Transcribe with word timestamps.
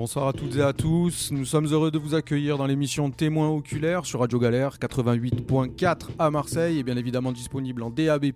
Bonsoir 0.00 0.28
à 0.28 0.32
toutes 0.32 0.56
et 0.56 0.62
à 0.62 0.72
tous. 0.72 1.30
Nous 1.30 1.44
sommes 1.44 1.66
heureux 1.66 1.90
de 1.90 1.98
vous 1.98 2.14
accueillir 2.14 2.56
dans 2.56 2.64
l'émission 2.64 3.10
Témoins 3.10 3.50
oculaires 3.50 4.06
sur 4.06 4.20
Radio 4.20 4.38
Galère 4.38 4.78
88.4 4.78 6.06
à 6.18 6.30
Marseille 6.30 6.78
et 6.78 6.82
bien 6.82 6.96
évidemment 6.96 7.32
disponible 7.32 7.82
en 7.82 7.90
DAB+ 7.90 8.32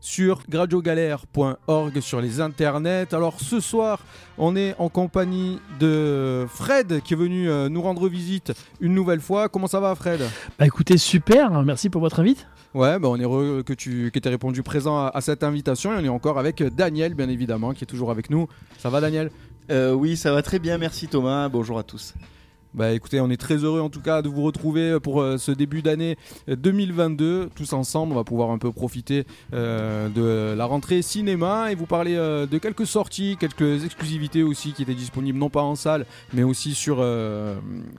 sur 0.00 0.40
radiogalère.org 0.52 1.98
sur 1.98 2.20
les 2.20 2.40
internets. 2.40 3.12
Alors 3.12 3.40
ce 3.40 3.58
soir, 3.58 4.04
on 4.38 4.54
est 4.54 4.76
en 4.78 4.88
compagnie 4.90 5.58
de 5.80 6.46
Fred 6.48 7.02
qui 7.02 7.14
est 7.14 7.16
venu 7.16 7.50
euh, 7.50 7.68
nous 7.68 7.82
rendre 7.82 8.08
visite 8.08 8.52
une 8.80 8.94
nouvelle 8.94 9.20
fois. 9.20 9.48
Comment 9.48 9.66
ça 9.66 9.80
va 9.80 9.96
Fred? 9.96 10.20
Bah 10.56 10.66
écoutez, 10.66 10.98
super, 10.98 11.50
merci 11.64 11.90
pour 11.90 12.00
votre 12.00 12.20
invite. 12.20 12.46
Ouais, 12.74 12.96
bah 13.00 13.08
on 13.08 13.16
est 13.16 13.24
heureux 13.24 13.64
que 13.66 13.72
tu 13.72 14.12
que 14.12 14.20
aies 14.24 14.30
répondu 14.30 14.62
présent 14.62 14.98
à, 14.98 15.10
à 15.12 15.20
cette 15.20 15.42
invitation 15.42 15.92
et 15.94 15.96
on 15.96 16.04
est 16.04 16.08
encore 16.08 16.38
avec 16.38 16.62
Daniel 16.62 17.14
bien 17.14 17.28
évidemment 17.28 17.72
qui 17.72 17.82
est 17.82 17.88
toujours 17.88 18.12
avec 18.12 18.30
nous. 18.30 18.46
Ça 18.78 18.88
va 18.88 19.00
Daniel? 19.00 19.32
Euh, 19.70 19.92
oui, 19.92 20.16
ça 20.16 20.32
va 20.32 20.42
très 20.42 20.58
bien, 20.58 20.78
merci 20.78 21.08
Thomas. 21.08 21.48
Bonjour 21.48 21.78
à 21.78 21.82
tous. 21.82 22.14
Bah 22.74 22.92
écoutez, 22.92 23.20
on 23.20 23.30
est 23.30 23.38
très 23.38 23.56
heureux 23.64 23.80
en 23.80 23.88
tout 23.88 24.00
cas 24.02 24.20
de 24.22 24.28
vous 24.28 24.42
retrouver 24.42 25.00
pour 25.00 25.20
euh, 25.22 25.38
ce 25.38 25.50
début 25.50 25.80
d'année 25.82 26.16
euh, 26.48 26.54
2022. 26.54 27.48
Tous 27.54 27.72
ensemble, 27.72 28.12
on 28.12 28.16
va 28.16 28.24
pouvoir 28.24 28.50
un 28.50 28.58
peu 28.58 28.70
profiter 28.70 29.24
euh, 29.54 30.08
de 30.10 30.54
la 30.56 30.64
rentrée 30.66 31.00
cinéma 31.02 31.72
et 31.72 31.74
vous 31.74 31.86
parler 31.86 32.14
euh, 32.14 32.46
de 32.46 32.58
quelques 32.58 32.86
sorties, 32.86 33.36
quelques 33.40 33.84
exclusivités 33.84 34.42
aussi 34.42 34.72
qui 34.74 34.82
étaient 34.82 34.94
disponibles 34.94 35.38
non 35.38 35.48
pas 35.50 35.62
en 35.62 35.74
salle, 35.76 36.04
mais 36.34 36.42
aussi 36.42 36.74
sur, 36.74 36.98
euh, 37.00 37.56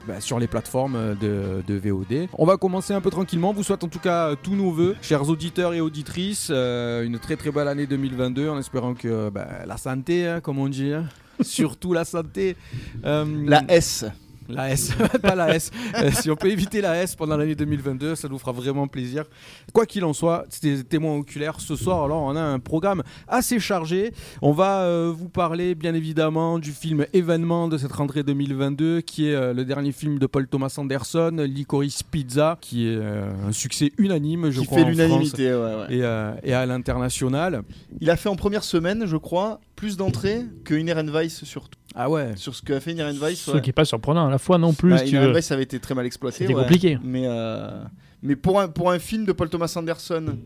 bah, 0.07 0.21
sur 0.21 0.39
les 0.39 0.47
plateformes 0.47 1.15
de, 1.19 1.63
de 1.67 1.73
VOD. 1.73 2.27
On 2.37 2.45
va 2.45 2.57
commencer 2.57 2.93
un 2.93 3.01
peu 3.01 3.09
tranquillement. 3.09 3.51
Vous 3.53 3.63
souhaite 3.63 3.83
en 3.83 3.89
tout 3.89 3.99
cas 3.99 4.35
tous 4.35 4.55
nos 4.55 4.71
voeux, 4.71 4.95
chers 5.01 5.27
auditeurs 5.29 5.73
et 5.73 5.81
auditrices, 5.81 6.49
euh, 6.51 7.03
une 7.03 7.17
très 7.17 7.35
très 7.35 7.51
belle 7.51 7.67
année 7.67 7.87
2022 7.87 8.49
en 8.49 8.59
espérant 8.59 8.93
que 8.93 9.29
bah, 9.29 9.47
la 9.65 9.77
santé, 9.77 10.27
hein, 10.27 10.41
comme 10.41 10.59
on 10.59 10.67
dit, 10.69 10.93
hein, 10.93 11.05
surtout 11.41 11.91
la 11.91 12.05
santé. 12.05 12.55
euh, 13.03 13.25
La 13.47 13.63
S. 13.67 14.05
la 14.49 14.69
S, 14.71 14.91
pas 15.21 15.35
la 15.35 15.55
S. 15.55 15.71
Euh, 15.95 16.11
si 16.11 16.29
on 16.31 16.35
peut 16.35 16.49
éviter 16.49 16.81
la 16.81 17.01
S 17.01 17.15
pendant 17.15 17.37
l'année 17.37 17.55
2022, 17.55 18.15
ça 18.15 18.27
nous 18.27 18.37
fera 18.39 18.51
vraiment 18.51 18.87
plaisir. 18.87 19.25
Quoi 19.73 19.85
qu'il 19.85 20.03
en 20.05 20.13
soit, 20.13 20.45
c'était 20.49 20.83
témoins 20.83 21.15
oculaires 21.15 21.59
ce 21.59 21.75
soir. 21.75 22.03
Alors, 22.03 22.23
on 22.23 22.35
a 22.35 22.41
un 22.41 22.59
programme 22.59 23.03
assez 23.27 23.59
chargé. 23.59 24.11
On 24.41 24.51
va 24.51 24.81
euh, 24.81 25.13
vous 25.15 25.29
parler, 25.29 25.75
bien 25.75 25.93
évidemment, 25.93 26.59
du 26.59 26.71
film 26.71 27.05
événement 27.13 27.67
de 27.67 27.77
cette 27.77 27.91
rentrée 27.91 28.23
2022, 28.23 29.01
qui 29.01 29.27
est 29.29 29.35
euh, 29.35 29.53
le 29.53 29.65
dernier 29.65 29.91
film 29.91 30.19
de 30.19 30.25
Paul 30.25 30.47
Thomas 30.47 30.73
Anderson, 30.77 31.35
Licorice 31.47 32.03
Pizza, 32.03 32.57
qui 32.61 32.87
est 32.87 32.97
un 32.97 33.51
succès 33.51 33.91
unanime, 33.97 34.49
je 34.49 34.61
Qui 34.61 34.65
crois, 34.67 34.79
fait 34.79 34.85
l'unanimité. 34.85 35.53
ouais, 35.53 35.75
ouais. 35.89 35.95
et, 36.43 36.49
et 36.49 36.53
à 36.53 36.65
l'international. 36.65 37.61
Il 38.01 38.09
a 38.09 38.15
fait 38.15 38.29
en 38.29 38.35
première 38.35 38.63
semaine, 38.63 39.05
je 39.05 39.17
crois, 39.17 39.59
plus 39.75 39.97
d'entrées 39.97 40.45
que 40.65 40.73
Inherent 40.73 41.09
Vice 41.11 41.43
sur, 41.45 41.69
Ah 41.95 42.09
ouais. 42.09 42.35
sur 42.35 42.55
ce 42.55 42.61
qu'a 42.61 42.79
fait 42.79 42.91
Inherent 42.91 43.13
Vice. 43.13 43.39
Ce 43.41 43.51
ouais. 43.51 43.61
qui 43.61 43.69
est 43.69 43.73
pas 43.73 43.85
surprenant 43.85 44.27
à 44.27 44.29
la 44.29 44.37
fois 44.37 44.57
non 44.57 44.73
plus. 44.73 44.91
Bah, 44.91 44.99
tu 45.01 45.09
Inherent 45.15 45.27
veux. 45.27 45.35
Vice 45.37 45.51
avait 45.51 45.63
été 45.63 45.79
très 45.79 45.95
mal 45.95 46.05
exploité. 46.05 46.39
C'était 46.39 46.53
ouais. 46.53 46.61
compliqué. 46.61 46.97
Mais, 47.03 47.23
euh, 47.25 47.83
mais 48.21 48.35
pour, 48.35 48.59
un, 48.59 48.67
pour 48.67 48.91
un 48.91 48.99
film 48.99 49.25
de 49.25 49.31
Paul 49.31 49.49
Thomas 49.49 49.71
Anderson 49.75 50.37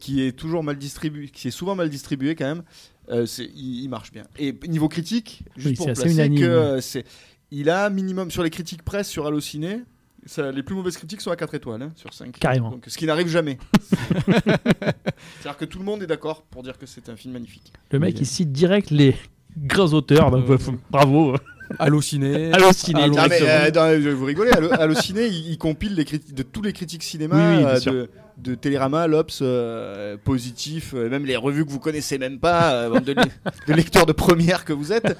qui 0.00 0.22
est 0.22 0.32
toujours 0.32 0.62
mal 0.62 0.76
distribué, 0.76 1.28
qui 1.28 1.48
est 1.48 1.52
souvent 1.52 1.74
mal 1.74 1.88
distribué 1.90 2.34
quand 2.34 2.46
même, 2.46 2.62
euh, 3.10 3.26
il, 3.38 3.82
il 3.82 3.88
marche 3.88 4.12
bien. 4.12 4.24
Et 4.38 4.54
niveau 4.68 4.88
critique, 4.88 5.42
juste 5.56 5.70
Oui, 5.70 5.74
pour 5.76 5.86
placer 5.86 6.12
unanime. 6.12 6.40
que 6.40 6.78
c'est, 6.80 7.04
il 7.50 7.70
a 7.70 7.90
minimum 7.90 8.30
sur 8.30 8.42
les 8.42 8.50
critiques 8.50 8.82
presse 8.82 9.08
sur 9.08 9.26
Allociné. 9.26 9.80
Ça, 10.26 10.52
les 10.52 10.62
plus 10.62 10.74
mauvaises 10.74 10.96
critiques 10.96 11.20
sont 11.22 11.30
à 11.30 11.36
4 11.36 11.54
étoiles 11.54 11.80
hein, 11.82 11.92
sur 11.96 12.12
5. 12.12 12.38
Carrément. 12.38 12.70
Donc, 12.70 12.84
ce 12.86 12.98
qui 12.98 13.06
n'arrive 13.06 13.28
jamais. 13.28 13.56
C'est-à-dire 14.26 15.56
que 15.58 15.64
tout 15.64 15.78
le 15.78 15.84
monde 15.84 16.02
est 16.02 16.06
d'accord 16.06 16.42
pour 16.42 16.62
dire 16.62 16.76
que 16.76 16.86
c'est 16.86 17.08
un 17.08 17.16
film 17.16 17.32
magnifique. 17.34 17.72
Le 17.90 17.98
mec, 17.98 18.20
il 18.20 18.26
cite 18.26 18.52
direct 18.52 18.90
les 18.90 19.16
grands 19.64 19.92
auteurs. 19.92 20.30
Donc, 20.30 20.48
Euh, 20.48 20.58
faut- 20.58 20.74
bravo. 20.90 21.34
Allociné. 21.78 22.50
Allociné. 22.52 23.02
Allô, 23.02 23.14
Ah, 23.18 23.26
mais, 23.28 23.38
euh, 23.42 23.70
dans- 23.70 24.16
vous 24.16 24.24
rigolez, 24.24 24.50
Allo- 24.52 24.72
Allociné, 24.72 25.26
il, 25.26 25.50
il 25.50 25.58
compile 25.58 25.94
les 25.94 26.04
de 26.04 26.42
tous 26.42 26.62
les 26.62 26.72
critiques 26.72 27.02
cinéma, 27.02 27.34
Oui, 27.36 27.56
oui, 27.58 27.64
euh, 27.66 27.80
de, 27.80 28.10
de 28.50 28.54
Télérama, 28.54 29.06
l'Obs, 29.06 29.40
euh, 29.42 30.16
Positif, 30.24 30.94
euh, 30.94 31.10
même 31.10 31.26
les 31.26 31.36
revues 31.36 31.66
que 31.66 31.70
vous 31.70 31.78
connaissez 31.80 32.16
même 32.18 32.38
pas, 32.38 32.72
euh, 32.72 33.00
de, 33.00 33.12
le- 33.12 33.22
de 33.68 33.74
lecteurs 33.74 34.06
de 34.06 34.12
première 34.12 34.64
que 34.64 34.72
vous 34.72 34.92
êtes. 34.92 35.16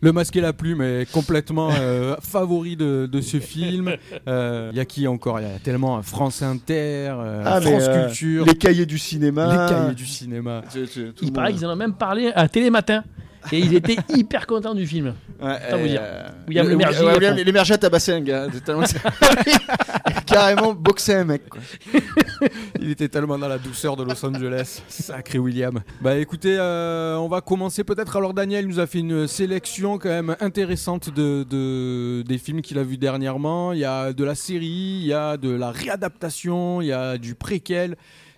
Le 0.00 0.12
masque 0.12 0.36
et 0.36 0.40
la 0.40 0.52
plume 0.52 0.80
est 0.80 1.10
complètement 1.10 1.70
euh, 1.72 2.14
favori 2.22 2.76
de, 2.76 3.06
de 3.10 3.20
ce 3.20 3.38
film. 3.40 3.92
Il 4.26 4.70
y 4.76 4.80
a 4.80 4.84
qui 4.86 5.06
encore? 5.08 5.40
Il 5.40 5.42
y 5.42 5.50
a 5.50 5.58
tellement 5.58 6.00
France 6.02 6.40
Inter, 6.40 7.10
euh, 7.18 7.42
Ah, 7.44 7.60
France 7.60 7.82
euh, 7.88 8.06
Culture, 8.06 8.46
Les 8.46 8.54
cahiers 8.54 8.86
du 8.86 8.96
cinéma. 8.96 9.48
les 9.66 9.74
cahiers 9.74 9.94
du 9.96 10.06
cinéma. 10.06 10.62
Tout 10.72 10.80
Il 11.24 11.32
paraît 11.32 11.52
qu'ils 11.52 11.66
en 11.66 11.72
ont 11.72 11.76
même 11.76 11.94
parlé 11.94 12.30
à 12.34 12.48
Télématin. 12.48 13.02
Et 13.52 13.58
il 13.60 13.74
était 13.74 13.96
hyper 14.14 14.46
content 14.46 14.74
du 14.74 14.86
film. 14.86 15.14
Ouais, 15.40 15.58
vous 15.80 15.86
dire. 15.88 16.00
euh, 16.02 16.28
William 16.48 16.66
le- 16.68 16.76
ouais, 16.76 17.30
William 17.36 17.56
a 17.56 17.78
tabassé 17.78 18.12
un 18.12 18.20
gars. 18.20 18.46
tellement- 18.64 18.82
Carrément 20.26 20.74
boxé 20.74 21.14
un 21.14 21.24
mec. 21.24 21.48
Quoi. 21.48 21.60
Il 22.80 22.90
était 22.90 23.08
tellement 23.08 23.38
dans 23.38 23.48
la 23.48 23.58
douceur 23.58 23.96
de 23.96 24.02
Los 24.04 24.24
Angeles. 24.24 24.82
Sacré 24.88 25.38
William. 25.38 25.80
Bah 26.00 26.16
écoutez, 26.16 26.56
euh, 26.58 27.16
on 27.16 27.28
va 27.28 27.40
commencer 27.40 27.84
peut-être. 27.84 28.16
Alors 28.16 28.34
Daniel 28.34 28.66
nous 28.66 28.78
a 28.80 28.86
fait 28.86 28.98
une 29.00 29.26
sélection 29.26 29.98
quand 29.98 30.08
même 30.08 30.36
intéressante 30.40 31.10
de, 31.14 31.44
de- 31.48 32.22
des 32.26 32.38
films 32.38 32.60
qu'il 32.62 32.78
a 32.78 32.82
vus 32.82 32.98
dernièrement. 32.98 33.72
Il 33.72 33.78
y 33.78 33.84
a 33.84 34.12
de 34.12 34.24
la 34.24 34.34
série, 34.34 34.66
il 35.00 35.06
y 35.06 35.12
a 35.12 35.36
de 35.36 35.50
la 35.50 35.70
réadaptation, 35.70 36.80
il 36.82 36.88
y 36.88 36.92
a 36.92 37.16
du 37.18 37.34
préquel, 37.34 37.96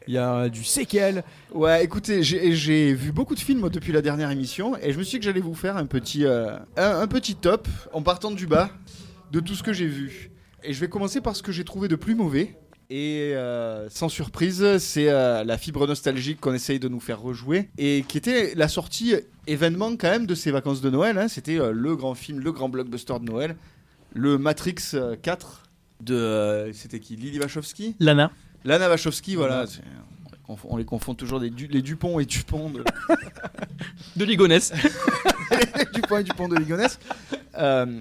il 0.08 0.14
y 0.14 0.18
a 0.18 0.48
du 0.48 0.64
séquel. 0.64 1.22
Ouais, 1.52 1.84
écoutez, 1.84 2.22
j'ai 2.22 2.94
vu 2.94 3.12
beaucoup 3.12 3.34
de 3.34 3.40
films 3.40 3.68
depuis 3.68 3.92
la 3.92 4.02
dernière 4.02 4.30
émission 4.30 4.76
et 4.76 4.92
je 4.92 4.98
me 4.98 5.02
suis 5.04 5.16
dit 5.16 5.20
que 5.20 5.24
j'allais 5.24 5.40
vous 5.40 5.54
faire 5.54 5.76
un 5.76 5.86
petit, 5.86 6.24
euh, 6.24 6.56
un, 6.76 7.00
un 7.00 7.06
petit 7.06 7.34
top 7.36 7.68
en 7.92 8.02
partant 8.02 8.30
du 8.30 8.46
bas 8.46 8.70
de 9.30 9.40
tout 9.40 9.54
ce 9.54 9.62
que 9.62 9.72
j'ai 9.72 9.86
vu. 9.86 10.30
Et 10.64 10.72
je 10.72 10.80
vais 10.80 10.88
commencer 10.88 11.20
par 11.20 11.36
ce 11.36 11.42
que 11.42 11.52
j'ai 11.52 11.64
trouvé 11.64 11.88
de 11.88 11.96
plus 11.96 12.14
mauvais. 12.14 12.56
Et 12.92 13.34
euh, 13.36 13.88
sans 13.88 14.08
surprise, 14.08 14.78
c'est 14.78 15.08
euh, 15.10 15.44
la 15.44 15.56
fibre 15.58 15.86
nostalgique 15.86 16.40
qu'on 16.40 16.54
essaye 16.54 16.80
de 16.80 16.88
nous 16.88 16.98
faire 16.98 17.20
rejouer 17.20 17.68
et 17.78 18.04
qui 18.08 18.18
était 18.18 18.52
la 18.56 18.66
sortie 18.66 19.14
événement 19.46 19.90
quand 19.96 20.10
même 20.10 20.26
de 20.26 20.34
ces 20.34 20.50
vacances 20.50 20.80
de 20.80 20.90
Noël. 20.90 21.16
hein. 21.16 21.28
C'était 21.28 21.60
euh, 21.60 21.70
le 21.72 21.94
grand 21.94 22.16
film, 22.16 22.40
le 22.40 22.50
grand 22.50 22.68
blockbuster 22.68 23.14
de 23.20 23.26
Noël, 23.30 23.54
le 24.12 24.38
Matrix 24.38 24.74
euh, 24.94 25.14
4 25.22 25.62
de, 26.00 26.14
euh, 26.14 26.72
c'était 26.72 26.98
qui, 26.98 27.14
Lily 27.14 27.38
Wachowski? 27.38 27.94
Lana. 28.00 28.32
Lana 28.64 28.88
Wachowski, 28.88 29.36
voilà. 29.36 29.64
on 29.64 30.30
les 30.32 30.38
confond- 30.46 30.68
On 30.70 30.76
les 30.76 30.84
confond 30.84 31.14
toujours 31.14 31.40
des 31.40 31.50
Du- 31.50 31.66
les 31.68 31.82
Dupont 31.82 32.18
et 32.20 32.24
Dupont 32.26 32.70
de 32.70 32.84
De 34.16 34.24
Ligonesse. 34.24 34.72
Dupont 35.94 36.18
et 36.18 36.24
Dupont 36.24 36.48
de 36.48 36.56
Ligonnès. 36.56 36.98
Euh, 37.58 38.00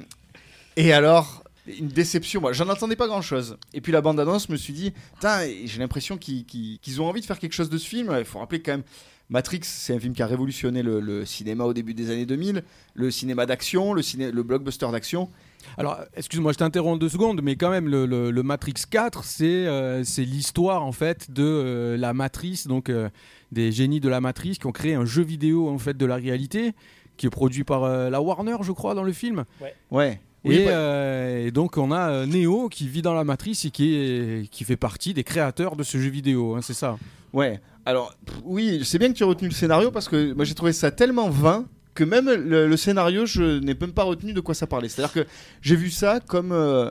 et 0.76 0.94
alors, 0.94 1.44
une 1.68 1.88
déception. 1.88 2.42
Moi, 2.42 2.54
j'en 2.54 2.68
entendais 2.70 2.96
pas 2.96 3.08
grand 3.08 3.22
chose. 3.22 3.58
Et 3.74 3.82
puis 3.82 3.92
la 3.92 4.02
bande-annonce, 4.02 4.48
je 4.48 4.52
me 4.52 4.58
suis 4.58 4.74
dit, 4.74 4.94
j'ai 5.22 5.80
l'impression 5.80 6.18
qu'ils 6.18 7.02
ont 7.02 7.06
envie 7.08 7.22
de 7.22 7.26
faire 7.26 7.40
quelque 7.40 7.54
chose 7.54 7.70
de 7.70 7.78
ce 7.78 7.88
film. 7.88 8.14
Il 8.18 8.26
faut 8.26 8.40
rappeler 8.40 8.62
quand 8.62 8.72
même. 8.74 8.84
Matrix, 9.32 9.60
c'est 9.64 9.94
un 9.94 10.00
film 10.00 10.16
qui 10.16 10.24
a 10.24 10.26
révolutionné 10.26 10.82
le, 10.82 11.00
le 11.00 11.24
cinéma 11.24 11.64
au 11.66 11.74
début 11.74 11.94
des 11.94 12.10
années 12.10 12.26
2000, 12.26 12.64
le 12.96 13.12
cinéma 13.12 13.46
d'action, 13.46 13.94
le, 13.94 14.02
ciné- 14.02 14.32
le 14.32 14.42
blockbuster 14.42 14.88
d'action. 14.92 15.30
Alors, 15.78 16.00
excuse-moi, 16.16 16.52
je 16.54 16.58
t'interromps 16.58 17.00
deux 17.00 17.10
secondes, 17.10 17.42
mais 17.44 17.56
quand 17.56 17.70
même, 17.70 17.88
le, 17.88 18.06
le- 18.06 18.32
le 18.32 18.44
Matrix 18.44 18.74
4, 18.90 19.24
c'est 19.24 19.46
euh, 19.46 20.04
c'est 20.04 20.24
l'histoire 20.26 20.84
en 20.84 20.92
fait 20.92 21.32
de 21.32 21.44
euh, 21.44 21.98
la 21.98 22.14
matrice, 22.14 22.68
donc 22.68 22.90
euh, 22.90 23.10
des 23.52 23.72
génies 23.72 24.00
de 24.00 24.10
la 24.10 24.22
matrice 24.22 24.58
qui 24.58 24.66
ont 24.68 24.72
créé 24.72 24.94
un 24.96 25.06
jeu 25.06 25.24
vidéo 25.24 25.70
en 25.70 25.78
fait 25.78 25.96
de 25.98 26.06
la 26.06 26.16
réalité, 26.16 26.74
qui 27.18 27.26
est 27.28 27.30
produit 27.30 27.64
par 27.64 27.84
euh, 27.84 28.10
la 28.10 28.22
Warner, 28.22 28.58
je 28.62 28.72
crois, 28.72 28.96
dans 28.96 29.04
le 29.04 29.12
film. 29.14 29.46
Ouais. 29.92 30.20
Oui, 30.46 30.56
et, 30.56 30.66
euh, 30.70 31.48
et 31.48 31.52
donc, 31.52 31.76
on 31.78 31.92
a 31.92 32.10
euh, 32.12 32.26
Neo 32.26 32.70
qui 32.70 32.88
vit 32.88 33.02
dans 33.02 33.14
la 33.14 33.26
matrice 33.26 33.66
et 33.66 33.72
qui, 33.72 33.94
est, 33.96 34.50
qui 34.50 34.64
fait 34.64 34.78
partie 34.78 35.14
des 35.14 35.26
créateurs 35.26 35.76
de 35.76 35.84
ce 35.84 35.98
jeu 35.98 36.10
vidéo, 36.10 36.56
hein, 36.56 36.62
c'est 36.62 36.74
ça? 36.74 36.98
Ouais. 37.34 37.60
Alors, 37.86 38.16
pff, 38.26 38.38
oui, 38.46 38.82
c'est 38.86 39.00
bien 39.00 39.10
que 39.10 39.18
tu 39.18 39.24
aies 39.24 39.28
retenu 39.28 39.50
le 39.50 39.54
scénario 39.54 39.92
parce 39.92 40.08
que 40.08 40.32
moi 40.34 40.46
j'ai 40.46 40.54
trouvé 40.56 40.72
ça 40.74 40.92
tellement 40.92 41.30
vain 41.30 41.66
que 41.94 42.04
même 42.04 42.30
le, 42.30 42.78
scénario, 42.78 43.26
je 43.26 43.60
n'ai 43.60 43.74
même 43.74 43.92
pas 43.94 44.04
retenu 44.04 44.34
de 44.34 44.40
quoi 44.42 44.54
ça 44.56 44.68
parlait. 44.68 44.90
C'est-à-dire 44.90 45.14
que 45.14 45.28
j'ai 45.62 45.76
vu 45.76 45.90
ça 45.90 46.20
comme 46.20 46.52
euh, 46.52 46.90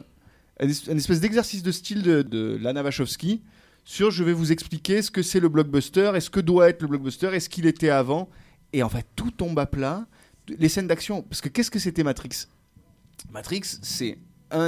un, 0.60 0.68
es- 0.68 0.90
un 0.90 0.96
espèce 0.96 1.20
d'exercice 1.20 1.62
de 1.62 1.72
style 1.72 2.02
de, 2.02 2.22
de 2.22 2.58
Lana 2.60 2.82
Wachowski 2.82 3.40
sur 3.84 4.10
je 4.10 4.22
vais 4.22 4.34
vous 4.34 4.52
expliquer 4.52 5.00
ce 5.00 5.10
que 5.10 5.22
c'est 5.22 5.40
le 5.40 5.48
blockbuster 5.48 6.12
et 6.14 6.20
ce 6.20 6.28
que 6.28 6.40
doit 6.40 6.68
être 6.68 6.82
le 6.82 6.88
blockbuster 6.88 7.30
et 7.34 7.40
ce 7.40 7.48
qu'il 7.48 7.64
était 7.66 7.88
avant. 7.90 8.28
Et 8.74 8.82
en 8.82 8.88
fait, 8.90 9.06
tout 9.16 9.30
tombe 9.30 9.58
à 9.58 9.64
plat. 9.66 10.06
Les 10.58 10.68
scènes 10.68 10.86
d'action, 10.88 11.22
parce 11.22 11.40
que 11.40 11.48
qu'est-ce 11.48 11.70
que 11.70 11.78
c'était 11.78 12.02
Matrix? 12.04 12.46
Matrix, 13.32 13.62
c'est 13.82 14.18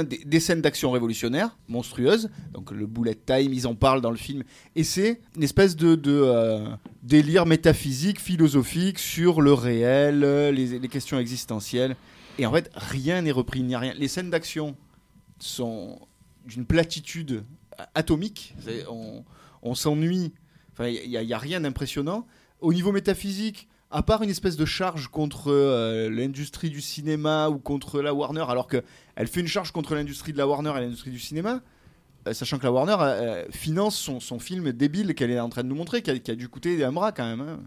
des, 0.03 0.39
scènes 0.39 0.61
d'action 0.61 0.91
révolutionnaires, 0.91 1.57
monstrueuses. 1.67 2.29
Donc 2.53 2.71
le 2.71 2.85
bullet 2.85 3.15
time, 3.15 3.53
ils 3.53 3.67
en 3.67 3.75
parlent 3.75 4.01
dans 4.01 4.11
le 4.11 4.17
film. 4.17 4.43
Et 4.75 4.83
c'est 4.83 5.21
une 5.35 5.43
espèce 5.43 5.75
de, 5.75 5.99
euh, 6.07 6.67
délire 7.03 7.45
métaphysique, 7.45 8.19
philosophique 8.19 8.99
sur 8.99 9.41
le 9.41 9.53
réel, 9.53 10.21
les, 10.53 10.87
questions 10.87 11.19
existentielles. 11.19 11.95
Et 12.37 12.45
en 12.45 12.51
fait, 12.51 12.69
rien 12.73 13.21
n'est 13.21 13.31
repris, 13.31 13.59
il 13.59 13.65
n'y 13.65 13.75
a 13.75 13.79
rien. 13.79 13.93
Les 13.97 14.07
scènes 14.07 14.29
d'action 14.29 14.75
sont 15.39 15.99
d'une 16.45 16.65
platitude 16.65 17.43
atomique. 17.95 18.55
On, 19.63 19.75
s'ennuie. 19.75 20.33
Enfin, 20.73 20.87
il 20.87 21.09
n'y 21.09 21.33
a 21.33 21.37
rien 21.37 21.61
d'impressionnant. 21.61 22.27
Au 22.59 22.73
niveau 22.73 22.91
métaphysique, 22.91 23.67
à 23.91 24.03
part 24.03 24.23
une 24.23 24.29
espèce 24.29 24.57
de 24.57 24.65
charge 24.65 25.07
contre 25.07 25.51
euh, 25.51 26.09
l'industrie 26.09 26.69
du 26.69 26.81
cinéma 26.81 27.49
ou 27.49 27.57
contre 27.59 28.01
la 28.01 28.13
Warner, 28.13 28.45
alors 28.47 28.67
que 28.67 28.83
elle 29.15 29.27
fait 29.27 29.41
une 29.41 29.47
charge 29.47 29.71
contre 29.71 29.95
l'industrie 29.95 30.31
de 30.33 30.37
la 30.37 30.47
Warner 30.47 30.71
et 30.77 30.81
l'industrie 30.81 31.11
du 31.11 31.19
cinéma, 31.19 31.61
euh, 32.27 32.33
sachant 32.33 32.57
que 32.57 32.63
la 32.63 32.71
Warner 32.71 32.95
euh, 32.99 33.45
finance 33.51 33.97
son, 33.97 34.19
son 34.19 34.39
film 34.39 34.71
débile 34.71 35.13
qu'elle 35.15 35.31
est 35.31 35.39
en 35.39 35.49
train 35.49 35.63
de 35.63 35.67
nous 35.67 35.75
montrer, 35.75 36.01
qui 36.01 36.11
a, 36.11 36.17
qui 36.19 36.31
a 36.31 36.35
dû 36.35 36.47
coûter 36.49 36.83
un 36.83 36.91
bras 36.91 37.11
quand 37.11 37.25
même. 37.25 37.41
hein. 37.41 37.59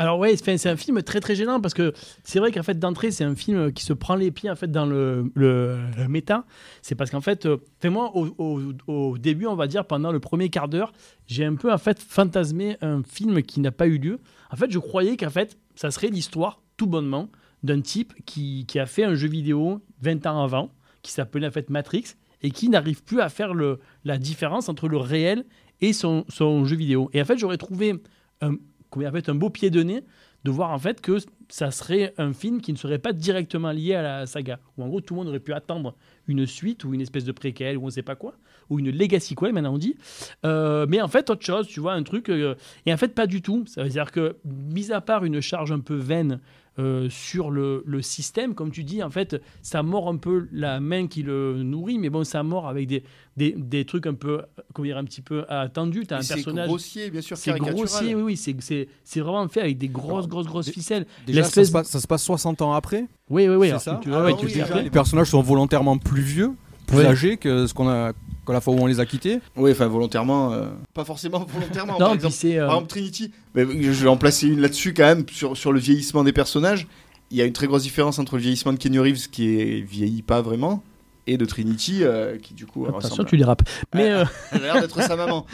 Alors 0.00 0.20
ouais, 0.20 0.36
c'est 0.36 0.66
un 0.68 0.76
film 0.76 1.02
très 1.02 1.18
très 1.18 1.34
gênant 1.34 1.60
parce 1.60 1.74
que 1.74 1.92
c'est 2.22 2.38
vrai 2.38 2.52
qu'en 2.52 2.62
fait 2.62 2.78
d'entrée 2.78 3.10
c'est 3.10 3.24
un 3.24 3.34
film 3.34 3.72
qui 3.72 3.82
se 3.84 3.92
prend 3.92 4.14
les 4.14 4.30
pieds 4.30 4.48
en 4.48 4.54
fait 4.54 4.70
dans 4.70 4.86
le, 4.86 5.28
le, 5.34 5.76
le 5.96 6.06
méta. 6.06 6.44
C'est 6.82 6.94
parce 6.94 7.10
qu'en 7.10 7.20
fait, 7.20 7.48
fait 7.80 7.90
moi 7.90 8.12
au, 8.14 8.28
au- 8.38 8.62
au 8.86 9.18
début 9.18 9.46
on 9.46 9.56
va 9.56 9.66
dire 9.66 9.84
pendant 9.86 10.12
le 10.12 10.20
premier 10.20 10.50
quart 10.50 10.68
d'heure, 10.68 10.92
j'ai 11.26 11.44
un 11.44 11.56
peu 11.56 11.72
en 11.72 11.78
fait 11.78 11.98
fantasmé 12.00 12.76
un 12.80 13.02
film 13.02 13.42
qui 13.42 13.58
n'a 13.58 13.72
pas 13.72 13.88
eu 13.88 13.98
lieu. 13.98 14.20
En 14.52 14.56
fait, 14.56 14.70
je 14.70 14.78
croyais 14.78 15.16
qu'en 15.16 15.30
fait 15.30 15.58
ça 15.78 15.92
serait 15.92 16.08
l'histoire 16.08 16.60
tout 16.76 16.88
bonnement 16.88 17.30
d'un 17.62 17.80
type 17.80 18.12
qui, 18.24 18.66
qui 18.66 18.80
a 18.80 18.86
fait 18.86 19.04
un 19.04 19.14
jeu 19.14 19.28
vidéo 19.28 19.80
20 20.02 20.26
ans 20.26 20.42
avant 20.42 20.72
qui 21.02 21.12
s'appelait 21.12 21.46
en 21.46 21.52
fait 21.52 21.70
Matrix 21.70 22.16
et 22.42 22.50
qui 22.50 22.68
n'arrive 22.68 23.04
plus 23.04 23.20
à 23.20 23.28
faire 23.28 23.54
le, 23.54 23.78
la 24.04 24.18
différence 24.18 24.68
entre 24.68 24.88
le 24.88 24.96
réel 24.96 25.44
et 25.80 25.92
son, 25.92 26.24
son 26.28 26.64
jeu 26.64 26.74
vidéo. 26.74 27.10
Et 27.12 27.22
en 27.22 27.24
fait, 27.24 27.38
j'aurais 27.38 27.58
trouvé 27.58 27.94
un, 28.40 28.54
en 28.54 29.28
un 29.28 29.34
beau 29.36 29.50
pied 29.50 29.70
de 29.70 29.84
nez 29.84 30.02
de 30.44 30.50
voir 30.50 30.70
en 30.70 30.78
fait 30.78 31.00
que 31.00 31.18
ça 31.48 31.70
serait 31.70 32.14
un 32.18 32.32
film 32.32 32.60
qui 32.60 32.72
ne 32.72 32.78
serait 32.78 32.98
pas 32.98 33.12
directement 33.12 33.72
lié 33.72 33.94
à 33.94 34.02
la 34.02 34.26
saga. 34.26 34.60
Ou 34.76 34.84
en 34.84 34.88
gros, 34.88 35.00
tout 35.00 35.14
le 35.14 35.18
monde 35.18 35.28
aurait 35.28 35.40
pu 35.40 35.52
attendre 35.52 35.94
une 36.26 36.46
suite 36.46 36.84
ou 36.84 36.94
une 36.94 37.00
espèce 37.00 37.24
de 37.24 37.32
préquel 37.32 37.76
ou 37.76 37.82
on 37.82 37.86
ne 37.86 37.90
sait 37.90 38.02
pas 38.02 38.14
quoi, 38.14 38.34
ou 38.70 38.78
une 38.78 38.90
legacy 38.90 39.34
quel 39.34 39.52
maintenant 39.52 39.74
on 39.74 39.78
dit. 39.78 39.96
Euh, 40.44 40.86
mais 40.88 41.00
en 41.00 41.08
fait, 41.08 41.30
autre 41.30 41.44
chose, 41.44 41.66
tu 41.66 41.80
vois, 41.80 41.94
un 41.94 42.02
truc. 42.02 42.28
euh, 42.28 42.54
et 42.86 42.92
en 42.92 42.96
fait, 42.96 43.14
pas 43.14 43.26
du 43.26 43.42
tout. 43.42 43.64
Ça 43.66 43.82
veut 43.82 43.88
dire 43.88 44.12
que, 44.12 44.36
mis 44.44 44.92
à 44.92 45.00
part 45.00 45.24
une 45.24 45.40
charge 45.40 45.72
un 45.72 45.80
peu 45.80 45.96
vaine 45.96 46.40
euh, 46.78 47.08
sur 47.10 47.50
le, 47.50 47.82
le 47.86 48.02
système, 48.02 48.54
comme 48.54 48.70
tu 48.70 48.84
dis, 48.84 49.02
en 49.02 49.10
fait, 49.10 49.40
ça 49.62 49.82
mord 49.82 50.08
un 50.08 50.16
peu 50.16 50.48
la 50.52 50.80
main 50.80 51.06
qui 51.08 51.22
le 51.22 51.62
nourrit, 51.62 51.98
mais 51.98 52.10
bon, 52.10 52.24
ça 52.24 52.42
mord 52.42 52.68
avec 52.68 52.86
des, 52.86 53.02
des, 53.36 53.54
des 53.56 53.84
trucs 53.84 54.06
un 54.06 54.14
peu, 54.14 54.42
comment 54.74 54.86
dire, 54.86 54.96
un 54.98 55.04
petit 55.04 55.22
peu 55.22 55.44
attendus. 55.48 56.06
Tu 56.06 56.14
as 56.14 56.18
Et 56.18 56.20
un 56.20 56.22
C'est 56.22 56.42
grossier, 56.66 57.10
bien 57.10 57.20
sûr, 57.20 57.36
C'est 57.36 57.58
grossier, 57.58 58.14
oui, 58.14 58.22
oui, 58.22 58.36
c'est- 58.36 59.20
vraiment 59.20 59.48
fait 59.48 59.60
avec 59.60 59.78
des 59.78 59.88
grosses, 59.88 60.10
Alors, 60.10 60.28
grosses, 60.28 60.46
grosses 60.46 60.70
ficelles. 60.70 61.06
Déjà, 61.26 61.42
ça 61.44 61.64
se, 61.64 61.72
passe, 61.72 61.88
ça 61.88 62.00
se 62.00 62.06
passe 62.06 62.22
60 62.22 62.62
ans 62.62 62.72
après. 62.72 63.06
Oui, 63.30 63.48
oui, 63.48 63.56
oui. 63.56 63.66
c'est 63.66 63.70
alors, 63.70 63.82
ça 63.82 64.00
tu, 64.02 64.10
Ah 64.12 64.22
ouais, 64.22 64.36
tu 64.36 64.46
déjà. 64.46 64.80
Les 64.80 64.90
personnages 64.90 65.30
sont 65.30 65.42
volontairement 65.42 65.98
plus 65.98 66.22
vieux, 66.22 66.52
plus 66.88 67.04
âgés 67.06 67.36
que 67.36 67.66
ce 67.66 67.74
qu'on 67.74 67.88
a 67.88 68.12
que 68.46 68.52
la 68.52 68.60
fois 68.60 68.74
où 68.74 68.78
on 68.78 68.86
les 68.86 68.98
a 68.98 69.06
quittés. 69.06 69.40
Oui, 69.56 69.70
enfin 69.72 69.86
volontairement, 69.86 70.52
euh, 70.52 70.66
pas 70.94 71.04
forcément 71.04 71.44
volontairement. 71.48 71.92
Non, 71.94 71.98
par 71.98 72.14
exemple, 72.14 72.34
euh, 72.44 72.58
Par 72.66 72.74
exemple, 72.76 72.88
Trinity, 72.88 73.30
mais 73.54 73.64
je 73.64 74.02
vais 74.02 74.08
en 74.08 74.16
placer 74.16 74.48
une 74.48 74.60
là-dessus 74.60 74.94
quand 74.94 75.04
même, 75.04 75.24
sur, 75.30 75.56
sur 75.56 75.72
le 75.72 75.78
vieillissement 75.78 76.24
des 76.24 76.32
personnages. 76.32 76.86
Il 77.30 77.36
y 77.36 77.42
a 77.42 77.44
une 77.44 77.52
très 77.52 77.66
grosse 77.66 77.82
différence 77.82 78.18
entre 78.18 78.36
le 78.36 78.42
vieillissement 78.42 78.72
de 78.72 78.78
Kenny 78.78 78.98
Reeves, 78.98 79.28
qui 79.30 79.60
est 79.60 79.80
vieillit 79.82 80.22
pas 80.22 80.40
vraiment, 80.40 80.82
et 81.26 81.36
de 81.36 81.44
Trinity, 81.44 81.98
euh, 82.02 82.38
qui 82.38 82.54
du 82.54 82.64
coup 82.64 82.86
Attention, 82.86 83.10
ressemble. 83.10 83.28
tu 83.28 83.36
dérapes. 83.36 83.68
Mais 83.94 84.10
euh, 84.10 84.24
Elle 84.52 84.64
a 84.64 84.72
l'air 84.72 84.80
d'être 84.80 85.02
sa 85.02 85.14
maman. 85.14 85.44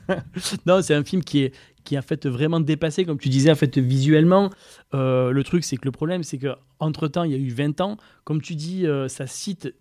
non, 0.66 0.80
c'est 0.80 0.94
un 0.94 1.04
film 1.04 1.22
qui 1.22 1.40
est 1.42 1.52
qui 1.84 1.94
est 1.94 1.98
en 1.98 2.02
fait 2.02 2.26
vraiment 2.26 2.60
dépassé, 2.60 3.06
comme 3.06 3.18
tu 3.18 3.30
disais, 3.30 3.50
en 3.50 3.54
fait 3.54 3.78
visuellement. 3.78 4.50
Euh, 4.94 5.30
le 5.30 5.42
truc, 5.42 5.64
c'est 5.64 5.76
que 5.78 5.86
le 5.86 5.90
problème, 5.90 6.22
c'est 6.22 6.36
que 6.36 6.54
entre 6.80 7.08
temps, 7.08 7.24
il 7.24 7.32
y 7.32 7.34
a 7.34 7.38
eu 7.38 7.48
20 7.48 7.80
ans. 7.80 7.96
Comme 8.24 8.42
tu 8.42 8.54
dis, 8.54 8.86
euh, 8.86 9.08
ça 9.08 9.26
cite 9.26 9.72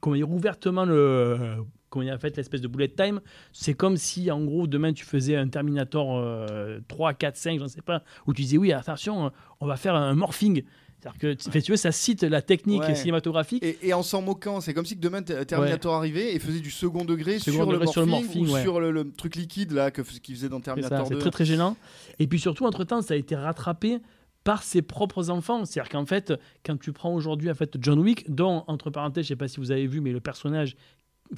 comment 0.00 0.16
dire, 0.16 0.30
ouvertement 0.30 0.84
le 0.84 1.56
comment 1.90 2.04
dire, 2.04 2.14
en 2.14 2.18
fait 2.18 2.36
l'espèce 2.36 2.60
de 2.60 2.68
bullet 2.68 2.88
time. 2.88 3.20
C'est 3.52 3.74
comme 3.74 3.96
si, 3.96 4.30
en 4.30 4.42
gros, 4.44 4.66
demain 4.66 4.92
tu 4.92 5.04
faisais 5.04 5.36
un 5.36 5.48
Terminator 5.48 6.18
euh, 6.18 6.80
3, 6.88 7.14
4, 7.14 7.36
5, 7.36 7.58
je 7.58 7.64
ne 7.64 7.68
sais 7.68 7.82
pas, 7.82 8.02
où 8.26 8.32
tu 8.32 8.42
disais 8.42 8.56
oui, 8.58 8.72
attention, 8.72 9.30
on 9.60 9.66
va 9.66 9.76
faire 9.76 9.94
un 9.94 10.14
morphing. 10.14 10.62
C'est-à-dire 11.00 11.18
que, 11.18 11.58
tu- 11.60 11.72
veux, 11.72 11.76
ça 11.76 11.90
cite 11.90 12.22
la 12.22 12.40
technique 12.42 12.80
Ouais. 12.82 12.94
cinématographique. 12.94 13.62
Et, 13.64 13.76
et 13.88 13.92
en 13.92 14.04
s'en 14.04 14.22
moquant, 14.22 14.60
c'est 14.60 14.72
comme 14.72 14.86
si 14.86 14.94
que 14.96 15.00
demain 15.00 15.20
Ter- 15.22 15.44
Terminator 15.44 15.94
arrivait 15.96 16.32
et 16.32 16.38
faisait 16.38 16.60
du 16.60 16.70
second 16.70 17.04
degré, 17.04 17.40
Second 17.40 17.56
sur, 17.56 17.66
degré 17.66 17.86
le 17.86 17.90
sur 17.90 18.00
le 18.02 18.06
morphing, 18.06 18.26
morphing, 18.46 18.48
ou 18.48 18.52
ouais. 18.54 18.62
sur 18.62 18.78
le, 18.80 18.92
le 18.92 19.10
truc 19.10 19.34
liquide 19.34 19.72
là 19.72 19.90
que 19.90 20.00
qu'il 20.02 20.36
faisait 20.36 20.48
dans 20.48 20.60
Terminator 20.60 20.98
ça, 20.98 21.04
c'est 21.06 21.14
2. 21.14 21.18
très 21.20 21.30
très 21.32 21.44
gênant. 21.44 21.76
Et 22.20 22.28
puis 22.28 22.38
surtout, 22.38 22.66
entre-temps, 22.66 23.02
ça 23.02 23.14
a 23.14 23.16
été 23.16 23.34
rattrapé 23.34 23.98
par 24.44 24.62
ses 24.62 24.82
propres 24.82 25.30
enfants. 25.30 25.64
C'est-à-dire 25.64 25.90
qu'en 25.90 26.06
fait, 26.06 26.32
quand 26.64 26.78
tu 26.78 26.92
prends 26.92 27.14
aujourd'hui 27.14 27.50
en 27.50 27.54
fait, 27.54 27.76
John 27.80 27.98
Wick, 28.00 28.30
dont, 28.32 28.64
entre 28.66 28.90
parenthèses, 28.90 29.24
je 29.24 29.28
sais 29.28 29.36
pas 29.36 29.48
si 29.48 29.60
vous 29.60 29.70
avez 29.70 29.86
vu, 29.86 30.00
mais 30.00 30.12
le 30.12 30.20
personnage, 30.20 30.76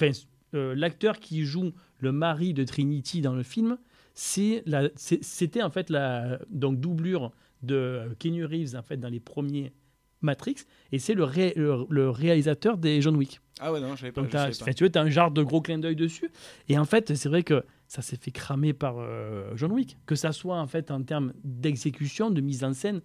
euh, 0.02 0.74
l'acteur 0.74 1.18
qui 1.18 1.44
joue 1.44 1.72
le 1.98 2.12
mari 2.12 2.54
de 2.54 2.64
Trinity 2.64 3.20
dans 3.20 3.34
le 3.34 3.42
film, 3.42 3.78
c'était 4.14 5.62
en 5.62 5.70
fait 5.70 5.90
la 5.90 6.38
donc, 6.50 6.78
doublure 6.78 7.32
de 7.62 8.14
Keanu 8.18 8.44
Reeves 8.44 8.76
en 8.76 8.82
fait, 8.82 8.96
dans 8.96 9.08
les 9.08 9.20
premiers 9.20 9.72
Matrix, 10.20 10.56
et 10.92 10.98
c'est 10.98 11.14
le 11.14 12.10
réalisateur 12.10 12.78
des 12.78 13.02
John 13.02 13.16
Wick. 13.16 13.40
Ah 13.60 13.72
ouais, 13.72 13.80
non, 13.80 13.94
je 13.94 14.00
savais 14.00 14.12
pas. 14.12 14.20
Donc, 14.20 14.28
je 14.30 14.32
t'as- 14.32 14.52
savais 14.52 14.70
pas. 14.72 14.74
tu 14.74 14.84
vois, 14.88 15.00
as 15.00 15.04
un 15.04 15.10
genre 15.10 15.30
de 15.30 15.42
gros 15.42 15.60
clin 15.60 15.78
d'œil 15.78 15.96
dessus. 15.96 16.30
Et 16.68 16.78
en 16.78 16.84
fait, 16.84 17.14
c'est 17.14 17.28
vrai 17.28 17.42
que 17.42 17.64
ça 17.86 18.02
s'est 18.02 18.16
fait 18.16 18.30
cramer 18.32 18.72
par 18.72 18.96
euh, 18.98 19.52
John 19.56 19.70
Wick. 19.72 19.96
Que 20.06 20.16
ça 20.16 20.32
soit 20.32 20.58
en 20.58 20.66
fait 20.66 20.90
en 20.90 21.02
termes 21.02 21.32
d'exécution, 21.44 22.30
de 22.30 22.40
mise 22.40 22.64
en 22.64 22.72
scène, 22.74 23.00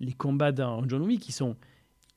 les 0.00 0.12
combats 0.12 0.52
dans 0.52 0.86
John 0.88 1.02
Wick, 1.02 1.28
ils 1.28 1.32
sont. 1.32 1.56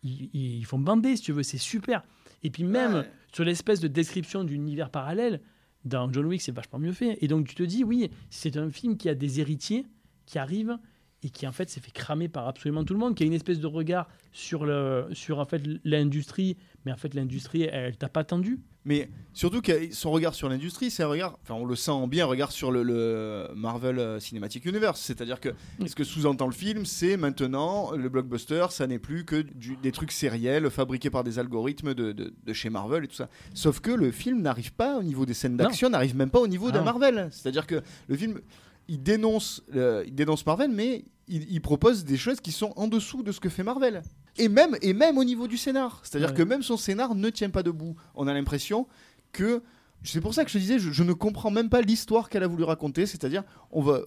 Ils, 0.03 0.29
ils 0.33 0.65
font 0.65 0.79
bander, 0.79 1.15
si 1.15 1.23
tu 1.23 1.31
veux, 1.31 1.43
c'est 1.43 1.57
super. 1.57 2.03
Et 2.43 2.49
puis 2.51 2.63
même 2.63 2.93
Ouais. 2.95 3.09
sur 3.33 3.43
l'espèce 3.43 3.79
de 3.79 3.87
description 3.87 4.43
d'univers 4.43 4.89
parallèle, 4.91 5.41
dans 5.85 6.11
John 6.11 6.25
Wick, 6.25 6.41
c'est 6.41 6.51
vachement 6.51 6.79
mieux 6.79 6.91
fait. 6.91 7.17
Et 7.21 7.27
donc 7.27 7.47
tu 7.47 7.55
te 7.55 7.63
dis, 7.63 7.83
oui, 7.83 8.09
c'est 8.29 8.57
un 8.57 8.69
film 8.69 8.97
qui 8.97 9.09
a 9.09 9.15
des 9.15 9.39
héritiers 9.39 9.85
qui 10.25 10.37
arrivent 10.37 10.77
et 11.23 11.29
qui 11.29 11.47
en 11.47 11.51
fait 11.51 11.69
s'est 11.69 11.79
fait 11.81 11.91
cramer 11.91 12.27
par 12.29 12.47
absolument 12.47 12.83
tout 12.83 12.93
le 12.93 12.99
monde, 12.99 13.15
qui 13.15 13.23
a 13.23 13.25
une 13.25 13.33
espèce 13.33 13.59
de 13.59 13.67
regard 13.67 14.07
sur, 14.31 14.65
le, 14.65 15.07
sur 15.13 15.39
en 15.39 15.45
fait 15.45 15.61
l'industrie, 15.83 16.57
mais 16.85 16.91
en 16.91 16.97
fait 16.97 17.13
l'industrie, 17.15 17.63
elle, 17.63 17.85
elle 17.85 17.97
t'a 17.97 18.07
pas 18.09 18.19
attendu. 18.19 18.59
Mais 18.85 19.09
surtout 19.33 19.59
que 19.61 19.91
son 19.93 20.11
regard 20.11 20.33
sur 20.33 20.47
l'industrie, 20.47 20.89
c'est 20.91 21.03
un 21.03 21.07
regard, 21.07 21.37
enfin 21.41 21.55
on 21.55 21.65
le 21.65 21.75
sent 21.75 22.07
bien, 22.07 22.23
un 22.23 22.27
regard 22.29 22.51
sur 22.53 22.71
le, 22.71 22.83
le 22.83 23.47
Marvel 23.55 24.21
Cinematic 24.21 24.63
Universe. 24.65 25.01
C'est-à-dire 25.01 25.41
que 25.41 25.49
ce 25.85 25.93
que 25.93 26.05
sous-entend 26.05 26.45
le 26.45 26.53
film, 26.53 26.85
c'est 26.85 27.17
maintenant 27.17 27.91
le 27.91 28.07
blockbuster, 28.07 28.67
ça 28.69 28.87
n'est 28.87 28.99
plus 28.99 29.25
que 29.25 29.41
du- 29.41 29.75
des 29.75 29.91
trucs 29.91 30.11
sériels 30.13 30.69
fabriqués 30.69 31.09
par 31.09 31.25
des 31.25 31.37
algorithmes 31.39 31.93
de, 31.95 32.13
de- 32.13 32.33
de 32.45 32.53
chez 32.53 32.69
Marvel 32.69 33.03
et 33.03 33.07
tout 33.07 33.15
ça. 33.15 33.27
Sauf 33.53 33.81
que 33.81 33.91
le 33.91 34.11
film 34.11 34.41
n'arrive 34.41 34.71
pas 34.71 34.97
au 34.99 35.03
niveau 35.03 35.25
des 35.25 35.33
scènes 35.33 35.57
d'action, 35.57 35.89
n'arrive 35.89 36.15
même 36.15 36.29
pas 36.29 36.39
au 36.39 36.47
niveau 36.47 36.67
Ah 36.69 36.73
de 36.73 36.77
non. 36.77 36.85
Marvel. 36.85 37.27
C'est-à-dire 37.31 37.67
que 37.67 37.81
le 38.07 38.15
film, 38.15 38.39
il 38.87 39.01
dénonce, 39.03 39.61
euh, 39.75 40.03
il 40.07 40.15
dénonce 40.15 40.45
Marvel, 40.45 40.71
mais 40.71 41.05
il, 41.27 41.51
il 41.51 41.61
propose 41.61 42.05
des 42.05 42.17
choses 42.17 42.39
qui 42.39 42.51
sont 42.51 42.73
en 42.75 42.87
dessous 42.87 43.23
de 43.23 43.31
ce 43.31 43.39
que 43.39 43.49
fait 43.49 43.63
Marvel. 43.63 44.01
Et 44.37 44.49
même, 44.49 44.77
et 44.81 44.93
même 44.93 45.17
au 45.17 45.23
niveau 45.23 45.47
du 45.47 45.57
scénar. 45.57 45.99
C'est-à-dire 46.03 46.29
Ouais. 46.29 46.35
que 46.35 46.43
même 46.43 46.61
son 46.63 46.77
scénar 46.77 47.15
ne 47.15 47.29
tient 47.29 47.49
pas 47.49 47.63
debout. 47.63 47.95
On 48.15 48.27
a 48.27 48.33
l'impression 48.33 48.87
que. 49.31 49.61
C'est 50.03 50.21
pour 50.21 50.33
ça 50.35 50.43
que 50.45 50.49
je 50.51 50.53
te 50.53 50.59
disais, 50.59 50.77
je, 50.79 50.91
je 50.91 51.03
ne 51.03 51.11
comprends 51.13 51.49
même 51.49 51.69
pas 51.69 51.81
l'histoire 51.81 52.29
qu'elle 52.29 52.43
a 52.43 52.47
voulu 52.47 52.63
raconter. 52.63 53.05
C'est-à-dire, 53.07 53.43
on 53.71 53.81
va. 53.81 54.01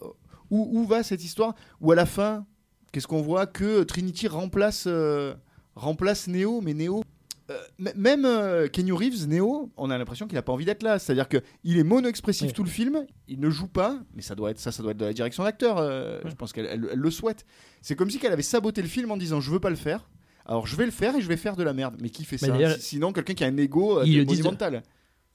Où, 0.51 0.69
où 0.81 0.85
va 0.87 1.03
cette 1.03 1.23
histoire? 1.25 1.55
Où 1.81 1.91
à 1.93 1.95
la 1.97 2.07
fin, 2.07 2.47
qu'est-ce 2.93 3.07
qu'on 3.09 3.23
voit? 3.23 3.47
Que 3.47 3.83
Trinity 3.83 4.29
remplace, 4.29 4.85
euh, 4.87 5.35
remplace 5.75 6.29
Neo, 6.29 6.61
mais 6.61 6.75
Neo. 6.75 7.03
Euh, 7.51 7.91
même 7.97 8.25
euh, 8.25 8.69
Keanu 8.69 8.93
Reeves, 8.93 9.27
Neo, 9.29 9.71
on 9.77 9.91
a 9.91 9.99
l'impression 9.99 10.27
qu'il 10.27 10.37
n'a 10.37 10.43
pas 10.43 10.53
envie 10.53 10.65
d'être 10.65 10.83
là. 10.83 10.99
C'est-à-dire 10.99 11.29
qu'il 11.29 11.77
est 11.79 11.83
mono-expressif 11.85 12.47
Ouais. 12.49 12.53
tout 12.53 12.63
le 12.65 12.71
film, 12.71 13.05
il 13.29 13.41
ne 13.41 13.51
joue 13.51 13.67
pas, 13.69 13.99
mais 14.15 14.23
ça 14.23 14.35
doit 14.35 14.51
être 14.51 14.59
ça, 14.61 14.73
ça 14.73 14.83
doit 14.83 14.93
être 14.93 14.99
de 14.99 15.05
la 15.05 15.13
direction 15.13 15.43
d'acteur. 15.45 15.79
euh, 15.79 16.21
Ouais. 16.23 16.31
Je 16.31 16.35
pense 16.37 16.53
qu'elle 16.53 16.67
elle- 16.67 16.89
elle 16.93 16.99
le 16.99 17.11
souhaite. 17.11 17.45
C'est 17.83 17.97
comme 17.97 18.11
si 18.11 18.19
qu'elle 18.19 18.33
avait 18.33 18.43
saboté 18.43 18.81
le 18.83 18.89
film 18.89 19.11
en 19.11 19.17
disant 19.17 19.41
je 19.41 19.51
veux 19.51 19.61
pas 19.61 19.71
le 19.71 19.77
faire. 19.77 20.09
Alors 20.47 20.67
je 20.67 20.75
vais 20.77 20.85
le 20.87 20.91
faire 20.91 21.15
et 21.17 21.21
je 21.21 21.29
vais 21.29 21.37
faire 21.37 21.57
de 21.57 21.63
la 21.63 21.73
merde. 21.73 21.97
Mais 22.01 22.11
qui 22.11 22.25
fait 22.25 22.41
Mais 22.43 22.49
ça 22.69 22.79
Sinon 22.79 23.13
quelqu'un 23.13 23.35
qui 23.35 23.45
a 23.45 23.47
un 23.49 23.57
ego 23.57 23.99
euh, 24.01 24.05
Ils 24.07 24.19
le 24.19 24.25
disent- 24.25 24.39
monumental. 24.39 24.83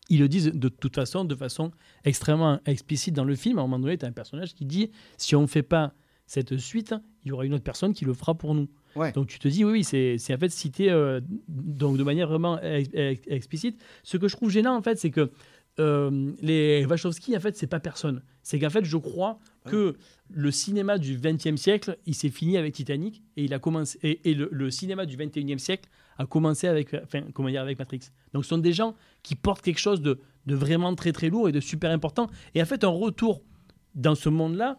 Ils 0.09 0.19
le 0.19 0.27
disent 0.27 0.51
de 0.53 0.69
toute 0.69 0.93
façon, 0.95 1.25
de 1.25 1.33
façon 1.35 1.71
extrêmement 2.03 2.59
explicite 2.65 3.15
dans 3.15 3.23
le 3.23 3.35
film. 3.35 3.57
À 3.57 3.61
un 3.61 3.65
moment 3.65 3.79
donné, 3.79 3.97
tu 3.97 4.05
as 4.05 4.07
un 4.07 4.11
personnage 4.11 4.53
qui 4.53 4.65
dit 4.65 4.91
si 5.17 5.35
on 5.35 5.41
ne 5.41 5.47
fait 5.47 5.63
pas 5.63 5.93
cette 6.27 6.57
suite, 6.57 6.93
il 7.23 7.29
y 7.29 7.31
aura 7.31 7.45
une 7.45 7.53
autre 7.53 7.63
personne 7.63 7.93
qui 7.93 8.05
le 8.05 8.13
fera 8.13 8.35
pour 8.35 8.53
nous. 8.55 8.67
Ouais. 8.95 9.11
Donc 9.11 9.27
tu 9.27 9.39
te 9.39 9.47
dis, 9.47 9.63
oui, 9.65 9.71
oui, 9.71 9.83
c'est 9.83 10.33
en 10.33 10.37
fait 10.37 10.49
cité 10.49 10.89
euh, 10.91 11.19
donc 11.47 11.97
de 11.97 12.03
manière 12.03 12.27
vraiment 12.29 12.61
ex- 12.61 12.89
ex- 12.93 13.21
explicite. 13.27 13.81
Ce 14.03 14.17
que 14.17 14.27
je 14.27 14.35
trouve 14.35 14.49
gênant, 14.49 14.75
en 14.75 14.81
fait, 14.81 14.97
c'est 14.97 15.09
que 15.11 15.31
euh, 15.79 16.31
les 16.41 16.85
Wachowski, 16.85 17.35
en 17.35 17.39
fait, 17.41 17.57
c'est 17.57 17.67
pas 17.67 17.81
personne. 17.81 18.21
C'est 18.43 18.59
qu'en 18.59 18.69
fait, 18.69 18.85
je 18.85 18.95
crois 18.97 19.39
que 19.71 19.95
le 20.29 20.51
cinéma 20.51 20.97
du 20.97 21.17
XXe 21.17 21.55
siècle, 21.59 21.97
il 22.05 22.15
s'est 22.15 22.29
fini 22.29 22.55
avec 22.57 22.73
Titanic 22.73 23.23
et 23.35 23.43
il 23.43 23.53
a 23.53 23.59
commencé 23.59 23.99
et, 24.03 24.29
et 24.29 24.33
le, 24.33 24.47
le 24.51 24.71
cinéma 24.71 25.05
du 25.05 25.17
XXIe 25.17 25.59
siècle 25.59 25.89
a 26.17 26.25
commencé 26.25 26.67
avec, 26.67 26.93
enfin, 26.93 27.23
comment 27.33 27.49
dire, 27.49 27.61
avec 27.61 27.77
Matrix. 27.77 27.99
Donc, 28.33 28.45
ce 28.45 28.49
sont 28.49 28.57
des 28.57 28.71
gens 28.71 28.95
qui 29.23 29.35
portent 29.35 29.61
quelque 29.63 29.79
chose 29.79 30.01
de, 30.01 30.19
de 30.45 30.55
vraiment 30.55 30.95
très 30.95 31.11
très 31.11 31.29
lourd 31.29 31.49
et 31.49 31.51
de 31.51 31.59
super 31.59 31.91
important. 31.91 32.29
Et 32.53 32.61
en 32.61 32.65
fait, 32.65 32.85
un 32.85 32.89
retour 32.89 33.41
dans 33.95 34.15
ce 34.15 34.29
monde-là, 34.29 34.77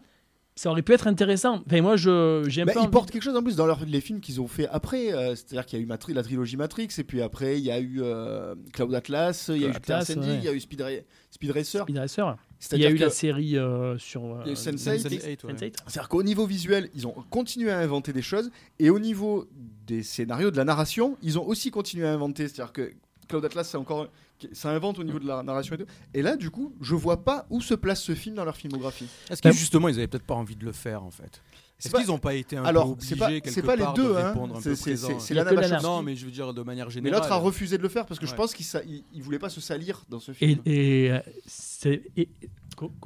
ça 0.57 0.69
aurait 0.71 0.81
pu 0.81 0.91
être 0.93 1.07
intéressant. 1.07 1.61
Enfin, 1.67 1.81
moi, 1.81 1.95
je 1.95 2.43
j'ai 2.47 2.63
un 2.63 2.65
Bah, 2.65 2.73
peu 2.73 2.79
ils 2.79 2.81
envie- 2.83 2.91
portent 2.91 3.11
quelque 3.11 3.21
chose 3.23 3.35
en 3.37 3.43
plus 3.43 3.55
dans 3.55 3.65
leur- 3.65 3.85
les 3.85 4.01
films 4.01 4.19
qu'ils 4.19 4.41
ont 4.41 4.47
fait 4.47 4.67
après. 4.67 5.13
euh, 5.13 5.35
C'est-à-dire 5.35 5.65
qu'il 5.65 5.77
y 5.79 5.81
a 5.81 5.83
eu 5.83 5.87
Matri- 5.87 6.13
la 6.13 6.23
trilogie 6.23 6.57
Matrix, 6.57 6.89
et 6.97 7.03
puis 7.03 7.21
après 7.21 7.57
il 7.59 7.63
y 7.63 7.71
a 7.71 7.79
eu 7.79 8.01
euh, 8.01 8.55
Cloud 8.73 8.93
Atlas, 8.93 9.49
il 9.53 9.61
y 9.61 9.65
a 9.65 9.69
eu 9.69 9.73
Jupiter 9.73 9.97
Ascending, 9.97 10.29
ouais. 10.29 10.37
il 10.39 10.43
y 10.43 10.47
a 10.47 10.53
eu 10.53 10.59
Speed, 10.59 10.81
Ra- 10.81 10.89
Speed 11.31 11.51
Racer. 11.51 11.83
Speed 11.83 11.97
Racer. 11.97 12.35
Il 12.73 12.79
y 12.79 12.85
a 12.87 12.89
eu 12.89 12.95
que- 12.95 13.01
la 13.01 13.09
série 13.11 13.55
euh, 13.57 13.97
sur. 13.99 14.23
euh, 14.25 14.41
Il 14.45 14.47
y 14.47 14.49
a 14.49 14.53
eu 14.53 14.55
Sense8, 14.55 15.03
Sense8, 15.03 15.45
ouais. 15.45 15.53
Sense8. 15.53 15.73
C'est-à-dire 15.85 16.09
qu'au 16.09 16.23
niveau 16.23 16.47
visuel, 16.47 16.89
ils 16.95 17.05
ont 17.05 17.13
continué 17.29 17.69
à 17.69 17.77
inventer 17.79 18.11
des 18.11 18.23
choses, 18.23 18.49
et 18.79 18.89
au 18.89 18.97
niveau 18.97 19.47
des 19.85 20.01
scénarios, 20.01 20.49
de 20.49 20.57
la 20.57 20.65
narration, 20.65 21.17
ils 21.21 21.37
ont 21.37 21.47
aussi 21.47 21.69
continué 21.69 22.07
à 22.07 22.11
inventer. 22.13 22.47
C'est-à-dire 22.47 22.73
que 22.73 22.91
Cloud 23.27 23.45
Atlas, 23.45 23.63
c'est 23.69 23.77
encore, 23.77 24.07
ça 24.51 24.69
invente 24.71 24.99
au 24.99 25.03
niveau 25.03 25.19
de 25.19 25.27
la 25.27 25.41
narration 25.43 25.75
et 25.75 25.79
tout. 25.79 25.85
Et 26.13 26.21
là, 26.21 26.35
du 26.35 26.49
coup, 26.49 26.75
je 26.81 26.95
vois 26.95 27.23
pas 27.23 27.45
où 27.49 27.61
se 27.61 27.73
place 27.73 28.01
ce 28.01 28.13
film 28.15 28.35
dans 28.35 28.45
leur 28.45 28.55
filmographie. 28.57 29.07
Est-ce 29.29 29.41
que 29.41 29.47
Bah, 29.47 29.53
justement, 29.53 29.87
ils 29.89 29.95
avaient 29.95 30.07
peut-être 30.07 30.25
pas 30.25 30.35
envie 30.35 30.55
de 30.55 30.65
le 30.65 30.71
faire 30.71 31.03
en 31.03 31.11
fait? 31.11 31.41
Est-ce 31.79 31.89
pas- 31.91 31.99
qu'ils 31.99 32.07
n'ont 32.07 32.17
pas 32.17 32.33
été 32.33 32.57
un 32.57 32.63
Alors, 32.63 32.85
peu 32.85 32.91
obligés 32.93 33.09
c'est 33.09 33.15
pas- 33.17 33.27
quelque 33.27 33.49
c'est 33.51 33.61
pas 33.61 33.75
les 33.75 33.83
part 33.83 33.93
deux, 33.93 34.09
de 34.09 34.15
hein. 34.15 34.29
répondre 34.29 34.55
un 34.55 34.61
C'est- 34.61 34.69
peu 34.71 34.75
c'est- 34.75 34.81
présent 34.83 35.19
c'est- 35.19 35.33
Lana. 35.35 35.53
Wachowski. 35.53 35.83
Non, 35.83 36.01
mais 36.01 36.15
je 36.15 36.25
veux 36.25 36.31
dire 36.31 36.51
de 36.53 36.63
manière 36.63 36.87
Mais 36.87 36.91
générale. 36.91 37.19
l'autre 37.19 37.31
a 37.31 37.35
refusé 37.37 37.77
de 37.77 37.83
le 37.83 37.89
faire 37.89 38.05
parce 38.07 38.19
que 38.19 38.25
je 38.25 38.33
pense 38.33 38.53
qu'il 38.55 38.65
sa- 38.65 38.83
il, 38.83 39.03
il 39.13 39.21
voulait 39.21 39.37
pas 39.37 39.49
se 39.49 39.61
salir 39.61 40.03
dans 40.09 40.19
ce 40.19 40.31
film. 40.31 40.59
et, 40.65 41.11
euh, 41.11 41.19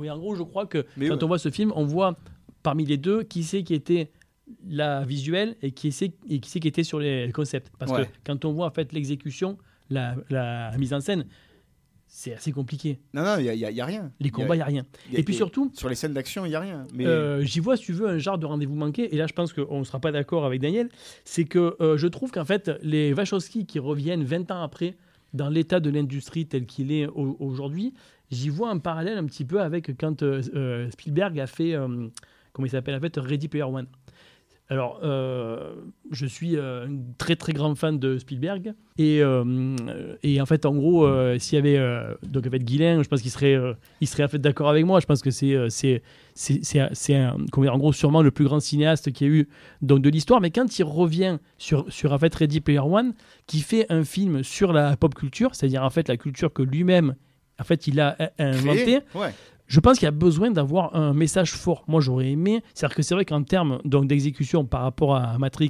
en 0.10 0.18
gros, 0.18 0.36
je 0.36 0.44
crois 0.44 0.66
que 0.66 0.86
Mais 0.98 1.08
quand 1.08 1.16
ouais. 1.16 1.24
on 1.24 1.28
voit 1.28 1.40
ce 1.40 1.50
film, 1.50 1.72
on 1.76 1.86
voit 1.86 2.16
parmi 2.64 2.86
les 2.86 2.98
deux 2.98 3.24
qui 3.24 3.44
c'est 3.44 3.64
qui 3.64 3.74
était 3.74 4.12
la 4.68 5.04
visuelle 5.06 5.56
et 5.62 5.72
qui 5.72 5.92
c'est 5.92 6.14
et 6.30 6.40
qui 6.40 6.50
c'est 6.50 6.60
qui 6.60 6.68
était 6.68 6.84
sur 6.84 7.00
les 7.00 7.32
concepts. 7.34 7.72
Parce 7.80 7.92
Ouais. 7.92 8.06
que 8.06 8.12
quand 8.26 8.46
on 8.46 8.54
voit 8.54 8.68
en 8.68 8.72
fait 8.72 8.92
l'exécution, 8.94 9.58
la, 9.92 10.16
la 10.32 10.76
mise 10.80 10.94
en 10.94 11.00
scène, 11.02 11.26
c'est 12.08 12.34
assez 12.34 12.52
compliqué. 12.52 13.00
Non, 13.14 13.24
non, 13.24 13.38
il 13.40 13.46
y, 13.46 13.82
a- 13.82 13.86
rien. 13.86 14.12
Les 14.20 14.32
combats, 14.32 14.56
il 14.56 14.58
n'y 14.58 14.64
a 14.64 14.66
rien. 14.66 14.86
Et 15.14 15.24
puis 15.24 15.34
surtout, 15.34 15.72
Sur 15.74 15.88
les 15.88 15.96
scènes 15.96 16.14
d'action, 16.14 16.46
il 16.46 16.52
y 16.52 16.56
a 16.56 16.60
rien. 16.60 16.86
Mais 16.94 17.06
Euh, 17.06 17.42
J'y 17.44 17.60
vois, 17.62 17.78
si 17.78 17.86
tu 17.86 17.94
veux, 17.94 18.08
un 18.10 18.18
genre 18.18 18.38
de 18.38 18.46
rendez-vous 18.46 18.76
manqué. 18.76 19.14
Et 19.14 19.18
là, 19.18 19.28
je 19.28 19.34
pense 19.34 19.54
qu'on 19.54 19.80
ne 19.80 19.84
sera 19.86 20.00
pas 20.00 20.12
d'accord 20.12 20.46
avec 20.46 20.60
Daniel. 20.60 20.90
C'est 21.24 21.46
que 21.46 21.78
euh, 21.80 21.96
je 21.98 22.08
trouve 22.08 22.32
qu'en 22.32 22.44
fait, 22.44 22.70
les 22.82 23.14
Wachowski 23.14 23.66
qui 23.66 23.80
reviennent 23.80 24.24
20 24.26 24.52
ans 24.52 24.62
après 24.62 24.98
dans 25.34 25.48
l'état 25.48 25.80
de 25.80 25.90
l'industrie 25.90 26.46
tel 26.48 26.66
qu'il 26.66 26.92
est 26.92 27.08
au- 27.08 27.38
aujourd'hui, 27.40 27.94
j'y 28.30 28.50
vois 28.50 28.70
un 28.72 28.80
parallèle 28.80 29.18
un 29.18 29.26
petit 29.26 29.46
peu 29.46 29.62
avec 29.62 29.98
quand 29.98 30.22
euh, 30.22 30.90
Spielberg 30.92 31.40
a 31.40 31.48
fait, 31.48 31.76
comment 32.52 32.66
il 32.66 32.70
s'appelle, 32.72 32.96
en 32.96 33.00
fait, 33.00 33.16
Ready 33.16 33.48
Player 33.48 33.64
One. 33.64 33.88
Alors, 34.72 35.02
euh, 35.04 35.74
je 36.12 36.26
suis 36.26 36.56
euh, 36.56 36.86
un 36.88 36.98
très 37.18 37.36
très 37.36 37.52
grand 37.52 37.76
fan 37.76 38.00
de 38.00 38.18
Spielberg 38.18 38.74
et, 38.98 39.22
euh, 39.22 39.76
et 40.24 40.40
en 40.40 40.46
fait, 40.46 40.66
en 40.66 40.74
gros, 40.74 41.06
s'il 41.40 41.58
y 41.58 41.60
avait 41.60 41.78
donc 42.24 42.48
en 42.48 42.50
fait 42.50 42.64
Guilain, 42.64 43.04
je 43.04 43.10
pense 43.10 43.22
qu'il 43.22 43.32
serait, 43.32 43.58
il 44.00 44.08
serait 44.08 44.24
en 44.24 44.30
fait 44.30 44.40
d'accord 44.40 44.70
avec 44.70 44.86
moi. 44.86 45.02
Je 45.02 45.08
pense 45.08 45.22
que 45.22 45.30
c'est 45.30 45.58
c'est 45.70 46.02
c'est 46.34 47.26
en 47.26 47.78
gros 47.78 47.92
sûrement 47.92 48.22
le 48.22 48.32
plus 48.32 48.46
grand 48.46 48.62
cinéaste 48.62 49.12
qui 49.12 49.26
a 49.26 49.28
eu 49.28 49.50
donc 49.82 50.02
de 50.02 50.10
l'histoire. 50.10 50.40
Mais 50.40 50.52
quand 50.52 50.80
il 50.80 50.84
revient 50.84 51.40
sur 51.58 51.92
sur 51.92 52.14
en 52.14 52.18
fait 52.18 52.34
Ready 52.34 52.62
Player 52.62 52.80
One, 52.80 53.14
qui 53.48 53.60
fait 53.60 53.86
un 53.90 54.06
film 54.06 54.42
sur 54.42 54.72
la 54.72 54.96
pop 54.96 55.14
culture, 55.14 55.54
c'est-à-dire 55.54 55.84
en 55.84 55.90
fait 55.90 56.08
la 56.08 56.16
culture 56.16 56.54
que 56.54 56.64
lui-même 56.64 57.16
en 57.60 57.66
fait 57.66 57.88
il 57.88 58.00
a 58.00 58.16
inventé. 58.40 59.00
ouais. 59.16 59.34
Je 59.72 59.80
pense 59.80 59.98
qu'il 59.98 60.06
y 60.06 60.10
a 60.10 60.12
besoin 60.12 60.52
d'avoir 60.52 60.96
un 60.96 61.14
message 61.14 61.52
fort. 61.54 61.86
Moi, 61.88 62.02
j'aurais 62.02 62.30
aimé. 62.30 62.62
C'est-à-dire 62.74 62.96
que 62.96 63.02
c'est 63.04 63.16
vrai 63.16 63.24
qu'en 63.26 63.42
termes 63.44 63.80
donc 63.86 64.06
d'exécution 64.08 64.66
par 64.66 64.82
rapport 64.82 65.16
à 65.16 65.38
Matrix, 65.38 65.70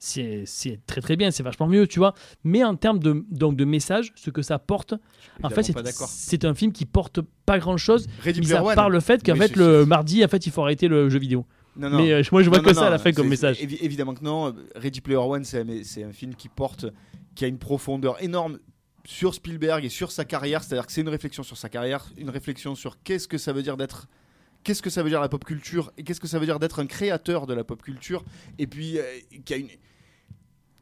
c'est 0.00 0.42
c'est 0.44 0.80
très 0.86 1.00
très 1.00 1.16
bien, 1.16 1.30
c'est 1.30 1.42
vachement 1.44 1.68
mieux, 1.68 1.86
tu 1.86 1.98
vois. 2.00 2.14
Mais 2.42 2.64
en 2.64 2.74
termes 2.74 2.98
de 2.98 3.24
donc 3.30 3.56
de 3.56 3.64
message, 3.64 4.12
ce 4.16 4.30
que 4.30 4.42
ça 4.42 4.58
porte, 4.58 4.94
en 5.42 5.50
fait, 5.50 5.62
c'est 6.08 6.44
un 6.44 6.54
film 6.54 6.72
qui 6.72 6.84
porte 6.84 7.20
pas 7.46 7.58
Ready 7.58 8.40
mis 8.40 8.52
à 8.52 8.64
One. 8.64 8.74
part 8.74 8.90
le 8.90 8.98
fait 9.00 9.24
qu'en 9.24 9.36
fait 9.36 9.54
le 9.56 9.84
mardi, 9.86 10.24
en 10.24 10.28
fait, 10.28 10.44
il 10.46 10.52
faut 10.52 10.62
arrêter 10.62 10.88
le 10.88 11.08
jeu 11.08 11.18
vidéo. 11.20 11.46
Non, 11.76 11.90
non. 11.90 11.98
Mais 11.98 12.12
euh, 12.12 12.22
moi, 12.32 12.42
je 12.42 12.48
vois 12.48 12.58
Non, 12.58 12.64
que 12.64 12.74
ça 12.74 12.88
à 12.88 12.90
la 12.90 12.98
fin 12.98 13.12
comme 13.12 13.28
message. 13.28 13.60
évi- 13.62 13.78
évidemment 13.82 14.14
que 14.14 14.24
non. 14.24 14.52
Ready 14.74 15.00
Player 15.00 15.18
One, 15.20 15.44
c'est 15.44 16.02
un 16.02 16.12
film 16.12 16.34
qui 16.34 16.48
porte, 16.48 16.86
qui 17.36 17.44
a 17.44 17.48
une 17.48 17.58
profondeur 17.58 18.20
énorme 18.20 18.58
sur 19.08 19.32
Spielberg 19.32 19.86
et 19.86 19.88
sur 19.88 20.12
sa 20.12 20.26
carrière. 20.26 20.62
C'est-à-dire 20.62 20.86
que 20.86 20.92
c'est 20.92 21.00
une 21.00 21.08
réflexion 21.08 21.42
sur 21.42 21.56
sa 21.56 21.70
carrière, 21.70 22.06
une 22.18 22.28
réflexion 22.28 22.74
sur 22.74 23.02
qu'est-ce 23.02 23.26
que 23.26 23.38
ça 23.38 23.54
veut 23.54 23.62
dire 23.62 23.78
d'être. 23.78 24.06
Qu'est-ce 24.64 24.82
que 24.82 24.90
ça 24.90 25.02
veut 25.02 25.08
dire 25.08 25.22
la 25.22 25.30
pop 25.30 25.42
culture 25.46 25.90
et 25.96 26.04
qu'est-ce 26.04 26.20
que 26.20 26.26
ça 26.26 26.38
veut 26.38 26.44
dire 26.44 26.58
d'être 26.58 26.78
un 26.78 26.86
créateur 26.86 27.46
de 27.46 27.54
la 27.54 27.64
pop 27.64 27.80
culture 27.80 28.22
et 28.58 28.66
puis 28.66 28.98
euh, 28.98 29.02
a 29.50 29.56
une 29.56 29.70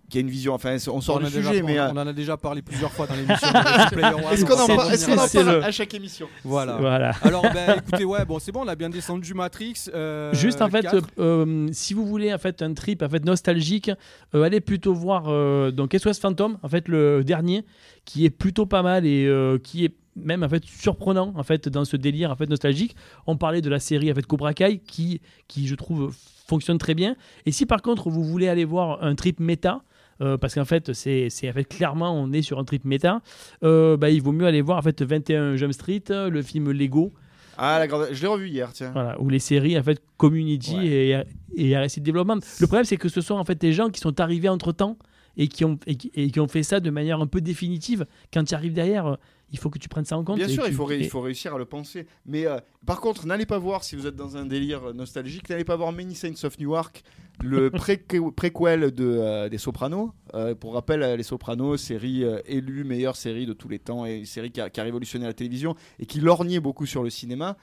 qui 0.08 0.18
a 0.18 0.20
une 0.20 0.30
vision 0.30 0.54
enfin 0.54 0.76
on 0.88 1.00
sort 1.00 1.16
on, 1.16 1.18
du 1.20 1.24
déjà- 1.26 1.50
sujet 1.50 1.62
on- 1.62 1.66
mais 1.66 1.78
euh, 1.78 1.88
on 1.92 1.96
en 1.96 2.06
a 2.06 2.12
déjà 2.12 2.36
parlé 2.36 2.62
plusieurs 2.62 2.92
fois 2.92 3.06
dans 3.06 3.14
l'émission. 3.14 3.48
est-ce 4.32 4.44
qu'on 4.44 4.54
en, 4.54 4.66
parle 4.66 4.92
le- 4.92 5.64
à 5.64 5.70
chaque 5.72 5.94
émission? 5.94 6.28
Voilà. 6.44 6.76
Voilà. 6.76 7.10
Alors, 7.22 7.42
ben, 7.42 7.76
écoutez, 7.78 8.04
ouais, 8.04 8.24
bon, 8.24 8.38
c'est 8.38 8.52
bon, 8.52 8.62
on 8.64 8.68
a 8.68 8.74
bien 8.76 8.88
descendu 8.90 9.34
Matrix. 9.34 9.74
euh, 9.94 10.32
Juste 10.34 10.62
en 10.62 10.68
fait, 10.70 10.82
4. 10.82 10.96
euh, 11.18 11.68
si 11.72 11.94
vous 11.94 12.06
voulez 12.06 12.32
en 12.32 12.38
fait 12.38 12.62
un 12.62 12.72
trip 12.74 13.02
en 13.02 13.08
fait 13.08 13.24
nostalgique, 13.24 13.90
euh, 14.34 14.42
allez 14.42 14.60
plutôt 14.60 14.94
voir 14.94 15.24
euh, 15.28 15.70
donc 15.70 15.94
SOS 15.96 16.18
Phantom, 16.20 16.58
en 16.62 16.68
fait 16.68 16.88
le 16.88 17.24
dernier, 17.24 17.64
qui 18.04 18.24
est 18.24 18.30
plutôt 18.30 18.66
pas 18.66 18.82
mal 18.82 19.06
et 19.06 19.26
euh, 19.26 19.58
qui 19.58 19.84
est 19.84 19.94
même 20.14 20.42
en 20.42 20.48
fait 20.48 20.64
surprenant 20.64 21.32
en 21.36 21.42
fait 21.42 21.68
dans 21.68 21.84
ce 21.84 21.96
délire 21.96 22.30
en 22.30 22.36
fait 22.36 22.48
nostalgique. 22.48 22.96
On 23.26 23.36
parlait 23.36 23.60
de 23.60 23.68
la 23.68 23.80
série 23.80 24.10
en 24.10 24.14
fait 24.14 24.24
Cobra 24.24 24.54
Kai 24.54 24.78
qui 24.78 25.20
qui 25.48 25.66
je 25.66 25.74
trouve 25.74 26.14
fonctionne 26.46 26.78
très 26.78 26.94
bien. 26.94 27.16
Et 27.44 27.50
si 27.52 27.66
par 27.66 27.82
contre 27.82 28.08
vous 28.08 28.22
voulez 28.24 28.48
aller 28.48 28.64
voir 28.64 29.02
un 29.02 29.14
trip 29.14 29.40
méta 29.40 29.82
euh, 30.20 30.36
parce 30.38 30.54
qu'en 30.54 30.64
fait, 30.64 30.92
c'est 30.92 31.28
c'est- 31.30 31.48
en 31.48 31.52
fait 31.52 31.64
clairement 31.64 32.12
on 32.14 32.32
est 32.32 32.42
sur 32.42 32.58
un 32.58 32.64
trip 32.64 32.84
méta. 32.84 33.20
euh, 33.62 33.96
bah, 33.96 34.10
il 34.10 34.22
vaut 34.22 34.32
mieux 34.32 34.46
aller 34.46 34.60
voir 34.62 34.78
en 34.78 34.82
fait 34.82 35.02
21 35.02 35.56
Jump 35.56 35.72
Street, 35.72 36.02
euh, 36.10 36.30
le 36.30 36.42
film 36.42 36.70
Lego, 36.70 37.12
ah 37.58 37.78
la 37.78 37.86
grande 37.86 38.08
je 38.12 38.20
l'ai 38.20 38.28
revu 38.28 38.48
hier 38.48 38.72
tiens 38.72 38.90
voilà, 38.92 39.20
ou 39.20 39.28
les 39.28 39.38
séries 39.38 39.78
en 39.78 39.82
fait 39.82 40.02
Community 40.16 40.74
Ouais. 40.76 41.24
et, 41.56 41.68
et 41.70 41.76
Arrested 41.76 42.02
Development. 42.02 42.40
Le 42.60 42.66
problème 42.66 42.84
c'est 42.84 42.96
que 42.96 43.08
ce 43.08 43.20
sont 43.20 43.34
en 43.34 43.44
fait 43.44 43.60
des 43.60 43.72
gens 43.72 43.88
qui 43.90 44.00
sont 44.00 44.20
arrivés 44.20 44.48
entre 44.48 44.72
temps 44.72 44.98
et 45.36 45.48
qui 45.48 45.64
ont 45.64 45.78
et 45.86 45.96
qui, 45.96 46.10
et 46.14 46.30
qui 46.30 46.40
ont 46.40 46.48
fait 46.48 46.62
ça 46.62 46.80
de 46.80 46.90
manière 46.90 47.20
un 47.20 47.26
peu 47.26 47.40
définitive. 47.40 48.06
Quand 48.32 48.42
tu 48.44 48.54
arrives 48.54 48.72
derrière, 48.72 49.18
il 49.52 49.58
faut 49.58 49.68
que 49.70 49.78
tu 49.78 49.88
prennes 49.88 50.04
ça 50.06 50.16
en 50.16 50.24
compte. 50.24 50.38
Bien 50.38 50.48
sûr, 50.48 50.64
tu- 50.64 50.70
il 50.70 50.74
faut, 50.74 50.90
il 50.90 51.08
faut 51.08 51.20
réussir 51.20 51.54
à 51.54 51.58
le 51.58 51.66
penser. 51.66 52.06
Mais 52.24 52.46
euh, 52.46 52.56
par 52.86 53.00
contre, 53.00 53.26
n'allez 53.26 53.44
pas 53.46 53.58
voir, 53.58 53.84
si 53.84 53.96
vous 53.96 54.06
êtes 54.06 54.16
dans 54.16 54.36
un 54.38 54.46
délire 54.46 54.94
nostalgique, 54.94 55.48
n'allez 55.50 55.64
pas 55.64 55.76
voir 55.76 55.92
Many 55.92 56.14
Saints 56.14 56.42
of 56.44 56.58
Newark, 56.58 57.02
le 57.42 57.70
pré- 57.70 58.04
préquel 58.34 58.90
de, 58.92 59.04
euh, 59.04 59.48
des 59.48 59.58
Sopranos. 59.58 60.12
Euh, 60.34 60.54
pour 60.54 60.74
rappel, 60.74 61.02
euh, 61.02 61.16
Les 61.16 61.22
Sopranos, 61.22 61.76
série 61.76 62.24
élue 62.46 62.84
meilleure 62.84 63.16
série 63.16 63.46
de 63.46 63.52
tous 63.52 63.68
les 63.68 63.78
temps 63.78 64.06
et 64.06 64.16
une 64.16 64.26
série 64.26 64.50
qui 64.50 64.60
a, 64.60 64.70
qui 64.70 64.80
a 64.80 64.84
révolutionné 64.84 65.26
la 65.26 65.34
télévision 65.34 65.74
et 65.98 66.06
qui 66.06 66.20
lorgnait 66.20 66.60
beaucoup 66.60 66.86
sur 66.86 67.02
le 67.02 67.10
cinéma. 67.10 67.56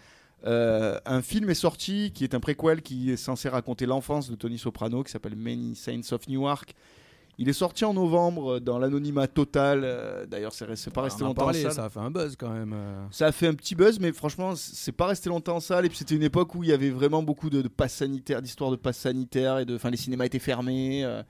Un 0.45 1.21
film 1.21 1.49
est 1.49 1.53
sorti 1.55 2.11
qui 2.13 2.25
est 2.25 2.35
un 2.35 2.39
préquel 2.41 2.81
qui 2.81 3.11
est 3.11 3.17
censé 3.17 3.47
raconter 3.47 3.85
l'enfance 3.85 4.29
de 4.29 4.35
Tony 4.35 4.57
Soprano 4.57 5.01
qui 5.03 5.11
s'appelle 5.11 5.37
Many 5.37 5.75
Saints 5.75 6.11
of 6.11 6.27
Newark. 6.27 6.73
Il 7.39 7.49
est 7.49 7.53
sorti 7.53 7.83
en 7.83 7.93
novembre 7.93 8.55
euh, 8.55 8.59
dans 8.59 8.77
l'anonymat 8.77 9.27
total. 9.27 9.81
euh, 9.83 10.25
D'ailleurs, 10.27 10.53
c'est 10.53 10.91
pas 10.93 11.01
resté 11.01 11.23
on 11.23 11.25
en 11.25 11.29
longtemps 11.29 11.49
en 11.49 11.53
salle. 11.53 11.71
ça 11.71 11.85
a 11.85 11.89
fait 11.89 11.99
un 11.99 12.11
buzz 12.11 12.35
quand 12.37 12.49
même. 12.49 12.73
euh. 12.73 13.05
Ça 13.11 13.27
a 13.27 13.31
fait 13.31 13.47
un 13.47 13.53
petit 13.55 13.73
buzz, 13.75 13.99
mais 13.99 14.11
franchement, 14.11 14.53
c'est 14.55 14.91
pas 14.91 15.07
resté 15.07 15.29
longtemps 15.29 15.55
en 15.55 15.59
salle. 15.59 15.85
Et 15.85 15.89
puis 15.89 15.97
c'était 15.97 16.15
une 16.15 16.23
époque 16.23 16.53
où 16.55 16.63
il 16.63 16.69
y 16.69 16.73
avait 16.73 16.91
vraiment 16.91 17.23
beaucoup 17.23 17.49
de, 17.49 17.61
de 17.61 17.67
passes 17.67 17.93
sanitaires, 17.95 18.41
d'histoires 18.41 18.69
de 18.71 18.75
passes 18.75 18.97
sanitaires, 18.99 19.59
et 19.59 19.65
de, 19.65 19.75
enfin, 19.75 19.89
les 19.89 19.97
cinémas 19.97 20.25
étaient 20.25 20.37
fermés. 20.39 21.03
euh, 21.03 21.23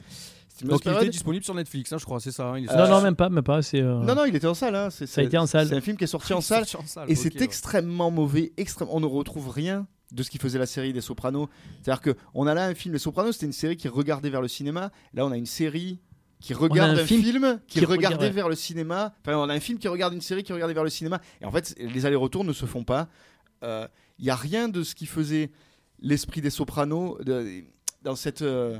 Donc 0.63 0.85
il 0.85 0.91
était 0.91 1.09
disponible 1.09 1.43
sur 1.45 1.55
Netflix, 1.55 1.91
hein, 1.93 1.97
je 1.97 2.05
crois, 2.05 2.19
c'est 2.19 2.31
ça. 2.31 2.47
hein, 2.49 2.59
il 2.59 2.65
est 2.65 2.75
Non, 2.75 2.87
non, 2.87 3.01
même 3.01 3.15
pas, 3.15 3.29
même 3.29 3.43
pas. 3.43 3.61
C'est 3.61 3.81
euh, 3.81 3.99
Non, 4.03 4.13
non, 4.13 4.25
il 4.25 4.35
était 4.35 4.45
en 4.47 4.53
salle. 4.53 4.75
hein, 4.75 4.89
c'est- 4.89 5.07
Ça 5.07 5.21
a 5.21 5.23
été 5.23 5.37
en 5.37 5.47
salle. 5.47 5.67
C'est 5.69 5.75
un 5.75 5.81
film 5.81 5.97
qui 5.97 6.03
est 6.03 6.07
sorti 6.07 6.33
en 6.33 6.41
salle. 6.41 6.65
sorti 6.65 6.85
en 6.85 6.87
salle, 6.87 7.09
Et 7.09 7.15
c'est 7.15 7.33
ouais. 7.35 7.43
extrêmement 7.43 8.11
mauvais. 8.11 8.51
Extrême... 8.57 8.87
On 8.91 8.99
ne 8.99 9.05
retrouve 9.05 9.49
rien 9.49 9.87
de 10.13 10.23
ce 10.23 10.29
qui 10.29 10.37
faisait 10.37 10.59
la 10.59 10.65
série 10.65 10.93
des 10.93 11.01
Sopranos. 11.01 11.49
C'est-à-dire 11.81 12.01
que 12.01 12.15
on 12.33 12.47
a 12.47 12.53
là 12.53 12.65
un 12.67 12.75
film. 12.75 12.93
Les 12.93 12.99
Sopranos, 12.99 13.33
c'était 13.33 13.47
une 13.47 13.51
série 13.53 13.75
qui 13.75 13.87
regardait 13.89 14.29
vers 14.29 14.41
le 14.41 14.47
cinéma. 14.47 14.91
Là, 15.13 15.25
on 15.25 15.31
a 15.31 15.37
une 15.37 15.45
série 15.45 15.99
qui 16.39 16.53
regarde 16.53 16.91
un 16.91 17.01
un, 17.01 17.05
film 17.05 17.23
film, 17.23 17.59
qui, 17.67 17.79
qui 17.79 17.85
regardait 17.85 18.15
regarde- 18.17 18.33
vers 18.35 18.49
le 18.49 18.55
cinéma. 18.55 19.13
Enfin, 19.21 19.37
on 19.37 19.49
a 19.49 19.53
un 19.53 19.59
film 19.59 19.79
qui 19.79 19.87
regarde 19.87 20.13
une 20.13 20.21
série 20.21 20.43
qui 20.43 20.53
regardait 20.53 20.73
vers 20.73 20.83
le 20.83 20.89
cinéma. 20.89 21.19
Et 21.41 21.45
en 21.45 21.51
fait, 21.51 21.75
les 21.79 22.05
allers-retours 22.05 22.43
ne 22.43 22.53
se 22.53 22.65
font 22.65 22.83
pas. 22.83 23.07
Il 23.63 24.25
n'y 24.25 24.29
a 24.29 24.35
rien 24.35 24.69
de 24.69 24.83
ce 24.83 24.93
qui 24.95 25.05
faisait 25.05 25.51
l'esprit 25.99 26.41
des 26.41 26.49
Sopranos 26.49 27.17
de- 27.23 27.63
dans 28.01 28.15
cette. 28.15 28.41
euh, 28.41 28.79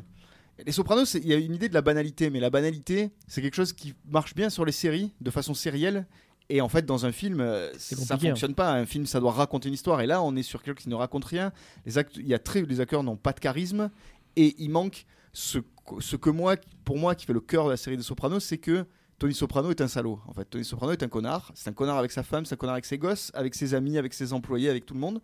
Les 0.66 0.72
Sopranos, 0.72 1.16
il 1.16 1.26
y 1.28 1.34
a 1.34 1.38
une 1.38 1.56
idée 1.56 1.68
de 1.70 1.74
la 1.74 1.82
banalité, 1.82 2.30
mais 2.30 2.40
la 2.40 2.50
banalité, 2.52 3.10
c'est 3.28 3.42
quelque 3.42 3.56
chose 3.56 3.74
qui 3.74 3.94
marche 4.08 4.36
bien 4.36 4.50
sur 4.52 4.66
les 4.66 4.72
séries, 4.72 5.12
de 5.20 5.32
façon 5.32 5.54
sérielle. 5.56 6.06
Et 6.50 6.62
en 6.62 6.70
fait, 6.70 6.86
dans 6.86 7.06
un 7.06 7.12
film, 7.12 7.40
euh, 7.40 7.72
ça 7.78 7.96
compliqué, 7.96 8.28
hein. 8.28 8.32
fonctionne 8.32 8.54
pas. 8.56 8.72
Un 8.72 8.86
film, 8.86 9.06
ça 9.06 9.20
doit 9.20 9.32
raconter 9.32 9.70
une 9.70 9.74
histoire. 9.74 10.02
Et 10.02 10.08
là, 10.08 10.22
on 10.22 10.36
est 10.36 10.44
sur 10.44 10.62
quelque 10.62 10.80
chose 10.80 10.84
qui 10.84 10.90
ne 10.90 10.96
raconte 10.96 11.26
rien. 11.26 11.52
Les, 11.86 11.98
act- 11.98 12.18
il 12.18 12.28
y 12.28 12.34
a 12.34 12.40
très, 12.40 12.62
les 12.62 12.80
acteurs 12.80 13.04
n'ont 13.04 13.16
pas 13.16 13.32
de 13.34 13.40
charisme. 13.40 13.90
Et 14.36 14.56
il 14.58 14.70
manque 14.70 15.06
ce, 15.32 15.60
ce 16.00 16.16
que 16.16 16.30
moi, 16.30 16.56
pour 16.84 16.98
moi, 16.98 17.16
qui 17.16 17.26
fait 17.26 17.34
le 17.34 17.40
cœur 17.40 17.66
de 17.66 17.72
la 17.72 17.78
série 17.78 17.98
des 17.98 18.04
Sopranos, 18.04 18.42
c'est 18.42 18.58
que 18.58 18.86
Tony 19.20 19.34
Soprano 19.34 19.72
est 19.72 19.80
un 19.80 19.88
salaud. 19.88 20.20
En 20.28 20.34
fait, 20.34 20.46
Tony 20.46 20.66
Soprano 20.66 20.92
est 20.92 21.02
un 21.02 21.08
connard. 21.08 21.52
C'est 21.56 21.70
un 21.70 21.74
connard 21.74 21.98
avec 21.98 22.12
sa 22.12 22.24
femme, 22.24 22.46
c'est 22.46 22.56
un 22.56 22.58
connard 22.58 22.74
avec 22.74 22.86
ses 22.86 22.98
gosses, 22.98 23.32
avec 23.34 23.56
ses 23.56 23.74
amis, 23.74 23.98
avec 23.98 24.14
ses 24.14 24.34
employés, 24.34 24.70
avec 24.70 24.86
tout 24.86 24.94
le 24.96 25.00
monde. 25.00 25.22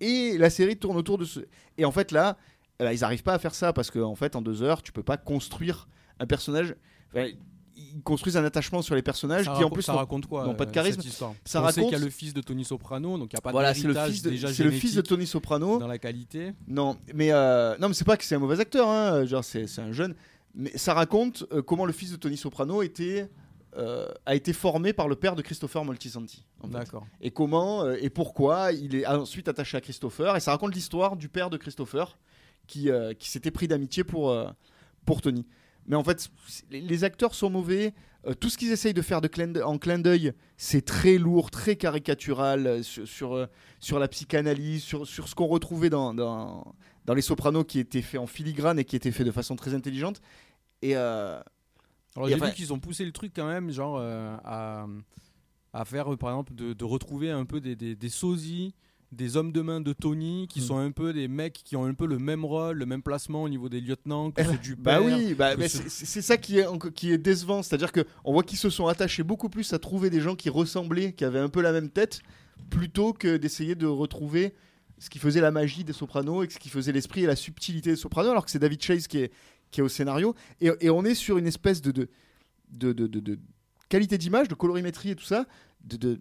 Et 0.00 0.36
la 0.36 0.50
série 0.50 0.76
tourne 0.76 0.96
autour 0.96 1.16
de 1.16 1.24
ce. 1.24 1.40
Et 1.78 1.84
en 1.84 1.92
fait, 1.92 2.12
là, 2.12 2.36
eh 2.78 2.84
ben, 2.84 2.92
ils 2.92 3.00
n'arrivent 3.00 3.22
pas 3.22 3.34
à 3.34 3.38
faire 3.38 3.54
ça 3.54 3.72
parce 3.72 3.90
qu'en 3.90 4.10
en 4.10 4.14
fait, 4.14 4.36
en 4.36 4.42
deux 4.42 4.62
heures, 4.62 4.82
tu 4.82 4.92
peux 4.92 5.02
pas 5.02 5.16
construire 5.16 5.88
un 6.18 6.26
personnage. 6.26 6.74
Enfin, 7.10 7.28
ils 7.76 8.02
construisent 8.02 8.36
un 8.36 8.44
attachement 8.44 8.82
sur 8.82 8.94
les 8.94 9.02
personnages 9.02 9.46
Ça 9.46 9.54
qui 9.56 9.64
en 9.64 9.70
plus 9.70 9.82
ça 9.82 9.92
n'ont- 9.92 9.98
raconte 9.98 10.26
quoi 10.26 10.44
n'ont 10.46 10.54
pas 10.54 10.64
de 10.64 10.70
euh, 10.70 10.74
charisme. 10.74 11.00
cette 11.02 11.12
Ça 11.12 11.60
On 11.60 11.62
raconte- 11.62 11.84
qu'il 11.84 11.92
y 11.92 12.00
a 12.00 12.04
le 12.04 12.10
fils 12.10 12.34
de 12.34 12.40
Tony 12.40 12.64
Soprano, 12.64 13.18
donc 13.18 13.32
il 13.32 13.36
n'y 13.36 13.38
a 13.38 13.40
pas 13.40 13.52
Voilà, 13.52 13.74
c'est 13.74 13.86
le 13.86 13.94
fils 13.94 14.22
de, 14.22 14.30
déjà 14.30 14.52
c'est 14.52 14.64
le 14.64 14.70
fils 14.70 14.90
de 14.90 14.94
génétique 14.96 15.08
Tony 15.08 15.26
Soprano. 15.26 15.78
dans 15.78 15.86
la 15.86 15.98
qualité. 15.98 16.52
Non, 16.68 16.96
mais 17.14 17.32
euh, 17.32 17.76
non, 17.78 17.88
mais 17.88 17.94
c'est 17.94 18.04
pas 18.04 18.16
que 18.16 18.24
c'est 18.24 18.34
un 18.34 18.38
mauvais 18.40 18.60
acteur, 18.60 18.88
hein, 18.88 19.24
genre 19.24 19.44
c'est 19.44 19.66
c'est 19.66 19.80
un 19.82 19.92
jeune, 19.92 20.14
mais 20.54 20.76
ça 20.76 20.94
raconte 20.94 21.44
euh, 21.52 21.62
comment 21.62 21.84
le 21.86 21.92
fils 21.92 22.10
de 22.10 22.16
Tony 22.16 22.36
Soprano 22.36 22.82
était 22.82 23.28
euh, 23.76 24.08
a 24.26 24.34
été 24.34 24.52
formé 24.52 24.92
par 24.92 25.06
le 25.06 25.14
père 25.14 25.36
de 25.36 25.42
Christopher 25.42 25.84
Moltisanti. 25.84 26.44
D'accord. 26.64 27.06
Et 27.20 27.30
comment 27.30 27.84
euh, 27.84 27.96
et 28.00 28.10
pourquoi 28.10 28.72
il 28.72 28.96
est 28.96 29.06
ensuite 29.06 29.46
attaché 29.46 29.76
à 29.76 29.80
Christopher. 29.80 30.34
Et 30.36 30.40
ça 30.40 30.50
raconte 30.50 30.74
l'histoire 30.74 31.16
du 31.16 31.28
père 31.28 31.50
de 31.50 31.56
Christopher 31.56 32.18
qui, 32.66 32.90
euh, 32.90 33.14
qui 33.14 33.30
s'était 33.30 33.52
pris 33.52 33.68
d'amitié 33.68 34.02
pour, 34.02 34.30
euh, 34.30 34.48
pour 35.06 35.22
Tony. 35.22 35.46
Mais 35.86 35.96
en 35.96 36.04
fait, 36.04 36.30
les, 36.70 37.04
acteurs 37.04 37.34
sont 37.34 37.50
mauvais. 37.50 37.94
Euh, 38.26 38.34
tout 38.34 38.48
ce 38.50 38.58
qu'ils 38.58 38.70
essayent 38.70 38.94
de 38.94 39.02
faire 39.02 39.20
de 39.20 39.28
clin 39.28 39.48
d'œil- 39.48 39.62
en 39.62 39.78
clin 39.78 39.98
d'œil, 39.98 40.32
c'est 40.56 40.84
très 40.84 41.16
lourd, 41.18 41.50
très 41.50 41.76
caricatural 41.76 42.66
euh, 42.66 42.82
sur, 42.82 43.08
sur, 43.08 43.34
euh, 43.34 43.46
sur 43.80 43.98
la 43.98 44.08
psychanalyse, 44.08 44.82
sur, 44.82 45.06
sur 45.06 45.26
ce 45.28 45.34
qu'on 45.34 45.46
retrouvait 45.46 45.90
dans, 45.90 46.12
dans, 46.14 46.74
dans 47.06 47.14
Les 47.14 47.22
Sopranos 47.22 47.64
qui 47.64 47.78
était 47.78 48.02
fait 48.02 48.18
en 48.18 48.26
filigrane 48.26 48.78
et 48.78 48.84
qui 48.84 48.94
était 48.94 49.10
fait 49.10 49.24
de 49.24 49.30
façon 49.32 49.56
très 49.56 49.74
intelligente. 49.74 50.20
Et 50.82 50.94
Alors 50.94 51.42
j'ai 52.28 52.34
vu 52.34 52.52
qu'ils 52.54 52.72
ont 52.72 52.78
poussé 52.78 53.04
le 53.04 53.12
truc 53.12 53.32
quand 53.34 53.46
même, 53.46 53.70
genre 53.70 53.98
à, 54.00 54.86
à 55.72 55.84
faire 55.84 56.16
par 56.18 56.30
exemple 56.30 56.54
de, 56.54 56.72
de 56.72 56.84
retrouver 56.84 57.30
un 57.30 57.44
peu 57.44 57.60
des, 57.60 57.76
des, 57.76 57.94
des 57.96 58.08
sosies, 58.08 58.74
des 59.12 59.36
hommes 59.36 59.50
de 59.50 59.60
main 59.60 59.80
de 59.80 59.92
Tony, 59.92 60.46
qui 60.48 60.60
Mm. 60.60 60.64
sont 60.64 60.78
un 60.78 60.90
peu 60.92 61.12
des 61.12 61.26
mecs 61.26 61.54
qui 61.64 61.74
ont 61.76 61.84
un 61.84 61.94
peu 61.94 62.06
le 62.06 62.18
même 62.18 62.44
rôle, 62.44 62.76
le 62.78 62.86
même 62.86 63.02
placement 63.02 63.42
au 63.42 63.48
niveau 63.48 63.68
des 63.68 63.80
lieutenants 63.80 64.30
que 64.30 64.42
ceux 64.44 64.56
du 64.62 64.76
Bah 64.76 65.00
oui, 65.02 65.34
bah, 65.34 65.56
ce- 65.68 65.88
c'est 65.88 66.22
ça 66.22 66.36
qui 66.36 66.58
est, 66.58 66.66
qui 66.94 67.10
est 67.12 67.18
décevant. 67.18 67.62
C'est-à-dire 67.62 67.90
qu'on 67.92 68.32
voit 68.32 68.44
qu'ils 68.44 68.58
se 68.58 68.70
sont 68.70 68.86
attachés 68.86 69.22
beaucoup 69.24 69.48
plus 69.48 69.72
à 69.72 69.78
trouver 69.80 70.10
des 70.10 70.20
gens 70.20 70.36
qui 70.36 70.48
ressemblaient, 70.48 71.12
qui 71.12 71.24
avaient 71.24 71.40
un 71.40 71.48
peu 71.48 71.60
la 71.60 71.72
même 71.72 71.90
tête, 71.90 72.22
plutôt 72.70 73.12
que 73.12 73.36
d'essayer 73.36 73.74
de 73.74 73.86
retrouver 73.86 74.54
ce 74.98 75.10
qui 75.10 75.18
faisait 75.18 75.40
la 75.40 75.50
magie 75.50 75.82
des 75.82 75.92
sopranos 75.94 76.44
et 76.44 76.50
ce 76.50 76.58
qui 76.58 76.68
faisait 76.68 76.92
l'esprit 76.92 77.22
et 77.24 77.26
la 77.26 77.34
subtilité 77.36 77.90
des 77.90 77.96
sopranos, 77.96 78.30
alors 78.30 78.44
que 78.44 78.50
c'est 78.50 78.58
David 78.58 78.80
Chase 78.82 79.06
qui 79.08 79.18
est, 79.18 79.32
qui 79.70 79.80
est 79.80 79.82
au 79.82 79.88
scénario. 79.88 80.34
Et, 80.60 80.70
et 80.80 80.90
on 80.90 81.04
est 81.04 81.14
sur 81.14 81.36
une 81.38 81.46
espèce 81.46 81.80
de, 81.82 81.90
de, 81.90 82.06
de, 82.92 83.06
de- 83.06 83.38
qualité 83.88 84.18
d'image, 84.18 84.46
de 84.48 84.54
colorimétrie 84.54 85.10
et 85.10 85.16
tout 85.16 85.24
ça. 85.24 85.46
De- 85.82 86.20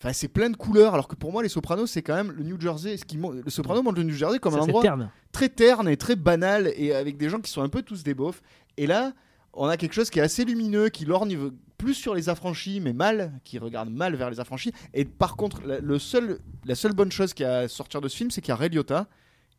Enfin, 0.00 0.12
c'est 0.12 0.28
plein 0.28 0.48
de 0.48 0.56
couleurs, 0.56 0.94
alors 0.94 1.08
que 1.08 1.16
pour 1.16 1.32
moi, 1.32 1.42
les 1.42 1.48
Sopranos, 1.48 1.86
c'est 1.88 2.02
quand 2.02 2.14
même 2.14 2.30
le 2.30 2.44
New 2.44 2.60
Jersey. 2.60 2.96
Ce 2.96 3.04
qui, 3.04 3.16
le 3.16 3.50
Soprano 3.50 3.82
montre 3.82 3.96
le 3.98 4.04
New 4.04 4.14
Jersey 4.14 4.38
comme 4.38 4.52
Ça, 4.52 4.60
un 4.60 4.62
endroit 4.62 4.82
terne. 4.82 5.10
très 5.32 5.48
terne 5.48 5.88
et 5.88 5.96
très 5.96 6.14
banal 6.14 6.72
et 6.76 6.92
avec 6.94 7.16
des 7.16 7.28
gens 7.28 7.40
qui 7.40 7.50
sont 7.50 7.62
un 7.62 7.68
peu 7.68 7.82
tous 7.82 8.04
des 8.04 8.14
beaufs. 8.14 8.40
Et 8.76 8.86
là, 8.86 9.12
on 9.54 9.66
a 9.66 9.76
quelque 9.76 9.94
chose 9.94 10.08
qui 10.08 10.20
est 10.20 10.22
assez 10.22 10.44
lumineux, 10.44 10.88
qui 10.88 11.04
lorgne 11.04 11.36
plus 11.78 11.94
sur 11.94 12.14
les 12.14 12.28
affranchis, 12.28 12.80
mais 12.80 12.92
mal, 12.92 13.32
qui 13.42 13.58
regarde 13.58 13.90
mal 13.90 14.14
vers 14.14 14.30
les 14.30 14.38
affranchis. 14.38 14.72
Et 14.94 15.04
par 15.04 15.34
contre, 15.36 15.62
la, 15.66 15.80
le 15.80 15.98
seul, 15.98 16.38
la 16.64 16.76
seule 16.76 16.92
bonne 16.92 17.10
chose 17.10 17.34
qui 17.34 17.42
a 17.42 17.58
à 17.60 17.68
sortir 17.68 18.00
de 18.00 18.06
ce 18.06 18.16
film, 18.16 18.30
c'est 18.30 18.40
qu'il 18.40 18.50
y 18.50 18.52
a 18.52 18.56
Ray 18.56 18.68
Liotta, 18.68 19.08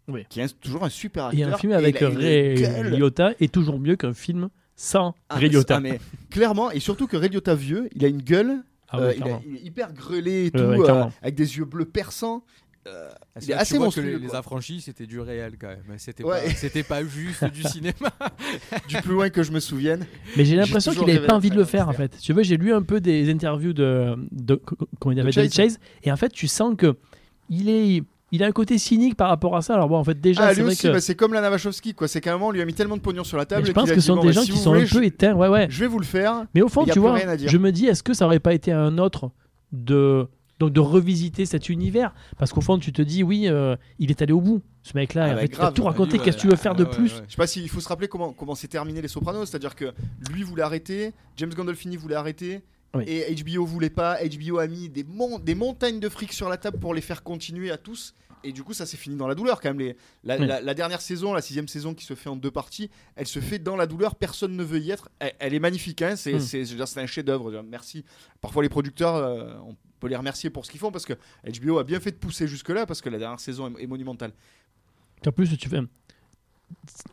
Oui. 0.07 0.25
qui 0.29 0.39
est 0.39 0.57
toujours 0.61 0.85
un 0.85 0.89
super 0.89 1.25
Et 1.33 1.43
acteur. 1.43 1.53
un 1.55 1.57
film 1.57 1.73
avec 1.73 1.99
une 1.99 2.15
Ray 2.17 2.55
gueule. 2.61 2.93
Liotta 2.95 3.31
est 3.41 3.51
toujours 3.53 3.77
mieux 3.79 3.97
qu'un 3.97 4.13
film 4.13 4.47
sans 4.77 5.15
Ah, 5.27 5.35
Ray 5.35 5.49
Liotta. 5.49 5.75
ah, 5.75 5.79
mais 5.81 5.99
clairement, 6.29 6.71
et 6.71 6.79
surtout 6.79 7.07
que 7.07 7.17
Ray 7.17 7.29
Liotta 7.29 7.55
vieux, 7.55 7.89
il 7.93 8.05
a 8.05 8.07
une 8.07 8.21
gueule, 8.21 8.63
Ah 8.91 8.99
ouais, 8.99 9.03
euh, 9.03 9.13
il, 9.15 9.21
a- 9.21 9.25
clairement. 9.25 9.43
il 9.47 9.55
est 9.55 9.61
hyper 9.61 9.93
grelé 9.93 10.45
et 10.47 10.51
tout, 10.51 10.59
Ouais, 10.59 10.89
euh, 10.89 11.05
avec 11.21 11.35
des 11.35 11.57
yeux 11.57 11.65
bleus 11.65 11.85
perçants. 11.85 12.43
Euh, 12.87 13.09
Ah, 13.11 13.39
il 13.41 13.43
c'est 13.43 13.53
assez 13.53 13.73
tu 13.73 13.77
vois 13.77 13.91
que 13.91 13.99
monstrueux, 13.99 14.17
les, 14.17 14.35
affranchis 14.35 14.81
c'était 14.81 15.05
du 15.05 15.19
réel 15.19 15.57
quand 15.59 15.67
même. 15.67 15.83
C'était 15.97 16.23
Ouais. 16.23 16.41
pas, 16.83 17.01
pas 17.01 17.03
juste 17.05 17.43
du 17.45 17.61
cinéma. 17.67 17.93
du 18.87 18.95
plus 19.01 19.11
loin 19.13 19.29
que 19.29 19.43
je 19.43 19.51
me 19.51 19.59
souvienne. 19.59 20.05
Mais 20.37 20.45
j'ai 20.45 20.55
l'impression 20.55 20.93
qu'il 20.93 21.03
avait 21.03 21.13
rêvé 21.15 21.27
pas 21.27 21.35
envie 21.35 21.49
de 21.49 21.55
le 21.57 21.65
faire 21.65 21.89
en 21.89 21.93
fait. 21.93 22.17
Tu 22.19 22.31
veux, 22.33 22.41
j'ai 22.41 22.57
lu 22.57 22.73
un 22.73 22.81
peu 22.81 23.01
des 23.01 23.29
interviews 23.29 23.73
de, 23.73 24.15
de 24.31 24.55
De 25.05 25.13
David 25.13 25.33
Chase. 25.33 25.53
Chase 25.53 25.79
et 26.03 26.11
en 26.11 26.15
fait, 26.17 26.29
tu 26.29 26.47
sens 26.47 26.73
que 26.77 26.95
il 27.49 27.69
est 27.69 28.03
il 28.31 28.43
a 28.43 28.47
un 28.47 28.51
côté 28.51 28.77
cynique 28.77 29.15
par 29.15 29.29
rapport 29.29 29.55
à 29.55 29.61
ça. 29.61 29.73
Alors 29.75 29.89
bon, 29.89 29.97
en 29.97 30.03
fait, 30.03 30.19
déjà, 30.19 30.43
Ah, 30.43 30.49
c'est 30.49 30.55
lui 30.57 30.63
vrai 30.63 30.71
aussi, 30.73 30.83
que 30.83 30.93
bah, 30.93 31.01
c'est 31.01 31.15
comme 31.15 31.33
la 31.33 31.41
Navachowski, 31.41 31.93
quoi. 31.93 32.07
C'est 32.07 32.21
qu'à 32.21 32.31
un 32.31 32.33
moment, 32.33 32.47
on 32.47 32.51
lui 32.51 32.61
a 32.61 32.65
mis 32.65 32.73
tellement 32.73 32.95
de 32.97 33.01
pognon 33.01 33.23
sur 33.23 33.37
la 33.37 33.43
mais 33.43 33.47
table. 33.47 33.65
je 33.67 33.71
pense 33.71 33.89
que 33.89 33.95
ce 33.99 34.07
sont 34.07 34.15
bon, 34.15 34.21
des 34.21 34.27
bah, 34.27 34.33
gens 34.33 34.41
si 34.41 34.51
qui 34.51 34.57
sont 34.57 34.71
voulez, 34.71 34.83
un 34.83 34.87
peu 34.87 34.99
je- 35.01 35.07
éteints. 35.07 35.33
Ouais, 35.33 35.47
ouais. 35.47 35.67
Je 35.69 35.79
vais 35.79 35.87
vous 35.87 35.99
le 35.99 36.05
faire. 36.05 36.45
Mais 36.55 36.61
au 36.61 36.69
fond, 36.69 36.85
tu 36.85 36.99
vois, 36.99 37.17
je 37.37 37.57
me 37.57 37.71
dis, 37.71 37.85
est-ce 37.87 38.03
que 38.03 38.13
ça 38.13 38.25
aurait 38.25 38.39
pas 38.39 38.53
été 38.53 38.71
un 38.71 38.97
autre 38.97 39.31
de 39.71 40.27
donc 40.59 40.73
de 40.73 40.79
revisiter 40.79 41.45
cet 41.45 41.69
univers? 41.69 42.13
Parce 42.37 42.51
qu'au 42.51 42.61
fond, 42.61 42.77
tu 42.79 42.91
te 42.91 43.01
dis, 43.01 43.23
oui, 43.23 43.47
euh, 43.47 43.75
il 43.97 44.09
est 44.11 44.21
allé 44.21 44.33
au 44.33 44.41
bout. 44.41 44.61
Ce 44.81 44.91
mec-là, 44.95 45.23
Ah 45.23 45.29
il 45.29 45.35
bah, 45.35 45.41
il 45.43 45.45
a 45.45 45.47
grave. 45.57 45.73
tout 45.73 45.83
raconté. 45.83 46.17
Lui, 46.17 46.23
Qu'est-ce 46.23 46.37
que 46.37 46.41
tu 46.41 46.47
veux 46.47 46.55
faire 46.55 46.73
de 46.75 46.83
ouais, 46.83 46.89
plus? 46.89 47.09
Je 47.27 47.31
sais 47.31 47.37
pas 47.37 47.47
s'il 47.47 47.67
faut 47.69 47.79
se 47.81 47.87
rappeler 47.87 48.07
comment 48.07 48.31
comment 48.33 48.55
s'est 48.55 48.67
terminé 48.67 49.01
les 49.01 49.07
Sopranos, 49.09 49.45
c'est-à-dire 49.45 49.75
que 49.75 49.91
lui 50.31 50.43
voulait 50.43 50.63
arrêter, 50.63 51.13
James 51.37 51.53
Gandolfini 51.53 51.95
voulait 51.97 52.15
arrêter. 52.15 52.61
Oui. 52.95 53.03
Et 53.07 53.35
HBO 53.35 53.65
voulait 53.65 53.89
pas, 53.89 54.17
HBO 54.23 54.57
a 54.59 54.67
mis 54.67 54.89
des, 54.89 55.03
mon- 55.03 55.37
des 55.39 55.53
montagnes 55.55 55.99
de 55.99 56.09
fric 56.09 56.33
sur 56.33 56.49
la 56.49 56.57
table 56.57 56.79
pour 56.79 56.93
les 56.93 57.01
faire 57.01 57.21
continuer 57.23 57.69
à 57.71 57.77
tous. 57.77 58.15
Et 58.43 58.51
du 58.53 58.63
coup, 58.63 58.73
ça 58.73 58.85
s'est 58.85 58.95
fini 58.97 59.15
dans 59.17 59.27
la 59.27 59.35
douleur 59.35 59.59
quand 59.59 59.69
même. 59.69 59.79
Les, 59.79 59.97
la, 60.23 60.37
Oui. 60.39 60.47
la- 60.47 60.61
la 60.61 60.73
dernière 60.73 61.01
saison, 61.01 61.33
la 61.33 61.41
sixième 61.41 61.67
saison 61.67 61.93
qui 61.93 62.05
se 62.05 62.15
fait 62.15 62.29
en 62.29 62.35
deux 62.37 62.49
parties, 62.51 62.89
elle 63.15 63.27
se 63.27 63.39
fait 63.39 63.59
dans 63.59 63.75
la 63.75 63.85
douleur. 63.85 64.15
Personne 64.15 64.55
ne 64.55 64.63
veut 64.63 64.79
y 64.79 64.91
être. 64.91 65.09
Elle, 65.19 65.33
elle 65.39 65.53
est 65.53 65.59
magnifique. 65.59 66.01
Hein, 66.01 66.15
c'est 66.15 66.33
Mm. 66.33 66.99
un 66.99 67.05
chef-d'œuvre. 67.05 67.61
Merci. 67.63 68.05
Parfois, 68.41 68.63
les 68.63 68.69
producteurs, 68.69 69.15
euh, 69.15 69.53
on 69.65 69.75
peut 69.99 70.07
les 70.07 70.15
remercier 70.15 70.49
pour 70.49 70.65
ce 70.65 70.71
qu'ils 70.71 70.79
font 70.79 70.91
parce 70.91 71.05
que 71.05 71.13
HBO 71.43 71.77
a 71.79 71.83
bien 71.83 71.99
fait 71.99 72.11
de 72.11 72.15
pousser 72.17 72.47
jusque-là 72.47 72.85
parce 72.85 73.01
que 73.01 73.09
la 73.09 73.17
dernière 73.19 73.39
saison 73.41 73.75
est, 73.77 73.83
est 73.83 73.87
monumentale. 73.87 74.31
En 75.27 75.31
plus, 75.33 75.55
tu 75.57 75.67
fais. 75.69 75.81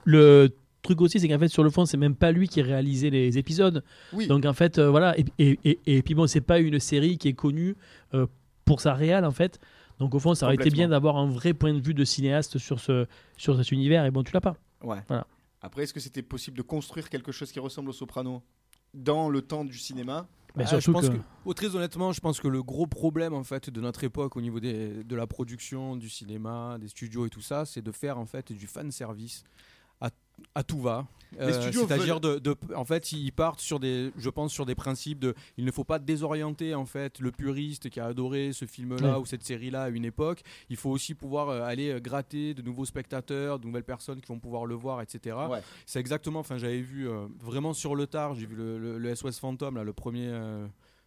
Le 0.04 0.48
truc 0.87 1.01
aussi, 1.03 1.20
c'est 1.20 1.29
qu'en 1.29 1.38
fait, 1.38 1.49
sur 1.49 1.62
le 1.64 1.70
fond, 1.70 1.85
c'est 1.87 1.96
même 1.99 2.14
pas 2.16 2.33
lui 2.33 2.49
qui 2.49 2.62
réalisait 2.62 3.11
les 3.11 3.37
épisodes. 3.38 3.85
Oui. 4.12 4.27
Donc 4.27 4.44
en 4.46 4.53
fait, 4.55 4.79
euh, 4.79 4.88
voilà. 4.90 5.18
Et, 5.18 5.25
et, 5.38 5.59
et, 5.64 5.79
et 5.87 6.03
puis 6.03 6.14
bon, 6.14 6.27
c'est 6.27 6.40
pas 6.40 6.59
une 6.59 6.81
série 6.81 7.18
qui 7.18 7.29
est 7.29 7.35
connue 7.35 7.77
euh, 8.14 8.27
pour 8.64 8.81
sa 8.81 8.94
réal 8.94 9.25
en 9.25 9.31
fait. 9.33 9.61
Donc 9.99 10.14
au 10.14 10.18
fond, 10.18 10.35
ça 10.35 10.46
aurait 10.46 10.57
été 10.57 10.70
bien 10.70 10.88
d'avoir 10.88 11.16
un 11.16 11.27
vrai 11.29 11.53
point 11.55 11.72
de 11.75 11.81
vue 11.81 11.94
de 11.94 12.05
cinéaste 12.05 12.59
sur, 12.59 12.81
ce, 12.81 13.07
sur 13.37 13.57
cet 13.57 13.70
univers. 13.72 14.05
Et 14.05 14.11
bon, 14.11 14.22
tu 14.22 14.33
l'as 14.33 14.40
pas. 14.40 14.57
Ouais. 14.83 14.99
Voilà. 15.09 15.27
Après, 15.62 15.83
est-ce 15.85 15.94
que 15.94 16.01
c'était 16.01 16.22
possible 16.22 16.57
de 16.57 16.62
construire 16.62 17.09
quelque 17.09 17.33
chose 17.33 17.51
qui 17.53 17.61
ressemble 17.61 17.88
au 17.90 17.92
Soprano 17.94 18.42
dans 18.94 19.29
le 19.29 19.40
temps 19.42 19.64
du 19.64 19.79
cinéma? 19.79 20.27
Mais 20.55 20.62
Ah, 20.64 20.68
surtout 20.68 20.85
je 20.87 20.90
pense 20.92 21.09
que- 21.11 21.16
que... 21.16 21.22
oh, 21.44 21.53
très 21.55 21.75
honnêtement, 21.77 22.12
je 22.12 22.20
pense 22.20 22.40
que 22.40 22.49
le 22.49 22.62
gros 22.62 22.87
problème 22.87 23.35
en 23.35 23.42
fait 23.44 23.68
de 23.68 23.81
notre 23.81 24.05
époque 24.05 24.37
au 24.37 24.40
niveau 24.40 24.59
des, 24.61 25.05
de 25.05 25.16
la 25.16 25.27
production, 25.27 25.96
du 25.96 26.09
cinéma, 26.09 26.79
des 26.81 26.88
studios 26.88 27.27
et 27.27 27.31
tout 27.31 27.42
ça, 27.42 27.66
c'est 27.66 27.83
de 27.83 27.92
faire 27.92 28.16
en 28.18 28.25
fait 28.27 28.53
du 28.53 28.66
fan 28.66 28.90
service 28.90 29.44
à, 30.55 30.62
tout 30.62 30.81
va. 30.81 31.07
Euh, 31.40 31.49
Les 31.49 31.53
studios 31.55 31.87
C'est-à-dire 31.87 32.20
de, 32.20 32.38
de- 32.38 32.57
en 32.75 32.85
fait, 32.85 33.12
ils 33.12 33.33
partent 33.33 33.61
sur 33.61 33.81
des, 33.81 34.12
je 34.16 34.31
pense 34.31 34.53
sur 34.53 34.64
des 34.64 34.75
principes 34.77 35.18
de, 35.18 35.35
il 35.59 35.64
ne 35.64 35.70
faut 35.72 35.83
pas 35.85 35.99
désorienter 35.99 36.75
en 36.75 36.87
fait 36.87 37.18
le 37.20 37.33
puriste 37.33 37.90
qui 37.90 38.01
a 38.01 38.07
adoré 38.07 38.53
ce 38.53 38.64
film-là 38.64 39.14
Ouais. 39.14 39.20
ou 39.20 39.27
cette 39.27 39.42
série-là 39.42 39.83
à 39.85 39.88
une 39.88 40.05
époque. 40.05 40.42
Il 40.70 40.77
faut 40.77 40.88
aussi 40.90 41.14
pouvoir 41.14 41.49
euh, 41.49 41.62
aller 41.62 41.90
euh, 41.90 42.01
gratter 42.01 42.55
de 42.55 42.62
nouveaux 42.62 42.85
spectateurs, 42.85 43.59
de 43.59 43.66
nouvelles 43.66 43.83
personnes 43.85 44.20
qui 44.20 44.29
vont 44.29 44.38
pouvoir 44.38 44.66
le 44.66 44.75
voir, 44.77 45.03
etc. 45.03 45.37
Ouais. 45.51 45.61
C'est 45.85 45.99
exactement. 46.01 46.38
Enfin, 46.40 46.59
j'avais 46.59 46.81
vu 46.81 47.09
euh, 47.09 47.27
vraiment 47.40 47.75
sur 47.75 47.94
le 47.96 48.07
tard. 48.07 48.35
J'ai 48.35 48.46
vu 48.46 48.55
le, 48.57 48.79
le- 48.79 48.99
le 48.99 49.14
SOS 49.14 49.38
Phantom, 49.40 49.75
là, 49.77 49.85
le 49.85 49.92
premier, 49.92 50.29
euh, 50.29 50.66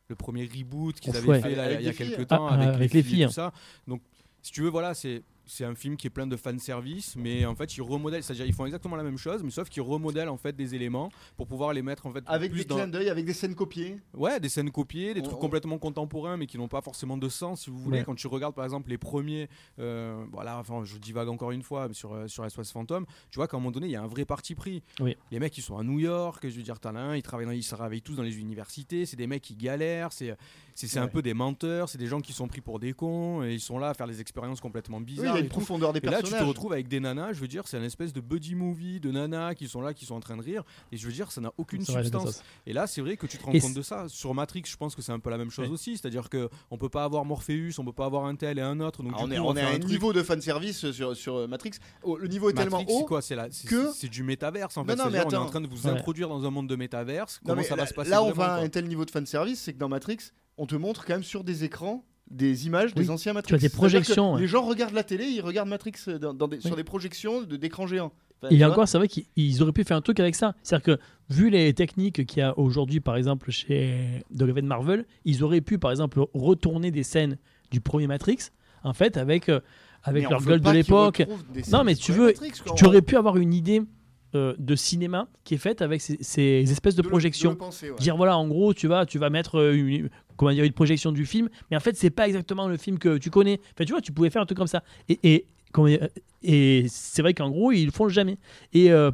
le 0.10 0.16
premier 0.16 0.44
reboot 0.46 1.00
qu'ils 1.00 1.16
avaient 1.16 1.28
ouais. 1.28 1.42
fait 1.42 1.56
là, 1.56 1.72
il 1.80 1.86
y 1.86 1.90
a 1.90 1.94
filles. 1.94 2.10
quelques 2.10 2.28
temps 2.28 2.48
Ah, 2.48 2.56
avec, 2.56 2.68
avec 2.68 2.94
les 2.94 3.02
les 3.02 3.04
filles, 3.04 3.22
et 3.22 3.26
filles. 3.26 3.28
tout 3.28 3.34
ça. 3.34 3.54
Donc, 3.88 4.02
si 4.42 4.52
tu 4.52 4.62
veux, 4.62 4.70
voilà, 4.70 4.94
c'est 4.94 5.24
c'est 5.50 5.66
un 5.66 5.74
film 5.76 5.98
qui 5.98 6.08
est 6.08 6.10
plein 6.12 6.28
de 6.28 6.36
fan 6.38 6.60
service, 6.60 7.16
mais 7.18 7.46
en 7.46 7.56
fait, 7.56 7.76
ils 7.76 7.82
remodèlent, 7.82 8.24
c'est-à-dire 8.24 8.46
ils 8.46 8.54
font 8.54 8.66
exactement 8.66 8.96
la 8.96 9.04
même 9.04 9.18
chose, 9.18 9.42
mais 9.44 9.50
sauf 9.50 9.68
qu'ils 9.68 9.82
remodèlent 9.82 10.30
en 10.30 10.38
fait 10.38 10.56
des 10.56 10.76
éléments 10.76 11.10
pour 11.38 11.48
pouvoir 11.48 11.74
les 11.74 11.82
mettre 11.82 12.06
en 12.06 12.12
fait 12.12 12.24
Avec 12.28 12.52
plus 12.52 12.60
des 12.62 12.66
dans 12.66 12.76
clins 12.76 12.88
d'œil, 12.88 13.10
avec 13.10 13.26
des 13.26 13.34
scènes 13.34 13.56
copiées. 13.56 13.98
Ouais, 14.14 14.40
des 14.40 14.50
scènes 14.50 14.70
copiées, 14.72 15.14
des 15.14 15.22
On- 15.22 15.24
trucs 15.24 15.38
on- 15.38 15.42
complètement 15.42 15.78
contemporains, 15.80 16.38
mais 16.38 16.46
qui 16.46 16.58
n'ont 16.58 16.68
pas 16.68 16.82
forcément 16.82 17.18
de 17.18 17.28
sens, 17.30 17.62
si 17.62 17.70
vous 17.72 17.80
voulez. 17.80 18.00
Ouais. 18.00 18.04
Quand 18.06 18.16
tu 18.16 18.28
regardes, 18.28 18.54
par 18.56 18.64
exemple, 18.64 18.90
les 18.92 18.98
premiers, 19.00 19.50
euh, 19.80 20.24
voilà, 20.32 20.60
enfin, 20.60 20.84
je 20.84 20.98
divague 20.98 21.30
encore 21.30 21.52
une 21.52 21.64
fois 21.64 21.88
mais 21.88 21.94
sur, 21.94 22.14
euh, 22.14 22.28
sur 22.28 22.46
SOS 22.46 22.72
Phantom, 22.72 23.06
tu 23.32 23.38
vois 23.38 23.48
qu'à 23.48 23.58
un 23.58 23.60
moment 23.60 23.72
donné, 23.72 23.88
il 23.88 23.92
y 23.92 23.96
a 23.96 24.02
un 24.04 24.08
vrai 24.08 24.26
parti 24.26 24.54
pris. 24.56 24.84
Oui. 25.00 25.16
Les 25.32 25.40
mecs, 25.40 25.58
ils 25.58 25.62
sont 25.62 25.78
à 25.78 25.84
New 25.84 26.00
York, 26.00 26.40
je 26.48 26.56
veux 26.56 26.62
dire, 26.64 26.80
t'en 26.80 26.96
as 26.96 27.00
un, 27.00 27.16
ils, 27.16 27.24
travaillent 27.24 27.48
dans- 27.48 27.52
ils 27.52 27.64
se 27.64 27.74
réveillent 27.76 28.02
tous 28.02 28.16
dans 28.16 28.24
les 28.24 28.40
universités, 28.40 29.06
c'est 29.06 29.18
des 29.18 29.28
mecs 29.28 29.42
qui 29.42 29.56
galèrent, 29.56 30.12
c'est 30.14 30.36
c'est 30.76 30.98
un 30.98 31.08
peu 31.10 31.22
des 31.22 31.34
menteurs, 31.34 31.90
c'est 31.90 31.98
des 31.98 32.06
gens 32.08 32.22
qui 32.22 32.32
sont 32.32 32.48
pris 32.48 32.62
pour 32.62 32.80
des 32.80 32.94
cons, 32.94 33.44
et 33.44 33.54
ils 33.54 33.60
sont 33.60 33.80
là 33.80 33.90
à 33.90 33.94
faire 33.94 34.08
des 34.08 34.22
expériences 34.22 34.62
complètement 34.62 35.02
bizarres. 35.02 35.36
Et 35.40 35.42
une 35.44 35.48
tout. 35.48 35.56
profondeur 35.58 35.94
des 35.94 36.00
Et 36.00 36.06
là, 36.06 36.18
tu 36.18 36.22
personnages. 36.24 36.44
te 36.44 36.48
retrouves 36.48 36.74
avec 36.74 36.88
des 36.88 37.00
nanas, 37.00 37.34
je 37.34 37.40
veux 37.40 37.48
dire, 37.48 37.68
c'est 37.68 37.78
un 37.78 37.84
espèce 37.84 38.14
de 38.14 38.22
buddy 38.22 38.56
movie 38.56 39.00
de 39.00 39.12
nanas 39.12 39.56
qui 39.56 39.68
sont 39.68 39.82
là, 39.82 39.94
qui 39.94 40.06
sont 40.06 40.16
en 40.16 40.20
train 40.20 40.38
de 40.38 40.42
rire, 40.44 40.64
et 40.92 40.98
je 40.98 41.06
veux 41.06 41.12
dire, 41.14 41.32
ça 41.32 41.42
n'a 41.42 41.52
aucune 41.58 41.84
substance. 41.84 42.44
Et 42.66 42.74
là, 42.74 42.88
c'est 42.88 43.02
vrai 43.02 43.18
que 43.18 43.26
tu 43.28 43.38
te 43.38 43.44
rends 43.44 43.52
Et 43.52 43.60
compte 43.60 43.74
de 43.74 43.82
ça. 43.82 44.08
Sur 44.10 44.34
Matrix, 44.34 44.64
je 44.66 44.78
pense 44.78 44.96
que 44.96 45.02
c'est 45.02 45.12
un 45.12 45.20
peu 45.20 45.30
la 45.30 45.38
même 45.38 45.50
chose 45.52 45.68
Ouais. 45.68 45.74
aussi. 45.74 45.98
C'est-à-dire 45.98 46.30
que 46.30 46.50
on 46.72 46.78
peut 46.78 46.90
pas 46.90 47.04
avoir 47.04 47.26
Morpheus, 47.26 47.72
on 47.80 47.86
peut 47.86 47.92
pas 47.94 48.06
avoir 48.06 48.26
un 48.26 48.36
tel 48.36 48.60
et 48.60 48.62
un 48.62 48.80
autre. 48.80 49.04
Donc, 49.04 49.14
Ah, 49.16 49.22
on 49.22 49.32
est, 49.32 49.38
coup, 49.38 49.44
on 49.46 49.56
est 49.56 49.62
à 49.62 49.70
un 49.70 49.80
truc- 49.80 49.86
niveau 49.92 50.14
de 50.14 50.24
fanservice 50.24 50.92
sur, 50.92 51.16
sur 51.16 51.36
euh, 51.36 51.48
Matrix. 51.48 51.72
Oh, 52.04 52.18
le 52.18 52.28
niveau 52.28 52.50
est 52.50 52.54
Matrix, 52.54 52.72
tellement 52.86 53.00
haut. 53.02 53.06
quoi? 53.06 53.22
C'est 53.22 53.36
que- 53.66 54.08
du 54.08 54.24
métaverse 54.24 54.76
en 54.78 54.82
Non, 54.82 54.88
fait. 54.88 54.96
non, 54.96 55.06
mais 55.06 55.12
C'est-à-dire, 55.12 55.28
on 55.40 55.42
est 55.44 55.46
en 55.46 55.50
train 55.50 55.62
de 55.62 55.68
vous 55.68 55.88
introduire 55.88 56.30
dans 56.30 56.46
un 56.46 56.50
monde 56.50 56.68
de 56.68 56.76
métaverse. 56.76 57.40
Comment 57.46 57.64
ça 57.64 57.76
va 57.76 57.86
se 57.86 57.94
passer 57.94 58.10
là, 58.10 58.24
on 58.24 58.32
va 58.32 58.56
à 58.56 58.60
un 58.62 58.70
tel 58.70 58.88
niveau 58.88 59.06
de 59.06 59.12
fanservice, 59.12 59.60
c'est 59.62 59.74
que 59.74 59.78
dans 59.80 59.90
Matrix, 59.90 60.18
on 60.58 60.66
te 60.66 60.76
montre 60.76 61.06
quand 61.06 61.14
même 61.14 61.24
sur 61.24 61.44
des 61.44 61.64
écrans 61.64 62.04
des 62.32 62.68
images 62.68 62.92
Oui. 62.96 63.04
des 63.04 63.10
anciens 63.10 63.34
Matrix. 63.34 63.50
Tu 63.50 63.56
as 63.56 63.58
des 63.58 63.70
projections, 63.70 64.34
ouais. 64.34 64.42
Les 64.42 64.48
gens 64.48 64.64
regardent 64.64 64.94
la 64.94 65.04
télé, 65.04 65.26
ils 65.26 65.42
regardent 65.42 65.70
Matrix 65.70 65.94
euh, 66.08 66.20
dans- 66.20 66.34
dans 66.34 66.48
des- 66.48 66.62
sur 66.62 66.76
des 66.76 66.84
projections 66.84 67.42
de- 67.42 67.56
d'écrans 67.56 67.88
géants. 67.88 68.12
Enfin, 68.42 68.56
Et 68.56 68.64
encore, 68.64 68.88
c'est 68.88 68.98
vrai 68.98 69.08
qu'ils 69.10 69.26
ils 69.36 69.62
auraient 69.62 69.74
pu 69.74 69.84
faire 69.84 69.98
un 69.98 70.02
truc 70.02 70.20
avec 70.20 70.34
ça. 70.36 70.56
C'est-à-dire 70.64 70.96
que, 70.98 71.02
vu 71.30 71.50
les 71.50 71.74
techniques 71.74 72.26
qu'il 72.26 72.40
y 72.40 72.42
a 72.42 72.58
aujourd'hui, 72.58 73.00
par 73.02 73.18
exemple, 73.18 73.52
chez 73.52 74.24
Donovan 74.32 74.66
Marvel, 74.66 75.06
ils 75.26 75.44
auraient 75.44 75.60
pu, 75.62 75.78
par 75.78 75.92
exemple, 75.92 76.22
retourner 76.34 76.92
des 76.92 77.04
scènes 77.04 77.38
du 77.72 77.82
premier 77.82 78.08
Matrix, 78.08 78.38
en 78.84 78.94
fait, 78.94 79.18
avec, 79.18 79.50
euh, 79.50 79.60
avec 80.04 80.24
Mais 80.24 80.30
leur 80.30 80.42
gueule 80.42 80.62
de 80.62 80.72
l'époque. 80.72 81.24
Non, 81.72 81.84
mais 81.84 81.96
tu 81.96 82.14
veux- 82.14 82.28
Matrix. 82.28 82.52
Tu 82.78 82.86
aurais 82.86 83.02
pu 83.02 83.18
avoir 83.18 83.36
une 83.36 83.54
idée 83.54 83.82
euh, 84.36 84.54
de 84.58 84.76
cinéma 84.76 85.28
qui 85.44 85.56
est 85.56 85.60
faite 85.60 85.82
avec 85.82 86.02
ces, 86.02 86.18
ces 86.22 86.72
espèces 86.72 86.96
de 86.96 87.02
projections. 87.02 87.52
le 87.52 87.58
penser, 87.58 87.90
ouais. 87.90 87.98
Dire 87.98 88.18
voilà, 88.18 88.38
en 88.38 88.48
gros, 88.48 88.74
tu 88.74 88.88
vas, 88.88 89.06
tu 89.06 89.18
vas 89.18 89.30
mettre 89.30 89.60
euh, 89.60 89.74
une, 89.74 90.10
comment 90.38 90.52
dire, 90.52 90.64
une 90.64 90.74
projection 90.74 91.12
du 91.12 91.26
film, 91.26 91.50
mais 91.70 91.78
en 91.78 91.80
fait, 91.80 91.96
c'est 91.98 92.10
pas 92.10 92.28
exactement 92.28 92.68
le 92.68 92.78
film 92.78 92.98
que 92.98 93.18
tu 93.18 93.30
connais. 93.30 93.60
Enfin, 93.74 93.86
tu 93.86 93.92
vois, 93.92 94.02
tu 94.02 94.12
pouvais 94.12 94.30
faire 94.30 94.42
un 94.42 94.46
truc 94.46 94.58
comme 94.58 94.68
ça. 94.68 94.84
Et, 95.10 95.46
et, 96.44 96.86
c'est 96.88 97.22
vrai 97.22 97.34
qu'en 97.34 97.50
gros, 97.50 97.72
ils 97.72 97.86
le 97.86 97.92
font 97.92 98.08
jamais. 98.08 98.38
Et 98.74 98.92
euh, 98.92 99.12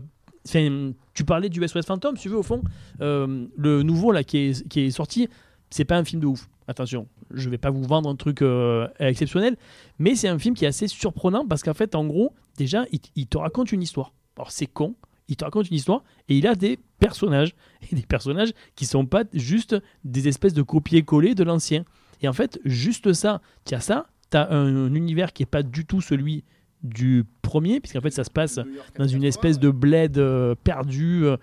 tu 1.13 1.25
parlais 1.25 1.49
du 1.49 1.65
SOS 1.67 1.85
Phantom, 1.85 2.15
si 2.15 2.23
tu 2.23 2.29
veux, 2.29 2.37
au 2.37 2.43
fond, 2.43 2.61
euh, 3.01 3.47
le 3.57 3.83
nouveau 3.83 4.11
là 4.11 4.23
qui 4.23 4.37
est, 4.37 4.67
qui 4.67 4.81
est 4.81 4.91
sorti, 4.91 5.27
c'est 5.69 5.85
pas 5.85 5.97
un 5.97 6.03
film 6.03 6.21
de 6.21 6.27
ouf. 6.27 6.47
Attention, 6.67 7.07
je 7.31 7.49
vais 7.49 7.57
pas 7.57 7.69
vous 7.69 7.83
vendre 7.83 8.09
un 8.09 8.15
truc 8.15 8.41
euh, 8.41 8.87
exceptionnel, 8.99 9.55
mais 9.99 10.15
c'est 10.15 10.27
un 10.27 10.39
film 10.39 10.55
qui 10.55 10.65
est 10.65 10.67
assez 10.67 10.87
surprenant 10.87 11.45
parce 11.47 11.61
qu'en 11.63 11.73
fait, 11.73 11.95
en 11.95 12.05
gros, 12.05 12.33
déjà, 12.57 12.85
il, 12.91 12.99
il 13.15 13.27
te 13.27 13.37
raconte 13.37 13.71
une 13.71 13.83
histoire. 13.83 14.13
Alors, 14.37 14.51
c'est 14.51 14.67
con, 14.67 14.95
il 15.27 15.35
te 15.35 15.43
raconte 15.43 15.69
une 15.69 15.75
histoire 15.77 16.03
et 16.29 16.37
il 16.37 16.45
a 16.47 16.55
des 16.55 16.77
personnages 16.99 17.55
et 17.91 17.95
des 17.95 18.03
personnages 18.03 18.51
qui 18.75 18.85
sont 18.85 19.05
pas 19.05 19.23
juste 19.33 19.75
des 20.03 20.27
espèces 20.27 20.53
de 20.53 20.61
copier-coller 20.61 21.35
de 21.35 21.43
l'ancien. 21.43 21.85
Et 22.21 22.27
en 22.27 22.33
fait, 22.33 22.59
juste 22.65 23.13
ça, 23.13 23.41
tu 23.65 23.75
as 23.75 23.79
ça, 23.79 24.07
tu 24.31 24.37
as 24.37 24.51
un, 24.51 24.87
un 24.87 24.93
univers 24.93 25.33
qui 25.33 25.43
est 25.43 25.47
pas 25.47 25.63
du 25.63 25.85
tout 25.85 26.01
celui 26.01 26.43
du 26.83 27.25
premier, 27.41 27.79
puisqu'en 27.79 28.01
fait, 28.01 28.11
ça 28.11 28.23
se 28.23 28.29
passe 28.29 28.55
dans 28.97 29.07
une 29.07 29.21
80, 29.21 29.27
espèce 29.27 29.59
de 29.59 29.71
bled 29.71 30.17
euh, 30.17 30.55
perdu. 30.63 31.25
euh, 31.25 31.37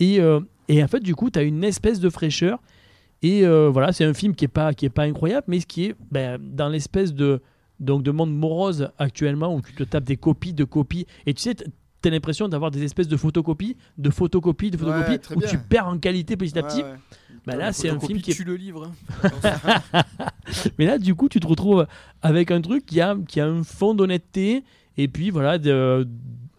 et, 0.00 0.20
euh, 0.20 0.40
et 0.68 0.82
en 0.82 0.88
fait, 0.88 1.00
du 1.00 1.14
coup, 1.14 1.30
tu 1.30 1.38
as 1.38 1.42
une 1.42 1.64
espèce 1.64 2.00
de 2.00 2.10
fraîcheur. 2.10 2.60
Et 3.22 3.44
euh, 3.44 3.68
voilà, 3.68 3.92
c'est 3.92 4.04
un 4.04 4.14
film 4.14 4.34
qui 4.34 4.44
est 4.44 4.48
pas, 4.48 4.74
qui 4.74 4.86
est 4.86 4.90
pas 4.90 5.02
incroyable, 5.04 5.44
mais 5.48 5.58
qui 5.60 5.86
est 5.86 5.94
ben, 6.10 6.38
dans 6.40 6.68
l'espèce 6.68 7.14
de, 7.14 7.40
donc, 7.80 8.02
de 8.02 8.10
monde 8.10 8.36
morose 8.36 8.90
actuellement 8.98 9.54
où 9.54 9.60
tu 9.60 9.72
te 9.72 9.82
tapes 9.82 10.04
des 10.04 10.16
copies 10.16 10.52
de 10.52 10.64
copies. 10.64 11.06
Et 11.26 11.34
tu 11.34 11.42
sais, 11.42 11.56
t'as 12.00 12.10
l'impression 12.10 12.48
d'avoir 12.48 12.70
des 12.70 12.82
espèces 12.84 13.08
de 13.08 13.16
photocopies, 13.16 13.76
de 13.98 14.10
photocopies, 14.10 14.70
de 14.70 14.76
Ouais, 14.76 14.84
photocopies, 14.84 15.18
très 15.18 15.34
où 15.36 15.38
bien. 15.40 15.48
tu 15.48 15.58
perds 15.58 15.88
en 15.88 15.98
qualité 15.98 16.36
petit 16.36 16.58
à 16.58 16.62
petit. 16.62 16.82
Ouais, 16.82 16.90
ouais. 16.92 16.98
Bah 17.46 17.56
là, 17.56 17.72
c'est 17.72 17.88
un 17.88 17.98
film 17.98 18.20
qui 18.20 18.30
est 18.30 18.34
Tu 18.34 18.44
le 18.44 18.56
livre. 18.56 18.92
mais 20.78 20.86
là, 20.86 20.98
du 20.98 21.14
coup, 21.14 21.28
tu 21.28 21.40
te 21.40 21.46
retrouves 21.46 21.86
avec 22.22 22.50
un 22.50 22.60
truc 22.60 22.84
qui 22.86 23.00
a, 23.00 23.16
qui 23.26 23.40
a 23.40 23.46
un 23.46 23.62
fond 23.62 23.94
d'honnêteté. 23.94 24.64
Et 24.96 25.08
puis, 25.08 25.30
voilà, 25.30 25.58
de- 25.58 26.06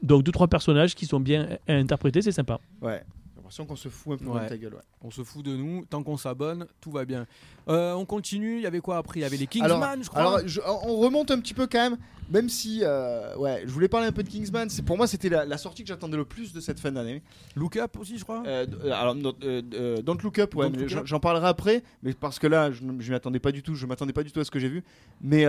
donc 0.01 0.23
deux, 0.23 0.31
trois 0.31 0.47
personnages 0.47 0.95
qui 0.95 1.05
sont 1.05 1.19
bien 1.19 1.47
interprétés, 1.67 2.21
c'est 2.21 2.31
sympa. 2.31 2.59
Ouais. 2.81 3.03
L'impression 3.49 3.65
qu'on 3.65 3.75
se 3.75 3.89
fout 3.89 4.13
un 4.13 4.23
peu 4.23 4.29
Ouais. 4.29 4.43
de 4.43 4.49
ta 4.49 4.57
gueule. 4.59 4.75
Ouais. 4.75 4.81
On 5.01 5.09
se 5.09 5.23
fout 5.23 5.43
de 5.43 5.55
nous. 5.55 5.83
Tant 5.89 6.03
qu'on 6.03 6.17
s'abonne, 6.17 6.67
tout 6.81 6.91
va 6.91 7.03
bien. 7.03 7.25
Euh, 7.67 7.93
on 7.93 8.05
continue. 8.05 8.57
Il 8.57 8.61
y 8.61 8.67
avait 8.67 8.79
quoi 8.79 8.97
après? 8.97 9.21
Il 9.21 9.23
y 9.23 9.25
avait 9.25 9.37
les 9.37 9.47
Kingsman, 9.47 9.71
alors, 9.81 10.03
je 10.03 10.07
crois. 10.09 10.21
alors, 10.21 10.39
je- 10.45 10.61
on 10.61 10.97
remonte 10.97 11.31
un 11.31 11.39
petit 11.39 11.55
peu 11.55 11.65
quand 11.65 11.79
même, 11.89 11.97
même 12.29 12.47
si, 12.47 12.81
euh, 12.83 13.35
ouais, 13.37 13.63
je 13.65 13.71
voulais 13.71 13.87
parler 13.87 14.05
un 14.05 14.11
peu 14.11 14.21
de 14.21 14.29
Kingsman. 14.29 14.69
C'est 14.69 14.83
pour 14.83 14.97
moi, 14.97 15.07
c'était 15.07 15.29
la, 15.29 15.45
la 15.45 15.57
sortie 15.57 15.81
que 15.81 15.87
j'attendais 15.87 16.15
le 16.17 16.25
plus 16.25 16.53
de 16.53 16.59
cette 16.59 16.79
fin 16.79 16.91
d'année. 16.91 17.23
Look 17.55 17.77
Up 17.77 17.97
aussi, 17.99 18.19
je 18.19 18.23
crois. 18.23 18.43
Euh, 18.45 18.67
alors, 18.93 19.15
euh, 19.43 19.97
Don't 20.03 20.19
Look 20.21 20.37
Up, 20.37 20.53
ouais, 20.55 20.69
j'en- 21.05 21.19
parlerai 21.19 21.47
après, 21.47 21.81
mais 22.03 22.13
parce 22.13 22.37
que 22.37 22.45
là, 22.45 22.71
je, 22.71 22.83
ne- 22.83 23.01
je 23.01 23.09
m'y 23.09 23.15
attendais 23.15 23.39
pas 23.39 23.51
du 23.51 23.63
tout. 23.63 23.73
Je 23.73 23.87
m'attendais 23.87 24.13
pas 24.13 24.23
du 24.23 24.31
tout 24.31 24.39
à 24.41 24.45
ce 24.45 24.51
que 24.51 24.59
j'ai 24.59 24.69
vu. 24.69 24.83
Mais, 25.21 25.45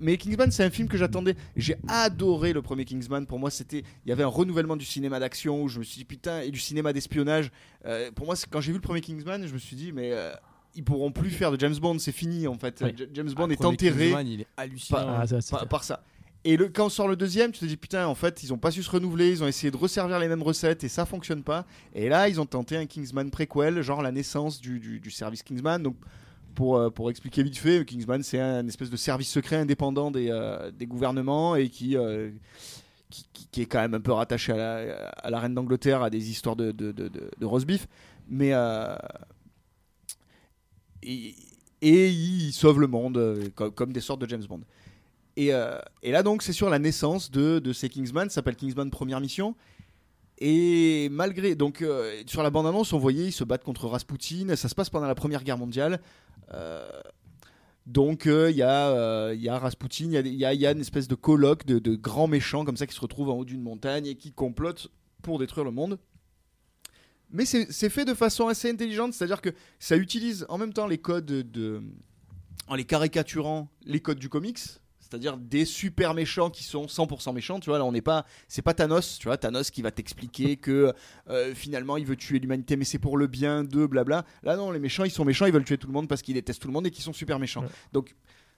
mais 0.00 0.16
Kingsman, 0.16 0.50
c'est 0.50 0.64
un 0.64 0.70
film 0.70 0.88
que 0.88 0.96
j'attendais. 0.96 1.36
J'ai 1.56 1.76
adoré 1.86 2.52
le 2.52 2.60
premier 2.62 2.84
Kingsman. 2.84 3.24
Pour 3.26 3.38
moi, 3.38 3.50
c'était, 3.50 3.84
il 4.04 4.08
y 4.08 4.12
avait 4.12 4.24
un 4.24 4.28
renouvellement 4.28 4.76
du 4.76 4.84
cinéma 4.84 5.20
d'action 5.20 5.62
où 5.62 5.68
je 5.68 5.78
me 5.78 5.84
suis 5.84 5.98
dit 5.98 6.04
putain 6.04 6.40
et 6.40 6.50
du 6.50 6.58
cinéma 6.58 6.92
d'espionnage. 7.08 7.50
Euh, 7.86 8.10
pour 8.12 8.26
moi, 8.26 8.36
c'est- 8.36 8.46
quand 8.50 8.60
j'ai 8.60 8.72
vu 8.72 8.78
le 8.78 8.82
premier 8.82 9.00
Kingsman, 9.00 9.46
je 9.46 9.52
me 9.52 9.58
suis 9.58 9.76
dit 9.76 9.92
mais 9.92 10.10
euh, 10.12 10.32
ils 10.74 10.82
pourront 10.84 11.12
plus 11.12 11.30
faire 11.30 11.52
de 11.52 11.60
James 11.60 11.76
Bond, 11.76 11.98
c'est 11.98 12.12
fini 12.12 12.46
en 12.48 12.58
fait. 12.58 12.82
Oui. 12.82 12.94
James 13.12 13.28
Ah, 13.30 13.34
Bond 13.34 13.50
est 13.50 13.64
enterré 13.64 14.06
Kingsman, 14.06 14.26
il 14.26 14.40
est 14.42 14.46
hallucinant. 14.56 14.98
Ah, 15.20 15.26
ça, 15.26 15.38
par, 15.50 15.68
par 15.68 15.84
ça. 15.84 16.02
Et 16.46 16.58
le, 16.58 16.68
quand 16.68 16.86
on 16.86 16.88
sort 16.90 17.08
le 17.08 17.16
deuxième, 17.16 17.52
tu 17.52 17.60
te 17.60 17.64
dis 17.64 17.76
putain, 17.78 18.06
en 18.06 18.14
fait, 18.14 18.42
ils 18.42 18.52
ont 18.52 18.58
pas 18.58 18.70
su 18.70 18.82
se 18.82 18.90
renouveler, 18.90 19.30
ils 19.30 19.42
ont 19.42 19.46
essayé 19.46 19.70
de 19.70 19.76
resservir 19.78 20.18
les 20.18 20.28
mêmes 20.28 20.42
recettes 20.42 20.84
et 20.84 20.88
ça 20.88 21.06
fonctionne 21.06 21.42
pas. 21.42 21.64
Et 21.94 22.08
là, 22.10 22.28
ils 22.28 22.38
ont 22.40 22.44
tenté 22.46 22.76
un 22.76 22.84
Kingsman 22.86 23.30
préquel, 23.30 23.80
genre 23.80 24.02
la 24.02 24.12
naissance 24.12 24.60
du, 24.60 24.78
du- 24.78 25.00
du 25.00 25.10
service 25.10 25.42
Kingsman. 25.42 25.82
Donc, 25.82 25.96
pour, 26.54 26.76
euh, 26.76 26.90
pour 26.90 27.08
expliquer 27.10 27.42
vite 27.42 27.56
fait, 27.56 27.84
Kingsman, 27.86 28.22
c'est 28.22 28.38
un 28.40 28.66
espèce 28.68 28.90
de 28.90 28.96
service 28.96 29.30
secret 29.30 29.56
indépendant 29.56 30.10
des, 30.10 30.28
euh, 30.30 30.70
des 30.70 30.84
gouvernements 30.86 31.56
et 31.56 31.68
qui, 31.70 31.96
euh, 31.96 32.30
qui, 33.52 33.62
est 33.62 33.66
quand 33.66 33.80
même 33.80 33.94
un 33.94 34.00
peu 34.00 34.12
rattaché 34.12 34.52
à 34.52 35.30
la, 35.30 35.38
reine 35.38 35.54
d'Angleterre, 35.54 36.02
à 36.02 36.10
des 36.10 36.30
histoires 36.30 36.56
de, 36.56 36.72
de, 36.72 37.46
roast 37.46 37.66
beef. 37.66 37.86
Mais. 38.28 38.50
euh, 38.52 38.96
et, 41.02 41.34
et 41.82 42.08
ils 42.08 42.52
sauvent 42.52 42.80
le 42.80 42.86
monde 42.86 43.18
euh, 43.18 43.50
comme, 43.50 43.92
des 43.92 44.00
sortes 44.00 44.20
de 44.20 44.28
James 44.28 44.44
Bond. 44.48 44.62
Et, 45.36 45.52
euh, 45.52 45.78
là, 46.02 46.22
donc, 46.22 46.42
c'est 46.42 46.52
sur 46.52 46.70
la 46.70 46.78
naissance 46.78 47.30
de, 47.30 47.72
ces 47.72 47.88
Kingsman, 47.88 48.28
ça 48.28 48.36
s'appelle 48.36 48.56
Kingsman 48.56 48.90
Première 48.90 49.20
Mission. 49.20 49.54
Et 50.38 51.08
malgré. 51.10 51.54
Donc, 51.54 51.84
sur 52.26 52.42
la 52.42 52.50
bande-annonce, 52.50 52.92
on 52.92 52.98
voyait, 52.98 53.26
ils 53.26 53.32
se 53.32 53.44
battent 53.44 53.64
contre 53.64 53.86
Rasputin. 53.86 54.56
Ça 54.56 54.68
se 54.68 54.74
passe 54.74 54.90
pendant 54.90 55.06
la 55.06 55.14
Première 55.14 55.44
Guerre 55.44 55.58
mondiale. 55.58 56.00
Donc, 57.86 58.26
euh, 58.26 58.50
il 58.50 58.56
y, 58.56 58.62
a, 58.62 58.88
euh, 58.88 59.34
y 59.36 59.48
a 59.48 59.58
Rasputin, 59.58 60.06
il 60.10 60.26
y 60.26 60.30
y, 60.30 60.38
y 60.38 60.66
a 60.66 60.72
une 60.72 60.80
espèce 60.80 61.06
de 61.06 61.14
colloque 61.14 61.66
de, 61.66 61.78
de 61.78 61.94
grands 61.94 62.28
méchants 62.28 62.64
comme 62.64 62.78
ça 62.78 62.86
qui 62.86 62.94
se 62.94 63.00
retrouvent 63.00 63.28
en 63.28 63.36
haut 63.36 63.44
d'une 63.44 63.62
montagne 63.62 64.06
et 64.06 64.14
qui 64.14 64.32
complotent 64.32 64.88
pour 65.22 65.38
détruire 65.38 65.64
le 65.64 65.70
monde. 65.70 65.98
Mais 67.30 67.44
c'est 67.46 67.90
fait 67.90 68.04
de 68.04 68.14
façon 68.14 68.46
assez 68.46 68.70
intelligente, 68.70 69.12
c'est-à-dire 69.12 69.40
que 69.40 69.50
ça 69.80 69.96
utilise 69.96 70.46
en 70.48 70.56
même 70.56 70.72
temps 70.72 70.86
les 70.86 70.98
codes 70.98 71.26
de. 71.26 71.82
en 72.68 72.76
les 72.76 72.84
caricaturant 72.84 73.68
les 73.84 74.00
codes 74.00 74.18
du 74.18 74.28
comics, 74.28 74.60
c'est-à-dire 75.14 75.36
des 75.36 75.64
super 75.64 76.12
méchants 76.14 76.50
qui 76.50 76.64
sont 76.64 76.86
100% 76.86 77.32
méchants, 77.34 77.60
tu 77.60 77.70
vois, 77.70 77.78
là 77.78 77.84
on 77.84 77.92
n'est 77.92 78.02
pas. 78.02 78.26
C'est 78.48 78.62
pas 78.62 78.74
Thanos, 78.74 79.18
tu 79.18 79.28
vois, 79.28 79.36
Thanos 79.36 79.70
qui 79.70 79.80
va 79.82 79.90
t'expliquer 79.90 80.56
que 80.56 80.92
euh, 81.30 81.54
finalement 81.54 81.96
il 81.96 82.04
veut 82.06 82.16
tuer 82.16 82.38
l'humanité 82.38 82.76
mais 82.76 82.84
c'est 82.84 82.98
pour 82.98 83.16
le 83.16 83.26
bien 83.26 83.64
de 83.64 83.86
blabla. 83.86 84.24
Là 84.42 84.56
non, 84.56 84.70
les 84.70 84.78
méchants 84.80 85.04
ils 85.04 85.10
sont 85.10 85.24
méchants, 85.24 85.46
ils 85.46 85.52
veulent 85.52 85.64
tuer 85.64 85.78
tout 85.78 85.86
le 85.86 85.92
monde 85.92 86.08
parce 86.08 86.22
qu'ils 86.22 86.34
détestent 86.34 86.60
tout 86.62 86.68
le 86.68 86.74
monde 86.74 86.86
et 86.86 86.90
qu'ils 86.90 87.04
sont 87.04 87.12
super 87.12 87.38
méchants. 87.38 87.62
Ouais. 87.62 87.68
Donc 87.92 88.14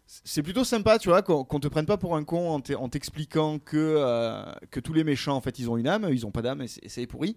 c'est 0.07 0.43
plutôt 0.43 0.63
sympa, 0.65 0.99
tu 1.01 1.09
vois, 1.09 1.23
qu'on 1.23 1.45
qu'on 1.45 1.59
te 1.61 1.67
prenne 1.69 1.87
pas 1.87 1.97
pour 1.97 2.17
un 2.17 2.23
con 2.25 2.49
en 2.51 2.61
t'e- 2.61 2.77
en 2.77 2.89
t'expliquant 2.89 3.59
que, 3.59 3.77
euh, 3.77 4.45
que 4.71 4.79
tous 4.81 4.93
les 4.93 5.03
méchants, 5.03 5.35
en 5.35 5.41
fait, 5.41 5.59
ils 5.59 5.69
ont 5.69 5.77
une 5.77 5.89
âme, 5.89 6.09
ils 6.13 6.25
ont 6.25 6.31
pas 6.31 6.43
d'âme 6.43 6.63
et 6.63 6.69
c'est 6.69 6.85
et 6.85 6.89
c'est 6.89 7.07
pourri. 7.09 7.37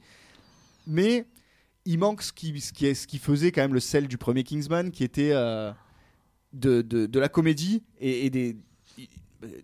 Mais 0.85 1.25
il 1.85 1.97
manque 1.97 2.21
ce 2.21 2.31
qui, 2.31 2.59
ce, 2.61 2.71
qui 2.71 2.85
est, 2.85 2.93
ce 2.93 3.07
qui 3.07 3.17
faisait 3.17 3.51
quand 3.51 3.61
même 3.61 3.73
le 3.73 3.79
sel 3.79 4.07
du 4.07 4.17
premier 4.19 4.43
Kingsman, 4.43 4.91
qui 4.91 5.03
était 5.03 5.31
euh, 5.33 5.71
de, 6.53 6.81
de, 6.83 7.05
de 7.07 7.19
la 7.19 7.27
comédie 7.29 7.83
et, 7.99 8.25
et 8.27 8.29
des. 8.29 8.55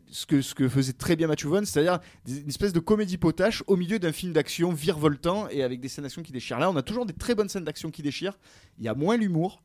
Ce 0.10 0.26
que, 0.26 0.42
ce 0.42 0.56
que 0.56 0.70
faisait 0.70 0.94
très 0.94 1.18
bien 1.18 1.28
Matthew 1.28 1.48
Vaughn, 1.48 1.66
c'est-à-dire 1.66 2.00
une 2.28 2.48
espèce 2.48 2.72
de 2.72 2.80
comédie 2.80 3.18
potache 3.18 3.62
au 3.68 3.76
milieu 3.76 4.00
d'un 4.00 4.14
film 4.14 4.32
d'action 4.32 4.72
virevoltant 4.72 5.50
et 5.50 5.64
avec 5.64 5.82
des 5.82 5.90
scènes 5.90 6.04
d'action 6.04 6.24
qui 6.24 6.32
déchirent. 6.32 6.60
Là, 6.60 6.72
on 6.72 6.78
a 6.78 6.82
toujours 6.82 7.06
des 7.06 7.14
très 7.14 7.36
bonnes 7.36 7.50
scènes 7.50 7.66
d'action 7.66 7.92
qui 7.92 8.02
déchirent. 8.02 8.38
Il 8.80 8.86
y 8.86 8.88
a 8.88 8.94
moins 8.94 9.18
l'humour 9.18 9.62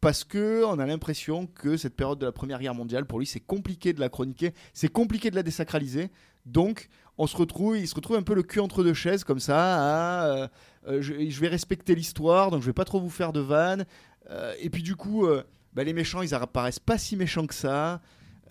parce 0.00 0.22
que 0.22 0.64
on 0.64 0.78
a 0.78 0.86
l'impression 0.86 1.46
que 1.46 1.76
cette 1.76 1.96
période 1.96 2.18
de 2.18 2.26
la 2.26 2.32
Première 2.32 2.60
Guerre 2.60 2.74
mondiale, 2.74 3.04
pour 3.04 3.18
lui, 3.18 3.26
c'est 3.26 3.40
compliqué 3.40 3.92
de 3.92 4.00
la 4.00 4.08
chroniquer, 4.08 4.54
c'est 4.72 4.88
compliqué 4.88 5.30
de 5.30 5.34
la 5.34 5.42
désacraliser. 5.42 6.10
Donc, 6.46 6.88
on 7.18 7.26
se 7.26 7.36
retrouve, 7.36 7.76
il 7.76 7.88
se 7.88 7.94
retrouve 7.94 8.16
un 8.16 8.22
peu 8.22 8.34
le 8.34 8.42
cul 8.42 8.60
entre 8.60 8.84
deux 8.84 8.94
chaises 8.94 9.24
comme 9.24 9.40
ça. 9.40 10.26
Euh, 10.26 10.48
euh, 10.86 11.02
je, 11.02 11.40
vais 11.40 11.48
respecter 11.48 11.94
l'histoire, 11.94 12.50
donc 12.50 12.62
je 12.62 12.66
vais 12.66 12.72
pas 12.72 12.84
trop 12.84 13.00
vous 13.00 13.10
faire 13.10 13.32
de 13.32 13.40
vannes. 13.40 13.84
Euh, 14.30 14.54
et 14.60 14.70
puis 14.70 14.82
du 14.82 14.94
coup, 14.94 15.26
bah, 15.74 15.84
les 15.84 15.92
méchants, 15.92 16.22
ils 16.22 16.34
apparaissent 16.34 16.78
pas 16.78 16.96
si 16.96 17.16
méchants 17.16 17.46
que 17.46 17.54
ça. 17.54 18.00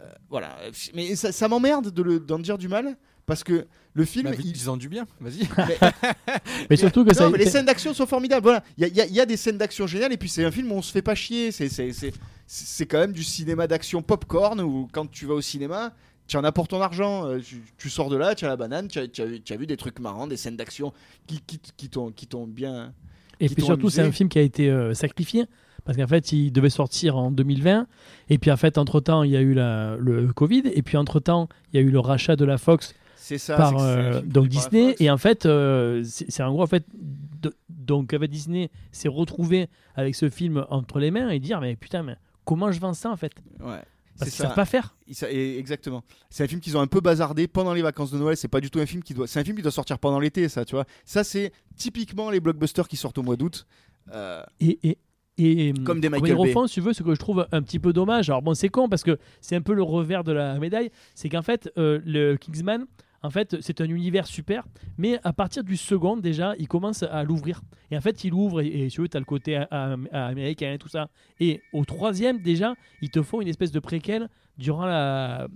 Euh, 0.01 0.05
voilà. 0.29 0.57
Mais 0.93 1.15
ça, 1.15 1.31
ça 1.31 1.47
m'emmerde 1.47 1.91
de 1.91 2.01
le- 2.03 2.19
d'en 2.19 2.39
dire 2.39 2.57
du 2.57 2.67
mal 2.67 2.95
parce 3.25 3.43
que 3.43 3.65
le 3.93 4.05
film, 4.05 4.25
Bah, 4.29 4.35
il, 4.37 4.51
Disons 4.53 4.77
du 4.77 4.89
bien, 4.89 5.05
vas-y. 5.19 5.47
Mais 6.69 6.75
surtout 6.77 7.03
que 7.03 7.09
non, 7.09 7.13
ça. 7.15 7.29
mais 7.29 7.37
les 7.39 7.49
scènes 7.49 7.65
d'action 7.65 7.93
sont 7.93 8.05
formidables. 8.05 8.43
Voilà, 8.43 8.63
il 8.77 8.87
y 8.87 9.01
a, 9.01 9.05
y 9.05 9.19
y 9.19 9.25
des 9.25 9.37
scènes 9.37 9.57
d'action 9.57 9.87
géniales 9.87 10.13
et 10.13 10.17
puis 10.17 10.29
c'est 10.29 10.45
un 10.45 10.51
film 10.51 10.71
où 10.71 10.75
on 10.75 10.81
se 10.81 10.91
fait 10.91 11.01
pas 11.01 11.15
chier. 11.15 11.51
C'est 11.51 11.67
c'est 11.69 11.91
c'est 11.93 12.13
c'est 12.45 12.85
quand 12.85 12.99
même 12.99 13.11
du 13.11 13.23
cinéma 13.23 13.65
d'action 13.67 14.01
popcorn 14.01 14.61
où 14.61 14.87
quand 14.91 15.09
tu 15.09 15.25
vas 15.25 15.33
au 15.33 15.41
cinéma, 15.41 15.93
tu 16.27 16.37
en 16.37 16.43
as 16.43 16.51
pour 16.51 16.67
ton 16.67 16.79
argent. 16.81 17.25
Euh, 17.25 17.39
Tu, 17.39 17.61
tu 17.77 17.89
sors 17.89 18.09
de 18.09 18.17
là, 18.17 18.35
tu 18.35 18.45
as 18.45 18.49
la 18.49 18.55
banane, 18.55 18.87
tu 18.87 18.99
as, 18.99 19.07
tu 19.07 19.21
as 19.21 19.25
vu- 19.25 19.41
tu 19.41 19.51
as 19.53 19.57
vu 19.57 19.65
des 19.67 19.77
trucs 19.77 19.99
marrants, 19.99 20.27
des 20.27 20.37
scènes 20.37 20.57
d'action 20.57 20.93
qui 21.25 21.41
qui 21.41 21.59
qui 21.75 21.89
t'ont 21.89 22.11
qui 22.11 22.27
t'ont 22.27 22.45
bien. 22.47 22.93
Et 23.39 23.47
qui 23.47 23.55
puis 23.55 23.61
t'ont 23.61 23.67
surtout, 23.67 23.89
c'est 23.89 24.01
un 24.01 24.11
film 24.11 24.29
qui 24.29 24.37
a 24.39 24.43
été 24.43 24.69
euh, 24.69 24.93
sacrifié. 24.93 25.45
Parce 25.87 25.97
qu'en 25.97 26.05
fait, 26.07 26.31
il 26.33 26.51
devait 26.51 26.69
sortir 26.69 27.17
en 27.17 27.31
2020. 27.31 27.87
Et 28.29 28.37
puis, 28.37 28.51
en 28.51 28.57
fait, 28.57 28.77
entre-temps, 28.77 29.23
il 29.23 29.31
y 29.31 29.37
a 29.37 29.41
eu 29.41 29.53
la, 29.55 29.95
le 29.97 30.31
Covid. 30.33 30.63
Et 30.75 30.81
puis, 30.83 30.97
entre-temps, 30.97 31.47
il 31.73 31.79
y 31.79 31.83
a 31.83 31.85
eu 31.85 31.89
le 31.89 31.99
rachat 31.99 32.35
de 32.35 32.45
la 32.45 32.57
Fox 32.59 32.93
ça. 33.15 33.55
par 33.57 33.77
euh, 33.79 34.21
donc 34.21 34.47
Disney. 34.49 34.95
Et 34.99 35.09
en 35.09 35.17
fait, 35.17 35.45
euh, 35.45 36.03
c'est 36.05 36.43
en 36.43 36.51
gros, 36.51 36.61
en 36.63 36.67
fait, 36.67 36.85
de- 36.93 37.55
donc 37.69 38.13
avec 38.13 38.29
Disney 38.29 38.69
s'est 38.91 39.07
retrouvé 39.07 39.69
avec 39.95 40.13
ce 40.13 40.29
film 40.29 40.65
entre 40.69 40.99
les 40.99 41.09
mains 41.09 41.29
et 41.29 41.39
dire 41.39 41.59
Mais 41.61 41.75
putain, 41.75 42.03
mais 42.03 42.15
comment 42.45 42.71
je 42.71 42.79
vends 42.81 42.93
ça, 42.93 43.09
en 43.09 43.15
fait? 43.17 43.31
Ouais. 43.61 43.79
Parce 44.19 44.31
qu'ils 44.31 44.41
savent 44.43 44.55
pas 44.55 44.65
faire. 44.65 44.95
Il 45.07 45.15
sa- 45.15 45.31
et- 45.31 45.57
Exactement. 45.57 46.03
C'est 46.29 46.43
un 46.43 46.47
film 46.47 46.59
qu'ils 46.59 46.75
ont 46.75 46.81
un 46.81 46.87
peu 46.87 46.99
bazardé 47.01 47.47
pendant 47.47 47.73
les 47.73 47.81
vacances 47.81 48.11
de 48.11 48.17
Noël. 48.17 48.35
C'est 48.35 48.47
pas 48.49 48.59
du 48.61 48.69
tout 48.69 48.79
un 48.79 48.85
film 48.85 49.03
qui 49.03 49.13
doit. 49.13 49.27
C'est 49.27 49.39
un 49.39 49.43
film 49.45 49.55
qui 49.55 49.61
doit 49.61 49.71
sortir 49.71 49.99
pendant 49.99 50.19
l'été, 50.19 50.49
ça, 50.49 50.65
tu 50.65 50.75
vois. 50.75 50.85
Ça, 51.05 51.23
c'est 51.23 51.51
typiquement 51.77 52.29
les 52.29 52.39
blockbusters 52.41 52.87
qui 52.87 52.97
sortent 52.97 53.17
au 53.19 53.23
mois 53.23 53.35
d'août. 53.37 53.65
Euh, 54.13 54.41
Et, 54.59 54.79
et, 54.89 54.97
et 55.37 55.73
Comme 55.85 55.99
des 56.01 56.09
Michael 56.09 56.35
Bay. 56.35 56.47
refond, 56.49 56.67
si 56.67 56.75
tu 56.75 56.81
veux, 56.81 56.93
ce 56.93 57.03
que 57.03 57.13
je 57.13 57.19
trouve 57.19 57.47
un 57.51 57.61
petit 57.61 57.79
peu 57.79 57.93
dommage, 57.93 58.29
alors 58.29 58.41
bon, 58.41 58.53
c'est 58.53 58.69
con 58.69 58.89
parce 58.89 59.03
que 59.03 59.17
c'est 59.41 59.55
un 59.55 59.61
peu 59.61 59.73
le 59.73 59.83
revers 59.83 60.23
de 60.23 60.31
la 60.31 60.57
médaille, 60.59 60.89
c'est 61.15 61.29
qu'en 61.29 61.41
fait, 61.43 61.71
euh, 61.77 61.99
le 62.05 62.35
Kingsman, 62.37 62.85
En 63.23 63.31
fait, 63.31 63.57
c'est 63.61 63.81
un 63.81 63.85
univers 63.89 64.27
super, 64.27 64.63
mais 64.99 65.19
à 65.23 65.33
partir 65.33 65.63
du 65.63 65.75
second, 65.75 66.17
déjà, 66.17 66.53
il 66.59 66.67
commence 66.67 67.01
à 67.01 67.23
l'ouvrir. 67.23 67.61
Et 67.89 67.97
en 67.97 67.99
fait, 68.01 68.23
il 68.23 68.31
ouvre, 68.33 68.61
et, 68.61 68.85
et 68.85 68.87
tu 68.89 69.09
tu 69.09 69.17
as 69.17 69.19
le 69.19 69.25
côté 69.25 69.55
a- 69.57 69.67
a- 69.71 70.25
américain 70.27 70.71
et 70.71 70.77
tout 70.77 70.87
ça. 70.87 71.09
Et 71.39 71.59
au 71.73 71.83
troisième, 71.83 72.39
déjà, 72.41 72.75
ils 73.01 73.09
te 73.09 73.23
font 73.23 73.41
une 73.41 73.47
espèce 73.47 73.71
de 73.71 73.79
préquel 73.79 74.29
durant 74.59 74.85
la 74.85 75.47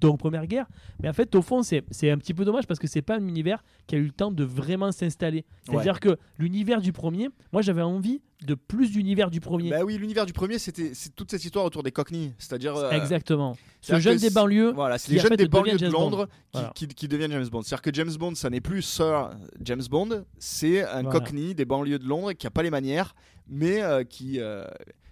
donc 0.00 0.18
première 0.18 0.46
guerre. 0.46 0.66
Mais 1.02 1.08
en 1.08 1.12
fait, 1.12 1.34
au 1.34 1.42
fond, 1.42 1.62
c'est 1.62 1.82
un 2.10 2.18
petit 2.18 2.34
peu 2.34 2.44
dommage 2.44 2.66
parce 2.66 2.80
que 2.80 2.86
c'est 2.86 3.02
pas 3.02 3.16
un 3.16 3.26
univers 3.26 3.62
qui 3.86 3.94
a 3.94 3.98
eu 3.98 4.04
le 4.04 4.10
temps 4.12 4.30
de 4.30 4.44
vraiment 4.44 4.92
s'installer. 4.92 5.44
C'est-à-dire 5.64 6.00
que 6.00 6.16
l'univers 6.38 6.80
du 6.80 6.92
premier, 6.92 7.28
moi 7.52 7.62
j'avais 7.62 7.82
envie 7.82 8.22
de 8.46 8.54
plus 8.54 8.92
d'univers 8.92 9.30
du 9.30 9.40
premier. 9.40 9.70
Bah 9.70 9.80
oui, 9.84 9.98
l'univers 9.98 10.24
du 10.24 10.32
premier, 10.32 10.58
c'était 10.60 10.92
toute 11.16 11.30
cette 11.30 11.44
histoire 11.44 11.64
autour 11.64 11.82
des 11.82 11.90
cockneys, 11.90 12.32
c'est-à-dire 12.38 12.76
euh, 12.76 12.90
Exactement. 12.92 13.56
Ce 13.80 13.98
jeune 13.98 14.18
des 14.18 14.30
banlieues. 14.30 14.70
Voilà, 14.72 14.96
c'est 14.98 15.12
les 15.12 15.18
jeunes 15.18 15.34
des 15.34 15.48
banlieues 15.48 15.72
de 15.72 15.78
James 15.78 15.90
Bond. 15.92 16.00
Londres 16.02 16.26
qui, 16.26 16.32
Voilà. 16.52 16.72
qui- 16.74 16.86
qui 16.86 17.08
deviennent 17.08 17.32
James 17.32 17.48
Bond. 17.48 17.62
C'est-à-dire 17.62 17.82
que 17.82 17.92
James 17.92 18.14
Bond, 18.16 18.34
ça 18.36 18.48
n'est 18.48 18.60
plus 18.60 18.82
Sir 18.82 19.30
James 19.60 19.82
Bond, 19.90 20.24
c'est 20.38 20.82
un 20.84 21.02
Voilà. 21.02 21.10
cockney 21.18 21.54
des 21.54 21.64
banlieues 21.64 21.98
de 21.98 22.06
Londres 22.06 22.32
qui 22.32 22.46
a 22.46 22.50
pas 22.50 22.62
les 22.62 22.70
manières, 22.70 23.16
mais 23.48 23.82
euh, 23.82 24.04
qui, 24.04 24.38
euh, 24.38 24.64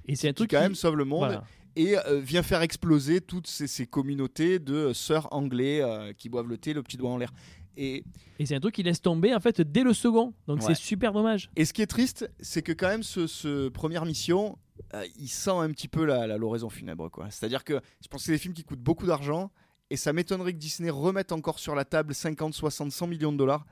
Et 0.07 0.15
c'est 0.15 0.29
un 0.29 0.31
qui 0.31 0.35
truc 0.37 0.51
quand 0.53 0.59
qui- 0.59 0.63
même 0.63 0.75
sauve 0.77 0.95
le 0.97 1.05
monde 1.05 1.19
voilà. 1.27 1.45
Et 1.77 1.97
euh, 1.99 2.19
vient 2.21 2.43
faire 2.43 2.63
exploser 2.63 3.21
toutes 3.21 3.47
ces, 3.47 3.67
ces 3.67 3.87
communautés 3.87 4.59
de 4.59 4.75
euh, 4.75 4.95
sœurs 4.95 5.29
anglais 5.33 5.81
euh, 5.83 6.13
qui 6.13 6.29
boivent 6.29 6.49
le 6.49 6.59
thé, 6.59 6.73
le 6.73 6.83
petit 6.83 6.97
doigt 6.97 7.11
en 7.11 7.19
l'air. 7.19 7.33
Et, 7.77 8.05
Et 8.39 8.47
c'est 8.47 8.55
un 8.55 8.61
truc 8.61 8.75
qui 8.75 8.83
laisse 8.83 9.03
tomber 9.03 9.35
en 9.35 9.41
fait 9.41 9.61
dès 9.61 9.83
le 9.83 9.93
second. 9.93 10.33
Donc 10.47 10.61
Ouais. 10.61 10.67
c'est 10.69 10.75
super 10.75 11.13
dommage. 11.13 11.51
et 11.57 11.65
ce 11.67 11.73
qui 11.75 11.83
est 11.83 11.87
triste, 11.87 12.31
c'est 12.41 12.63
que 12.63 12.73
quand 12.73 12.89
même 12.89 13.03
ce, 13.03 13.27
ce 13.27 13.69
première 13.69 14.07
mission, 14.07 14.59
euh, 14.95 15.05
il 15.19 15.29
sent 15.29 15.51
un 15.51 15.71
petit 15.71 15.89
peu 15.89 16.05
la, 16.07 16.27
la 16.27 16.39
l'oraison 16.39 16.71
funèbre. 16.71 17.11
quoi. 17.11 17.31
C'est-à-dire 17.31 17.65
que 17.65 17.81
je 18.03 18.09
pense 18.09 18.23
que 18.23 18.27
c'est 18.27 18.33
des 18.33 18.39
films 18.39 18.55
qui 18.55 18.65
coûtent 18.65 18.81
beaucoup 18.81 19.07
d'argent 19.07 19.51
et 19.91 19.97
ça 19.97 20.13
m'étonnerait 20.15 20.55
que 20.55 20.59
Disney 20.59 20.89
remette 20.91 21.33
encore 21.33 21.59
sur 21.59 21.75
la 21.75 21.85
table 21.85 22.15
50, 22.15 22.55
60, 22.55 22.91
100 22.91 23.07
millions 23.07 23.33
de 23.33 23.37
dollars 23.37 23.67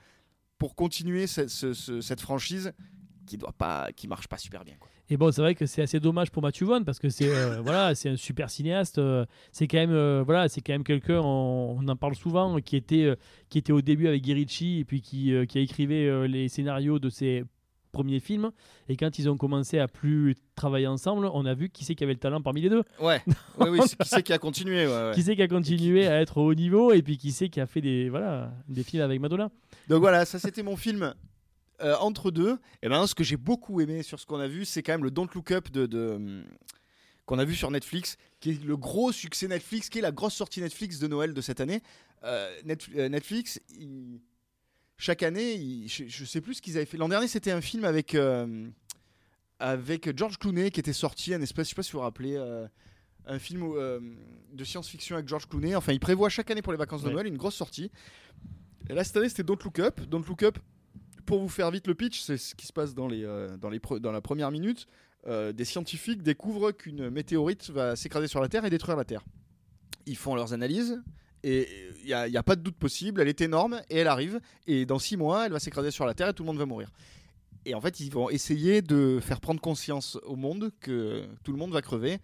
pour 0.59 0.75
continuer 0.77 1.27
ce- 1.27 1.49
ce- 1.49 1.73
ce- 1.73 2.01
cette 2.03 2.21
franchise 2.21 2.73
qui 3.25 3.37
doit 3.39 3.53
pas, 3.57 3.89
qui 3.95 4.09
marche 4.09 4.29
pas 4.29 4.39
super 4.39 4.65
bien. 4.65 4.75
quoi. 4.79 4.89
Et 5.11 5.17
bon, 5.19 5.31
c'est 5.33 5.43
vrai 5.43 5.55
que 5.55 5.67
c'est 5.67 5.83
assez 5.83 6.01
dommage 6.01 6.31
pour 6.31 6.43
Matthew 6.43 6.63
Vaughn 6.65 6.85
parce 6.85 6.99
que 6.99 7.09
c'est 7.11 7.29
euh, 7.29 7.61
voilà, 7.65 7.95
c'est 7.95 8.09
un 8.11 8.17
super 8.17 8.49
cinéaste. 8.51 8.99
euh, 8.99 9.27
c'est 9.53 9.67
quand 9.69 9.77
même 9.79 9.93
euh, 9.93 10.23
voilà, 10.25 10.49
c'est 10.49 10.61
quand 10.61 10.73
même 10.73 10.85
quelqu'un. 10.85 11.21
On, 11.21 11.77
on 11.79 11.89
en 11.89 11.97
parle 11.97 12.15
souvent 12.15 12.59
qui 12.61 12.77
était 12.77 13.15
qui 13.49 13.59
était 13.59 13.73
au 13.73 13.83
début 13.83 14.09
avec 14.09 14.23
Guy 14.23 14.35
Ritchie 14.35 14.81
et 14.81 14.85
puis 14.85 15.01
qui 15.03 15.33
qui 15.49 15.59
a 15.59 15.61
écrivé 15.61 16.27
les 16.29 16.49
scénarios 16.49 16.99
de 16.99 17.11
ses 17.11 17.45
premiers 17.93 18.19
films. 18.19 18.51
Et 18.89 18.97
quand 18.97 19.19
ils 19.21 19.31
ont 19.31 19.37
commencé 19.37 19.79
à 19.79 19.87
plus 19.89 20.35
travailler 20.57 20.89
ensemble, 20.89 21.31
on 21.33 21.47
a 21.47 21.55
vu 21.55 21.69
qui 21.71 21.85
c'est 21.85 21.95
qui 21.95 22.03
avait 22.03 22.15
le 22.15 22.19
talent 22.19 22.43
parmi 22.43 22.61
les 22.61 22.69
deux. 22.69 22.83
Ouais, 23.01 23.23
oui, 23.61 23.69
oui, 23.71 23.81
qui 23.81 24.09
c'est 24.09 24.23
qui 24.23 24.33
a 24.33 24.39
continué 24.39 24.87
ouais, 24.87 24.93
ouais. 24.93 25.13
Qui 25.15 25.23
c'est 25.23 25.37
qui 25.37 25.43
a 25.43 25.49
continué 25.49 26.07
à 26.09 26.21
être 26.21 26.39
au 26.39 26.47
haut 26.47 26.55
niveau 26.55 26.93
et 26.93 27.03
puis 27.03 27.19
qui 27.19 27.31
c'est 27.31 27.49
qui 27.49 27.61
a 27.61 27.67
fait 27.67 27.81
des 27.81 28.09
voilà 28.09 28.53
des 28.69 28.83
films 28.83 29.03
avec 29.03 29.21
Madonna. 29.21 29.51
Donc 29.89 30.01
voilà, 30.01 30.25
ça 30.25 30.39
c'était 30.39 30.63
mon 30.63 30.77
film 30.77 31.15
euh, 31.81 31.97
entre 31.97 32.31
deux. 32.31 32.59
Et 32.83 32.89
maintenant, 32.89 33.07
ce 33.07 33.15
que 33.15 33.25
j'ai 33.25 33.37
beaucoup 33.37 33.81
aimé 33.81 34.03
sur 34.03 34.19
ce 34.21 34.27
qu'on 34.27 34.39
a 34.41 34.49
vu, 34.49 34.65
c'est 34.65 34.83
quand 34.83 34.93
même 34.93 35.05
le 35.05 35.11
Don't 35.11 35.29
Look 35.35 35.51
Up 35.51 35.71
de, 35.71 35.87
de, 35.87 36.11
hum, 36.17 36.45
qu'on 37.27 37.39
a 37.39 37.45
vu 37.45 37.55
sur 37.55 37.71
Netflix, 37.71 38.17
qui 38.41 38.51
est 38.51 38.63
le 38.65 38.77
gros 38.77 39.11
succès 39.13 39.49
Netflix, 39.49 39.89
qui 39.89 39.99
est 39.99 40.03
la 40.03 40.13
grosse 40.13 40.35
sortie 40.35 40.61
Netflix 40.61 40.99
de 40.99 41.09
Noël 41.09 41.33
de 41.35 41.41
cette 41.41 41.61
année. 41.61 41.83
Euh, 42.25 42.55
Net- 42.65 42.89
euh, 42.97 43.09
Netflix, 43.09 43.61
il- 43.79 44.21
chaque 44.99 45.23
année, 45.23 45.55
il- 45.55 45.89
je, 45.89 46.05
je 46.07 46.25
sais 46.25 46.41
plus 46.41 46.55
ce 46.55 46.63
qu'ils 46.63 46.77
avaient 46.77 46.87
fait. 46.87 46.97
L'an 46.97 47.09
dernier, 47.09 47.29
c'était 47.29 47.51
un 47.51 47.61
film 47.61 47.85
avec 47.85 48.15
euh, 48.15 48.69
avec 49.59 50.17
George 50.17 50.39
Clooney 50.39 50.71
qui 50.71 50.81
était 50.81 50.93
sorti, 50.93 51.33
un 51.35 51.41
espèce, 51.41 51.67
je 51.67 51.71
sais 51.71 51.77
pas 51.77 51.83
si 51.83 51.93
vous 51.93 51.99
vous 51.99 52.05
rappelez. 52.05 52.37
euh, 52.37 52.67
un 53.27 53.39
film 53.39 53.63
euh, 53.63 54.01
de 54.53 54.65
science-fiction 54.65 55.17
avec 55.17 55.27
George 55.27 55.49
Clooney. 55.49 55.75
Enfin, 55.75 55.95
il 55.95 55.99
prévoit 56.01 56.29
chaque 56.29 56.51
année 56.51 56.61
pour 56.61 56.73
les 56.75 56.79
vacances 56.79 57.01
de 57.01 57.07
Ouais. 57.07 57.15
Noël 57.15 57.27
une 57.27 57.39
grosse 57.39 57.55
sortie. 57.55 57.91
Et 58.91 58.93
là, 58.93 59.03
cette 59.03 59.17
année, 59.17 59.31
c'était 59.31 59.43
Don't 59.45 59.57
Look 59.65 59.79
Up. 59.79 59.99
Don't 60.03 60.23
Look 60.29 60.43
Up, 60.43 60.59
pour 61.25 61.41
vous 61.41 61.49
faire 61.49 61.71
vite 61.71 61.87
le 61.87 61.95
pitch, 61.95 62.21
c'est 62.21 62.37
ce 62.37 62.55
qui 62.55 62.67
se 62.67 62.73
passe 62.73 62.95
dans, 62.95 63.09
les, 63.09 63.25
euh, 63.25 63.57
dans, 63.57 63.71
les 63.71 63.79
pre- 63.79 63.99
dans 63.99 64.13
la 64.13 64.21
première 64.21 64.51
minute. 64.51 64.87
Euh, 65.27 65.53
des 65.53 65.65
scientifiques 65.65 66.23
découvrent 66.23 66.73
qu'une 66.73 67.09
météorite 67.11 67.71
va 67.71 67.97
s'écraser 67.97 68.29
sur 68.29 68.41
la 68.41 68.49
Terre 68.49 68.65
et 68.65 68.71
détruire 68.71 68.97
la 68.97 69.05
Terre. 69.05 69.25
Ils 70.07 70.17
font 70.17 70.35
leurs 70.35 70.53
analyses 70.53 71.03
et 71.43 71.69
il 72.03 72.07
n'y 72.07 72.37
a, 72.37 72.43
pas 72.43 72.57
de 72.57 72.63
doute 72.63 72.77
possible. 72.77 73.21
Elle 73.21 73.29
est 73.29 73.41
énorme 73.41 73.81
et 73.89 73.99
elle 73.99 74.09
arrive. 74.09 74.41
Et 74.67 74.87
dans 74.87 74.99
six 74.99 75.17
mois, 75.17 75.47
elle 75.47 75.53
va 75.53 75.61
s'écraser 75.61 75.91
sur 75.91 76.07
la 76.07 76.15
Terre 76.15 76.29
et 76.29 76.35
tout 76.35 76.43
le 76.43 76.49
monde 76.49 76.59
va 76.59 76.67
mourir. 76.67 76.91
Et 77.65 77.75
en 77.75 77.81
fait, 77.81 78.01
ils 78.01 78.11
vont 78.11 78.29
essayer 78.29 78.83
de 78.83 79.19
faire 79.23 79.41
prendre 79.41 79.61
conscience 79.61 80.19
au 80.25 80.37
monde 80.37 80.71
que 80.81 81.27
tout 81.43 81.53
le 81.53 81.59
monde 81.59 81.73
va 81.73 81.81
crever. 81.81 82.19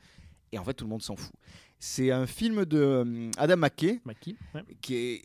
Et 0.52 0.58
en 0.58 0.64
fait, 0.64 0.74
tout 0.74 0.84
le 0.84 0.90
monde 0.90 1.02
s'en 1.02 1.16
fout. 1.16 1.32
C'est 1.78 2.10
un 2.10 2.26
film 2.26 2.66
de 2.66 2.78
euh, 2.78 3.30
Adam 3.38 3.56
McKay 3.56 4.00
ouais. 4.54 4.62
qui 4.82 4.96
est 4.96 5.22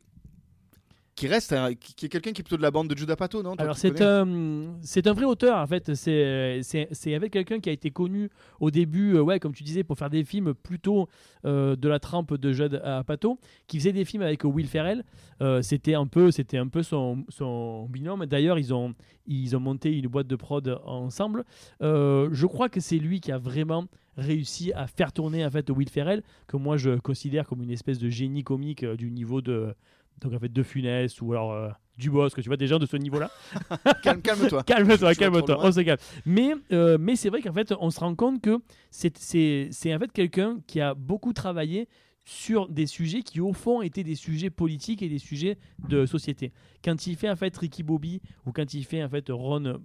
qui 1.15 1.27
reste 1.27 1.53
un- 1.53 1.73
qui, 1.73 1.93
qui 1.95 2.05
est 2.07 2.09
quelqu'un 2.09 2.31
qui 2.33 2.41
est 2.41 2.43
plutôt 2.43 2.57
de 2.57 2.61
la 2.61 2.71
bande 2.71 2.89
de 2.89 2.97
Judah 2.97 3.15
Pato, 3.15 3.41
non 3.41 3.55
Toi, 3.55 3.63
Alors 3.63 3.77
c'est 3.77 4.01
un, 4.01 4.75
c'est 4.81 5.07
un 5.07 5.13
vrai 5.13 5.25
auteur 5.25 5.57
en 5.57 5.65
fait. 5.67 5.93
C'est, 5.95 6.59
c'est, 6.61 6.89
c'est 6.91 7.15
avec 7.15 7.31
quelqu'un 7.31 7.59
qui 7.59 7.69
a 7.69 7.71
été 7.71 7.89
connu 7.89 8.29
au 8.59 8.69
début, 8.69 9.15
euh, 9.15 9.21
ouais, 9.21 9.39
comme 9.39 9.53
tu 9.53 9.63
disais, 9.63 9.83
pour 9.83 9.97
faire 9.97 10.09
des 10.09 10.23
films 10.25 10.53
plutôt 10.53 11.07
euh, 11.45 11.75
de 11.77 11.87
la 11.87 11.99
trempe 11.99 12.35
de 12.35 12.51
Judd 12.51 12.81
Apatow, 12.83 13.39
qui 13.67 13.79
faisait 13.79 13.93
des 13.93 14.03
films 14.03 14.23
avec 14.23 14.43
Will 14.43 14.67
Ferrell. 14.67 15.03
Euh, 15.41 15.61
c'était 15.61 15.93
un 15.95 16.05
peu, 16.07 16.31
c'était 16.31 16.57
un 16.57 16.67
peu 16.67 16.83
son, 16.83 17.23
son 17.29 17.85
binôme. 17.87 18.25
D'ailleurs, 18.25 18.59
ils 18.59 18.73
ont, 18.73 18.93
ils 19.25 19.55
ont 19.55 19.59
monté 19.61 19.97
une 19.97 20.07
boîte 20.07 20.27
de 20.27 20.35
prod 20.35 20.79
ensemble. 20.85 21.45
Euh, 21.81 22.29
je 22.33 22.45
crois 22.45 22.67
que 22.69 22.79
c'est 22.81 22.97
lui 22.97 23.21
qui 23.21 23.31
a 23.31 23.37
vraiment 23.37 23.85
réussi 24.17 24.71
à 24.73 24.87
faire 24.87 25.11
tourner 25.11 25.45
en 25.45 25.49
fait 25.49 25.69
Will 25.69 25.89
Ferrell, 25.89 26.23
que 26.47 26.55
moi 26.55 26.77
je 26.77 26.97
considère 26.99 27.45
comme 27.47 27.61
une 27.61 27.71
espèce 27.71 27.99
de 27.99 28.07
génie 28.09 28.43
comique 28.43 28.83
euh, 28.83 28.95
du 28.95 29.11
niveau 29.11 29.41
de 29.41 29.73
donc 30.21 30.33
en 30.33 30.39
fait 30.39 30.51
de 30.51 30.63
Funès 30.63 31.21
ou 31.21 31.33
alors 31.33 31.51
euh, 31.53 31.69
du 31.97 32.09
boss 32.09 32.33
que 32.33 32.41
tu 32.41 32.49
vois 32.49 32.57
des 32.57 32.67
gens 32.67 32.79
de 32.79 32.85
ce 32.85 32.97
niveau 32.97 33.19
là 33.19 33.29
Calme, 34.03 34.21
calme-toi. 34.21 34.63
calme-toi 34.65 35.15
calme-toi 35.15 35.57
on 35.61 35.71
se 35.71 35.81
calme. 35.81 35.99
Mais 36.25 36.53
euh, 36.71 36.97
mais 36.99 37.15
c'est 37.15 37.29
vrai 37.29 37.41
qu'en 37.41 37.53
fait 37.53 37.73
on 37.79 37.89
se 37.89 37.99
rend 37.99 38.15
compte 38.15 38.41
que 38.41 38.59
c'est 38.91 39.17
c'est 39.17 39.69
c'est 39.71 39.93
en 39.93 39.99
fait 39.99 40.11
quelqu'un 40.11 40.59
qui 40.67 40.81
a 40.81 40.93
beaucoup 40.93 41.33
travaillé 41.33 41.87
sur 42.23 42.67
des 42.69 42.87
sujets 42.87 43.21
qui 43.21 43.39
au 43.39 43.53
fond 43.53 43.81
étaient 43.83 44.03
des 44.03 44.15
sujets 44.15 44.49
politiques 44.49 45.03
et 45.03 45.09
des 45.09 45.19
sujets 45.19 45.57
de 45.87 46.07
société. 46.07 46.51
Quand 46.83 47.05
il 47.05 47.15
fait 47.15 47.29
en 47.29 47.35
fait 47.35 47.55
Ricky 47.55 47.83
Bobby 47.83 48.19
ou 48.47 48.51
quand 48.51 48.73
il 48.73 48.83
fait 48.83 49.03
en 49.03 49.09
fait 49.09 49.27
Ron 49.29 49.79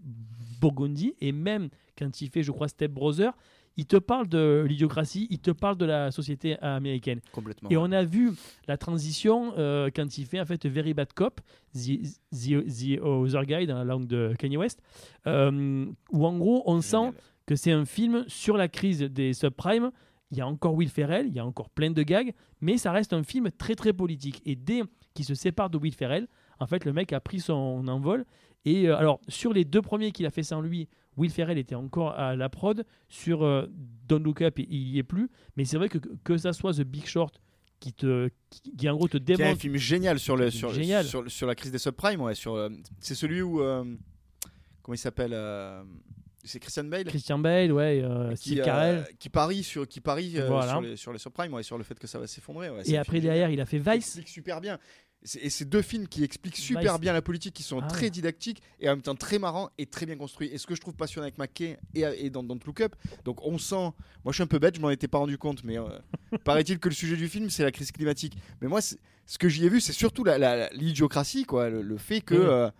Burgundy 0.60 1.14
et 1.20 1.32
même 1.32 1.68
quand 1.98 2.20
il 2.22 2.30
fait 2.30 2.42
je 2.42 2.50
crois 2.50 2.68
Step 2.68 2.92
Brother 2.92 3.32
il 3.76 3.86
te 3.86 3.96
parle 3.96 4.28
de 4.28 4.64
l'idiocratie 4.68 5.26
il 5.30 5.38
te 5.38 5.50
parle 5.50 5.76
de 5.76 5.84
la 5.84 6.10
société 6.10 6.58
américaine 6.60 7.20
Complètement. 7.32 7.70
et 7.70 7.76
on 7.76 7.90
a 7.92 8.02
vu 8.04 8.32
la 8.66 8.76
transition 8.76 9.52
euh, 9.58 9.90
quand 9.94 10.18
il 10.18 10.26
fait 10.26 10.40
en 10.40 10.44
fait 10.44 10.66
Very 10.66 10.94
Bad 10.94 11.12
Cop, 11.14 11.40
The, 11.74 12.02
the, 12.32 12.66
the 12.66 13.00
Other 13.02 13.44
Guy 13.46 13.66
dans 13.66 13.76
la 13.78 13.84
langue 13.84 14.06
de 14.06 14.34
Kanye 14.38 14.56
West, 14.56 14.82
euh, 15.26 15.86
où 16.10 16.26
en 16.26 16.36
gros 16.36 16.62
on 16.66 16.80
sent 16.80 17.12
que 17.46 17.56
c'est 17.56 17.72
un 17.72 17.84
film 17.84 18.24
sur 18.28 18.56
la 18.56 18.68
crise 18.68 19.00
des 19.00 19.32
subprimes. 19.32 19.90
Il 20.30 20.38
y 20.38 20.40
a 20.40 20.46
encore 20.46 20.74
Will 20.74 20.88
Ferrell, 20.88 21.26
il 21.26 21.34
y 21.34 21.40
a 21.40 21.44
encore 21.44 21.70
plein 21.70 21.90
de 21.90 22.02
gags, 22.04 22.32
mais 22.60 22.76
ça 22.78 22.92
reste 22.92 23.12
un 23.12 23.24
film 23.24 23.50
très 23.50 23.74
très 23.74 23.92
politique. 23.92 24.40
Et 24.46 24.54
dès 24.54 24.82
qu'il 25.14 25.24
se 25.24 25.34
sépare 25.34 25.70
de 25.70 25.76
Will 25.78 25.94
Ferrell, 25.94 26.28
en 26.60 26.66
fait 26.66 26.84
le 26.84 26.92
mec 26.92 27.12
a 27.12 27.18
pris 27.20 27.40
son 27.40 27.86
envol. 27.88 28.24
Et 28.64 28.88
euh, 28.88 28.96
alors 28.96 29.20
sur 29.28 29.52
les 29.52 29.64
deux 29.64 29.82
premiers 29.82 30.12
qu'il 30.12 30.26
a 30.26 30.30
fait 30.30 30.44
sans 30.44 30.60
lui, 30.60 30.88
Will 31.16 31.30
Ferrell 31.30 31.58
était 31.58 31.74
encore 31.74 32.10
à 32.18 32.36
la 32.36 32.48
prod. 32.48 32.84
Sur 33.08 33.42
euh, 33.44 33.66
Don't 34.08 34.22
Look 34.22 34.42
Up, 34.42 34.58
il 34.58 34.88
y 34.88 34.98
est 34.98 35.02
plus. 35.02 35.28
Mais 35.56 35.64
c'est 35.64 35.76
vrai 35.76 35.88
que 35.88 35.98
que 36.24 36.36
ça 36.36 36.52
soit 36.52 36.72
The 36.74 36.82
Big 36.82 37.06
Short 37.06 37.40
qui 37.80 37.92
te 37.94 38.28
qui, 38.50 38.76
qui, 38.76 38.88
en 38.90 38.94
gros 38.96 39.08
te 39.08 39.16
Qui 39.16 39.32
est 39.32 39.34
un 39.34 39.38
démontre 39.38 39.60
film 39.60 39.76
génial 39.76 40.18
sur 40.18 40.36
le 40.36 40.50
sur 40.50 40.70
Génial. 40.72 41.04
sur, 41.06 41.30
sur 41.30 41.46
la 41.46 41.54
crise 41.54 41.72
des 41.72 41.78
subprimes 41.78 42.20
ouais 42.20 42.34
sur 42.34 42.54
euh, 42.54 42.68
c'est 42.98 43.14
celui 43.14 43.40
où 43.40 43.62
euh, 43.62 43.84
comment 44.82 44.94
il 44.94 44.98
s'appelle 44.98 45.32
euh, 45.32 45.82
c'est 46.44 46.58
Christian 46.60 46.84
Bale 46.84 47.04
Christian 47.04 47.38
Bale, 47.38 47.72
ouais, 47.72 48.02
euh, 48.04 48.30
qui, 48.32 48.50
Steve 48.50 48.64
Carell. 48.64 49.06
qui 49.18 49.28
parie 49.30 49.62
sur 49.62 49.88
qui 49.88 50.00
parie 50.00 50.36
Voilà. 50.46 50.72
sur 50.72 50.80
les 50.82 50.96
sur 50.96 51.12
les 51.14 51.18
subprimes 51.18 51.54
ouais, 51.54 51.62
sur 51.62 51.78
le 51.78 51.84
fait 51.84 51.98
que 51.98 52.06
ça 52.06 52.18
va 52.18 52.26
s'effondrer 52.26 52.68
ouais, 52.68 52.82
Et 52.84 52.98
après 52.98 53.12
film 53.18 53.24
derrière, 53.24 53.48
il 53.50 53.60
a 53.62 53.66
fait 53.66 53.78
Vice. 53.78 53.94
explique 53.94 54.28
super 54.28 54.60
bien 54.60 54.78
et 55.40 55.50
c'est 55.50 55.66
deux 55.66 55.82
films 55.82 56.08
qui 56.08 56.24
expliquent 56.24 56.56
super 56.56 56.92
Vice. 56.94 57.00
bien 57.00 57.12
la 57.12 57.20
politique 57.20 57.52
qui 57.54 57.62
sont 57.62 57.80
Ah 57.82 57.86
très 57.86 58.08
didactiques 58.08 58.62
et 58.80 58.88
en 58.88 58.92
même 58.92 59.02
temps 59.02 59.14
très 59.14 59.38
marrants 59.38 59.68
et 59.76 59.84
très 59.86 60.06
bien 60.06 60.16
construits. 60.16 60.48
Et 60.52 60.56
ce 60.56 60.66
que 60.66 60.74
je 60.74 60.80
trouve 60.80 60.94
passionnant 60.94 61.24
avec 61.24 61.36
McKay 61.36 61.78
et, 61.94 62.00
et 62.16 62.30
dans 62.30 62.42
Don't 62.42 62.58
Look 62.64 62.80
Up 62.80 62.94
donc 63.24 63.44
on 63.44 63.58
sent 63.58 63.74
moi 64.24 64.30
je 64.30 64.34
suis 64.34 64.42
un 64.42 64.46
peu 64.46 64.58
bête 64.58 64.76
je 64.76 64.80
m'en 64.80 64.88
étais 64.90 65.08
pas 65.08 65.18
rendu 65.18 65.36
compte 65.36 65.62
mais 65.62 65.78
euh, 65.78 65.84
paraît-il 66.44 66.78
que 66.78 66.88
le 66.88 66.94
sujet 66.94 67.16
du 67.16 67.28
film 67.28 67.50
c'est 67.50 67.62
la 67.64 67.70
crise 67.72 67.92
climatique. 67.92 68.36
Mais 68.62 68.68
moi 68.68 68.80
ce 68.80 68.96
que 69.38 69.48
j'y 69.48 69.66
ai 69.66 69.68
vu 69.68 69.80
c'est 69.80 69.92
surtout 69.92 70.24
la- 70.24 70.38
la- 70.38 70.56
la- 70.56 70.70
l'idiocratie 70.70 71.44
quoi 71.44 71.68
le, 71.68 71.82
le 71.82 71.96
fait 71.98 72.22
que 72.22 72.34
euh, 72.34 72.70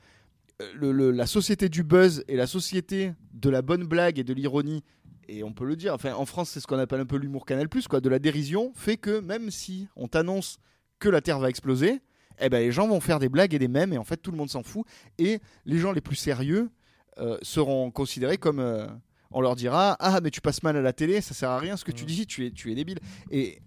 le- 0.75 0.93
le- 0.93 1.11
la 1.11 1.27
société 1.27 1.69
du 1.69 1.83
buzz 1.83 2.25
et 2.27 2.37
la 2.37 2.47
société 2.47 3.13
de 3.35 3.51
la 3.51 3.61
bonne 3.63 3.85
blague 3.85 4.19
et 4.19 4.25
de 4.25 4.33
l'ironie 4.33 4.83
et 5.29 5.45
on 5.45 5.53
peut 5.53 5.67
le 5.67 5.77
dire 5.77 5.93
enfin 5.95 6.15
en 6.15 6.25
France 6.25 6.49
c'est 6.51 6.61
ce 6.61 6.67
qu'on 6.67 6.79
appelle 6.79 7.01
un 7.01 7.07
peu 7.07 7.17
l'humour 7.17 7.45
Canal 7.45 7.69
quoi 7.89 8.01
de 8.01 8.09
la 8.09 8.19
dérision 8.19 8.73
fait 8.75 8.97
que 8.97 9.21
même 9.21 9.51
si 9.51 9.89
on 9.95 10.09
t'annonce 10.09 10.59
que 10.99 11.09
la 11.11 11.21
Terre 11.21 11.39
va 11.39 11.49
exploser 11.51 12.01
eh 12.41 12.49
ben 12.49 12.59
les 12.61 12.73
gens 12.73 12.87
vont 12.89 13.01
faire 13.01 13.19
des 13.19 13.29
blagues 13.29 13.55
et 13.55 13.59
des 13.59 13.69
mèmes 13.69 13.93
et 13.93 13.99
en 13.99 14.05
fait 14.05 14.17
tout 14.17 14.31
le 14.31 14.37
monde 14.37 14.51
s'en 14.51 14.63
fout 14.63 14.87
et 15.19 15.41
les 15.65 15.79
gens 15.79 15.93
les 15.93 16.01
plus 16.01 16.17
sérieux 16.17 16.71
euh, 17.19 17.39
seront 17.43 17.91
considérés 17.91 18.39
comme 18.39 18.59
euh, 18.61 18.87
on 19.31 19.41
leur 19.41 19.57
dira 19.57 19.97
ah 20.01 20.21
mais 20.23 20.31
tu 20.31 20.41
passes 20.41 20.63
mal 20.63 20.77
à 20.77 20.81
la 20.81 20.93
télé 20.93 21.21
ça 21.21 21.35
sert 21.35 21.51
à 21.51 21.59
rien 21.59 21.77
ce 21.77 21.85
que 21.85 21.93
tu 21.93 22.05
Mhm. 22.05 22.09
dis 22.09 22.27
tu 22.27 22.47
es 22.47 22.51
tu 22.51 22.71
es 22.71 22.75
débile 22.75 22.99
et 23.31 23.61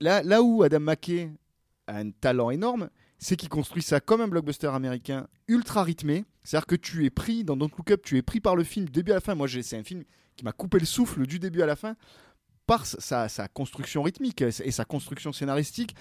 là 0.00 0.22
là 0.22 0.42
où 0.42 0.62
Adam 0.62 0.80
McKay 0.80 1.30
a 1.86 1.98
un 1.98 2.10
talent 2.10 2.50
énorme 2.50 2.88
c'est 3.18 3.36
qu'il 3.36 3.48
construit 3.48 3.82
ça 3.84 4.00
comme 4.00 4.20
un 4.20 4.26
blockbuster 4.26 4.66
américain 4.66 5.28
ultra 5.46 5.84
rythmé. 5.84 6.24
C'est-à-dire 6.42 6.66
que 6.66 6.74
tu 6.74 7.04
es 7.04 7.10
pris 7.10 7.44
dans 7.44 7.56
Don't 7.56 7.70
Look 7.78 7.92
Up, 7.92 8.02
tu 8.04 8.16
es 8.18 8.22
pris 8.22 8.40
par 8.40 8.56
le 8.56 8.64
film 8.64 8.86
du 8.86 8.90
début 8.90 9.12
à 9.12 9.14
la 9.14 9.20
fin. 9.20 9.36
Moi, 9.36 9.46
c'est 9.46 9.76
un 9.76 9.84
film 9.84 10.02
qui 10.34 10.44
m'a 10.44 10.50
coupé 10.50 10.80
le 10.80 10.86
souffle 10.86 11.24
du 11.24 11.38
début 11.38 11.62
à 11.62 11.66
la 11.66 11.76
fin 11.76 11.94
par 12.66 12.84
sa, 12.84 13.28
sa 13.28 13.46
construction 13.46 14.02
rythmique 14.02 14.42
et 14.42 14.72
sa 14.72 14.84
construction 14.84 15.32
scénaristique. 15.32 15.94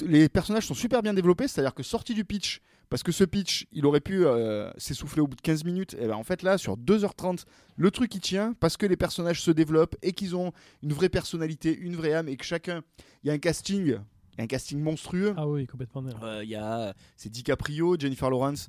Les 0.00 0.28
personnages 0.28 0.66
sont 0.66 0.74
super 0.74 1.02
bien 1.02 1.14
développés, 1.14 1.48
c'est-à-dire 1.48 1.74
que 1.74 1.82
sorti 1.82 2.14
du 2.14 2.24
pitch, 2.24 2.60
parce 2.88 3.02
que 3.02 3.12
ce 3.12 3.24
pitch, 3.24 3.66
il 3.72 3.86
aurait 3.86 4.00
pu 4.00 4.24
euh, 4.24 4.70
s'essouffler 4.78 5.20
au 5.20 5.26
bout 5.26 5.36
de 5.36 5.40
15 5.40 5.64
minutes, 5.64 5.94
et 5.98 6.06
ben 6.06 6.14
en 6.14 6.22
fait 6.24 6.42
là, 6.42 6.58
sur 6.58 6.76
2h30, 6.76 7.44
le 7.76 7.90
truc 7.90 8.14
il 8.14 8.20
tient, 8.20 8.54
parce 8.60 8.76
que 8.76 8.86
les 8.86 8.96
personnages 8.96 9.42
se 9.42 9.50
développent 9.50 9.96
et 10.02 10.12
qu'ils 10.12 10.36
ont 10.36 10.52
une 10.82 10.92
vraie 10.92 11.08
personnalité, 11.08 11.76
une 11.76 11.96
vraie 11.96 12.14
âme, 12.14 12.28
et 12.28 12.36
que 12.36 12.44
chacun, 12.44 12.82
il 13.22 13.28
y 13.28 13.30
a 13.30 13.34
un 13.34 13.38
casting, 13.38 13.86
il 13.86 14.38
y 14.38 14.40
a 14.40 14.44
un 14.44 14.46
casting 14.46 14.80
monstrueux. 14.80 15.34
Ah 15.36 15.46
oui, 15.46 15.66
complètement. 15.66 16.04
Euh, 16.22 16.42
Il 16.42 16.50
y 16.50 16.56
a 16.56 16.94
c'est 17.16 17.30
DiCaprio, 17.30 17.96
Jennifer 17.98 18.30
Lawrence, 18.30 18.68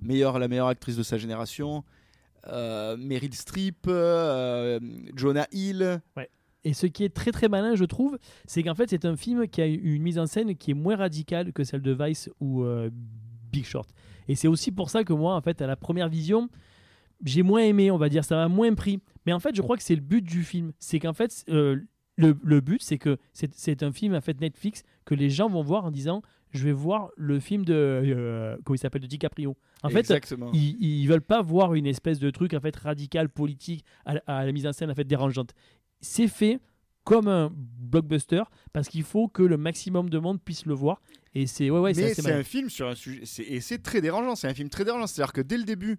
meilleure, 0.00 0.38
la 0.38 0.48
meilleure 0.48 0.68
actrice 0.68 0.96
de 0.96 1.02
sa 1.02 1.18
génération, 1.18 1.84
euh, 2.48 2.96
Meryl 2.96 3.34
Streep, 3.34 3.86
euh, 3.88 4.78
Jonah 5.14 5.46
Hill. 5.52 6.00
Et 6.64 6.72
ce 6.72 6.86
qui 6.86 7.04
est 7.04 7.14
très 7.14 7.30
très 7.30 7.48
malin, 7.48 7.74
je 7.74 7.84
trouve, 7.84 8.18
c'est 8.46 8.62
qu'en 8.62 8.74
fait, 8.74 8.88
c'est 8.90 9.04
un 9.04 9.16
film 9.16 9.46
qui 9.48 9.60
a 9.60 9.66
une 9.66 10.02
mise 10.02 10.18
en 10.18 10.26
scène 10.26 10.54
qui 10.56 10.70
est 10.70 10.74
moins 10.74 10.96
radicale 10.96 11.52
que 11.52 11.62
celle 11.64 11.82
de 11.82 11.92
Vice 11.92 12.30
ou 12.40 12.62
euh, 12.64 12.90
Big 13.52 13.64
Short. 13.64 13.88
Et 14.28 14.34
c'est 14.34 14.48
aussi 14.48 14.72
pour 14.72 14.88
ça 14.90 15.04
que 15.04 15.12
moi, 15.12 15.34
en 15.36 15.40
fait, 15.42 15.60
à 15.60 15.66
la 15.66 15.76
première 15.76 16.08
vision, 16.08 16.48
j'ai 17.24 17.42
moins 17.42 17.60
aimé, 17.62 17.90
on 17.90 17.98
va 17.98 18.08
dire, 18.08 18.24
ça 18.24 18.36
m'a 18.36 18.48
moins 18.48 18.74
pris. 18.74 19.00
Mais 19.26 19.32
en 19.32 19.40
fait, 19.40 19.54
je 19.54 19.62
crois 19.62 19.76
que 19.76 19.82
c'est 19.82 19.94
le 19.94 20.00
but 20.00 20.22
du 20.22 20.42
film. 20.42 20.72
C'est 20.78 20.98
qu'en 20.98 21.12
fait, 21.12 21.44
euh, 21.50 21.76
le, 22.16 22.36
le 22.42 22.60
but, 22.60 22.82
c'est 22.82 22.98
que 22.98 23.18
c'est 23.32 23.82
un 23.82 23.92
film, 23.92 24.14
en 24.14 24.20
fait, 24.20 24.40
Netflix, 24.40 24.82
que 25.04 25.14
les 25.14 25.28
gens 25.30 25.48
vont 25.48 25.62
voir 25.62 25.84
en 25.84 25.90
disant 25.90 26.22
je 26.50 26.62
vais 26.64 26.72
voir 26.72 27.10
le 27.16 27.40
film 27.40 27.64
de. 27.64 27.74
euh, 27.74 28.56
comment 28.64 28.76
il 28.76 28.78
s'appelle 28.78 29.02
De 29.02 29.08
DiCaprio. 29.08 29.56
En 29.82 29.88
fait, 29.88 29.98
Exactement. 30.00 30.50
ils, 30.54 30.76
ils 30.80 31.06
veulent 31.06 31.20
pas 31.20 31.42
voir 31.42 31.74
une 31.74 31.84
espèce 31.86 32.20
de 32.20 32.30
truc 32.30 32.54
en 32.54 32.60
fait 32.60 32.76
radical 32.76 33.28
politique 33.28 33.84
à, 34.06 34.14
à 34.28 34.46
la 34.46 34.52
mise 34.52 34.64
en 34.64 34.72
scène 34.72 34.88
en 34.88 34.94
fait 34.94 35.02
dérangeante. 35.02 35.50
C'est 36.04 36.28
fait 36.28 36.60
comme 37.02 37.28
un 37.28 37.50
blockbuster 37.52 38.42
parce 38.72 38.88
qu'il 38.88 39.02
faut 39.02 39.28
que 39.28 39.42
le 39.42 39.56
maximum 39.56 40.08
de 40.08 40.18
monde 40.18 40.40
puisse 40.42 40.64
le 40.66 40.74
voir 40.74 41.02
et 41.34 41.46
c'est 41.46 41.68
ouais 41.70 41.80
ouais 41.80 41.94
c'est 41.94 42.22
Mais 42.22 42.32
un 42.32 42.44
film 42.44 42.70
sur 42.70 42.88
un 42.88 42.94
sujet, 42.94 43.24
et 43.48 43.60
c'est 43.60 43.78
très 43.78 44.00
dérangeant. 44.00 44.36
C'est 44.36 44.48
un 44.48 44.54
film 44.54 44.68
très 44.68 44.84
dérangeant. 44.84 45.06
C'est-à-dire 45.06 45.32
que 45.32 45.40
dès 45.40 45.56
le 45.58 45.64
début, 45.64 45.98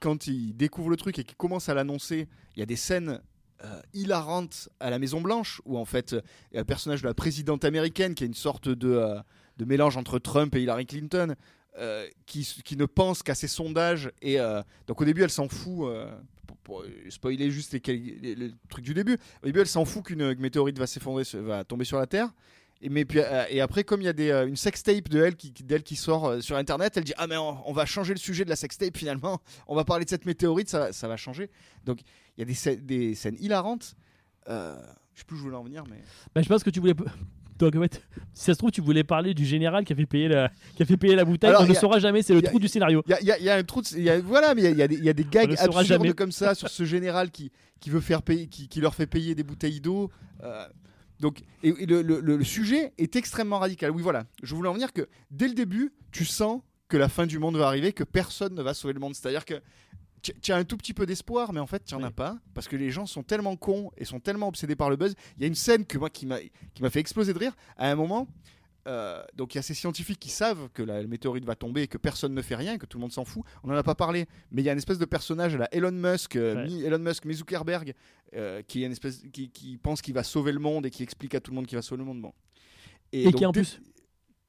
quand 0.00 0.26
il 0.26 0.56
découvre 0.56 0.88
le 0.90 0.96
truc 0.96 1.18
et 1.18 1.24
qu'il 1.24 1.36
commence 1.36 1.68
à 1.68 1.74
l'annoncer, 1.74 2.28
il 2.56 2.60
y 2.60 2.62
a 2.62 2.66
des 2.66 2.76
scènes 2.76 3.20
euh, 3.64 3.80
hilarantes 3.92 4.68
à 4.80 4.90
la 4.90 4.98
Maison 4.98 5.20
Blanche 5.20 5.60
où 5.64 5.76
en 5.76 5.84
fait, 5.84 6.12
il 6.12 6.54
y 6.54 6.58
a 6.58 6.60
le 6.60 6.64
personnage 6.64 7.02
de 7.02 7.08
la 7.08 7.14
présidente 7.14 7.64
américaine 7.64 8.14
qui 8.14 8.24
est 8.24 8.26
une 8.28 8.34
sorte 8.34 8.68
de, 8.68 8.88
euh, 8.88 9.20
de 9.56 9.64
mélange 9.64 9.96
entre 9.96 10.18
Trump 10.18 10.54
et 10.54 10.62
Hillary 10.62 10.86
Clinton. 10.86 11.34
euh, 11.78 12.06
qui, 12.26 12.46
qui 12.64 12.76
ne 12.76 12.84
pense 12.84 13.22
qu'à 13.22 13.34
ses 13.34 13.48
sondages 13.48 14.10
et 14.20 14.36
donc 14.86 15.00
au 15.00 15.06
début 15.06 15.22
elle 15.22 15.30
s'en 15.30 15.48
fout 15.48 15.88
pour, 16.62 16.82
pour 16.82 16.84
spoiler 17.10 17.50
juste 17.50 17.72
les 17.72 18.52
trucs 18.68 18.84
du 18.84 18.94
début 18.94 19.18
au 19.42 19.46
début 19.46 19.60
elle 19.60 19.66
s'en 19.66 19.84
fout 19.84 20.04
qu'une 20.04 20.34
météorite 20.38 20.78
va 20.78 20.86
s'effondrer 20.86 21.24
va 21.34 21.64
tomber 21.64 21.84
sur 21.84 21.98
la 21.98 22.06
Terre 22.06 22.32
et, 22.82 22.88
mais 22.88 23.04
puis, 23.04 23.20
euh, 23.20 23.44
et 23.48 23.60
après, 23.60 23.84
comme 23.84 24.02
il 24.02 24.06
y 24.06 24.08
a 24.08 24.12
euh, 24.34 24.46
une 24.46 24.56
sextape 24.56 25.08
de 25.08 25.22
elle 25.22 25.36
qui, 25.36 25.52
qui- 25.52 25.62
d'elle 25.62 25.84
sort 25.96 26.26
euh, 26.26 26.40
sur 26.40 26.56
internet, 26.56 26.96
elle 26.96 27.04
dit 27.04 27.14
Ah, 27.16 27.28
mais 27.28 27.36
on, 27.36 27.72
va 27.72 27.86
changer 27.86 28.12
le 28.12 28.18
sujet 28.18 28.44
de 28.44 28.50
la 28.50 28.56
sextape 28.56 28.96
finalement, 28.96 29.40
on 29.68 29.76
va 29.76 29.84
parler 29.84 30.04
de 30.04 30.10
cette 30.10 30.26
météorite, 30.26 30.68
ça, 30.68 30.90
va- 30.90 31.16
changer. 31.16 31.48
Donc 31.84 32.00
il 32.36 32.40
y 32.40 32.42
a 32.42 32.44
des 32.84 33.14
scènes 33.14 33.36
hilarantes. 33.38 33.94
Euh, 34.48 34.76
je 35.14 35.20
sais 35.20 35.24
plus 35.24 35.36
où 35.36 35.38
je 35.38 35.42
voulais 35.44 35.56
en 35.56 35.62
venir, 35.62 35.84
mais. 35.88 36.02
Bah, 36.34 36.42
je 36.42 36.48
pense 36.48 36.64
que 36.64 36.70
tu 36.70 36.80
voulais 36.80 36.94
donc 37.58 37.74
ouais, 37.74 37.88
si 38.34 38.44
ça 38.44 38.52
se 38.54 38.58
trouve 38.58 38.70
tu 38.70 38.80
voulais 38.80 39.04
parler 39.04 39.34
du 39.34 39.44
général 39.44 39.84
qui 39.84 39.92
a 39.92 39.96
fait 39.96 40.06
payer 40.06 40.28
la 40.28 40.50
qui 40.76 40.82
a 40.82 40.86
fait 40.86 40.96
payer 40.96 41.14
la 41.14 41.24
bouteille 41.24 41.50
Alors, 41.50 41.62
on 41.62 41.66
ne 41.66 41.74
saura 41.74 41.98
jamais 41.98 42.22
c'est 42.22 42.32
le 42.32 42.40
il 42.40 42.44
y 42.44 42.46
a- 42.46 42.50
trou 42.50 42.58
du 42.58 42.68
scénario. 42.68 43.02
Il 43.06 43.10
y 43.26 43.30
a, 43.30 43.38
y 43.38 43.44
y 43.44 43.50
un 43.50 43.62
trou 43.62 43.82
de- 43.82 43.86
il 43.96 44.02
y 44.02 44.10
a- 44.10 44.20
voilà, 44.20 44.54
mais 44.54 44.70
il 44.70 44.76
y 44.76 44.82
a- 44.82 44.88
des- 44.88 45.14
des 45.14 45.24
gags 45.24 45.50
absurdes 45.58 45.84
jamais. 45.86 46.12
comme 46.12 46.32
ça 46.32 46.54
sur 46.54 46.68
ce 46.68 46.84
général 46.84 47.30
qui, 47.30 47.50
qui 47.80 47.90
veut 47.90 48.00
faire 48.00 48.22
payer, 48.22 48.46
qui, 48.46 48.68
qui 48.68 48.80
leur 48.80 48.94
fait 48.94 49.06
payer 49.06 49.34
des 49.34 49.42
bouteilles 49.44 49.80
d'eau. 49.80 50.10
euh, 50.42 50.64
donc, 51.20 51.40
et, 51.62 51.68
et 51.78 51.86
le, 51.86 52.02
le- 52.02 52.20
le- 52.20 52.36
le 52.36 52.44
sujet 52.44 52.92
est 52.98 53.14
extrêmement 53.14 53.60
radical. 53.60 53.92
Oui, 53.92 54.02
voilà. 54.02 54.24
Je 54.42 54.54
voulais 54.56 54.68
en 54.68 54.72
venir 54.72 54.92
que 54.92 55.08
dès 55.30 55.46
le 55.46 55.54
début, 55.54 55.92
tu 56.10 56.24
sens 56.24 56.62
que 56.88 56.96
la 56.96 57.08
fin 57.08 57.26
du 57.26 57.38
monde 57.38 57.56
va 57.56 57.68
arriver, 57.68 57.92
que 57.92 58.02
personne 58.04 58.54
ne 58.54 58.62
va 58.62 58.74
sauver 58.74 58.92
le 58.92 58.98
monde. 59.00 59.14
C'est-à-dire 59.14 59.44
que 59.44 59.54
tu 60.22 60.52
as 60.52 60.56
un 60.56 60.64
tout 60.64 60.76
petit 60.76 60.94
peu 60.94 61.04
d'espoir, 61.04 61.52
mais 61.52 61.60
en 61.60 61.66
fait, 61.66 61.84
tu 61.84 61.94
n'en 61.94 62.02
as 62.04 62.10
pas, 62.10 62.38
parce 62.54 62.68
que 62.68 62.76
les 62.76 62.90
gens 62.90 63.06
sont 63.06 63.22
tellement 63.22 63.56
cons 63.56 63.90
et 63.96 64.04
sont 64.04 64.20
tellement 64.20 64.48
obsédés 64.48 64.76
par 64.76 64.88
le 64.88 64.96
buzz. 64.96 65.14
Il 65.36 65.42
y 65.42 65.44
a 65.44 65.48
une 65.48 65.54
scène 65.54 65.84
que 65.84 65.98
moi 65.98 66.10
qui 66.10 66.26
m'a 66.26 66.38
fait 66.90 67.00
exploser 67.00 67.32
de 67.32 67.38
rire. 67.38 67.54
À 67.76 67.90
un 67.90 67.96
moment, 67.96 68.28
euh, 68.88 69.22
donc 69.36 69.54
il 69.54 69.58
y 69.58 69.60
a 69.60 69.62
ces 69.62 69.74
scientifiques 69.74 70.18
qui 70.18 70.30
savent 70.30 70.68
que 70.74 70.82
la, 70.82 71.04
météorite 71.04 71.44
va 71.44 71.54
tomber 71.54 71.82
et 71.82 71.86
que 71.86 71.98
personne 71.98 72.34
ne 72.34 72.42
fait 72.42 72.56
rien, 72.56 72.78
que 72.78 72.86
tout 72.86 72.98
le 72.98 73.02
monde 73.02 73.12
s'en 73.12 73.24
fout. 73.24 73.44
On 73.62 73.68
n'en 73.68 73.76
a 73.76 73.82
pas 73.82 73.94
parlé, 73.94 74.26
mais 74.50 74.62
il 74.62 74.64
y 74.64 74.68
a 74.68 74.72
une 74.72 74.78
espèce 74.78 74.98
de 74.98 75.04
personnage, 75.04 75.56
là, 75.56 75.68
Elon 75.72 75.92
Musk, 75.92 76.36
euh, 76.36 76.54
Ouais. 76.54 76.66
mi 76.66 76.82
Elon 76.82 76.98
Musk, 76.98 77.24
mi 77.24 77.34
Zuckerberg, 77.34 77.94
euh, 78.34 78.62
qui 78.66 78.82
est 78.82 78.86
une 78.86 78.92
espèce, 78.92 79.22
qui, 79.32 79.50
qui 79.50 79.76
pense 79.76 80.02
qu'il 80.02 80.14
va 80.14 80.22
sauver 80.22 80.52
le 80.52 80.58
monde 80.58 80.86
et 80.86 80.90
qui 80.90 81.02
explique 81.02 81.34
à 81.34 81.40
tout 81.40 81.50
le 81.50 81.56
monde 81.56 81.66
qu'il 81.66 81.76
va 81.76 81.82
sauver 81.82 82.00
le 82.00 82.06
monde. 82.06 82.20
Bon. 82.20 82.32
Et, 83.12 83.24
donc, 83.24 83.34
qui 83.36 83.46
en 83.46 83.52
plus 83.52 83.80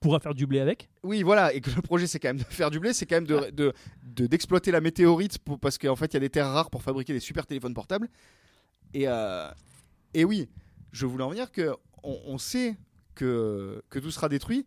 pourra 0.04 0.20
faire 0.20 0.34
du 0.36 0.46
blé 0.46 0.60
avec. 0.60 0.90
oui, 1.04 1.24
voilà, 1.24 1.54
et 1.54 1.62
que 1.62 1.70
le 1.72 1.82
projet 1.82 2.08
c'est 2.08 2.20
quand 2.20 2.30
même 2.30 2.38
de 2.38 2.44
faire 2.44 2.70
du 2.70 2.80
blé, 2.80 2.94
c'est 2.94 3.06
quand 3.06 3.16
même 3.16 3.26
de, 3.28 3.50
de- 3.52 3.74
de- 4.04 4.28
d'exploiter 4.28 4.72
la 4.72 4.82
météorite 4.82 5.38
parce 5.62 5.78
qu'en 5.78 5.96
fait 5.96 6.08
il 6.12 6.14
y 6.14 6.18
a 6.18 6.20
des 6.20 6.30
terres 6.30 6.50
rares 6.50 6.70
pour 6.70 6.84
fabriquer 6.84 7.14
des 7.14 7.20
super 7.20 7.46
téléphones 7.46 7.74
portables. 7.74 8.10
Et, 8.94 9.08
euh, 9.08 9.50
et 10.14 10.24
oui, 10.26 10.50
je 10.92 11.06
voulais 11.06 11.24
en 11.24 11.30
venir 11.30 11.52
que 11.52 11.74
on, 12.04 12.20
on 12.26 12.38
sait 12.38 12.76
que, 13.16 13.82
que 13.90 14.00
tout 14.00 14.12
sera 14.12 14.30
détruit. 14.30 14.66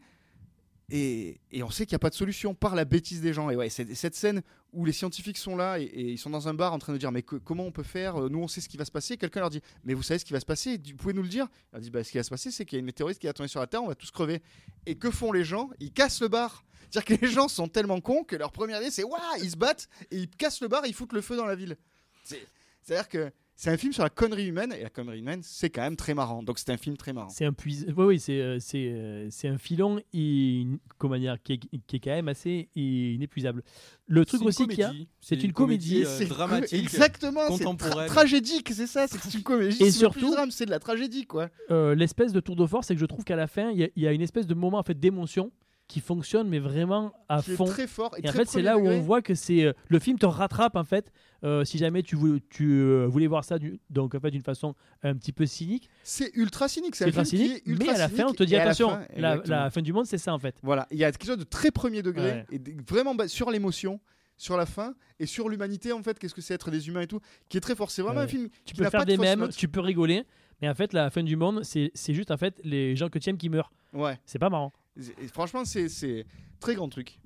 Et, 0.89 1.41
on 1.65 1.71
sait 1.71 1.85
qu'il 1.85 1.95
n'y 1.95 1.97
a 1.97 2.01
pas 2.01 2.11
de 2.11 2.15
solution 2.15 2.55
par 2.55 2.77
la 2.77 2.85
bêtise 2.85 3.21
des 3.21 3.33
gens. 3.33 3.51
Et 3.51 3.57
ouais, 3.57 3.69
cette 3.71 4.15
scène 4.15 4.43
où 4.73 4.85
les 4.85 4.93
scientifiques 4.93 5.37
sont 5.39 5.57
là 5.57 5.79
et, 5.81 5.91
ils 6.13 6.19
sont 6.19 6.31
dans 6.31 6.47
un 6.49 6.55
bar 6.55 6.73
en 6.73 6.79
train 6.79 6.93
de 6.93 6.99
dire 6.99 7.11
mais 7.11 7.23
comment 7.23 7.65
on 7.67 7.73
peut 7.73 7.83
faire 7.83 8.17
Euh, 8.23 8.29
Nous 8.29 8.39
on 8.39 8.47
sait 8.47 8.61
ce 8.61 8.69
qui 8.69 8.77
va 8.77 8.85
se 8.85 8.93
passer. 8.93 9.17
Quelqu'un 9.17 9.41
leur 9.41 9.51
dit 9.51 9.61
mais 9.85 9.95
vous 9.95 10.03
savez 10.05 10.19
ce 10.19 10.25
qui 10.25 10.33
va 10.33 10.39
se 10.41 10.47
passer? 10.47 10.79
Vous 10.79 10.97
pouvez 10.97 11.15
nous 11.15 11.23
le 11.23 11.29
dire? 11.29 11.49
Ils 11.75 11.81
disent 11.81 11.91
bah, 11.91 12.05
ce 12.05 12.11
qui 12.13 12.19
va 12.19 12.23
se 12.23 12.31
passer 12.31 12.51
c'est 12.53 12.65
qu'il 12.65 12.77
y 12.77 12.79
a 12.79 12.81
une 12.81 12.87
météorite 12.87 13.19
qui 13.19 13.27
va 13.27 13.33
tomber 13.33 13.49
sur 13.49 13.59
la 13.61 13.67
Terre, 13.67 13.83
on 13.83 13.89
va 13.89 13.95
tous 13.97 14.11
crever. 14.13 14.41
Et 14.87 14.95
que 14.97 15.11
font 15.11 15.33
les 15.33 15.45
gens? 15.45 15.71
Ils 15.81 15.93
cassent 15.93 16.21
le 16.21 16.29
bar. 16.29 16.65
C'est-à-dire 16.91 17.19
que 17.19 17.25
les 17.27 17.33
gens 17.33 17.49
sont 17.49 17.67
tellement 17.67 18.01
cons 18.01 18.23
que 18.23 18.37
leur 18.37 18.53
première 18.53 18.81
idée 18.81 18.93
c'est 18.93 19.03
waouh 19.03 19.21
ils 19.43 19.51
se 19.51 19.57
battent 19.57 19.89
et 20.13 20.19
ils 20.19 20.29
cassent 20.31 20.61
le 20.61 20.69
bar 20.69 20.85
et 20.85 20.89
ils 20.89 20.95
foutent 20.95 21.15
le 21.15 21.21
feu 21.21 21.37
dans 21.37 21.47
la 21.47 21.57
ville. 21.57 21.77
C'est- 22.23 22.47
C'est-à-dire 22.83 23.09
que 23.09 23.33
c'est 23.59 23.71
un 23.71 23.77
film 23.79 23.93
sur 23.93 24.03
la 24.03 24.11
connerie 24.11 24.47
humaine 24.47 24.73
et 24.79 24.83
la 24.83 24.91
connerie 24.91 25.19
humaine 25.21 25.41
c'est 25.43 25.71
quand 25.71 25.81
même 25.83 25.97
très 25.97 26.13
marrant. 26.15 26.43
Donc 26.43 26.59
c'est 26.59 26.71
un 26.71 26.77
film 26.77 26.97
très 26.97 27.13
marrant. 27.13 27.31
C'est 27.31 27.47
un 27.47 27.53
puis... 27.53 27.85
oui, 27.89 28.05
oui, 28.05 28.21
c'est 28.21 28.41
euh, 28.41 28.59
c'est 28.61 28.89
euh, 28.91 29.29
c'est 29.31 29.49
un 29.49 29.57
filon 29.59 29.99
in- 30.15 30.77
comment 30.99 31.17
dire, 31.19 31.37
qui, 31.43 31.55
est, 31.55 31.59
qui 31.87 31.97
est 31.97 32.01
quand 32.01 32.11
même 32.11 32.29
assez 32.29 32.69
inépuisable. 32.77 33.63
Le 34.07 34.25
truc 34.25 34.41
C'est 34.43 34.47
aussi 34.47 34.67
qu'il 34.69 34.79
y 34.79 34.83
a, 34.83 34.89
comédie. 34.89 35.09
c'est 35.21 35.43
une 35.43 35.53
comédie, 35.53 36.05
euh, 36.05 36.19
c'est 36.19 36.27
dramatique. 36.27 36.79
Exactement, 36.83 37.57
c'est 37.57 37.65
contemporaine. 37.65 38.07
tra- 38.09 38.13
tragédique, 38.13 38.71
c'est 38.73 38.87
ça, 38.87 39.07
c'est 39.09 39.19
c'est 39.19 39.35
une 39.35 39.43
comédie. 39.43 39.83
Et 39.83 39.91
c'est 39.91 39.99
surtout- 39.99 40.27
du 40.27 40.31
drame, 40.33 40.51
c'est 40.51 40.67
de 40.67 40.71
la 40.71 40.79
tragédie 40.79 41.27
quoi. 41.27 41.49
euh, 41.71 41.95
l'espèce 41.95 42.33
de 42.33 42.41
tour 42.41 42.57
de 42.57 42.67
force, 42.67 42.87
c'est 42.87 42.95
que 42.95 43.01
je 43.01 43.07
trouve 43.07 43.25
qu'à 43.25 43.37
la 43.37 43.47
fin, 43.47 43.71
il 43.71 43.91
y, 43.97 44.01
y 44.03 44.07
a 44.07 44.13
une 44.13 44.23
espèce 44.23 44.47
de 44.47 44.55
moment 44.55 44.79
en 44.79 44.83
fait 44.83 44.99
d'émotion 44.99 45.51
qui 45.89 46.01
fonctionne, 46.01 46.49
mais 46.49 46.59
vraiment 46.59 47.13
à 47.29 47.43
fond. 47.43 47.65
très 47.65 47.87
fort 47.87 48.15
et, 48.19 48.27
Et 48.27 48.29
en 48.29 48.33
fait, 48.33 48.47
c'est 48.49 48.63
là 48.63 48.77
où 48.77 48.87
on 48.89 49.01
voit 49.01 49.23
que 49.23 49.35
c'est 49.35 49.65
euh, 49.65 49.73
le 49.89 49.99
film 50.01 50.19
te 50.19 50.27
rattrape 50.27 50.75
en 50.77 50.83
fait. 50.85 51.13
euh, 51.45 51.65
si 51.65 51.79
jamais 51.79 52.03
tu 52.03 52.17
voulais, 52.17 52.41
tu 52.51 52.73
euh, 52.73 53.07
voulais 53.07 53.27
voir 53.29 53.45
ça, 53.45 53.59
du- 53.59 53.79
donc 53.91 54.15
en 54.17 54.21
fait 54.21 54.31
d'une 54.33 54.43
façon 54.43 54.75
un 55.05 55.15
petit 55.15 55.33
peu 55.33 55.47
cynique, 55.47 55.89
c'est 56.03 56.31
ultra 56.35 56.67
cynique, 56.67 56.97
c'est 56.97 57.07
ultra 57.07 57.25
cynique. 57.25 57.63
ultra 57.67 57.93
Mais 57.93 57.95
à 57.95 57.99
la 57.99 58.09
fin, 58.09 58.25
on 58.27 58.33
te 58.33 58.43
dit 58.43 58.55
la 58.55 58.63
attention, 58.63 58.89
fin, 58.91 59.07
la, 59.45 59.71
fin 59.71 59.81
du 59.83 59.93
monde, 59.93 60.07
c'est 60.07 60.19
ça 60.19 60.35
en 60.35 60.39
fait. 60.41 60.57
Voilà, 60.63 60.89
il 60.91 60.99
y 60.99 61.05
a 61.05 61.13
quelque 61.13 61.27
chose 61.27 61.39
de 61.39 61.45
très 61.45 61.71
premier 61.71 62.03
degré 62.03 62.31
Ouais. 62.33 62.47
et 62.51 62.59
de- 62.59 62.73
vraiment 62.89 63.15
bas- 63.15 63.29
sur 63.29 63.51
l'émotion, 63.53 64.01
sur 64.37 64.57
la 64.57 64.67
fin 64.67 64.95
et 65.21 65.27
sur 65.27 65.49
l'humanité 65.49 65.93
en 65.93 66.03
fait, 66.03 66.19
qu'est-ce 66.19 66.35
que 66.35 66.41
c'est 66.41 66.55
être 66.55 66.71
des 66.73 66.89
humains 66.89 67.03
et 67.03 67.07
tout, 67.07 67.21
qui 67.49 67.59
est 67.59 67.61
très 67.61 67.77
fort. 67.77 67.91
C'est 67.93 68.03
vraiment 68.03 68.19
Ouais. 68.19 68.25
un 68.25 68.29
film 68.29 68.49
Tu 68.65 68.75
peux 68.75 68.89
faire 68.91 69.03
de 69.05 69.13
des 69.13 69.17
mèmes, 69.19 69.39
note. 69.41 69.57
tu 69.57 69.69
peux 69.69 69.81
rigoler, 69.81 70.25
mais 70.61 70.69
en 70.69 70.75
fait, 70.75 70.93
la 70.95 71.11
fin 71.11 71.23
du 71.23 71.37
monde, 71.37 71.61
c'est 71.63 71.93
c'est 71.95 72.13
juste 72.15 72.33
en 72.33 72.37
fait 72.39 72.61
les 72.65 72.97
gens 72.97 73.09
que 73.09 73.19
tu 73.21 73.31
aimes 73.31 73.39
qui 73.39 73.51
meurent. 73.51 73.71
Ouais. 73.93 74.19
C'est 74.27 74.39
pas 74.41 74.51
marrant. 74.51 74.73
Et 74.99 75.29
franchement, 75.29 75.65
c'est 75.65 76.27
très 76.61 76.75
grand 76.75 76.89
truc. 76.89 77.19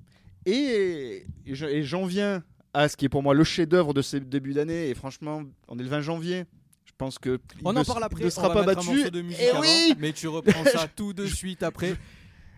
Et, 0.45 1.25
et 1.45 1.55
je- 1.55 1.65
et 1.65 1.83
j'en 1.83 2.05
viens 2.05 2.43
à 2.73 2.87
ce 2.89 2.97
qui 2.97 3.05
est 3.05 3.09
pour 3.09 3.21
moi 3.23 3.33
le 3.33 3.43
chef-d'œuvre 3.43 3.93
de 3.93 4.01
ce 4.01 4.17
début 4.17 4.53
d'année. 4.53 4.89
Et 4.89 4.95
franchement, 4.95 5.43
on 5.67 5.77
est 5.79 5.83
le 5.83 5.89
20 5.89 6.01
janvier. 6.01 6.45
Je 6.85 6.91
pense 6.97 7.17
que 7.19 7.39
On 7.63 7.69
en 7.75 7.79
ne- 7.79 7.83
parle 7.83 7.99
il 8.01 8.05
après. 8.05 8.21
ne 8.21 8.27
on 8.27 8.29
sera 8.29 8.47
va 8.49 8.53
pas 8.55 8.63
battu. 8.75 8.87
morceau 8.87 9.09
de 9.09 9.21
musique 9.21 9.41
Et 9.41 9.49
avant, 9.49 9.61
oui, 9.61 9.93
mais 9.99 10.11
tu 10.13 10.27
reprends 10.27 10.63
ça 10.65 10.87
tout 10.95 11.13
de 11.13 11.25
suite 11.25 11.63
après. 11.63 11.95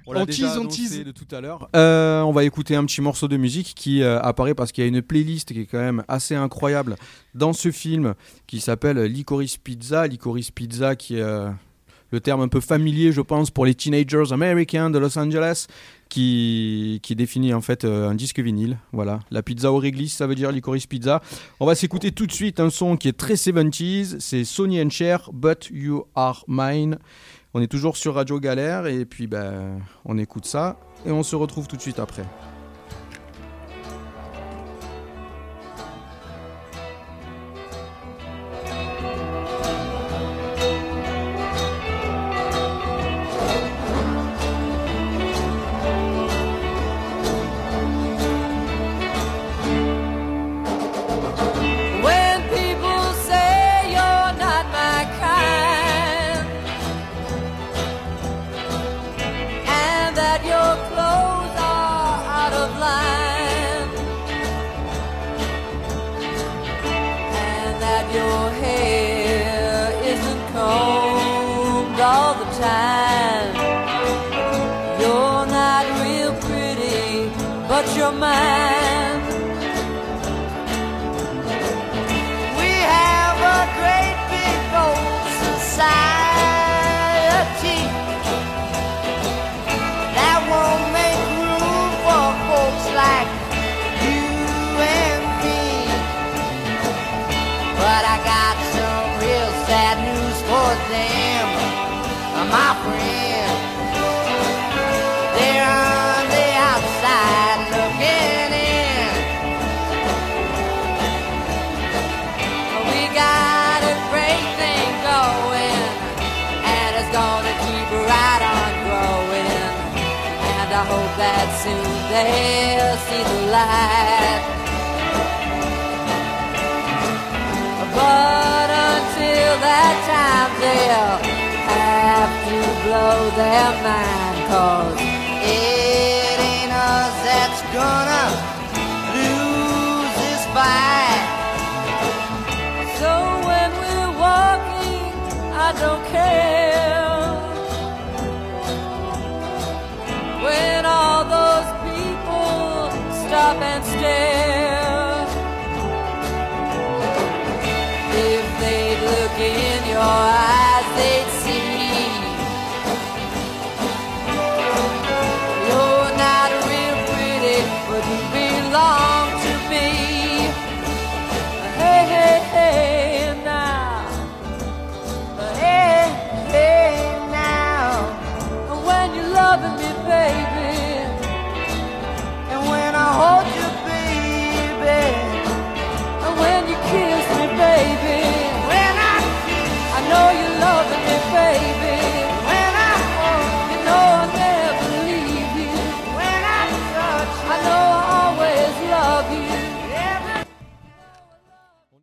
On 0.06 0.26
tease, 0.26 0.58
on 0.58 0.68
tease. 0.68 1.02
de 1.02 1.12
tout 1.12 1.28
à 1.34 1.40
l'heure. 1.40 1.70
Euh, 1.78 2.22
on 2.24 2.34
va 2.34 2.44
écouter 2.44 2.76
un 2.76 2.84
petit 2.86 3.00
morceau 3.00 3.30
de 3.30 3.38
musique 3.38 3.74
qui 3.74 4.02
euh, 4.04 4.20
apparaît 4.20 4.54
parce 4.54 4.74
qu'il 4.74 4.84
y 4.84 4.86
a 4.86 4.88
une 4.90 5.02
playlist 5.02 5.54
qui 5.54 5.62
est 5.62 5.66
quand 5.66 5.80
même 5.80 6.04
assez 6.10 6.36
incroyable 6.36 6.98
dans 7.34 7.54
ce 7.54 7.72
film 7.72 8.14
qui 8.46 8.60
s'appelle 8.60 8.98
Licorice 9.04 9.56
Pizza. 9.58 10.06
Licorice 10.06 10.52
Pizza 10.52 10.98
qui 10.98 11.22
euh, 11.22 11.50
le 12.14 12.22
terme 12.22 12.42
un 12.42 12.48
peu 12.48 12.60
familier, 12.60 13.12
je 13.12 13.22
pense, 13.22 13.50
pour 13.50 13.66
les 13.66 13.74
teenagers 13.74 14.32
américains 14.32 14.92
de 14.92 15.00
Los 15.00 15.18
Angeles 15.18 15.66
qui, 16.10 17.00
qui 17.02 17.16
définit 17.16 17.56
en 17.56 17.62
fait 17.62 17.86
euh, 17.86 18.08
un 18.08 18.14
disque 18.14 18.40
vinyle. 18.40 18.78
Voilà, 18.92 19.22
la 19.32 19.42
pizza 19.42 19.72
au 19.72 19.78
réglisse, 19.78 20.14
ça 20.14 20.28
veut 20.28 20.36
dire 20.36 20.52
Licorice 20.52 20.86
Pizza. 20.86 21.24
On 21.60 21.66
va 21.66 21.74
s'écouter 21.74 22.12
tout 22.12 22.28
de 22.28 22.32
suite 22.32 22.60
un 22.60 22.70
son 22.70 22.98
qui 22.98 23.08
est 23.08 23.18
très 23.18 23.34
70s, 23.34 24.20
c'est 24.20 24.44
Sonny 24.44 24.80
and 24.80 24.92
Cher, 24.92 25.32
But 25.34 25.72
You 25.74 26.06
Are 26.14 26.46
Mine. 26.48 27.00
On 27.56 27.62
est 27.62 27.68
toujours 27.68 27.98
sur 27.98 28.14
Radio 28.14 28.40
Galère 28.40 28.86
et 28.86 29.06
puis 29.06 29.26
ben, 29.26 29.80
on 30.06 30.20
écoute 30.20 30.46
ça 30.46 30.78
et 31.08 31.12
on 31.12 31.24
se 31.24 31.36
retrouve 31.36 31.66
tout 31.66 31.78
de 31.78 31.82
suite 31.82 31.98
après. 31.98 32.26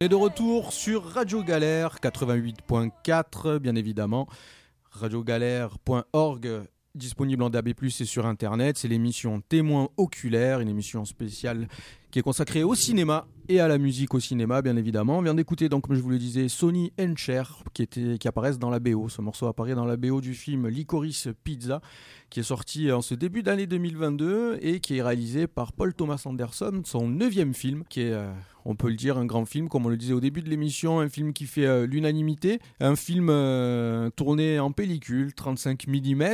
Est 0.03 0.09
de 0.09 0.15
retour 0.15 0.73
sur 0.73 1.05
Radio 1.05 1.43
Galère 1.43 1.99
88.4, 2.03 3.59
bien 3.59 3.75
évidemment. 3.75 4.29
Radiogalère.org, 4.93 6.63
disponible 6.95 7.43
en 7.43 7.51
DAB+, 7.51 7.69
et 7.69 7.91
sur 8.07 8.25
Internet. 8.25 8.79
C'est 8.79 8.89
l'émission 8.89 9.43
Témoin 9.43 9.91
oculaire, 9.99 10.61
une 10.61 10.71
émission 10.71 11.05
spéciale 11.05 11.69
qui 12.11 12.19
est 12.19 12.23
consacrée 12.23 12.65
au 12.65 12.75
cinéma 12.75 13.27
et 13.49 13.59
à 13.59 13.67
la 13.67 13.79
musique 13.79 14.15
au 14.15 14.21
cinéma, 14.21 14.63
bien 14.63 14.77
évidemment. 14.77 15.19
On 15.19 15.23
vient 15.23 15.35
d'écouter, 15.35 15.69
donc, 15.69 15.87
comme 15.87 15.97
je 15.97 16.01
vous 16.01 16.11
le 16.11 16.19
disais, 16.19 16.49
Sony 16.49 16.93
and 17.01 17.15
Cher, 17.17 17.65
qui, 17.73 17.83
était, 17.83 18.17
qui 18.19 18.29
apparaissent 18.29 18.61
dans 18.61 18.71
la 18.71 18.79
BO. 18.79 19.09
Ce 19.09 19.21
morceau 19.21 19.47
apparaît 19.47 19.75
dans 19.75 19.85
la 19.85 19.97
BO 19.97 20.21
du 20.21 20.35
film 20.35 20.69
Licorice 20.69 21.29
Pizza, 21.43 21.81
qui 22.31 22.41
est 22.41 22.45
sorti 22.45 22.93
en 22.93 23.03
ce 23.03 23.15
début 23.15 23.43
d'année 23.43 23.67
2022 23.67 24.59
et 24.63 24.79
qui 24.79 24.99
est 24.99 25.03
réalisé 25.03 25.49
par 25.49 25.73
Paul 25.73 25.95
Thomas 25.95 26.23
Anderson, 26.27 26.83
son 26.85 27.09
neuvième 27.09 27.53
film, 27.53 27.83
qui 27.89 28.03
est, 28.03 28.13
euh, 28.13 28.31
on 28.65 28.77
peut 28.77 28.89
le 28.89 28.95
dire, 28.95 29.19
un 29.19 29.27
grand 29.27 29.47
film, 29.47 29.69
comme 29.69 29.87
on 29.87 29.89
le 29.89 29.97
disait 29.97 30.15
au 30.15 30.21
début 30.21 30.43
de 30.43 30.49
l'émission, 30.49 31.01
un 31.01 31.09
film 31.09 31.33
qui 31.33 31.47
fait 31.47 31.67
euh, 31.67 31.87
l'unanimité, 31.87 32.61
un 32.79 32.95
film 32.95 33.29
euh, 33.31 34.11
tourné 34.11 34.61
en 34.61 34.71
pellicule, 34.71 35.35
35 35.35 35.89
mm. 35.89 36.25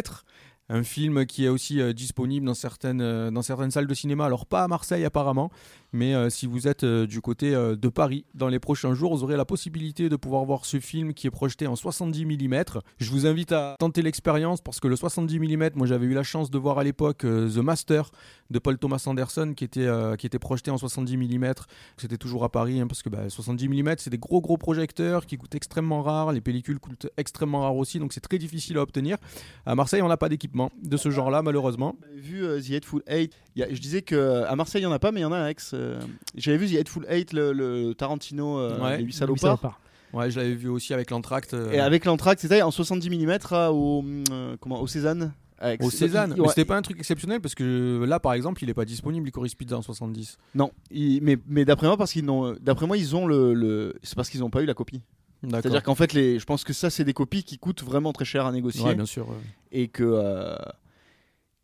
Un 0.68 0.82
film 0.82 1.26
qui 1.26 1.44
est 1.44 1.48
aussi 1.48 1.80
euh, 1.80 1.92
disponible 1.92 2.44
dans 2.44 2.54
certaines, 2.54 3.00
euh, 3.00 3.30
dans 3.30 3.42
certaines 3.42 3.70
salles 3.70 3.86
de 3.86 3.94
cinéma, 3.94 4.26
alors 4.26 4.46
pas 4.46 4.64
à 4.64 4.68
Marseille 4.68 5.04
apparemment, 5.04 5.50
mais 5.96 6.14
euh, 6.14 6.30
si 6.30 6.46
vous 6.46 6.68
êtes 6.68 6.84
euh, 6.84 7.06
du 7.06 7.20
côté 7.20 7.54
euh, 7.54 7.74
de 7.74 7.88
Paris, 7.88 8.26
dans 8.34 8.48
les 8.48 8.60
prochains 8.60 8.94
jours, 8.94 9.16
vous 9.16 9.24
aurez 9.24 9.36
la 9.36 9.44
possibilité 9.46 10.08
de 10.08 10.16
pouvoir 10.16 10.44
voir 10.44 10.64
ce 10.66 10.78
film 10.78 11.14
qui 11.14 11.26
est 11.26 11.30
projeté 11.30 11.66
en 11.66 11.74
70 11.74 12.26
mm. 12.26 12.64
Je 12.98 13.10
vous 13.10 13.26
invite 13.26 13.52
à 13.52 13.76
tenter 13.78 14.02
l'expérience 14.02 14.60
parce 14.60 14.78
que 14.78 14.88
le 14.88 14.96
70 14.96 15.40
mm, 15.40 15.70
moi 15.74 15.86
j'avais 15.86 16.06
eu 16.06 16.12
la 16.12 16.22
chance 16.22 16.50
de 16.50 16.58
voir 16.58 16.78
à 16.78 16.84
l'époque 16.84 17.20
The 17.20 17.56
Master 17.56 18.10
de 18.50 18.58
Paul 18.58 18.78
Thomas 18.78 19.02
Anderson 19.06 19.54
qui 19.56 19.64
était, 19.64 20.38
projeté 20.38 20.70
en 20.70 20.76
70 20.76 21.16
mm. 21.16 21.52
C'était 21.96 22.18
toujours 22.18 22.44
à 22.44 22.50
Paris 22.50 22.78
hein, 22.80 22.86
parce 22.86 23.02
que 23.02 23.08
bah, 23.08 23.28
70 23.28 23.68
mm 23.68 23.94
c'est 23.98 24.10
des 24.10 24.18
gros 24.18 24.42
gros 24.42 24.58
projecteurs 24.58 25.24
qui 25.24 25.38
coûtent 25.38 25.54
extrêmement 25.54 26.02
rare, 26.02 26.32
les 26.32 26.42
pellicules 26.42 26.78
coûtent 26.78 27.08
extrêmement 27.16 27.62
rare 27.62 27.76
aussi, 27.76 27.98
donc 27.98 28.12
c'est 28.12 28.20
très 28.20 28.38
difficile 28.38 28.76
à 28.76 28.82
obtenir. 28.82 29.16
À 29.64 29.74
Marseille, 29.74 30.02
on 30.02 30.08
n'a 30.08 30.18
pas 30.18 30.28
d'équipement 30.28 30.70
de 30.82 30.96
ce 30.98 31.10
genre-là 31.10 31.40
malheureusement. 31.40 31.96
Vu 32.14 32.42
The 32.60 33.02
Eight? 33.06 33.34
Il 33.56 33.60
y 33.60 33.62
a- 33.62 33.72
je 33.74 33.80
disais 33.80 34.02
que 34.02 34.44
à 34.44 34.54
Marseille 34.54 34.82
il 34.82 34.84
y 34.84 34.86
en 34.86 34.92
a 34.92 34.98
pas, 34.98 35.10
mais 35.12 35.20
il 35.20 35.22
y 35.22 35.26
en 35.26 35.32
a 35.32 35.38
à 35.38 35.50
Aix. 35.50 35.56
euh. 35.72 35.98
J'avais 36.36 36.58
vu 36.58 36.68
The 36.74 36.78
Hateful 36.78 37.06
Eight, 37.08 37.32
le, 37.32 37.52
le 37.52 37.94
Tarantino, 37.94 38.58
euh, 38.58 38.78
Ouais. 38.80 38.98
les 38.98 39.04
8 39.04 39.06
Oui, 39.06 39.12
salopards. 39.38 39.80
Ouais, 40.12 40.30
je 40.30 40.38
l'avais 40.38 40.54
vu 40.54 40.68
aussi 40.68 40.94
avec 40.94 41.10
l'entracte. 41.10 41.54
euh, 41.54 41.72
Et 41.72 41.80
avec 41.80 42.04
l'entracte, 42.04 42.40
c'était 42.40 42.62
en 42.62 42.70
70 42.70 43.08
mm 43.10 43.38
au, 43.70 44.04
euh, 44.30 44.56
comment, 44.60 44.80
au 44.80 44.86
Cézanne. 44.86 45.32
Au 45.80 45.90
Cézanne. 45.90 46.38
Ouais. 46.38 46.48
C'était 46.48 46.64
pas 46.66 46.76
un 46.76 46.82
truc 46.82 46.98
exceptionnel 46.98 47.40
parce 47.40 47.54
que 47.54 48.04
là, 48.06 48.20
par 48.20 48.34
exemple, 48.34 48.62
il 48.62 48.68
est 48.68 48.74
pas 48.74 48.84
disponible, 48.84 49.24
Licorice 49.26 49.54
Pizza 49.54 49.76
en 49.76 49.82
70. 49.82 50.36
Non, 50.54 50.70
il- 50.90 51.22
mais, 51.22 51.38
mais 51.48 51.64
d'après 51.64 51.86
moi, 51.86 51.96
parce 51.96 52.12
qu'ils 52.12 52.24
n'ont, 52.26 52.54
d'après 52.60 52.86
moi, 52.86 52.96
ils 52.98 53.16
ont 53.16 53.26
le, 53.26 53.54
le- 53.54 53.94
c'est 54.02 54.14
parce 54.16 54.28
qu'ils 54.28 54.40
n'ont 54.40 54.50
pas 54.50 54.60
eu 54.62 54.66
la 54.66 54.74
copie. 54.74 55.00
C'est-à-dire 55.48 55.82
qu'en 55.82 55.94
fait, 55.94 56.12
les, 56.12 56.38
je 56.38 56.44
pense 56.44 56.62
que 56.64 56.72
ça, 56.74 56.90
c'est 56.90 57.04
des 57.04 57.12
copies 57.14 57.42
qui 57.42 57.56
coûtent 57.58 57.82
vraiment 57.82 58.12
très 58.12 58.24
cher 58.26 58.44
à 58.46 58.52
négocier. 58.52 58.84
Ouais, 58.84 58.94
bien 58.94 59.06
sûr. 59.06 59.28
ouais. 59.28 59.34
et 59.72 59.88
que 59.88 60.02
euh, 60.04 60.56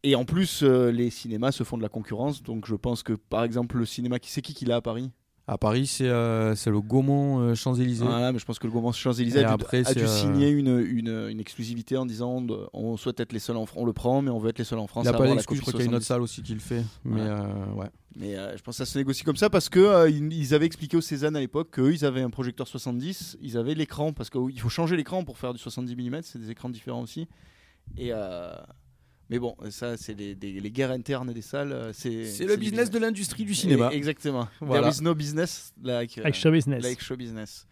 et 0.04 0.14
en 0.14 0.24
plus 0.24 0.62
euh, 0.62 0.90
les 0.90 1.10
cinémas 1.10 1.52
se 1.52 1.64
font 1.64 1.76
de 1.76 1.82
la 1.82 1.88
concurrence 1.88 2.42
donc 2.42 2.66
je 2.66 2.74
pense 2.74 3.02
que 3.02 3.12
par 3.12 3.44
exemple 3.44 3.78
le 3.78 3.86
cinéma 3.86 4.18
qui 4.18 4.30
c'est 4.30 4.42
qui 4.42 4.54
qui 4.54 4.64
l'a 4.64 4.76
à 4.76 4.80
Paris? 4.80 5.10
À 5.48 5.58
Paris, 5.58 5.88
c'est 5.88 6.06
euh, 6.08 6.54
le 6.66 6.80
Gaumont 6.80 7.40
euh, 7.40 7.54
Champs-Élysées. 7.56 8.04
voilà 8.04 8.30
mais 8.30 8.38
je 8.38 8.44
pense 8.44 8.60
que 8.60 8.66
le 8.68 8.72
Gaumont 8.72 8.92
Champs-Élysées 8.92 9.44
a, 9.44 9.56
dû- 9.56 9.64
a 9.64 9.76
euh, 9.76 10.06
signer 10.06 10.50
une, 10.50 10.78
une, 10.78 11.28
une 11.30 11.40
exclusivité 11.40 11.96
en 11.96 12.06
disant 12.06 12.46
on 12.72 12.96
souhaite 12.96 13.18
être 13.18 13.32
les 13.32 13.40
seuls 13.40 13.56
en 13.56 13.66
France 13.66 13.82
on 13.82 13.84
le 13.84 13.92
prend 13.92 14.22
mais 14.22 14.30
on 14.30 14.38
veut 14.38 14.50
être 14.50 14.58
les 14.60 14.64
seuls 14.64 14.78
en 14.78 14.86
France 14.86 15.04
Il 15.04 15.10
n'y 15.10 15.14
a 15.16 15.18
pas 15.18 15.26
d'excuse, 15.26 15.56
je 15.58 15.62
crois 15.62 15.72
qu'il 15.72 15.80
y 15.80 15.84
a 15.84 15.86
une 15.86 15.94
autre 15.96 16.04
70. 16.04 16.06
salle 16.06 16.22
aussi 16.22 16.42
qui 16.42 16.54
le 16.54 16.60
fait. 16.60 16.84
Mais 17.04 17.20
Ouais. 17.22 17.26
euh, 17.28 17.72
ouais. 17.74 17.86
Mais 18.14 18.34
je 18.56 18.62
pense 18.62 18.78
que 18.78 18.84
ça 18.84 18.86
se 18.86 18.96
négocie 18.96 19.24
comme 19.24 19.36
ça 19.36 19.50
parce 19.50 19.68
euh, 19.74 20.08
ils, 20.08 20.54
avaient 20.54 20.66
expliqué 20.66 20.96
au 20.96 21.00
Cézanne 21.00 21.34
à 21.34 21.40
l'époque 21.40 21.70
qu'eux, 21.72 21.92
ils 21.92 22.04
avaient 22.04 22.20
un 22.22 22.30
projecteur 22.30 22.68
70, 22.68 23.38
ils 23.42 23.56
avaient 23.56 23.74
l'écran 23.74 24.12
parce 24.12 24.30
qu'il 24.30 24.60
faut 24.60 24.68
changer 24.68 24.96
l'écran 24.96 25.24
pour 25.24 25.38
faire 25.38 25.52
du 25.52 25.58
70 25.58 25.96
mm, 25.96 26.20
c'est 26.22 26.38
des 26.38 26.50
écrans 26.50 26.68
différents 26.70 27.02
aussi. 27.02 27.26
Et 27.98 28.12
mais 29.32 29.38
bon, 29.38 29.56
ça 29.70 29.96
c'est 29.96 30.14
les, 30.14 30.70
guerres 30.70 30.90
internes 30.92 31.32
des 31.32 31.42
salles. 31.42 31.72
euh, 31.72 31.90
C'est 31.92 32.26
C'est 32.26 32.44
le 32.44 32.56
business 32.56 32.90
de 32.90 32.98
l'industrie 32.98 33.44
du 33.44 33.54
cinéma. 33.54 33.90
Et- 33.92 33.96
Exactement. 33.96 34.46
Voilà. 34.60 34.88
There 34.90 35.00
is 35.00 35.02
no 35.02 35.14
business 35.14 35.72
like, 35.82 36.18
euh, 36.18 36.32
show 36.32 36.50
business. 36.52 36.84
like 36.84 37.02
show 37.02 37.16
business. 37.16 37.66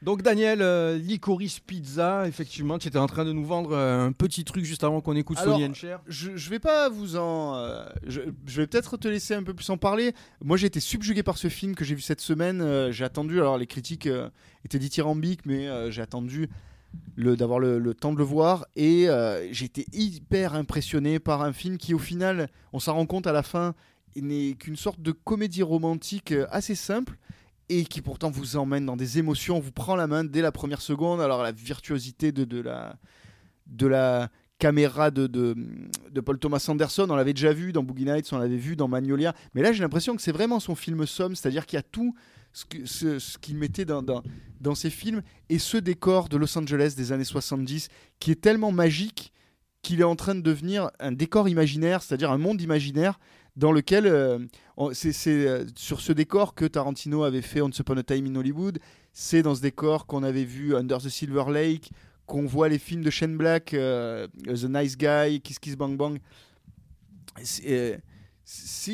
Donc 0.00 0.22
Daniel, 0.22 0.62
euh, 0.62 0.96
Licorice 0.96 1.58
Pizza, 1.58 2.28
effectivement, 2.28 2.78
tu 2.78 2.86
étais 2.86 2.98
en 2.98 3.08
train 3.08 3.24
de 3.24 3.32
nous 3.32 3.44
vendre 3.44 3.72
euh, 3.72 4.06
un 4.06 4.12
petit 4.12 4.44
truc 4.44 4.64
juste 4.64 4.84
avant 4.84 5.00
qu'on 5.00 5.16
écoute 5.16 5.36
Alors, 5.38 5.58
Cher. 5.74 6.00
Je, 6.06 6.36
je 6.36 6.50
vais 6.50 6.60
pas 6.60 6.88
vous 6.88 7.16
en. 7.16 7.56
euh, 7.56 7.84
je, 8.06 8.20
je 8.46 8.60
vais 8.60 8.68
peut-être 8.68 8.96
te 8.96 9.08
laisser 9.08 9.34
un 9.34 9.42
peu 9.42 9.54
plus 9.54 9.68
en 9.70 9.76
parler. 9.76 10.12
Moi, 10.44 10.56
j'ai 10.56 10.68
été 10.68 10.78
subjugué 10.78 11.24
par 11.24 11.36
ce 11.36 11.48
film 11.48 11.74
que 11.74 11.84
j'ai 11.84 11.96
vu 11.96 12.00
cette 12.00 12.20
semaine. 12.20 12.60
Euh, 12.60 12.92
j'ai 12.92 13.04
attendu. 13.04 13.40
Alors, 13.40 13.58
les 13.58 13.66
critiques 13.66 14.06
euh, 14.06 14.28
étaient 14.64 14.78
dithyrambiques, 14.78 15.44
mais 15.46 15.66
euh, 15.66 15.90
j'ai 15.90 16.00
attendu 16.02 16.48
d'avoir 17.16 17.58
le, 17.58 17.94
temps 17.94 18.12
de 18.12 18.18
le 18.18 18.24
voir. 18.24 18.66
Et 18.76 19.08
euh, 19.08 19.50
été 19.50 19.86
hyper 19.92 20.54
impressionné 20.54 21.18
par 21.18 21.42
un 21.42 21.52
film 21.52 21.78
qui, 21.78 21.94
au 21.94 21.98
final, 21.98 22.48
on 22.72 22.78
s'en 22.78 22.94
rend 22.94 23.06
compte 23.06 23.26
à 23.26 23.32
la 23.32 23.42
fin, 23.42 23.74
n'est 24.16 24.54
qu'une 24.54 24.76
sorte 24.76 25.00
de 25.00 25.12
comédie 25.12 25.62
romantique 25.62 26.32
euh, 26.32 26.46
assez 26.50 26.74
simple. 26.74 27.16
Et 27.70 27.84
qui 27.84 28.00
pourtant 28.00 28.30
vous 28.30 28.56
emmène 28.56 28.86
dans 28.86 28.96
des 28.96 29.18
émotions, 29.18 29.60
vous 29.60 29.72
prend 29.72 29.94
la 29.94 30.06
main 30.06 30.24
dès 30.24 30.40
la 30.40 30.52
première 30.52 30.80
seconde. 30.80 31.20
Alors 31.20 31.42
la 31.42 31.52
virtuosité 31.52 32.32
de, 32.32 32.44
de 32.44 32.62
la, 32.62 32.96
de 33.66 33.86
la 33.86 34.30
caméra 34.58 35.10
de, 35.10 35.26
de, 35.26 35.54
de 36.10 36.20
Paul 36.20 36.38
Thomas 36.38 36.64
Anderson, 36.68 37.06
on 37.10 37.16
l'avait 37.16 37.34
déjà 37.34 37.52
vu 37.52 37.72
dans 37.72 37.82
Boogie 37.82 38.04
Nights, 38.04 38.32
on 38.32 38.38
l'avait 38.38 38.56
vu 38.56 38.74
dans 38.74 38.88
Magnolia, 38.88 39.34
mais 39.54 39.62
là 39.62 39.72
j'ai 39.72 39.82
l'impression 39.82 40.16
que 40.16 40.22
c'est 40.22 40.32
vraiment 40.32 40.60
son 40.60 40.74
film 40.74 41.06
somme, 41.06 41.36
c'est-à-dire 41.36 41.64
qu'il 41.64 41.76
y 41.76 41.80
a 41.80 41.82
tout 41.82 42.14
ce 42.52 43.38
qu'il 43.38 43.56
mettait 43.56 43.84
dans, 43.84 44.74
ses 44.74 44.90
films, 44.90 45.22
et 45.48 45.58
ce 45.58 45.76
décor 45.76 46.28
de 46.28 46.36
Los 46.36 46.56
Angeles 46.58 46.94
des 46.96 47.12
années 47.12 47.24
70, 47.24 47.88
qui 48.18 48.30
est 48.30 48.40
tellement 48.40 48.72
magique 48.72 49.32
qu'il 49.82 50.00
est 50.00 50.04
en 50.04 50.16
train 50.16 50.34
de 50.34 50.40
devenir 50.40 50.90
un 50.98 51.12
décor 51.12 51.48
imaginaire, 51.48 52.02
c'est-à-dire 52.02 52.32
un 52.32 52.38
monde 52.38 52.60
imaginaire 52.60 53.18
dans 53.56 53.72
lequel 53.72 54.06
euh, 54.06 54.38
c'est 54.92 55.26
euh, 55.26 55.64
sur 55.76 56.00
ce 56.00 56.12
décor 56.12 56.54
que 56.54 56.64
Tarantino 56.64 57.24
avait 57.24 57.42
fait 57.42 57.60
Once 57.60 57.78
Upon 57.78 57.96
a 57.96 58.02
Time 58.02 58.26
in 58.26 58.36
Hollywood, 58.36 58.78
c'est 59.12 59.42
dans 59.42 59.54
ce 59.54 59.60
décor 59.60 60.06
qu'on 60.06 60.22
avait 60.22 60.44
vu 60.44 60.76
Under 60.76 60.98
the 60.98 61.08
Silver 61.08 61.44
Lake, 61.52 61.90
qu'on 62.26 62.46
voit 62.46 62.68
les 62.68 62.78
films 62.78 63.02
de 63.02 63.10
Shane 63.10 63.36
Black, 63.36 63.74
euh, 63.74 64.28
The 64.44 64.64
Nice 64.64 64.96
Guy, 64.96 65.40
Kiss 65.40 65.58
Kiss 65.58 65.76
Bang 65.76 65.96
Bang. 65.96 66.18
C'est 67.42 68.00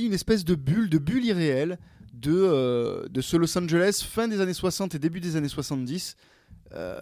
une 0.02 0.12
espèce 0.12 0.44
de 0.44 0.54
bulle, 0.54 0.88
de 0.88 0.98
bulle 0.98 1.24
irréelle 1.24 1.78
de, 2.14 2.32
euh, 2.32 3.08
de 3.08 3.20
ce 3.20 3.36
Los 3.36 3.56
Angeles 3.58 4.04
fin 4.08 4.28
des 4.28 4.40
années 4.40 4.54
60 4.54 4.94
et 4.94 4.98
début 4.98 5.20
des 5.20 5.36
années 5.36 5.48
70. 5.48 6.16
euh, 6.72 7.00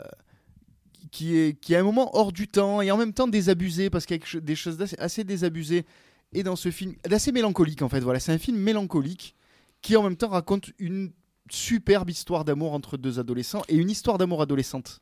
qui 1.10 1.36
est, 1.36 1.60
qui 1.60 1.74
est 1.74 1.76
un 1.76 1.82
moment 1.82 2.16
hors 2.16 2.32
du 2.32 2.48
temps 2.48 2.80
et 2.80 2.90
en 2.90 2.96
même 2.96 3.12
temps 3.12 3.28
désabusé 3.28 3.90
parce 3.90 4.06
qu'il 4.06 4.16
y 4.16 4.36
a 4.36 4.40
des 4.40 4.54
choses 4.54 4.78
assez 4.98 5.24
désabusées 5.24 5.84
et 6.32 6.42
dans 6.42 6.56
ce 6.56 6.70
film 6.70 6.94
d'assez 7.04 7.32
mélancolique 7.32 7.82
en 7.82 7.88
fait 7.88 8.00
voilà 8.00 8.18
c'est 8.20 8.32
un 8.32 8.38
film 8.38 8.56
mélancolique 8.56 9.34
qui 9.82 9.96
en 9.96 10.02
même 10.02 10.16
temps 10.16 10.28
raconte 10.28 10.70
une 10.78 11.12
superbe 11.50 12.08
histoire 12.08 12.44
d'amour 12.44 12.72
entre 12.72 12.96
deux 12.96 13.18
adolescents 13.18 13.62
et 13.68 13.76
une 13.76 13.90
histoire 13.90 14.16
d'amour 14.16 14.40
adolescente 14.40 15.00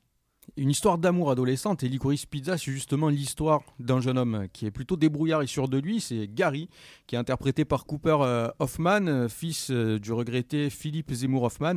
Une 0.56 0.70
histoire 0.70 0.98
d'amour 0.98 1.30
adolescente 1.30 1.82
et 1.84 1.88
Licorice 1.88 2.26
Pizza, 2.26 2.58
c'est 2.58 2.72
justement 2.72 3.08
l'histoire 3.08 3.62
d'un 3.78 4.00
jeune 4.00 4.18
homme 4.18 4.46
qui 4.52 4.66
est 4.66 4.70
plutôt 4.70 4.96
débrouillard 4.96 5.42
et 5.42 5.46
sûr 5.46 5.68
de 5.68 5.78
lui. 5.78 6.00
C'est 6.00 6.28
Gary, 6.32 6.68
qui 7.06 7.14
est 7.14 7.18
interprété 7.18 7.64
par 7.64 7.86
Cooper 7.86 8.18
euh, 8.20 8.48
Hoffman, 8.58 9.28
fils 9.28 9.70
euh, 9.70 9.98
du 9.98 10.12
regretté 10.12 10.70
Philippe 10.70 11.12
Zemmour 11.12 11.44
Hoffman, 11.44 11.76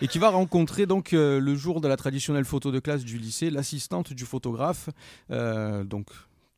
et 0.00 0.08
qui 0.08 0.18
va 0.18 0.30
rencontrer 0.30 0.86
donc 0.86 1.12
euh, 1.12 1.40
le 1.40 1.54
jour 1.54 1.80
de 1.80 1.88
la 1.88 1.96
traditionnelle 1.96 2.44
photo 2.44 2.70
de 2.70 2.78
classe 2.78 3.04
du 3.04 3.18
lycée 3.18 3.50
l'assistante 3.50 4.12
du 4.12 4.24
photographe, 4.24 4.88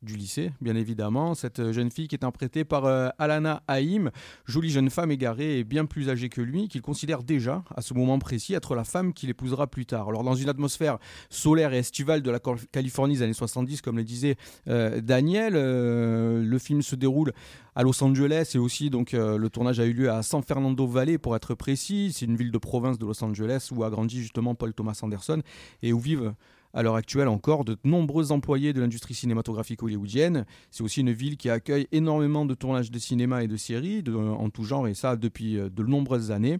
du 0.01 0.15
lycée, 0.15 0.51
bien 0.61 0.75
évidemment. 0.75 1.35
Cette 1.35 1.71
jeune 1.71 1.91
fille 1.91 2.07
qui 2.07 2.15
est 2.15 2.23
interprétée 2.23 2.63
par 2.63 2.85
euh, 2.85 3.09
Alana 3.19 3.63
Haïm, 3.67 4.11
jolie 4.45 4.69
jeune 4.69 4.89
femme 4.89 5.11
égarée 5.11 5.59
et 5.59 5.63
bien 5.63 5.85
plus 5.85 6.09
âgée 6.09 6.29
que 6.29 6.41
lui, 6.41 6.67
qu'il 6.67 6.81
considère 6.81 7.23
déjà, 7.23 7.63
à 7.75 7.81
ce 7.81 7.93
moment 7.93 8.19
précis, 8.19 8.53
être 8.53 8.75
la 8.75 8.83
femme 8.83 9.13
qu'il 9.13 9.29
épousera 9.29 9.67
plus 9.67 9.85
tard. 9.85 10.09
Alors, 10.09 10.23
dans 10.23 10.35
une 10.35 10.49
atmosphère 10.49 10.97
solaire 11.29 11.73
et 11.73 11.77
estivale 11.79 12.21
de 12.21 12.31
la 12.31 12.39
Californie 12.71 13.15
des 13.15 13.21
années 13.21 13.33
70, 13.33 13.81
comme 13.81 13.97
le 13.97 14.03
disait 14.03 14.35
euh, 14.67 15.01
Daniel, 15.01 15.53
euh, 15.55 16.43
le 16.43 16.59
film 16.59 16.81
se 16.81 16.95
déroule 16.95 17.33
à 17.75 17.83
Los 17.83 18.03
Angeles 18.03 18.51
et 18.55 18.57
aussi 18.57 18.89
donc 18.89 19.13
euh, 19.13 19.37
le 19.37 19.49
tournage 19.49 19.79
a 19.79 19.85
eu 19.85 19.93
lieu 19.93 20.11
à 20.11 20.23
San 20.23 20.43
Fernando 20.43 20.85
Valley 20.85 21.17
pour 21.17 21.35
être 21.35 21.55
précis. 21.55 22.11
C'est 22.13 22.25
une 22.25 22.35
ville 22.35 22.51
de 22.51 22.57
province 22.57 22.97
de 22.97 23.05
Los 23.05 23.23
Angeles 23.23 23.69
où 23.71 23.83
a 23.83 23.89
grandi 23.89 24.21
justement 24.21 24.55
Paul 24.55 24.73
Thomas 24.73 24.99
Anderson 25.01 25.41
et 25.81 25.93
où 25.93 25.99
vivent 25.99 26.33
à 26.73 26.83
l'heure 26.83 26.95
actuelle 26.95 27.27
encore 27.27 27.65
de 27.65 27.77
nombreux 27.83 28.31
employés 28.31 28.73
de 28.73 28.81
l'industrie 28.81 29.13
cinématographique 29.13 29.83
hollywoodienne. 29.83 30.45
C'est 30.69 30.83
aussi 30.83 31.01
une 31.01 31.11
ville 31.11 31.37
qui 31.37 31.49
accueille 31.49 31.87
énormément 31.91 32.45
de 32.45 32.53
tournages 32.53 32.91
de 32.91 32.99
cinéma 32.99 33.43
et 33.43 33.47
de 33.47 33.57
séries 33.57 34.03
en 34.09 34.49
tout 34.49 34.63
genre 34.63 34.87
et 34.87 34.93
ça 34.93 35.15
depuis 35.15 35.57
euh, 35.57 35.69
de 35.69 35.83
nombreuses 35.83 36.31
années. 36.31 36.59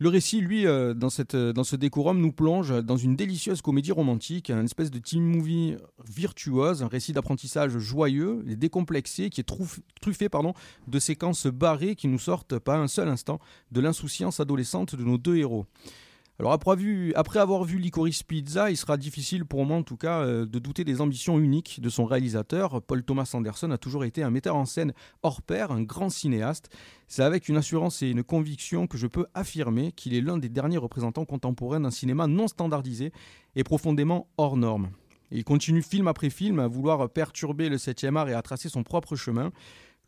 Le 0.00 0.10
récit, 0.10 0.40
lui, 0.40 0.64
euh, 0.64 0.94
dans, 0.94 1.10
cette, 1.10 1.34
euh, 1.34 1.52
dans 1.52 1.64
ce 1.64 1.74
décorum, 1.74 2.20
nous 2.20 2.30
plonge 2.30 2.84
dans 2.84 2.96
une 2.96 3.16
délicieuse 3.16 3.62
comédie 3.62 3.90
romantique, 3.90 4.48
une 4.48 4.64
espèce 4.64 4.92
de 4.92 5.00
teen 5.00 5.24
movie 5.24 5.74
virtuose, 6.08 6.84
un 6.84 6.86
récit 6.86 7.12
d'apprentissage 7.12 7.76
joyeux 7.78 8.44
et 8.46 8.54
décomplexé 8.54 9.28
qui 9.28 9.40
est 9.40 9.52
truffé 10.00 10.28
pardon, 10.28 10.54
de 10.86 10.98
séquences 11.00 11.48
barrées 11.48 11.96
qui 11.96 12.06
nous 12.06 12.20
sortent 12.20 12.60
pas 12.60 12.76
un 12.76 12.86
seul 12.86 13.08
instant 13.08 13.40
de 13.72 13.80
l'insouciance 13.80 14.38
adolescente 14.38 14.94
de 14.94 15.02
nos 15.02 15.18
deux 15.18 15.36
héros. 15.36 15.66
Alors 16.40 16.52
après, 16.52 17.40
avoir 17.40 17.64
vu 17.64 17.78
Licorice 17.78 18.22
Pizza, 18.22 18.70
il 18.70 18.76
sera 18.76 18.96
difficile 18.96 19.44
pour 19.44 19.64
moi 19.64 19.76
en 19.76 19.82
tout 19.82 19.96
cas 19.96 20.20
euh, 20.20 20.46
de 20.46 20.60
douter 20.60 20.84
des 20.84 21.00
ambitions 21.00 21.36
uniques 21.36 21.80
de 21.80 21.88
son 21.88 22.04
réalisateur. 22.04 22.80
Paul 22.80 23.02
Thomas 23.02 23.28
Anderson 23.34 23.72
a 23.72 23.78
toujours 23.78 24.04
été 24.04 24.22
un 24.22 24.30
metteur 24.30 24.54
en 24.54 24.64
scène 24.64 24.92
hors 25.24 25.42
pair, 25.42 25.72
un 25.72 25.82
grand 25.82 26.10
cinéaste. 26.10 26.70
C'est 27.08 27.24
avec 27.24 27.48
une 27.48 27.56
assurance 27.56 28.02
et 28.02 28.10
une 28.10 28.22
conviction 28.22 28.86
que 28.86 28.96
je 28.96 29.08
peux 29.08 29.26
affirmer 29.34 29.90
qu'il 29.90 30.14
est 30.14 30.20
l'un 30.20 30.38
des 30.38 30.48
derniers 30.48 30.78
représentants 30.78 31.24
contemporains 31.24 31.80
d'un 31.80 31.90
cinéma 31.90 32.28
non 32.28 32.46
standardisé 32.46 33.10
et 33.56 33.64
profondément 33.64 34.28
hors 34.36 34.56
norme. 34.56 34.90
Il 35.32 35.42
continue 35.42 35.82
film 35.82 36.06
après 36.06 36.30
film 36.30 36.60
à 36.60 36.68
vouloir 36.68 37.10
perturber 37.10 37.68
le 37.68 37.78
7e 37.78 38.16
art 38.16 38.28
et 38.28 38.34
à 38.34 38.42
tracer 38.42 38.68
son 38.68 38.84
propre 38.84 39.16
chemin, 39.16 39.50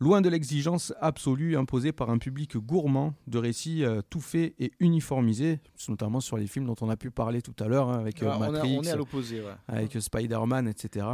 loin 0.01 0.19
de 0.21 0.29
l'exigence 0.29 0.93
absolue 0.99 1.55
imposée 1.55 1.91
par 1.91 2.09
un 2.09 2.17
public 2.17 2.57
gourmand 2.57 3.13
de 3.27 3.37
récits 3.37 3.85
euh, 3.85 4.01
tout 4.09 4.19
faits 4.19 4.55
et 4.57 4.71
uniformisés, 4.79 5.59
notamment 5.87 6.19
sur 6.19 6.37
les 6.37 6.47
films 6.47 6.65
dont 6.65 6.75
on 6.81 6.89
a 6.89 6.97
pu 6.97 7.11
parler 7.11 7.43
tout 7.43 7.53
à 7.63 7.67
l'heure 7.67 7.89
hein, 7.89 7.99
avec 7.99 8.23
euh, 8.23 8.37
Matrix, 8.37 8.77
on 8.79 8.81
est 8.81 8.89
à 8.89 8.95
l'opposé 8.95 9.41
ouais. 9.41 9.53
avec 9.67 9.95
Spider-Man, 10.01 10.67
etc. 10.67 11.05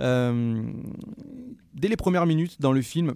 Euh, 0.00 0.60
dès 1.72 1.86
les 1.86 1.96
premières 1.96 2.26
minutes 2.26 2.60
dans 2.60 2.72
le 2.72 2.82
film, 2.82 3.14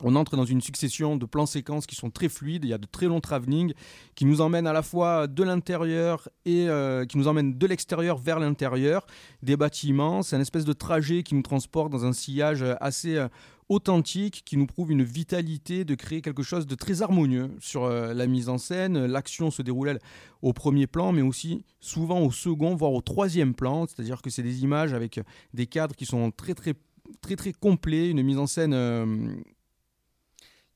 on 0.00 0.16
entre 0.16 0.36
dans 0.36 0.44
une 0.44 0.60
succession 0.60 1.16
de 1.16 1.26
plans 1.26 1.46
séquences 1.46 1.86
qui 1.86 1.94
sont 1.94 2.10
très 2.10 2.28
fluides. 2.28 2.64
Il 2.64 2.70
y 2.70 2.72
a 2.72 2.78
de 2.78 2.86
très 2.86 3.06
longs 3.06 3.20
travelling 3.20 3.74
qui 4.14 4.24
nous 4.24 4.40
emmènent 4.40 4.66
à 4.66 4.72
la 4.72 4.82
fois 4.82 5.26
de 5.26 5.42
l'intérieur 5.42 6.28
et 6.44 6.68
euh, 6.68 7.04
qui 7.04 7.18
nous 7.18 7.28
emmènent 7.28 7.58
de 7.58 7.66
l'extérieur 7.66 8.16
vers 8.16 8.38
l'intérieur 8.38 9.06
des 9.42 9.56
bâtiments. 9.56 10.22
C'est 10.22 10.36
un 10.36 10.40
espèce 10.40 10.64
de 10.64 10.72
trajet 10.72 11.22
qui 11.22 11.34
nous 11.34 11.42
transporte 11.42 11.92
dans 11.92 12.06
un 12.06 12.12
sillage 12.12 12.64
assez 12.80 13.16
euh, 13.16 13.28
authentique, 13.72 14.42
qui 14.44 14.56
nous 14.56 14.66
prouve 14.66 14.92
une 14.92 15.02
vitalité 15.02 15.84
de 15.84 15.94
créer 15.94 16.20
quelque 16.22 16.42
chose 16.42 16.66
de 16.66 16.74
très 16.74 17.02
harmonieux 17.02 17.50
sur 17.60 17.84
euh, 17.84 18.12
la 18.14 18.26
mise 18.26 18.48
en 18.48 18.58
scène. 18.58 19.06
L'action 19.06 19.50
se 19.50 19.62
déroule 19.62 19.88
elle, 19.88 20.00
au 20.42 20.52
premier 20.52 20.86
plan, 20.86 21.12
mais 21.12 21.22
aussi 21.22 21.64
souvent 21.80 22.20
au 22.20 22.30
second, 22.30 22.74
voire 22.74 22.92
au 22.92 23.00
troisième 23.00 23.54
plan. 23.54 23.86
C'est-à-dire 23.86 24.22
que 24.22 24.30
c'est 24.30 24.42
des 24.42 24.62
images 24.62 24.92
avec 24.92 25.20
des 25.54 25.66
cadres 25.66 25.94
qui 25.96 26.06
sont 26.06 26.30
très 26.30 26.54
très 26.54 26.74
très 27.20 27.36
très 27.36 27.52
complets, 27.52 28.08
une 28.10 28.22
mise 28.22 28.38
en 28.38 28.46
scène 28.46 28.72
euh, 28.74 29.34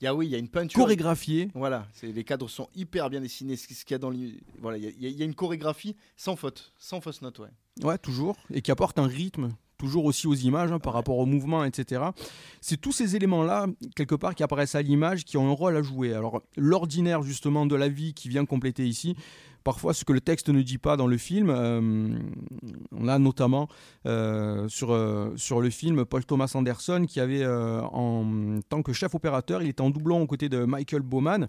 Il 0.00 0.04
y 0.04 0.06
a 0.06 0.14
oui 0.14 0.26
il 0.26 0.30
y 0.32 0.34
a 0.34 0.38
une 0.38 0.48
peinture 0.48 0.78
chorégraphiée. 0.80 1.48
Voilà, 1.54 1.88
les 2.02 2.24
cadres 2.24 2.48
sont 2.48 2.68
hyper 2.74 3.08
bien 3.08 3.20
dessinés. 3.22 3.56
Ce 3.56 3.66
qu'il 3.66 3.76
y 3.90 3.94
a 3.94 3.98
dans 3.98 4.10
les- 4.10 4.40
voilà, 4.60 4.76
il 4.76 4.84
y, 4.84 4.86
a- 4.86 4.90
il 4.90 5.02
y 5.02 5.06
a- 5.06 5.08
il 5.08 5.16
y 5.16 5.22
a 5.22 5.24
une 5.24 5.34
chorégraphie 5.34 5.96
sans 6.16 6.36
faute, 6.36 6.72
sans 6.78 7.00
fausse 7.00 7.22
note, 7.22 7.38
ouais. 7.38 7.48
Ouais, 7.82 7.96
toujours. 7.98 8.36
Et 8.52 8.60
qui 8.60 8.70
apporte 8.70 8.98
un 8.98 9.06
rythme, 9.06 9.54
toujours 9.78 10.04
aussi 10.04 10.26
aux 10.26 10.34
images, 10.34 10.72
hein, 10.72 10.78
par 10.78 10.92
rapport 10.92 11.18
au 11.18 11.26
mouvement, 11.26 11.64
etc. 11.64 12.02
C'est 12.60 12.80
tous 12.80 12.92
ces 12.92 13.16
éléments-là, 13.16 13.66
quelque 13.94 14.14
part, 14.14 14.34
qui 14.34 14.42
apparaissent 14.42 14.74
à 14.74 14.82
l'image, 14.82 15.24
qui 15.24 15.36
ont 15.36 15.48
un 15.48 15.54
rôle 15.54 15.76
à 15.76 15.82
jouer. 15.82 16.14
Alors, 16.14 16.42
l'ordinaire, 16.56 17.22
justement, 17.22 17.66
de 17.66 17.76
la 17.76 17.88
vie 17.88 18.14
qui 18.14 18.28
vient 18.28 18.44
compléter 18.44 18.86
ici, 18.86 19.16
parfois 19.66 19.92
ce 19.94 20.04
que 20.04 20.12
le 20.12 20.20
texte 20.20 20.48
ne 20.48 20.62
dit 20.62 20.78
pas 20.78 20.96
dans 20.96 21.08
le 21.08 21.18
film. 21.18 21.50
euh, 21.50 22.16
on 22.92 23.08
a 23.08 23.18
notamment 23.18 23.66
euh, 24.06 24.68
sur, 24.68 24.92
euh, 24.92 25.32
sur 25.36 25.60
le 25.60 25.70
film 25.70 26.04
Paul 26.04 26.24
Thomas 26.24 26.52
Anderson, 26.54 27.04
qui 27.08 27.18
avait, 27.18 27.44
en 27.44 28.60
tant 28.68 28.82
que 28.82 28.92
chef 28.92 29.16
opérateur, 29.16 29.62
il 29.62 29.68
était 29.68 29.80
en 29.80 29.90
doublon 29.90 30.22
aux 30.22 30.26
côtés 30.28 30.48
de 30.48 30.64
Michael 30.64 31.02
Bowman. 31.02 31.48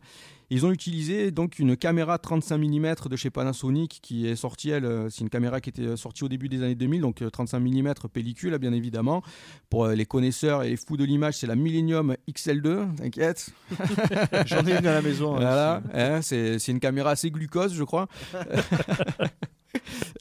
Ils 0.50 0.66
ont 0.66 0.72
utilisé 0.72 1.32
donc 1.32 1.60
une 1.60 1.76
caméra 1.76 2.18
35 2.18 2.58
mm 2.58 2.96
de 3.10 3.16
chez 3.18 3.30
Panasonic 3.30 4.00
qui 4.02 4.28
est 4.28 4.36
sortie, 4.38 4.70
elle, 4.70 4.86
euh, 4.86 5.10
c'est 5.10 5.22
une 5.22 5.30
caméra 5.30 5.60
qui 5.60 5.70
était 5.70 5.98
sortie 5.98 6.24
au 6.24 6.30
début 6.30 6.48
des 6.48 6.64
années 6.64 6.76
2000, 6.76 7.02
donc 7.02 7.22
euh, 7.22 7.30
35 7.30 7.60
mm 7.60 7.94
pellicule, 8.14 8.58
bien 8.58 8.72
évidemment. 8.72 9.24
Pour 9.70 9.86
euh, 9.86 9.94
les 9.96 10.06
connaisseurs 10.06 10.64
et 10.64 10.70
les 10.70 10.78
fous 10.78 10.96
de 10.96 11.04
l'image, 11.04 11.36
c'est 11.38 11.48
la 11.48 11.56
Millennium 11.56 12.16
XL2, 12.32 12.96
t'inquiète. 12.96 13.50
J'en 14.46 14.66
ai 14.66 14.78
une 14.78 14.88
à 14.88 14.94
la 14.94 15.02
maison. 15.02 15.36
hein, 15.36 15.40
Voilà, 15.40 15.84
hein, 15.94 16.22
c'est 16.22 16.60
c'est 16.60 16.72
une 16.72 16.80
caméra 16.80 17.12
assez 17.12 17.30
glucose, 17.30 17.74
je 17.74 17.84
crois. 17.84 18.08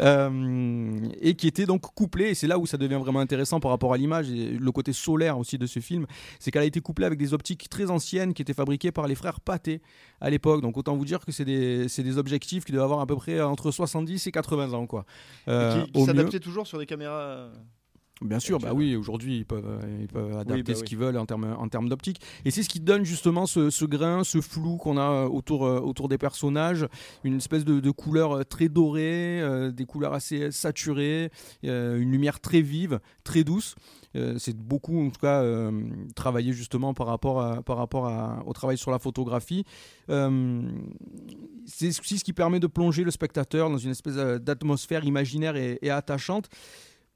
Euh, 0.00 1.08
et 1.20 1.34
qui 1.34 1.46
était 1.46 1.66
donc 1.66 1.82
couplée, 1.94 2.30
et 2.30 2.34
c'est 2.34 2.46
là 2.46 2.58
où 2.58 2.66
ça 2.66 2.76
devient 2.76 2.98
vraiment 3.00 3.20
intéressant 3.20 3.60
par 3.60 3.70
rapport 3.70 3.92
à 3.92 3.96
l'image 3.96 4.30
et 4.30 4.50
le 4.50 4.72
côté 4.72 4.92
solaire 4.92 5.38
aussi 5.38 5.58
de 5.58 5.66
ce 5.66 5.80
film, 5.80 6.06
c'est 6.38 6.50
qu'elle 6.50 6.62
a 6.62 6.66
été 6.66 6.80
couplée 6.80 7.06
avec 7.06 7.18
des 7.18 7.34
optiques 7.34 7.68
très 7.68 7.90
anciennes 7.90 8.34
qui 8.34 8.42
étaient 8.42 8.54
fabriquées 8.54 8.92
par 8.92 9.06
les 9.06 9.14
frères 9.14 9.40
Pathé 9.40 9.80
à 10.20 10.30
l'époque. 10.30 10.62
Donc 10.62 10.76
autant 10.76 10.96
vous 10.96 11.04
dire 11.04 11.24
que 11.24 11.32
c'est 11.32 11.44
des, 11.44 12.18
objectifs 12.18 12.64
qui 12.64 12.72
doivent 12.72 12.84
avoir 12.84 13.00
à 13.00 13.06
peu 13.06 13.16
près 13.16 13.40
entre 13.40 13.70
70 13.70 14.26
et 14.26 14.32
80 14.32 14.72
ans. 14.72 14.86
Quoi. 14.86 15.04
Euh, 15.48 15.84
qui, 15.92 16.04
s'adaptait 16.04 16.40
toujours 16.40 16.66
sur 16.66 16.78
des 16.78 16.86
caméras. 16.86 17.50
Bien 18.22 18.38
sûr, 18.40 18.58
bah 18.58 18.72
oui, 18.72 18.96
aujourd'hui 18.96 19.36
ils 19.38 19.44
peuvent, 19.44 19.66
euh, 19.68 19.98
ils 20.00 20.08
peuvent 20.08 20.38
adapter 20.38 20.62
bah 20.62 20.74
ce 20.74 20.80
oui. 20.80 20.86
qu'ils 20.86 20.96
veulent 20.96 21.18
en 21.18 21.26
termes, 21.26 21.54
en 21.58 21.68
termes 21.68 21.90
d'optique. 21.90 22.18
Et 22.46 22.50
c'est 22.50 22.62
ce 22.62 22.68
qui 22.70 22.80
donne 22.80 23.04
justement 23.04 23.44
ce, 23.44 23.68
ce 23.68 23.84
grain, 23.84 24.24
ce 24.24 24.40
flou 24.40 24.78
qu'on 24.78 24.96
a 24.96 25.02
euh, 25.10 25.28
autour, 25.28 25.66
euh, 25.66 25.80
autour 25.80 26.08
des 26.08 26.16
personnages, 26.16 26.86
une 27.24 27.36
espèce 27.36 27.66
de, 27.66 27.78
de 27.78 27.90
couleur 27.90 28.46
très 28.46 28.70
dorée, 28.70 29.42
euh, 29.42 29.70
des 29.70 29.84
couleurs 29.84 30.14
assez 30.14 30.50
saturées, 30.50 31.30
euh, 31.64 31.98
une 32.00 32.10
lumière 32.10 32.40
très 32.40 32.62
vive, 32.62 33.00
très 33.22 33.44
douce. 33.44 33.74
Euh, 34.14 34.36
c'est 34.38 34.56
beaucoup 34.56 34.98
en 34.98 35.10
tout 35.10 35.20
cas 35.20 35.44
travaillé 36.14 36.54
justement 36.54 36.94
par 36.94 37.08
rapport, 37.08 37.42
à, 37.42 37.60
par 37.62 37.76
rapport 37.76 38.06
à- 38.06 38.42
au 38.46 38.54
travail 38.54 38.78
sur 38.78 38.90
la 38.90 38.98
photographie. 38.98 39.64
C'est 41.66 41.88
aussi 41.88 42.18
ce 42.18 42.24
qui 42.24 42.32
permet 42.32 42.60
de 42.60 42.66
plonger 42.66 43.04
le 43.04 43.10
spectateur 43.10 43.68
dans 43.68 43.76
une 43.76 43.90
espèce 43.90 44.14
d'atmosphère 44.14 45.04
imaginaire 45.04 45.56
et, 45.56 45.78
et 45.82 45.90
attachante. 45.90 46.48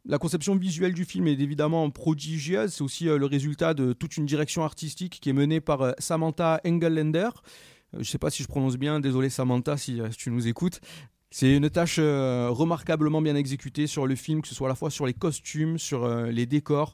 La 0.07 0.18
conception 0.18 0.57
visuelle 0.57 0.94
du 0.94 1.05
film 1.05 1.26
est 1.26 1.38
évidemment 1.38 1.90
prodigieuse. 1.90 2.72
C'est 2.72 2.82
aussi 2.82 3.09
euh, 3.09 3.18
le 3.18 3.26
résultat 3.26 3.74
de 3.74 3.92
toute 3.92 4.16
une 4.16 4.24
direction 4.24 4.64
artistique 4.64 5.18
qui 5.20 5.28
est 5.28 5.34
menée 5.34 5.61
par 5.61 5.82
euh, 5.82 5.92
Samantha 5.98 6.61
Engelländer. 6.66 7.28
Euh, 7.28 7.30
je 7.94 7.98
ne 7.98 8.05
sais 8.05 8.18
pas 8.18 8.30
si 8.30 8.42
je 8.42 8.48
prononce 8.48 8.78
bien, 8.78 9.01
désolé 9.01 9.28
Samantha 9.28 9.76
si, 9.76 10.01
si 10.11 10.16
tu 10.16 10.30
nous 10.30 10.48
écoutes. 10.48 10.80
C'est 11.30 11.55
une 11.55 11.70
tâche 11.70 12.01
remarquablement 12.01 13.22
bien 13.22 13.36
exécutée 13.36 13.86
sur 13.86 14.09
le 14.09 14.16
film, 14.16 14.42
que 14.42 14.48
ce 14.48 14.55
soit 14.55 14.66
à 14.66 14.70
la 14.70 14.74
fois 14.74 14.90
sur 14.90 15.07
les 15.07 15.14
costumes, 15.14 15.78
sur 15.78 16.09
les 16.24 16.44
décors. 16.44 16.92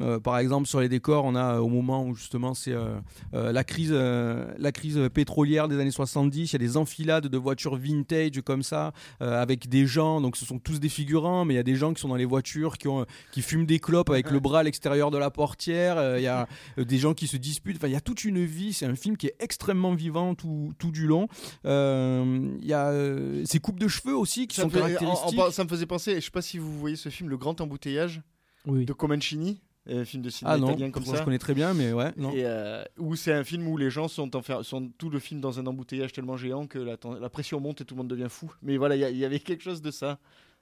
Euh, 0.00 0.18
par 0.18 0.38
exemple, 0.38 0.66
sur 0.66 0.80
les 0.80 0.88
décors, 0.88 1.24
on 1.24 1.36
a 1.36 1.54
euh, 1.54 1.58
au 1.58 1.68
moment 1.68 2.04
où 2.04 2.14
justement 2.16 2.52
c'est 2.54 2.72
euh, 2.72 2.96
euh, 3.32 3.52
la 3.52 3.62
crise, 3.62 3.90
euh, 3.92 4.52
la 4.58 4.72
crise 4.72 4.98
pétrolière 5.14 5.68
des 5.68 5.78
années 5.78 5.92
70. 5.92 6.50
Il 6.50 6.52
y 6.52 6.56
a 6.56 6.58
des 6.58 6.76
enfilades 6.76 7.28
de 7.28 7.38
voitures 7.38 7.76
vintage 7.76 8.40
comme 8.44 8.62
ça, 8.64 8.92
euh, 9.22 9.40
avec 9.40 9.68
des 9.68 9.86
gens. 9.86 10.20
Donc, 10.20 10.36
ce 10.36 10.44
sont 10.44 10.58
tous 10.58 10.80
des 10.80 10.88
figurants, 10.88 11.44
mais 11.44 11.54
il 11.54 11.56
y 11.56 11.60
a 11.60 11.64
des 11.64 11.76
gens 11.76 11.94
qui 11.94 12.00
sont 12.00 12.08
dans 12.08 12.16
les 12.16 12.24
voitures, 12.24 12.76
qui 12.76 12.88
ont, 12.88 13.06
qui 13.30 13.40
fument 13.40 13.66
des 13.66 13.78
clopes 13.78 14.10
avec 14.10 14.30
le 14.32 14.40
bras 14.40 14.60
à 14.60 14.62
l'extérieur 14.64 15.12
de 15.12 15.18
la 15.18 15.30
portière. 15.30 15.96
Euh, 15.98 16.18
Il 16.18 16.24
y 16.24 16.26
a 16.26 16.48
des 16.76 16.98
gens 16.98 17.14
qui 17.14 17.26
se 17.28 17.36
disputent. 17.36 17.76
Enfin, 17.76 17.86
il 17.88 17.92
y 17.92 17.96
a 17.96 18.00
toute 18.00 18.24
une 18.24 18.44
vie. 18.44 18.72
C'est 18.72 18.86
un 18.86 18.96
film 18.96 19.16
qui 19.16 19.28
est 19.28 19.36
extrêmement 19.38 19.94
vivant 19.94 20.34
tout, 20.34 20.72
tout 20.78 20.90
du 20.90 21.06
long. 21.06 21.28
Euh, 21.66 22.50
Il 22.60 22.66
y 22.66 22.72
a 22.72 22.88
euh, 22.88 23.42
ces 23.44 23.58
coupes 23.60 23.78
de 23.78 23.88
cheveux 23.88 24.16
aussi 24.16 24.46
qui 24.46 24.56
Ça 24.56 24.62
sont 24.62 24.68
en- 24.68 24.70
en 24.78 24.80
caractéristiques. 24.80 25.40
ça 25.52 25.64
me 25.64 25.68
faisait 25.68 25.86
penser, 25.86 26.16
je 26.16 26.20
sais 26.20 26.30
pas 26.30 26.42
si 26.42 26.58
vous 26.58 26.78
voyez 26.78 26.96
ce 26.96 27.08
film, 27.08 27.28
Le 27.28 27.36
Grand 27.36 27.60
Embouteillage 27.60 28.22
Oui. 28.66 28.84
de 28.84 28.92
Comencini, 28.92 29.60
un 29.86 30.04
film 30.04 30.22
de 30.22 30.30
cinéma 30.30 30.54
ah 30.54 30.58
non, 30.58 30.70
italien 30.70 30.90
comme 30.90 31.04
ça. 31.04 31.16
je 31.16 31.22
connais 31.22 31.38
très 31.38 31.54
bien, 31.54 31.74
mais 31.74 31.92
ouais. 31.92 32.12
Non. 32.16 32.32
Et 32.32 32.44
euh, 32.44 32.82
où 32.98 33.16
c'est 33.16 33.32
un 33.32 33.44
film 33.44 33.68
où 33.68 33.76
les 33.76 33.90
gens 33.90 34.08
sont, 34.08 34.34
enfer- 34.34 34.64
sont 34.64 34.90
tout 34.96 35.10
le 35.10 35.18
film 35.18 35.40
dans 35.40 35.60
un 35.60 35.66
embouteillage 35.66 36.12
tellement 36.12 36.36
géant 36.36 36.66
que 36.66 36.78
la, 36.78 37.28
pression 37.28 37.60
monte 37.60 37.82
et 37.82 37.84
tout 37.84 37.94
le 37.94 37.98
monde 37.98 38.08
devient 38.08 38.28
fou. 38.30 38.50
Mais 38.62 38.76
voilà, 38.76 38.96
il 38.96 39.16
y 39.16 39.24
avait 39.24 39.40
quelque 39.40 39.62
chose 39.62 39.82
de 39.82 39.90
ça. 39.90 40.18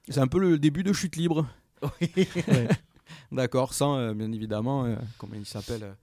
C'est 0.09 0.19
un 0.19 0.27
peu 0.27 0.39
le 0.39 0.57
début 0.57 0.83
de 0.83 0.91
Chute 0.91 1.15
Libre. 1.15 1.47
Oui. 2.01 2.09
D'accord, 3.31 3.73
sans 3.73 3.97
euh, 3.97 4.13
bien 4.13 4.31
évidemment, 4.31 4.85
euh, 4.85 4.95
comment 5.17 5.35
il 5.35 5.45
s'appelle 5.45 5.83
euh, 5.83 5.93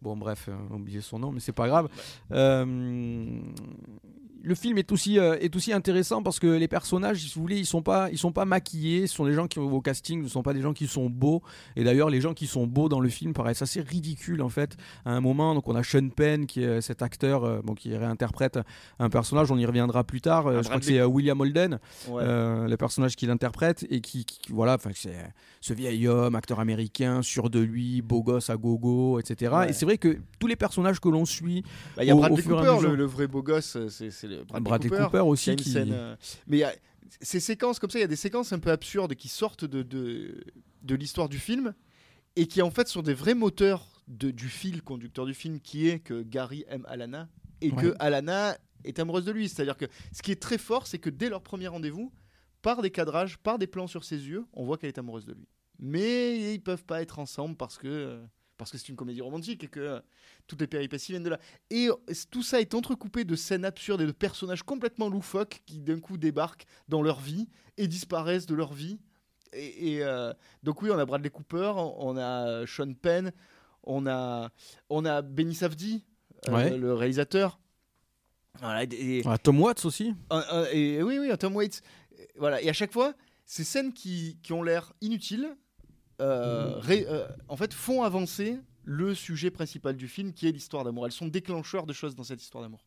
Bon, 0.00 0.16
bref, 0.16 0.48
euh, 0.48 0.74
oublié 0.74 1.00
son 1.00 1.18
nom, 1.18 1.32
mais 1.32 1.40
c'est 1.40 1.52
pas 1.52 1.66
grave. 1.66 1.88
Euh, 2.32 3.40
le 4.42 4.54
film 4.54 4.78
est 4.78 4.92
aussi, 4.92 5.18
euh, 5.18 5.36
est 5.40 5.54
aussi 5.56 5.72
intéressant 5.72 6.22
parce 6.22 6.38
que 6.38 6.46
les 6.46 6.68
personnages, 6.68 7.18
si 7.20 7.34
vous 7.34 7.40
voulez, 7.42 7.58
ils 7.58 7.66
sont 7.66 7.82
pas, 7.82 8.08
ils 8.10 8.18
sont 8.18 8.32
pas 8.32 8.44
maquillés. 8.44 9.06
Ce 9.06 9.14
sont 9.16 9.24
des 9.26 9.34
gens 9.34 9.46
qui 9.48 9.58
au 9.58 9.80
casting, 9.80 10.22
ne 10.22 10.28
sont 10.28 10.42
pas 10.42 10.54
des 10.54 10.60
gens 10.60 10.72
qui 10.72 10.86
sont 10.86 11.10
beaux. 11.10 11.42
Et 11.76 11.84
d'ailleurs, 11.84 12.08
les 12.10 12.20
gens 12.20 12.34
qui 12.34 12.46
sont 12.46 12.66
beaux 12.66 12.88
dans 12.88 13.00
le 13.00 13.08
film 13.08 13.32
paraissent 13.32 13.62
assez 13.62 13.80
ridicules 13.80 14.40
en 14.42 14.48
fait. 14.48 14.76
À 15.04 15.12
un 15.12 15.20
moment, 15.20 15.54
donc 15.54 15.66
on 15.68 15.74
a 15.74 15.82
Sean 15.82 16.08
Penn 16.08 16.46
qui 16.46 16.62
est 16.62 16.80
cet 16.80 17.02
acteur, 17.02 17.44
euh, 17.44 17.60
bon, 17.64 17.74
qui 17.74 17.96
réinterprète 17.96 18.58
un 18.98 19.10
personnage. 19.10 19.50
On 19.50 19.58
y 19.58 19.66
reviendra 19.66 20.04
plus 20.04 20.20
tard. 20.20 20.46
Euh, 20.46 20.62
je 20.62 20.68
crois 20.68 20.78
que 20.78 20.84
c'est 20.86 20.98
euh, 21.00 21.06
William 21.06 21.40
Holden. 21.40 21.78
Ouais. 22.08 22.24
Le 22.24 22.76
personnage 22.76 23.16
qu'il 23.16 23.30
interprète 23.30 23.86
et 23.90 24.00
qui, 24.00 24.24
qui- 24.24 24.52
voilà, 24.52 24.74
enfin 24.74 24.90
c'est 24.94 25.16
ce 25.60 25.72
vieil 25.74 26.06
homme, 26.06 26.34
acteur 26.36 26.60
américain, 26.60 27.22
sûr 27.22 27.50
de 27.50 27.58
lui, 27.60 28.00
beau 28.02 28.22
gosse 28.22 28.50
à 28.50 28.56
gogo, 28.56 29.18
etc. 29.18 29.52
Ouais. 29.54 29.70
Et 29.70 29.72
c'est 29.72 29.84
vrai 29.84 29.98
que 29.98 30.18
tous 30.38 30.46
les 30.46 30.56
personnages 30.56 31.00
que 31.00 31.08
l'on 31.08 31.24
suit, 31.24 31.64
Bah, 31.96 32.04
Il 32.04 32.06
y 32.06 32.10
a 32.10 32.14
au- 32.14 32.18
au 32.18 32.20
Bradley 32.20 32.44
à 32.44 32.74
Cooper, 32.74 32.86
le, 32.88 32.94
le 32.96 33.04
vrai 33.04 33.26
beau 33.26 33.42
gosse, 33.42 33.76
c'est 33.88 34.27
le 34.28 34.44
Bradley, 34.44 34.60
Bradley 34.88 34.88
Cooper. 34.90 35.18
Aussi 35.20 35.56
qui, 35.56 35.70
scène, 35.70 35.90
euh, 35.92 36.16
Mais 36.46 36.58
il 36.58 36.60
y 36.60 36.64
a 36.64 36.74
ces 37.20 37.40
séquences 37.40 37.78
comme 37.78 37.90
ça, 37.90 37.98
il 37.98 38.02
y 38.02 38.04
a 38.04 38.08
des 38.08 38.16
séquences 38.16 38.52
un 38.52 38.58
peu 38.58 38.70
absurdes 38.70 39.14
qui 39.14 39.28
sortent 39.28 39.64
de, 39.64 39.82
de, 39.82 40.44
de 40.82 40.94
l'histoire 40.94 41.28
du 41.28 41.38
film 41.38 41.74
et 42.36 42.46
qui 42.46 42.60
en 42.62 42.70
fait 42.70 42.86
sont 42.88 43.02
des 43.02 43.14
vrais 43.14 43.34
moteurs 43.34 44.02
de, 44.06 44.30
du 44.30 44.48
fil 44.48 44.82
conducteur 44.82 45.26
du 45.26 45.34
film 45.34 45.58
qui 45.60 45.88
est 45.88 45.98
que 46.00 46.22
Gary 46.22 46.64
aime 46.68 46.84
Alana 46.88 47.28
et 47.60 47.70
Ouais. 47.72 47.82
que 47.82 47.94
Alana 47.98 48.56
est 48.84 48.98
amoureuse 49.00 49.24
de 49.24 49.32
lui. 49.32 49.48
C'est-à-dire 49.48 49.76
que 49.76 49.86
ce 50.12 50.22
qui 50.22 50.30
est 50.32 50.40
très 50.40 50.58
fort, 50.58 50.86
c'est 50.86 50.98
que 50.98 51.10
dès 51.10 51.28
leur 51.28 51.42
premier 51.42 51.66
rendez-vous, 51.66 52.12
par 52.62 52.82
des 52.82 52.90
cadrages, 52.90 53.38
par 53.38 53.58
des 53.58 53.66
plans 53.66 53.86
sur 53.88 54.04
ses 54.04 54.16
yeux, 54.28 54.44
on 54.52 54.64
voit 54.64 54.78
qu'elle 54.78 54.88
est 54.88 54.98
amoureuse 54.98 55.24
de 55.24 55.32
lui. 55.32 55.48
Mais 55.80 56.54
ils 56.54 56.60
peuvent 56.60 56.84
pas 56.84 57.02
être 57.02 57.18
ensemble 57.18 57.56
parce 57.56 57.78
que 57.78 57.86
euh, 57.88 58.24
parce 58.58 58.72
que 58.72 58.76
c'est 58.78 58.88
une 58.90 58.96
comédie 58.96 59.22
romantique 59.22 59.64
et 59.64 59.68
que 59.68 60.02
toutes 60.46 60.60
les 60.60 60.66
péripéties 60.66 61.12
viennent 61.12 61.22
de 61.22 61.30
là. 61.30 61.38
Et 61.70 61.88
tout 62.30 62.42
ça 62.42 62.60
est 62.60 62.74
entrecoupé 62.74 63.24
de 63.24 63.34
scènes 63.36 63.64
absurdes 63.64 64.02
et 64.02 64.06
de 64.06 64.12
personnages 64.12 64.62
complètement 64.64 65.08
loufoques 65.08 65.62
qui 65.64 65.78
d'un 65.78 66.00
coup 66.00 66.18
débarquent 66.18 66.66
dans 66.88 67.00
leur 67.00 67.20
vie 67.20 67.48
et 67.78 67.86
disparaissent 67.88 68.46
de 68.46 68.54
leur 68.56 68.72
vie. 68.74 68.98
Et, 69.54 69.94
et, 69.94 70.02
euh, 70.04 70.34
donc 70.62 70.82
oui, 70.82 70.90
on 70.92 70.98
a 70.98 71.06
Bradley 71.06 71.30
Cooper, 71.30 71.72
on 71.76 72.16
a 72.18 72.46
euh, 72.48 72.66
Sean 72.66 72.92
Penn, 72.92 73.32
on 73.84 74.06
a 74.06 74.50
on 74.90 75.04
a 75.06 75.22
Benny 75.22 75.54
Safdie, 75.54 76.04
euh, 76.48 76.52
Ouais. 76.52 76.76
le 76.76 76.92
réalisateur. 76.92 77.58
Voilà, 78.60 78.82
et, 78.90 79.22
Ah, 79.24 79.38
Tom 79.38 79.60
Watts 79.60 79.84
aussi. 79.84 80.14
et 80.72 81.02
oui, 81.02 81.18
oui, 81.18 81.30
Tom 81.38 81.54
Waits. 81.56 81.80
Voilà. 82.36 82.60
Et 82.60 82.68
à 82.68 82.72
chaque 82.72 82.92
fois, 82.92 83.14
ces 83.46 83.62
scènes 83.64 83.92
qui, 83.92 84.36
qui 84.42 84.52
ont 84.52 84.62
l'air 84.64 84.92
inutiles, 85.00 85.56
euh, 86.20 86.74
ré- 86.78 87.06
euh, 87.08 87.26
en 87.48 87.56
fait, 87.56 87.72
font 87.74 88.02
avancer 88.02 88.58
le 88.84 89.14
sujet 89.14 89.50
principal 89.50 89.96
du 89.96 90.08
film, 90.08 90.32
qui 90.32 90.48
est 90.48 90.52
l'histoire 90.52 90.84
d'amour. 90.84 91.06
Elles 91.06 91.12
sont 91.12 91.28
déclencheurs 91.28 91.86
de 91.86 91.92
choses 91.92 92.14
dans 92.14 92.24
cette 92.24 92.42
histoire 92.42 92.62
d'amour. 92.64 92.84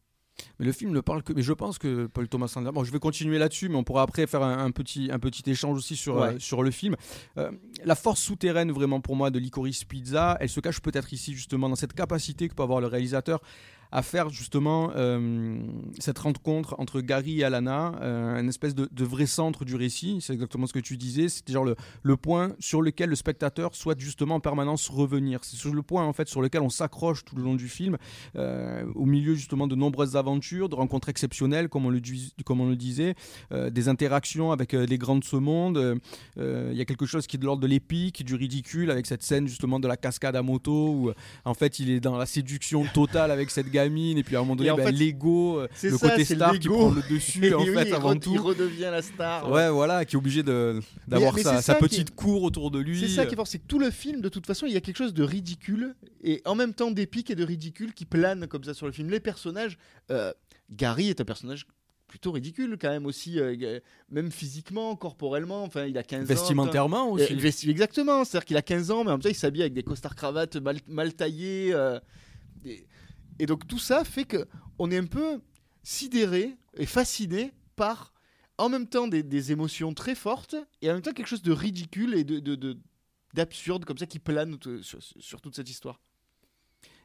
Mais 0.58 0.66
le 0.66 0.72
film 0.72 0.92
ne 0.92 1.02
parle 1.02 1.22
que. 1.24 1.34
Mais 1.34 1.44
je 1.44 1.54
pense 1.54 1.78
que 1.78 2.08
Paul 2.08 2.28
Thomas 2.28 2.52
Anderson. 2.56 2.74
Bon, 2.74 2.84
je 2.84 2.92
vais 2.92 3.00
continuer 3.00 3.38
là-dessus, 3.38 3.70
mais 3.70 3.76
on 3.76 3.84
pourra 3.84 4.02
après 4.04 4.26
faire 4.26 4.42
un, 4.42 4.66
un 4.66 4.72
petit, 4.72 5.10
un 5.12 5.20
petit 5.20 5.48
échange 5.50 5.78
aussi 5.78 5.96
sur, 5.96 6.16
Ouais. 6.16 6.36
euh, 6.36 6.40
sur 6.40 6.64
le 6.64 6.72
film. 6.72 6.96
Euh, 7.38 7.52
la 7.84 7.96
force 7.96 8.22
souterraine, 8.22 8.72
vraiment, 8.72 9.02
pour 9.02 9.16
moi, 9.16 9.30
de 9.30 9.38
Licorice 9.38 9.84
Pizza, 9.84 10.38
elle 10.40 10.50
se 10.50 10.60
cache 10.60 10.80
peut-être 10.80 11.14
ici, 11.14 11.34
justement, 11.34 11.70
dans 11.70 11.76
cette 11.76 11.94
capacité 11.94 12.48
que 12.48 12.56
peut 12.56 12.64
avoir 12.64 12.80
le 12.82 12.88
réalisateur 12.88 13.42
à 13.92 14.02
faire, 14.02 14.30
justement, 14.30 14.92
euh, 14.96 15.60
cette 16.00 16.20
rencontre 16.20 16.76
entre 16.78 17.02
Gary 17.02 17.42
et 17.42 17.44
Alana, 17.44 17.94
euh, 18.02 18.40
une 18.40 18.48
espèce 18.48 18.74
de, 18.74 18.88
vrai 19.04 19.26
centre 19.26 19.66
du 19.66 19.76
récit. 19.76 20.20
C'est 20.22 20.34
exactement 20.34 20.66
ce 20.66 20.74
que 20.74 20.80
tu 20.80 20.96
disais. 20.96 21.28
C'est 21.28 21.50
genre 21.50 21.66
le, 21.66 22.18
point 22.18 22.54
sur 22.60 22.82
lequel 22.82 23.10
le 23.10 23.16
spectateur 23.16 23.76
souhaite, 23.76 24.00
justement, 24.00 24.36
en 24.36 24.40
permanence 24.40 24.90
revenir. 24.90 25.44
C'est 25.44 25.58
sur 25.58 25.74
le 25.74 25.82
point, 25.82 26.06
en 26.06 26.14
fait, 26.14 26.30
sur 26.30 26.42
lequel 26.42 26.62
on 26.62 26.70
s'accroche 26.70 27.26
tout 27.26 27.36
le 27.36 27.44
long 27.44 27.56
du 27.56 27.68
film, 27.68 27.98
euh, 28.38 28.86
au 28.96 29.06
milieu, 29.06 29.36
justement, 29.36 29.68
de 29.68 29.76
nombreuses 29.76 30.16
aventures, 30.16 30.70
de 30.70 30.76
rencontres 30.76 31.10
exceptionnelles, 31.10 31.68
comme 31.68 31.86
on 31.86 31.90
le, 31.90 32.02
comme 32.46 32.62
on 32.62 32.70
le 32.70 32.76
disait, 32.76 33.16
euh, 33.52 33.70
des 33.70 33.90
interactions 33.90 34.52
avec 34.52 34.72
les 34.74 34.98
grands 34.98 35.18
de 35.18 35.24
ce 35.24 35.36
monde. 35.36 36.00
Il 36.38 36.74
y 36.74 36.82
a 36.82 36.86
quelque 36.86 37.06
chose 37.06 37.28
qui 37.28 37.36
est 37.36 37.40
de 37.40 37.46
l'ordre 37.46 37.62
de 37.62 37.68
l'épique, 37.68 38.24
du 38.24 38.36
ridicule, 38.36 38.90
avec 38.92 39.06
cette 39.06 39.24
scène 39.24 39.48
justement 39.48 39.80
de 39.80 39.88
la 39.88 39.98
cascade 39.98 40.36
à 40.36 40.42
moto, 40.42 40.90
où 40.92 41.12
en 41.44 41.54
fait 41.54 41.80
il 41.80 41.90
est 41.90 42.00
dans 42.00 42.18
la 42.18 42.26
séduction 42.26 42.86
totale 42.94 43.32
avec 43.32 43.50
cette 43.50 43.70
gamine, 43.84 44.18
et 44.18 44.24
puis 44.24 44.36
à 44.36 44.40
un 44.40 44.42
moment 44.44 44.56
donné, 44.56 44.74
fait, 44.76 44.92
l'ego, 44.92 45.60
euh, 45.60 45.68
le 45.84 45.98
ça, 45.98 46.10
côté 46.10 46.26
star 46.26 46.58
qui 46.60 46.68
prend 46.68 46.92
le 46.92 47.02
dessus, 47.10 47.46
Et 47.46 47.54
en 47.54 47.64
oui, 47.64 47.74
fait, 47.74 47.90
il 47.90 47.94
avant 47.94 48.16
tout. 48.16 48.32
Il 48.34 48.40
redevient 48.40 48.90
la 48.92 49.02
star. 49.02 49.50
Ouais, 49.52 49.70
voilà, 49.70 50.06
qui 50.06 50.16
est 50.16 50.18
obligé 50.18 50.44
de- 50.44 50.80
d'avoir 51.08 51.38
sa, 51.40 51.62
sa 51.62 51.76
petite 51.76 52.16
cour 52.16 52.44
autour 52.44 52.72
de 52.72 52.80
lui. 52.80 53.00
C'est 53.00 53.08
ça 53.08 53.26
qui 53.26 53.34
est 53.34 53.36
fort, 53.36 53.48
c'est 53.48 53.60
que 53.60 53.68
tout 53.68 53.80
le 53.80 53.92
film, 53.92 54.22
de 54.22 54.30
toute 54.30 54.46
façon, 54.46 54.66
il 54.66 54.74
y 54.74 54.78
a 54.78 54.82
quelque 54.82 54.98
chose 54.98 55.14
de 55.14 55.24
ridicule 55.24 55.96
et 56.24 56.42
en 56.46 56.56
même 56.56 56.74
temps 56.74 56.92
d'épique 56.92 57.30
et 57.30 57.36
de 57.36 57.44
ridicule 57.44 57.94
qui 57.94 58.06
plane 58.06 58.48
comme 58.48 58.64
ça 58.64 58.74
sur 58.74 58.86
le 58.86 58.92
film. 58.92 59.10
Les 59.10 59.20
personnages, 59.20 59.78
euh, 60.12 60.32
Gary 60.72 61.10
est 61.10 61.22
un 61.22 61.26
personnage 61.26 61.66
plutôt 62.08 62.34
ridicule 62.34 62.78
quand 62.80 62.90
même 62.90 63.06
aussi, 63.06 63.40
euh, 63.40 63.80
même 64.10 64.32
physiquement, 64.32 64.98
corporellement. 64.98 65.64
Enfin, 65.64 65.86
il 65.86 65.98
a 65.98 66.04
15 66.04 66.24
ans. 66.24 66.26
Vestimentairement 66.26 67.10
aussi. 67.10 67.70
exactement, 67.70 68.26
c'est-à-dire 68.26 68.46
qu'il 68.46 68.58
a 68.58 68.62
15 68.62 68.92
ans, 68.92 69.04
mais 69.06 69.12
en 69.12 69.14
même 69.14 69.22
temps, 69.22 69.30
il 69.30 69.36
s'habille 69.36 69.62
avec 69.62 69.74
des 69.74 69.84
costards 69.84 70.16
cravates 70.16 70.58
mal, 70.58 70.78
mal 70.88 71.14
taillés. 71.14 71.74
Et, 73.40 73.46
donc 73.46 73.68
tout 73.68 73.80
ça 73.80 74.04
fait 74.04 74.26
que 74.26 74.48
on 74.80 74.92
est 74.92 74.98
un 74.98 75.06
peu 75.06 75.42
sidéré 75.84 76.56
et 76.78 76.86
fasciné 76.86 77.52
par 77.76 78.14
en 78.58 78.70
même 78.70 78.88
temps 78.88 79.08
des, 79.08 79.52
émotions 79.52 79.94
très 79.94 80.16
fortes 80.16 80.56
et 80.82 80.90
en 80.90 80.94
même 80.94 81.02
temps 81.02 81.14
quelque 81.14 81.28
chose 81.28 81.42
de 81.42 81.52
ridicule 81.52 82.16
et 82.16 82.24
de, 82.24 82.40
de- 82.40 82.56
de- 82.56 82.78
d'absurde 83.34 83.86
comme 83.86 83.98
ça 83.98 84.06
qui 84.06 84.20
plane 84.20 84.58
sur, 84.82 85.42
toute 85.42 85.56
cette 85.56 85.70
histoire. 85.70 86.00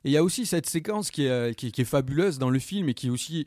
Et 0.04 0.10
il 0.10 0.12
y 0.12 0.16
a 0.16 0.22
aussi 0.22 0.44
cette 0.46 0.68
séquence 0.68 1.10
qui 1.10 1.24
est, 1.24 1.30
euh, 1.30 1.52
qui 1.52 1.68
est 1.68 1.84
fabuleuse 1.84 2.38
dans 2.38 2.50
le 2.50 2.58
film 2.58 2.88
et 2.88 2.94
qui 2.94 3.10
aussi, 3.10 3.46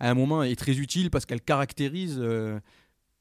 à 0.00 0.10
un 0.10 0.14
moment, 0.14 0.42
est 0.42 0.56
très 0.56 0.76
utile 0.78 1.10
parce 1.10 1.24
qu'elle 1.24 1.40
caractérise 1.40 2.16
euh, 2.18 2.58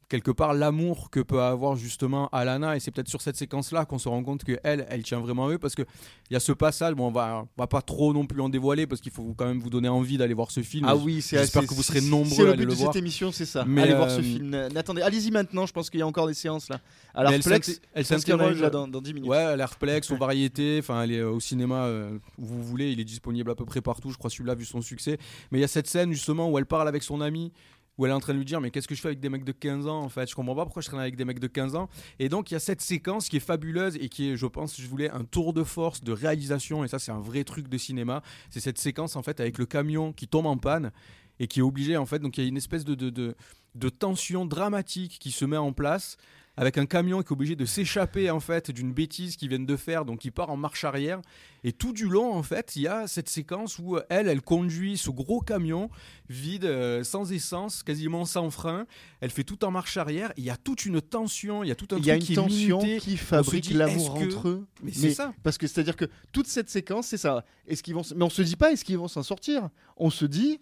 quelque 0.10 0.32
part 0.32 0.53
l'amour 0.53 1.10
que 1.10 1.20
peut 1.20 1.41
avoir 1.41 1.76
justement 1.76 2.30
Alana. 2.30 2.76
Et 2.76 2.80
c'est 2.80 2.91
peut-être 2.91 3.10
sur 3.10 3.22
cette 3.22 3.36
séquence-là 3.36 3.86
qu'on 3.86 3.99
se 3.99 4.10
rend 4.10 4.24
compte 4.24 4.43
que 4.43 4.60
elle, 4.64 4.86
elle 4.89 5.03
tient 5.03 5.20
vraiment 5.20 5.47
à 5.47 5.51
eux 5.51 5.58
parce 5.58 5.76
qu'il 5.76 5.86
y 6.32 6.36
a 6.36 6.39
ce 6.39 6.51
passage. 6.51 6.93
Bon, 6.93 7.08
on 7.08 7.12
va, 7.12 7.43
on 7.43 7.62
va 7.62 7.68
pas 7.68 7.82
trop 7.82 8.14
non 8.14 8.26
plus 8.26 8.41
en 8.41 8.49
dévoiler 8.49 8.88
parce 8.88 9.01
qu'il 9.01 9.12
faut 9.12 9.34
quand 9.38 9.45
même 9.45 9.60
vous 9.60 9.70
donner 9.70 9.89
envie 9.89 10.18
d'aller 10.18 10.34
voir 10.34 10.51
ce 10.51 10.62
film. 10.62 10.86
Ah 10.88 10.95
oui, 10.95 11.22
c'est 11.22 11.38
j'espère 11.38 11.66
que 11.66 11.74
vous 11.74 11.84
serez 11.84 12.01
nombreux 12.01 12.30
C'est 12.30 12.41
à 12.41 12.45
le 12.45 12.51
aller 12.51 12.66
but 12.66 12.66
le 12.66 12.72
de 12.72 12.78
voir. 12.78 12.93
cette 12.93 13.01
émission, 13.01 13.32
c'est 13.32 13.45
ça. 13.45 13.66
Mais, 13.66 13.84
Allez 13.84 13.95
voir 13.95 14.10
ce 14.12 14.20
euh, 14.20 14.24
film. 14.24 14.49
N'attendez, 14.74 15.01
allez-y 15.01 15.32
maintenant. 15.32 15.66
Je 15.66 15.74
pense 15.74 15.89
qu'il 15.89 15.99
y 15.99 16.03
a 16.03 16.08
encore 16.08 16.28
des 16.28 16.34
séances 16.34 16.70
là. 16.70 16.80
À 17.14 17.24
elle 17.24 17.32
l'Artplex. 17.32 17.82
s'interroge 18.03 18.62
là 18.62 18.70
dans, 18.70 18.88
dans 18.88 19.01
10 19.01 19.14
minutes. 19.14 19.30
Ouais, 19.30 19.38
à 19.38 19.56
l'Airplex, 19.56 20.12
aux 20.12 20.18
variétés, 20.18 20.80
enfin, 20.80 21.03
elle 21.03 21.12
est 21.12 21.20
euh, 21.20 21.32
au 21.32 21.39
cinéma 21.39 21.86
euh, 21.86 22.18
où 22.38 22.45
vous 22.45 22.64
voulez, 22.64 22.91
il 22.91 22.99
est 22.99 23.06
disponible 23.06 23.49
à 23.51 23.56
peu 23.56 23.66
près 23.66 23.82
partout, 23.82 24.12
je 24.12 24.18
crois 24.18 24.30
celui-là 24.30 24.56
vu 24.56 24.66
son 24.66 24.82
succès. 24.82 25.18
Mais 25.51 25.60
il 25.60 25.62
y 25.62 25.66
a 25.66 25.70
cette 25.70 25.88
scène 25.88 26.12
justement 26.12 26.49
où 26.49 26.58
elle 26.58 26.66
parle 26.66 26.88
avec 26.88 27.03
son 27.03 27.22
ami, 27.22 27.51
où 27.97 28.05
elle 28.05 28.11
est 28.11 28.15
en 28.15 28.19
train 28.19 28.33
de 28.33 28.37
lui 28.37 28.45
dire 28.45 28.61
mais 28.61 28.71
qu'est-ce 28.71 28.87
que 28.87 28.95
je 28.95 29.01
fais 29.01 29.09
avec 29.09 29.19
des 29.19 29.29
mecs 29.29 29.43
de 29.43 29.51
15 29.51 29.87
ans 29.87 30.01
en 30.01 30.09
fait, 30.09 30.29
je 30.29 30.35
comprends 30.35 30.55
pas 30.55 30.63
pourquoi 30.63 30.81
je 30.81 30.87
traîne 30.87 30.99
avec 30.99 31.15
des 31.15 31.25
mecs 31.25 31.39
de 31.39 31.47
15 31.47 31.75
ans. 31.75 31.89
Et 32.19 32.29
donc 32.29 32.51
il 32.51 32.55
y 32.55 32.57
a 32.57 32.59
cette 32.59 32.81
séquence 32.81 33.29
qui 33.29 33.37
est 33.37 33.41
fabuleuse 33.41 33.95
et 33.97 34.09
qui 34.09 34.31
est, 34.31 34.37
je 34.37 34.45
pense, 34.45 34.79
je 34.79 34.87
voulais 34.87 35.09
un 35.09 35.23
tour 35.23 35.53
de 35.53 35.63
force 35.63 36.03
de 36.03 36.11
réalisation 36.11 36.83
et 36.83 36.87
ça 36.87 36.99
c'est 36.99 37.11
un 37.11 37.19
vrai 37.19 37.43
truc 37.43 37.67
de 37.67 37.77
cinéma. 37.77 38.21
C'est 38.49 38.59
cette 38.59 38.77
séquence 38.77 39.15
en 39.15 39.23
fait 39.23 39.39
avec 39.39 39.57
le 39.57 39.65
camion 39.65 40.13
qui 40.13 40.27
tombe 40.27 40.45
en 40.45 40.57
panne 40.57 40.91
et 41.39 41.47
qui 41.47 41.59
est 41.59 41.63
obligé 41.63 41.97
en 41.97 42.05
fait, 42.05 42.19
donc 42.19 42.37
il 42.37 42.43
y 42.43 42.45
a 42.45 42.47
une 42.47 42.57
espèce 42.57 42.85
de, 42.85 42.95
de, 42.95 43.09
de, 43.09 43.35
de 43.75 43.89
tension 43.89 44.45
dramatique 44.45 45.17
qui 45.19 45.31
se 45.31 45.45
met 45.45 45.57
en 45.57 45.73
place 45.73 46.17
avec 46.58 46.78
un 46.78 46.86
camion 46.86 47.22
qui 47.22 47.28
est 47.28 47.32
obligé 47.32 47.56
de 47.56 47.66
s'échapper 47.66 48.30
en 48.32 48.39
fait 48.39 48.72
d'une 48.72 48.93
bêtise 48.93 49.36
qu'ils 49.36 49.49
viennent 49.49 49.66
de 49.66 49.76
faire, 49.76 50.06
donc 50.06 50.24
il 50.26 50.32
part 50.32 50.49
en 50.49 50.58
marche 50.58 50.84
arrière. 50.84 51.22
Et 51.64 51.72
tout 51.74 51.93
du 51.93 52.08
long, 52.08 52.34
en 52.34 52.43
fait, 52.43 52.76
il 52.76 52.84
y 52.84 52.88
a 52.88 53.08
cette 53.08 53.28
séquence 53.28 53.80
où 53.80 53.95
euh, 53.97 54.03
elle, 54.10 54.28
elle 54.28 54.41
conduit 54.41 54.97
ce 54.97 55.10
gros 55.10 55.41
camion 55.41 55.89
vide, 56.30 56.66
euh, 56.66 57.03
sans 57.03 57.32
essence, 57.32 57.82
quasiment 57.84 58.24
sans 58.26 58.49
frein. 58.51 58.86
Elle 59.20 59.32
fait 59.32 59.43
tout 59.43 59.66
en 59.66 59.72
marche 59.72 59.97
arrière. 59.97 60.32
Il 60.38 60.43
y 60.43 60.49
a 60.51 60.58
toute 60.58 60.86
une 60.86 61.01
tension, 61.01 61.64
il 61.64 61.68
y 61.70 61.72
a 61.72 61.76
tout 61.76 61.88
un 61.93 61.97
Il 61.97 62.06
y 62.06 62.12
a 62.12 62.16
une 62.16 62.22
qui 62.22 62.36
tension 62.36 62.80
qui 62.80 63.18
fabrique 63.18 63.72
l'amour 63.72 64.14
que- 64.20 64.26
entre 64.26 64.47
eux? 64.49 64.68
Mais 64.84 64.91
c'est 64.91 65.14
ça. 65.14 65.34
Parce 65.43 65.58
que 65.58 65.66
c'est-à-dire 65.68 65.95
que 65.95 66.06
toute 66.32 66.47
cette 66.47 66.70
séquence, 66.70 67.08
c'est 67.08 67.18
ça. 67.18 67.43
Est-ce 67.68 67.82
qu'ils 67.82 67.95
vont 67.95 68.03
Mais 68.16 68.24
on 68.24 68.30
se 68.30 68.43
dit 68.43 68.56
pas 68.56 68.72
est-ce 68.72 68.86
qu'ils 68.86 68.97
vont 68.99 69.08
s'en 69.08 69.24
sortir? 69.24 69.70
On 69.97 70.10
se 70.12 70.26
dit 70.26 70.60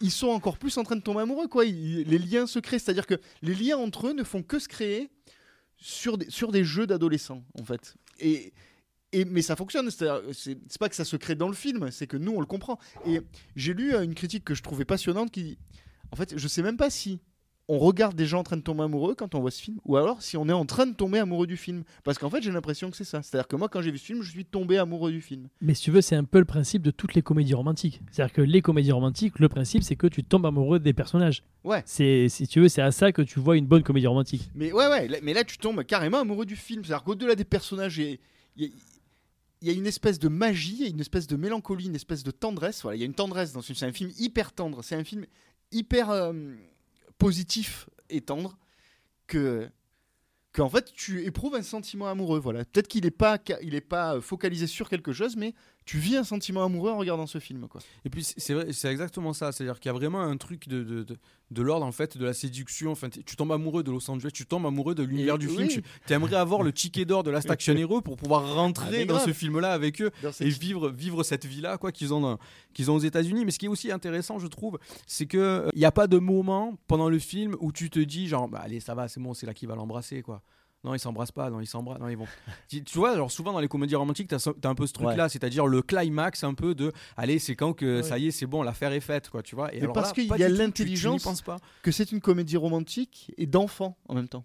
ils 0.00 0.10
sont 0.10 0.28
encore 0.28 0.58
plus 0.58 0.76
en 0.78 0.82
train 0.82 0.96
de 0.96 1.02
tomber 1.02 1.20
amoureux 1.20 1.48
quoi. 1.48 1.64
Les 1.64 2.18
liens 2.18 2.46
se 2.46 2.58
créent, 2.58 2.78
c'est-à-dire 2.78 3.06
que 3.06 3.14
les 3.42 3.54
liens 3.54 3.78
entre 3.78 4.08
eux 4.08 4.12
ne 4.12 4.24
font 4.24 4.42
que 4.42 4.58
se 4.58 4.68
créer 4.68 5.10
sur 5.76 6.18
des, 6.18 6.30
sur 6.30 6.52
des 6.52 6.64
jeux 6.64 6.86
d'adolescents 6.86 7.44
en 7.58 7.64
fait. 7.64 7.94
Et, 8.20 8.52
mais 9.26 9.42
ça 9.42 9.54
fonctionne, 9.54 9.90
c'est 9.90 10.78
pas 10.78 10.88
que 10.88 10.96
ça 10.96 11.04
se 11.04 11.16
crée 11.16 11.36
dans 11.36 11.48
le 11.48 11.54
film, 11.54 11.90
c'est 11.90 12.06
que 12.06 12.16
nous 12.16 12.32
on 12.32 12.40
le 12.40 12.46
comprend. 12.46 12.78
Et 13.06 13.20
j'ai 13.54 13.72
lu 13.72 13.94
euh, 13.94 14.02
une 14.02 14.14
critique 14.14 14.44
que 14.44 14.54
je 14.54 14.62
trouvais 14.62 14.84
passionnante 14.84 15.30
qui 15.30 15.58
en 16.10 16.16
fait, 16.16 16.36
je 16.36 16.48
sais 16.48 16.62
même 16.62 16.76
pas 16.76 16.90
si 16.90 17.20
on 17.66 17.78
regarde 17.78 18.14
des 18.14 18.26
gens 18.26 18.40
en 18.40 18.42
train 18.42 18.58
de 18.58 18.62
tomber 18.62 18.82
amoureux 18.82 19.14
quand 19.14 19.34
on 19.34 19.40
voit 19.40 19.50
ce 19.50 19.62
film, 19.62 19.78
ou 19.86 19.96
alors 19.96 20.20
si 20.20 20.36
on 20.36 20.46
est 20.50 20.52
en 20.52 20.66
train 20.66 20.84
de 20.86 20.92
tomber 20.94 21.18
amoureux 21.18 21.46
du 21.46 21.56
film. 21.56 21.82
Parce 22.02 22.18
qu'en 22.18 22.28
fait, 22.28 22.42
j'ai 22.42 22.50
l'impression 22.50 22.90
que 22.90 22.96
c'est 22.96 23.04
ça. 23.04 23.22
C'est-à-dire 23.22 23.48
que 23.48 23.56
moi, 23.56 23.70
quand 23.70 23.80
j'ai 23.80 23.90
vu 23.90 23.96
ce 23.96 24.04
film, 24.04 24.20
je 24.22 24.30
suis 24.30 24.44
tombé 24.44 24.76
amoureux 24.76 25.10
du 25.12 25.22
film. 25.22 25.48
Mais 25.62 25.72
si 25.72 25.84
tu 25.84 25.90
veux, 25.90 26.02
c'est 26.02 26.14
un 26.16 26.24
peu 26.24 26.38
le 26.38 26.44
principe 26.44 26.82
de 26.82 26.90
toutes 26.90 27.14
les 27.14 27.22
comédies 27.22 27.54
romantiques. 27.54 28.02
C'est-à-dire 28.10 28.34
que 28.34 28.42
les 28.42 28.60
comédies 28.60 28.92
romantiques, 28.92 29.38
le 29.38 29.48
principe, 29.48 29.82
c'est 29.82 29.96
que 29.96 30.06
tu 30.06 30.22
tombes 30.22 30.44
amoureux 30.44 30.78
des 30.78 30.92
personnages. 30.92 31.42
Ouais. 31.64 31.82
C'est, 31.86 32.28
si 32.28 32.46
tu 32.46 32.60
veux, 32.60 32.68
c'est 32.68 32.82
à 32.82 32.92
ça 32.92 33.12
que 33.12 33.22
tu 33.22 33.40
vois 33.40 33.56
une 33.56 33.66
bonne 33.66 33.82
comédie 33.82 34.06
romantique. 34.08 34.50
Mais 34.54 34.70
ouais, 34.70 34.86
ouais, 34.88 35.08
là- 35.08 35.18
mais 35.22 35.32
là, 35.32 35.42
tu 35.44 35.56
tombes 35.56 35.82
carrément 35.84 36.18
amoureux 36.20 36.44
du 36.44 36.56
film. 36.56 36.84
C'est-à-dire 36.84 37.04
qu'au-delà 37.04 37.34
des 37.34 37.44
personnages, 37.44 37.96
il 37.96 38.18
y 38.58 38.64
a- 38.66 38.68
y, 39.62 39.72
une 39.74 39.86
espèce 39.86 40.18
de 40.18 40.28
magie, 40.28 40.86
une 40.90 41.00
espèce 41.00 41.26
de 41.26 41.36
mélancolie, 41.36 41.86
une 41.86 41.94
espèce 41.94 42.24
de 42.24 42.30
tendresse. 42.30 42.82
Voilà, 42.82 42.96
il 42.96 43.00
y 43.00 43.04
a 43.04 43.06
une 43.06 43.14
tendresse 43.14 43.54
dans 43.54 43.62
ce 43.62 43.68
film. 43.68 43.76
C'est 43.78 43.86
un 43.86 43.92
film 43.92 44.10
hyper 44.18 44.52
tendre. 44.52 44.84
C'est 44.84 44.96
un 44.96 45.04
film 45.04 45.24
hyper 45.72 46.10
euh, 46.10 46.34
positif 47.24 47.88
et 48.10 48.20
tendre 48.20 48.58
que 49.26 49.70
que 50.52 50.68
fait 50.68 50.92
tu 50.92 51.24
éprouves 51.24 51.54
un 51.54 51.62
sentiment 51.62 52.06
amoureux 52.06 52.38
voilà. 52.38 52.66
Peut-être 52.66 52.86
qu'il 52.86 53.06
est 53.06 53.10
pas 53.10 53.38
il 53.62 53.74
est 53.74 53.80
pas 53.80 54.20
focalisé 54.20 54.66
sur 54.66 54.90
quelque 54.90 55.14
chose 55.14 55.34
mais 55.34 55.54
tu 55.84 55.98
vis 55.98 56.16
un 56.16 56.24
sentiment 56.24 56.64
amoureux 56.64 56.90
en 56.90 56.96
regardant 56.98 57.26
ce 57.26 57.38
film 57.38 57.68
quoi 57.68 57.80
Et 58.04 58.10
puis 58.10 58.24
c'est- 58.24 58.40
c'est 58.40 58.54
vrai, 58.54 58.72
c'est 58.72 58.88
exactement 58.88 59.32
ça. 59.34 59.52
C'est-à-dire 59.52 59.78
qu'il 59.80 59.88
y 59.88 59.90
a 59.90 59.92
vraiment 59.92 60.22
un 60.22 60.36
truc 60.38 60.66
de, 60.66 60.82
de, 60.82 61.02
de, 61.02 61.16
de 61.50 61.62
l'ordre 61.62 61.84
en 61.84 61.92
fait 61.92 62.16
de 62.16 62.24
la 62.24 62.32
séduction. 62.32 62.90
Enfin, 62.92 63.08
tu 63.10 63.36
tombes 63.36 63.52
amoureux 63.52 63.82
de 63.82 63.90
Los 63.90 64.10
Angeles, 64.10 64.30
tu 64.32 64.46
tombes 64.46 64.64
amoureux 64.64 64.94
de 64.94 65.02
l'univers 65.02 65.36
du 65.36 65.46
oui. 65.48 65.68
film. 65.68 65.82
Tu 66.06 66.12
aimerais 66.14 66.36
avoir 66.36 66.62
le 66.62 66.72
ticket 66.72 67.04
d'or 67.04 67.22
de 67.22 67.30
Last 67.30 67.50
Action 67.50 67.74
Hero 67.76 68.00
pour 68.00 68.16
pouvoir 68.16 68.44
Ah, 68.46 68.52
rentrer 68.54 68.98
mais 69.00 69.04
dans 69.04 69.14
grave. 69.16 69.26
ce 69.26 69.32
film-là 69.34 69.72
avec 69.72 70.00
eux 70.00 70.10
et 70.40 70.48
vivre 70.48 70.88
vivre 70.90 71.22
cette 71.22 71.44
vie-là 71.44 71.76
quoi 71.76 71.92
qu'ils 71.92 72.14
ont 72.14 72.38
qu'ils 72.72 72.90
ont 72.90 72.94
aux 72.94 72.98
États-Unis. 73.00 73.44
Mais 73.44 73.50
ce 73.50 73.58
qui 73.58 73.66
est 73.66 73.68
aussi 73.68 73.92
intéressant, 73.92 74.38
je 74.38 74.46
trouve, 74.46 74.78
c'est 75.06 75.26
que 75.26 75.36
euh, 75.36 75.68
n'y 75.76 75.84
a 75.84 75.92
pas 75.92 76.06
de 76.06 76.18
moment 76.18 76.78
pendant 76.86 77.10
le 77.10 77.18
film 77.18 77.56
où 77.60 77.72
tu 77.72 77.90
te 77.90 77.98
dis 77.98 78.26
genre 78.26 78.48
bah, 78.48 78.60
allez 78.64 78.80
ça 78.80 78.94
va, 78.94 79.06
c'est 79.08 79.20
bon, 79.20 79.34
c'est 79.34 79.44
là 79.46 79.52
qui 79.52 79.66
va 79.66 79.74
l'embrasser 79.76 80.22
quoi. 80.22 80.42
Non, 80.84 80.94
ils 80.94 80.98
s'embrassent 80.98 81.32
pas, 81.32 81.48
non, 81.48 81.60
ils 81.60 81.66
s'embrassent. 81.66 81.98
Non, 81.98 82.08
ils 82.08 82.16
vont. 82.16 82.26
tu, 82.68 82.84
tu 82.84 82.98
vois, 82.98 83.12
alors 83.12 83.32
souvent 83.32 83.52
dans 83.52 83.60
les 83.60 83.68
comédies 83.68 83.94
romantiques, 83.94 84.28
t'as 84.28 84.50
as 84.62 84.68
un 84.68 84.74
peu 84.74 84.86
ce 84.86 84.92
truc-là, 84.92 85.30
c'est-à-dire 85.30 85.66
le 85.66 85.80
climax 85.80 86.44
un 86.44 86.52
peu 86.52 86.74
de 86.74 86.92
allez, 87.16 87.38
c'est 87.38 87.56
quand 87.56 87.72
que 87.72 87.96
Ouais. 87.96 88.02
ça 88.02 88.18
y 88.18 88.28
est, 88.28 88.30
c'est 88.30 88.46
bon, 88.46 88.62
l'affaire 88.62 88.92
est 88.92 89.00
faite, 89.00 89.30
quoi, 89.30 89.42
tu 89.42 89.54
vois. 89.54 89.72
Et 89.72 89.76
Mais 89.76 89.82
alors 89.84 89.94
parce 89.94 90.12
qu'il 90.12 90.26
y 90.26 90.42
a 90.42 90.48
l'intelligence. 90.48 91.26
Que 91.82 91.90
c'est 91.90 92.12
une 92.12 92.20
comédie 92.20 92.56
romantique 92.56 93.32
et 93.38 93.46
d'enfants 93.46 93.96
en 94.08 94.14
même 94.14 94.28
temps. 94.28 94.44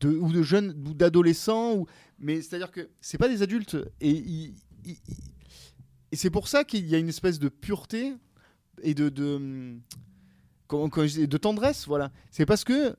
De, 0.00 0.10
ou 0.10 0.30
de 0.32 0.42
jeunes, 0.42 0.74
ou 0.86 0.94
d'adolescents. 0.94 1.74
Ou... 1.74 1.86
Mais 2.18 2.42
c'est-à-dire 2.42 2.70
que 2.70 2.88
c'est 3.00 3.18
pas 3.18 3.28
des 3.28 3.42
adultes. 3.42 3.76
Et, 4.00 4.52
c'est 6.12 6.30
pour 6.30 6.48
ça 6.48 6.64
qu'il 6.64 6.86
y 6.86 6.94
a 6.94 6.98
une 6.98 7.08
espèce 7.08 7.38
de 7.38 7.48
pureté 7.48 8.14
et 8.82 8.94
de, 8.94 9.08
de, 9.08 9.76
de 10.70 11.36
tendresse. 11.36 11.86
Voilà. 11.86 12.10
C'est 12.30 12.46
parce 12.46 12.64
que 12.64 12.96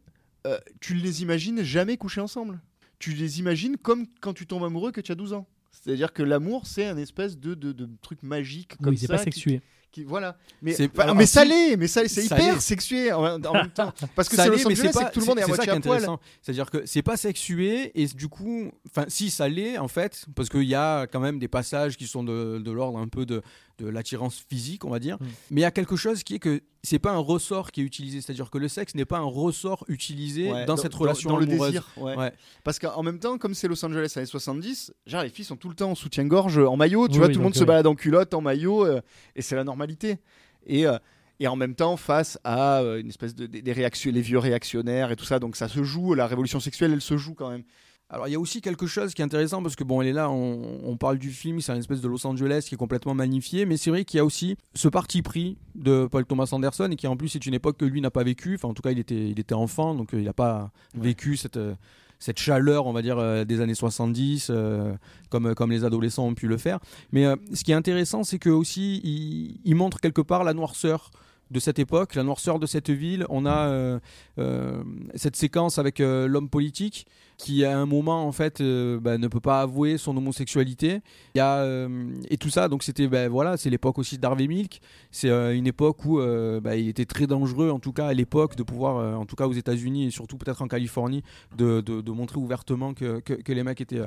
euh, 0.47 0.59
tu 0.79 0.93
les 0.93 1.21
imagines 1.21 1.61
jamais 1.63 1.97
couchés 1.97 2.21
ensemble. 2.21 2.61
Tu 2.99 3.11
les 3.13 3.39
imagines 3.39 3.77
comme 3.77 4.05
quand 4.21 4.33
tu 4.33 4.45
tombes 4.45 4.63
amoureux 4.65 4.91
que 4.91 5.01
tu 5.01 5.11
as 5.11 5.15
12 5.15 5.33
ans. 5.33 5.47
C'est-à-dire 5.71 6.11
que 6.11 6.21
l'amour, 6.23 6.67
c'est 6.67 6.85
un 6.85 6.97
espèce 6.97 7.37
de, 7.39 7.53
de, 7.53 7.71
de 7.71 7.89
truc 8.01 8.21
magique 8.23 8.75
comme 8.81 8.93
Oui, 8.93 8.97
c'est 8.97 9.07
ça. 9.07 9.13
pas 9.13 9.19
qui- 9.19 9.23
sexué. 9.31 9.61
qui- 9.91 10.03
voilà. 10.03 10.37
Mais, 10.61 10.73
C'est- 10.73 10.99
alors, 10.99 11.15
mais 11.15 11.25
si- 11.25 11.31
ça 11.33 11.45
l'est, 11.45 11.77
mais 11.77 11.87
ça, 11.87 12.01
c'est 12.07 12.21
ça 12.23 12.35
hyper 12.35 12.55
l'est. 12.55 12.59
sexué 12.59 13.13
en, 13.13 13.41
en 13.41 13.53
même 13.53 13.71
temps. 13.71 13.93
Parce 14.15 14.27
que 14.27 14.35
Ça 14.35 14.43
c'est 14.43 14.49
l'est, 14.49 14.57
Los 14.63 14.69
mais 14.69 14.75
Angeles, 14.79 14.89
c'est 14.93 14.99
pas- 14.99 15.05
que 15.09 15.13
tout 15.13 15.19
le 15.21 15.25
monde 15.27 15.39
est 15.39 15.43
à 15.43 15.45
c'est 15.45 15.51
moitié 15.51 15.71
est 15.71 15.75
à 15.75 15.79
poil. 15.79 16.05
C'est-à-dire 16.41 16.69
que 16.69 16.85
c'est 16.85 17.01
pas 17.01 17.15
sexué 17.15 17.91
et 17.95 18.07
du 18.07 18.27
coup, 18.27 18.71
enfin, 18.89 19.05
si 19.07 19.29
ça 19.29 19.47
l'est 19.47 19.77
en 19.77 19.87
fait, 19.87 20.25
parce 20.35 20.49
qu'il 20.49 20.63
y 20.63 20.75
a 20.75 21.07
quand 21.07 21.21
même 21.21 21.39
des 21.39 21.47
passages 21.47 21.95
qui 21.95 22.07
sont 22.07 22.23
de, 22.25 22.57
de 22.59 22.71
l'ordre 22.71 22.99
un 22.99 23.07
peu 23.07 23.25
de, 23.25 23.41
de 23.79 23.87
l'attirance 23.87 24.43
physique, 24.49 24.85
on 24.85 24.89
va 24.89 24.99
dire. 24.99 25.17
Mm. 25.19 25.25
Mais 25.51 25.61
il 25.61 25.63
y 25.63 25.65
a 25.67 25.71
quelque 25.71 25.95
chose 25.95 26.23
qui 26.23 26.35
est 26.35 26.39
que 26.39 26.61
c'est 26.83 26.99
pas 26.99 27.11
un 27.11 27.17
ressort 27.17 27.71
qui 27.71 27.81
est 27.81 27.83
utilisé. 27.83 28.21
C'est-à-dire 28.21 28.49
que 28.49 28.57
le 28.57 28.67
sexe 28.67 28.95
n'est 28.95 29.05
pas 29.05 29.17
un 29.17 29.23
ressort 29.23 29.83
utilisé 29.87 30.51
Ouais, 30.51 30.65
dans, 30.65 30.77
cette 30.77 30.93
relation 30.93 31.29
dans 31.29 31.37
le 31.37 31.43
amoureuse. 31.45 31.71
désir. 31.71 31.87
ouais. 31.97 32.15
Ouais. 32.15 32.33
Parce 32.63 32.79
qu'en 32.79 33.03
même 33.03 33.19
temps, 33.19 33.37
comme 33.37 33.53
c'est 33.53 33.67
Los 33.67 33.83
Angeles 33.85 34.13
années 34.15 34.25
70, 34.25 34.93
genre 35.05 35.23
les 35.23 35.29
filles 35.29 35.45
sont 35.45 35.57
tout 35.57 35.69
le 35.69 35.75
temps 35.75 35.91
en 35.91 35.95
soutien-gorge, 35.95 36.57
en 36.59 36.77
maillot. 36.77 37.07
Tu 37.07 37.13
Oui, 37.13 37.17
vois, 37.19 37.27
oui, 37.27 37.33
tout 37.33 37.39
le 37.39 37.43
monde 37.43 37.55
se 37.55 37.59
ouais. 37.61 37.65
balade 37.65 37.87
en 37.87 37.95
culotte, 37.95 38.33
en 38.33 38.41
maillot, 38.41 38.85
euh, 38.85 39.01
et 39.35 39.41
c'est 39.41 39.55
la 39.55 39.63
normalité. 39.63 40.17
Et 40.65 40.85
euh, 40.85 40.97
et 41.41 41.47
en 41.47 41.55
même 41.55 41.73
temps, 41.73 41.95
face 41.95 42.37
à 42.43 42.79
euh, 42.81 42.99
une 42.99 43.07
espèce 43.07 43.33
de 43.33 43.45
des, 43.45 43.61
des 43.61 43.71
réactions, 43.71 44.11
les 44.11 44.21
vieux 44.21 44.39
réactionnaires 44.39 45.09
et 45.11 45.15
tout 45.15 45.23
ça, 45.23 45.39
donc 45.39 45.55
ça 45.55 45.69
se 45.69 45.83
joue. 45.83 46.13
La 46.13 46.27
révolution 46.27 46.59
sexuelle, 46.59 46.91
elle 46.91 47.01
se 47.01 47.15
joue 47.15 47.33
quand 47.33 47.49
même. 47.49 47.63
Alors 48.09 48.27
il 48.27 48.31
y 48.31 48.35
a 48.35 48.39
aussi 48.39 48.61
quelque 48.61 48.87
chose 48.87 49.13
qui 49.13 49.21
est 49.21 49.25
intéressant 49.25 49.61
parce 49.61 49.75
que 49.75 49.83
bon, 49.83 50.01
elle 50.01 50.07
est 50.07 50.13
là, 50.13 50.31
on, 50.31 50.79
on 50.83 50.97
parle 50.97 51.19
du 51.19 51.29
film, 51.29 51.61
c'est 51.61 51.71
une 51.71 51.79
espèce 51.79 52.01
de 52.01 52.07
Los 52.07 52.25
Angeles 52.25 52.65
qui 52.67 52.75
est 52.75 52.77
complètement 52.77 53.13
magnifié, 53.13 53.65
mais 53.65 53.77
c'est 53.77 53.91
vrai 53.91 54.03
qu'il 54.03 54.17
y 54.17 54.21
a 54.21 54.25
aussi 54.25 54.57
ce 54.73 54.87
parti 54.87 55.21
pris 55.21 55.57
de 55.75 56.07
Paul 56.09 56.25
Thomas 56.25 56.49
Anderson 56.51 56.89
et 56.91 56.95
qui 56.95 57.05
en 57.07 57.15
plus 57.15 57.35
est 57.35 57.45
une 57.45 57.53
époque 57.53 57.77
que 57.77 57.85
lui 57.85 58.01
n'a 58.01 58.09
pas 58.09 58.23
vécu. 58.23 58.55
Enfin, 58.55 58.69
en 58.69 58.73
tout 58.73 58.81
cas, 58.81 58.91
il 58.91 58.99
était, 58.99 59.29
il 59.29 59.39
était 59.39 59.53
enfant, 59.53 59.93
donc 59.93 60.13
euh, 60.13 60.19
il 60.19 60.25
n'a 60.25 60.33
pas 60.33 60.71
vécu 60.95 61.37
cette 61.37 61.57
euh, 61.57 61.75
cette 62.19 62.37
chaleur, 62.39 62.85
on 62.85 62.91
va 62.91 63.01
dire, 63.01 63.17
euh, 63.17 63.45
des 63.45 63.61
années 63.61 63.73
70, 63.73 64.49
euh, 64.49 64.93
comme, 65.29 65.55
comme 65.55 65.71
les 65.71 65.85
adolescents 65.85 66.27
ont 66.27 66.35
pu 66.35 66.47
le 66.47 66.57
faire. 66.57 66.79
Mais 67.11 67.25
euh, 67.25 67.35
ce 67.53 67.63
qui 67.63 67.71
est 67.71 67.75
intéressant, 67.75 68.23
c'est 68.23 68.39
que 68.39 68.49
aussi, 68.49 68.99
il, 69.03 69.59
il 69.63 69.75
montre 69.75 69.99
quelque 70.01 70.21
part 70.21 70.43
la 70.43 70.53
noirceur 70.53 71.11
de 71.51 71.59
cette 71.59 71.79
époque, 71.79 72.15
la 72.15 72.23
noirceur 72.23 72.59
de 72.59 72.65
cette 72.65 72.89
ville. 72.89 73.25
On 73.29 73.45
a 73.45 73.67
euh, 73.67 73.99
euh, 74.37 74.83
cette 75.15 75.35
séquence 75.35 75.77
avec 75.77 75.99
euh, 75.99 76.27
l'homme 76.27 76.49
politique 76.49 77.07
qui 77.37 77.63
à 77.63 77.77
un 77.77 77.85
moment 77.85 78.27
en 78.27 78.33
fait 78.33 78.61
bah, 78.61 79.17
ne 79.17 79.27
peut 79.29 79.39
pas 79.39 79.61
avouer 79.61 79.97
son 79.97 80.15
homosexualité. 80.17 80.99
Il 81.35 81.37
y 81.37 81.41
a 81.41 81.87
et 82.29 82.35
tout 82.35 82.49
ça 82.49 82.67
donc 82.67 82.83
c'était 82.83 83.07
ben 83.07 83.29
voilà 83.29 83.55
c'est 83.55 83.69
l'époque 83.69 83.97
aussi 83.97 84.17
d'Harvey 84.17 84.47
Milk. 84.47 84.81
C'est 85.09 85.29
une 85.29 85.65
époque 85.65 86.03
où 86.03 86.19
bah, 86.61 86.75
il 86.75 86.89
était 86.89 87.05
très 87.05 87.27
dangereux 87.27 87.69
en 87.69 87.79
tout 87.79 87.93
cas 87.93 88.07
à 88.07 88.13
l'époque 88.13 88.57
de 88.57 88.63
pouvoir 88.63 89.17
en 89.17 89.25
tout 89.25 89.37
cas 89.37 89.47
aux 89.47 89.53
États-Unis 89.53 90.07
et 90.07 90.11
surtout 90.11 90.35
peut-être 90.35 90.61
en 90.61 90.67
Californie 90.67 91.23
de, 91.57 91.79
de, 91.79 92.11
montrer 92.11 92.39
ouvertement 92.39 92.93
que, 92.93 93.21
que, 93.21 93.35
que 93.35 93.53
les 93.53 93.63
mecs 93.63 93.79
étaient 93.79 94.03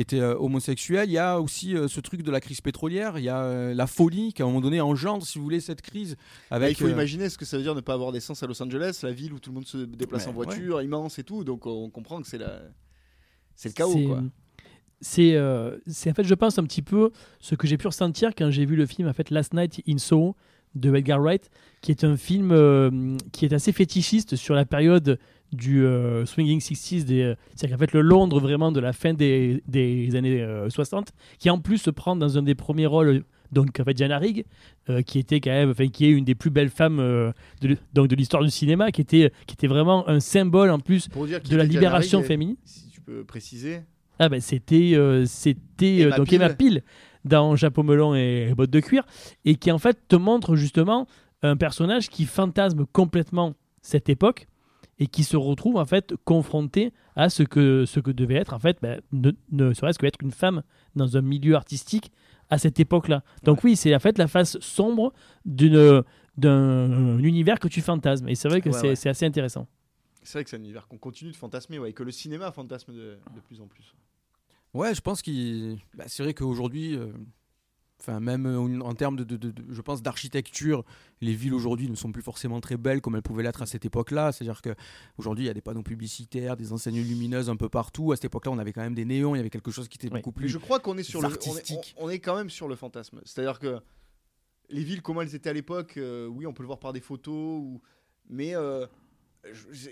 était 0.00 0.20
euh, 0.20 0.36
homosexuel. 0.38 1.08
Il 1.08 1.12
y 1.12 1.18
a 1.18 1.40
aussi 1.40 1.74
euh, 1.76 1.88
ce 1.88 2.00
truc 2.00 2.22
de 2.22 2.30
la 2.30 2.40
crise 2.40 2.60
pétrolière. 2.60 3.18
Il 3.18 3.24
y 3.24 3.28
a 3.28 3.42
euh, 3.42 3.74
la 3.74 3.86
folie 3.86 4.32
qui 4.32 4.42
à 4.42 4.44
un 4.44 4.48
moment 4.48 4.60
donné 4.60 4.80
engendre, 4.80 5.26
si 5.26 5.38
vous 5.38 5.44
voulez, 5.44 5.60
cette 5.60 5.82
crise. 5.82 6.16
Bah, 6.50 6.56
Avec, 6.56 6.72
il 6.72 6.76
faut 6.76 6.86
euh, 6.86 6.90
imaginer 6.92 7.28
ce 7.28 7.36
que 7.38 7.44
ça 7.44 7.56
veut 7.56 7.62
dire 7.62 7.74
ne 7.74 7.80
pas 7.80 7.94
avoir 7.94 8.12
d'essence 8.12 8.42
à 8.42 8.46
Los 8.46 8.62
Angeles, 8.62 9.00
la 9.02 9.12
ville 9.12 9.32
où 9.32 9.38
tout 9.40 9.50
le 9.50 9.54
monde 9.54 9.66
se 9.66 9.78
déplace 9.78 10.24
Ouais, 10.24 10.30
en 10.30 10.32
voiture, 10.32 10.82
immense 10.82 11.18
et 11.18 11.24
tout. 11.24 11.44
Donc 11.44 11.66
on 11.66 11.90
comprend 11.90 12.20
que 12.22 12.28
c'est 12.28 12.38
la... 12.38 12.60
c'est 13.56 13.68
le 13.70 13.74
chaos. 13.74 13.92
C'est- 13.92 14.04
Quoi. 14.04 14.22
C'est, 15.00 15.34
euh, 15.36 15.76
c'est 15.86 16.10
en 16.10 16.14
fait, 16.14 16.24
je 16.24 16.34
pense 16.34 16.58
un 16.58 16.64
petit 16.64 16.82
peu 16.82 17.12
ce 17.38 17.54
que 17.54 17.68
j'ai 17.68 17.76
pu 17.78 17.86
ressentir 17.86 18.34
quand 18.36 18.50
j'ai 18.50 18.66
vu 18.66 18.74
le 18.74 18.84
film 18.84 19.06
en 19.06 19.12
fait 19.12 19.30
Last 19.30 19.54
Night 19.54 19.80
in 19.88 19.96
Soho 19.98 20.34
de 20.74 20.92
Edgar 20.94 21.20
Wright, 21.20 21.50
qui 21.82 21.92
est 21.92 22.02
un 22.02 22.16
film 22.16 22.50
euh, 22.50 23.16
qui 23.32 23.44
est 23.44 23.52
assez 23.52 23.70
fétichiste 23.72 24.34
sur 24.34 24.54
la 24.56 24.64
période 24.64 25.18
du 25.52 25.84
euh, 25.84 26.26
swinging 26.26 26.60
60s, 26.60 27.04
des, 27.04 27.22
euh, 27.22 27.34
c'est-à-dire 27.54 27.76
qu'en 27.76 27.80
fait 27.80 27.92
le 27.92 28.00
Londres 28.02 28.40
vraiment 28.40 28.72
de 28.72 28.80
la 28.80 28.92
fin 28.92 29.14
des, 29.14 29.62
des 29.66 30.14
années 30.14 30.42
euh, 30.42 30.68
60, 30.68 31.12
qui 31.38 31.50
en 31.50 31.58
plus 31.58 31.78
se 31.78 31.90
prend 31.90 32.16
dans 32.16 32.38
un 32.38 32.42
des 32.42 32.54
premiers 32.54 32.86
rôles 32.86 33.24
donc 33.50 33.80
en 33.80 33.84
fait 33.84 33.94
Diana 33.94 34.18
Rigg, 34.18 34.44
euh, 34.90 35.00
qui 35.00 35.18
était 35.18 35.40
quand 35.40 35.50
même, 35.50 35.70
enfin 35.70 35.88
qui 35.88 36.04
est 36.04 36.10
une 36.10 36.24
des 36.24 36.34
plus 36.34 36.50
belles 36.50 36.68
femmes 36.68 36.98
de, 36.98 37.76
donc 37.94 38.08
de 38.08 38.14
l'histoire 38.14 38.42
du 38.42 38.50
cinéma, 38.50 38.90
qui 38.90 39.00
était 39.00 39.32
qui 39.46 39.54
était 39.54 39.68
vraiment 39.68 40.06
un 40.08 40.20
symbole 40.20 40.70
en 40.70 40.78
plus 40.78 41.08
de 41.08 41.56
la 41.56 41.64
libération 41.64 42.18
Rigg, 42.18 42.28
féminine. 42.28 42.56
Si 42.64 42.88
tu 42.90 43.00
peux 43.00 43.24
préciser. 43.24 43.80
Ah 44.18 44.28
ben 44.28 44.40
c'était 44.40 44.94
c'était 45.24 46.00
Emma 46.00 46.16
donc 46.16 46.28
Peel. 46.28 46.42
Emma 46.42 46.50
Peel 46.50 46.82
dans 47.24 47.56
Chapeau 47.56 47.82
melon 47.82 48.14
et 48.14 48.52
bottes 48.54 48.70
de 48.70 48.80
cuir 48.80 49.04
et 49.46 49.54
qui 49.54 49.72
en 49.72 49.78
fait 49.78 49.96
te 50.08 50.16
montre 50.16 50.56
justement 50.56 51.06
un 51.42 51.56
personnage 51.56 52.10
qui 52.10 52.26
fantasme 52.26 52.84
complètement 52.92 53.54
cette 53.80 54.08
époque 54.08 54.46
et 54.98 55.06
qui 55.06 55.22
se 55.24 55.36
retrouve 55.36 55.76
en 55.76 55.84
fait 55.84 56.14
confronté 56.24 56.92
à 57.16 57.28
ce 57.30 57.42
que 57.42 57.84
ce 57.86 58.00
que 58.00 58.10
devait 58.10 58.34
être 58.34 58.52
en 58.54 58.58
fait 58.58 58.78
ben, 58.82 59.00
ne, 59.12 59.30
ne 59.52 59.72
serait-ce 59.72 59.98
qu'être 59.98 60.18
une 60.22 60.32
femme 60.32 60.62
dans 60.96 61.16
un 61.16 61.20
milieu 61.22 61.54
artistique 61.54 62.10
à 62.50 62.58
cette 62.58 62.80
époque-là. 62.80 63.22
Donc 63.44 63.62
oui, 63.64 63.76
c'est 63.76 63.94
en 63.94 63.98
fait 64.00 64.16
la 64.18 64.26
face 64.26 64.58
sombre 64.60 65.12
d'une 65.44 66.02
d'un 66.36 67.18
univers 67.18 67.58
que 67.60 67.68
tu 67.68 67.80
fantasmes 67.80 68.28
et 68.28 68.34
c'est 68.34 68.48
vrai 68.48 68.60
que 68.60 68.70
Ouais, 68.70 68.78
c'est 68.78 68.88
ouais. 68.88 69.08
assez 69.08 69.26
intéressant. 69.26 69.66
C'est 70.22 70.38
vrai 70.38 70.44
que 70.44 70.50
c'est 70.50 70.56
un 70.56 70.60
univers 70.60 70.86
qu'on 70.88 70.98
continue 70.98 71.30
de 71.30 71.36
fantasmer, 71.36 71.78
ouais, 71.78 71.90
et 71.90 71.92
que 71.94 72.02
le 72.02 72.10
cinéma 72.10 72.52
fantasme 72.52 72.92
de, 72.92 73.18
de 73.34 73.40
plus 73.46 73.60
en 73.60 73.66
plus. 73.66 73.94
Ouais, 74.74 74.94
je 74.94 75.00
pense 75.00 75.22
qu'il. 75.22 75.78
bah, 75.96 76.04
c'est 76.06 76.22
vrai 76.22 76.34
qu'aujourd'hui, 76.34 76.94
euh, 76.96 77.06
enfin 78.00 78.20
même 78.20 78.46
euh, 78.46 78.80
en 78.80 78.94
termes 78.94 79.16
de, 79.16 79.24
de- 79.24 79.36
de- 79.36 79.50
de- 79.50 79.64
je 79.72 79.80
pense 79.82 80.02
d'architecture, 80.02 80.84
les 81.20 81.34
villes 81.34 81.54
aujourd'hui 81.54 81.88
ne 81.90 81.96
sont 81.96 82.12
plus 82.12 82.22
forcément 82.22 82.60
très 82.60 82.76
belles 82.76 83.00
comme 83.00 83.16
elles 83.16 83.22
pouvaient 83.22 83.42
l'être 83.42 83.62
à 83.62 83.66
cette 83.66 83.84
époque-là. 83.84 84.30
C'est-à-dire 84.32 84.62
que 84.62 84.74
aujourd'hui, 85.16 85.44
il 85.44 85.48
y 85.48 85.50
a 85.50 85.54
des 85.54 85.60
panneaux 85.60 85.82
publicitaires, 85.82 86.56
des 86.56 86.72
enseignes 86.72 87.02
lumineuses 87.02 87.50
un 87.50 87.56
peu 87.56 87.68
partout. 87.68 88.12
À 88.12 88.16
cette 88.16 88.26
époque-là, 88.26 88.52
on 88.52 88.58
avait 88.58 88.72
quand 88.72 88.82
même 88.82 88.94
des 88.94 89.04
néons, 89.04 89.34
il 89.34 89.38
y 89.38 89.40
avait 89.40 89.50
quelque 89.50 89.70
chose 89.72 89.88
qui 89.88 89.98
était 89.98 90.08
Oui. 90.12 90.20
beaucoup 90.20 90.30
Mais 90.36 90.44
plus. 90.44 90.48
je 90.48 90.58
crois 90.58 90.78
qu'on 90.80 90.96
est 90.96 91.02
sur 91.02 91.20
le, 91.20 91.26
on 91.26 91.30
est, 91.30 91.34
artistique. 91.34 91.94
on, 91.98 92.06
on 92.06 92.10
est 92.10 92.20
quand 92.20 92.36
même 92.36 92.50
sur 92.50 92.68
le 92.68 92.76
fantasme. 92.76 93.20
C'est-à-dire 93.24 93.58
que 93.58 93.80
les 94.70 94.84
villes, 94.84 95.02
comment 95.02 95.22
elles 95.22 95.34
étaient 95.34 95.50
à 95.50 95.54
l'époque, 95.54 95.96
euh, 95.96 96.26
oui, 96.26 96.46
on 96.46 96.52
peut 96.52 96.62
le 96.62 96.68
voir 96.68 96.78
par 96.78 96.92
des 96.92 97.00
photos, 97.00 97.34
ou... 97.60 97.80
mais 98.28 98.54
euh, 98.54 98.86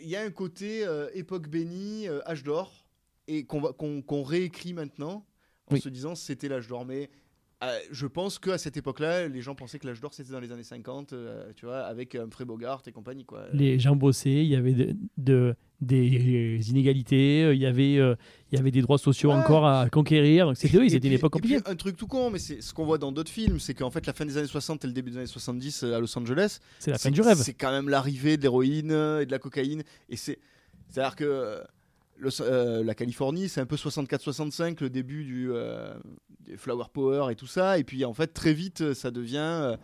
il 0.02 0.08
y 0.08 0.16
a 0.16 0.22
un 0.22 0.30
côté 0.30 0.84
euh, 0.86 1.08
époque 1.14 1.48
bénie, 1.48 2.06
âge 2.26 2.42
d'or, 2.44 2.86
et 3.26 3.44
qu'on 3.46 4.22
réécrit 4.22 4.74
maintenant 4.74 5.24
en 5.68 5.74
Oui. 5.74 5.80
se 5.80 5.88
disant 5.88 6.14
c'était 6.14 6.48
l'âge 6.48 6.68
d'or. 6.68 6.84
Mais 6.84 7.10
euh, 7.64 7.78
je 7.90 8.06
pense 8.06 8.38
qu'à 8.38 8.58
cette 8.58 8.76
époque-là, 8.76 9.28
les 9.28 9.40
gens 9.40 9.54
pensaient 9.54 9.78
que 9.78 9.86
l'âge 9.86 10.00
d'or 10.00 10.12
c'était 10.12 10.32
dans 10.32 10.40
les 10.40 10.52
années 10.52 10.62
50, 10.62 11.12
euh, 11.14 11.52
tu 11.56 11.64
vois, 11.66 11.80
avec 11.80 12.14
Humphrey 12.14 12.44
Bogart 12.44 12.82
et 12.86 12.92
compagnie. 12.92 13.24
Quoi. 13.24 13.46
les 13.52 13.78
gens 13.78 13.96
bossaient, 13.96 14.44
il 14.44 14.48
y 14.48 14.56
avait 14.56 14.72
de, 14.74 14.94
de- 15.16 15.54
des 15.80 16.70
inégalités, 16.70 17.44
euh, 17.44 17.54
il 17.54 17.60
y 17.60 17.66
avait, 17.66 17.98
euh, 17.98 18.14
il 18.50 18.56
y 18.56 18.58
avait 18.60 18.70
des 18.70 18.80
droits 18.82 18.98
sociaux 18.98 19.30
Ouais. 19.30 19.36
encore 19.36 19.66
à 19.66 19.88
conquérir. 19.90 20.46
Donc 20.46 20.56
C'était 20.56 20.78
oui, 20.78 20.86
Et 20.86 20.90
c'était 20.90 21.08
une 21.08 21.14
époque 21.14 21.32
compliquée. 21.32 21.60
un 21.66 21.76
truc 21.76 21.96
tout 21.96 22.06
con, 22.06 22.30
mais 22.30 22.38
c'est 22.38 22.60
ce 22.62 22.72
qu'on 22.74 22.84
voit 22.86 22.98
dans 22.98 23.12
d'autres 23.12 23.30
films, 23.30 23.58
c'est 23.58 23.74
qu'en 23.74 23.90
fait 23.90 24.06
la 24.06 24.12
fin 24.12 24.24
des 24.26 24.36
années 24.38 24.46
60 24.46 24.84
et 24.84 24.88
le 24.88 24.92
début 24.94 25.10
des 25.10 25.18
années 25.18 25.26
70 25.26 25.82
euh, 25.84 25.94
à 25.96 26.00
Los 26.00 26.16
Angeles, 26.18 26.60
C'est 26.78 26.90
la 26.90 26.98
fin 26.98 27.10
du 27.10 27.20
rêve. 27.20 27.38
C'est 27.38 27.54
quand 27.54 27.70
même 27.72 27.88
l'arrivée 27.88 28.36
de 28.36 28.42
l'héroïne 28.42 28.90
euh, 28.90 29.20
et 29.20 29.26
de 29.26 29.30
la 29.30 29.38
cocaïne. 29.38 29.82
Et 30.08 30.16
c'est, 30.16 30.38
c'est-à-dire 30.88 31.16
que 31.16 31.24
euh, 31.24 31.62
le- 32.18 32.30
euh, 32.40 32.82
la 32.84 32.94
Californie, 32.94 33.48
c'est 33.48 33.60
un 33.60 33.66
peu 33.66 33.76
64-65, 33.76 34.80
le 34.80 34.90
début 34.90 35.24
du, 35.24 35.48
euh, 35.52 35.94
du 36.40 36.56
flower 36.56 36.84
power 36.92 37.32
et 37.32 37.36
tout 37.36 37.46
ça. 37.46 37.78
Et 37.78 37.84
puis 37.84 38.04
en 38.04 38.14
fait, 38.14 38.28
très 38.28 38.52
vite, 38.54 38.80
euh, 38.80 38.94
ça 38.94 39.10
devient 39.10 39.76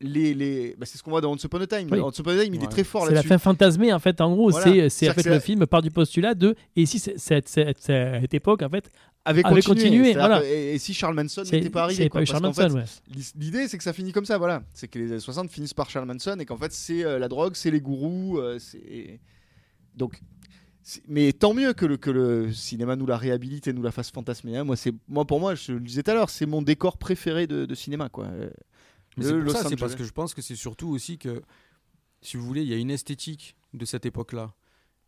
les, 0.00 0.32
les... 0.32 0.76
bah, 0.78 0.86
c'est 0.86 0.96
ce 0.96 1.02
qu'on 1.02 1.10
voit 1.10 1.20
dans 1.20 1.32
Once 1.32 1.42
Upon 1.42 1.60
a 1.60 1.66
Time. 1.66 1.88
Oui. 1.90 1.98
Once 1.98 2.16
Upon 2.18 2.30
a 2.30 2.44
Time, 2.44 2.54
il 2.54 2.60
Ouais. 2.60 2.64
est 2.66 2.68
très 2.68 2.84
fort 2.84 3.06
C'est 3.08 3.14
la 3.14 3.22
fin 3.24 3.38
fantasmée 3.38 3.92
en 3.92 3.98
fait. 3.98 4.20
En 4.20 4.32
gros, 4.32 4.50
Voilà. 4.50 4.88
c'est 4.90 5.10
en 5.10 5.12
fait 5.14 5.26
le 5.26 5.32
c'est- 5.34 5.40
film 5.40 5.66
part 5.66 5.82
du 5.82 5.90
postulat 5.90 6.34
de 6.34 6.54
et 6.76 6.86
si 6.86 6.98
c'est- 7.00 7.18
cette, 7.18 8.32
époque 8.34 8.62
en 8.62 8.68
fait, 8.68 8.88
Avait 9.24 9.42
continué. 9.42 10.12
voilà. 10.14 10.42
et, 10.44 10.74
et 10.74 10.78
si 10.78 10.94
Charles 10.94 11.16
Manson 11.16 11.42
n'était 11.42 11.68
pas 11.70 11.82
arrivé, 11.82 12.04
ouais. 12.14 12.84
L'idée, 13.36 13.66
c'est 13.68 13.76
que 13.76 13.82
ça 13.84 13.92
finit 13.92 14.12
comme 14.12 14.24
ça, 14.24 14.38
voilà. 14.38 14.62
C'est 14.72 14.86
que 14.88 14.98
les 15.00 15.10
années 15.10 15.20
60 15.20 15.50
finissent 15.50 15.74
par 15.74 15.90
Charles 15.90 16.06
Manson 16.06 16.36
et 16.38 16.44
qu'en 16.46 16.56
fait, 16.56 16.72
c'est 16.72 17.04
euh, 17.04 17.18
la 17.18 17.26
drogue, 17.28 17.54
c'est 17.56 17.70
les 17.72 17.80
gourous. 17.80 18.38
euh, 18.38 18.58
c'est... 18.60 19.18
Donc, 19.96 20.20
mais 21.06 21.32
tant 21.32 21.54
mieux 21.54 21.72
que 21.74 21.84
le, 21.86 21.96
que 21.96 22.10
le 22.10 22.52
cinéma 22.52 22.96
nous 22.96 23.06
la 23.06 23.16
réhabilite 23.16 23.66
et 23.68 23.72
nous 23.72 23.82
la 23.82 23.90
fasse 23.90 24.10
fantasmer. 24.10 24.56
hein. 24.56 24.64
Moi, 24.64 24.76
c'est, 24.76 24.94
moi, 25.08 25.26
pour 25.26 25.40
moi, 25.40 25.54
je 25.54 25.72
le 25.72 25.80
disais 25.80 26.02
tout 26.02 26.10
à 26.10 26.14
l'heure, 26.14 26.30
c'est 26.30 26.46
mon 26.46 26.62
décor 26.62 26.96
préféré 26.98 27.46
de, 27.46 27.66
de 27.66 27.74
cinéma. 27.74 28.08
Quoi. 28.08 28.26
Euh, 28.26 28.50
Mais 29.16 29.24
Le 29.24 29.28
c'est 29.30 29.34
pour 29.34 29.42
Los 29.44 29.52
ça, 29.52 29.58
c'est 29.60 29.66
Angeles. 29.66 29.78
parce 29.80 29.94
que 29.96 30.04
je 30.04 30.12
pense 30.12 30.34
que 30.34 30.42
c'est 30.42 30.56
surtout 30.56 30.88
aussi 30.88 31.18
que, 31.18 31.42
si 32.22 32.36
vous 32.36 32.44
voulez, 32.46 32.62
il 32.62 32.68
y 32.68 32.74
a 32.74 32.76
une 32.76 32.90
esthétique 32.90 33.56
de 33.74 33.84
cette 33.84 34.06
époque-là. 34.06 34.54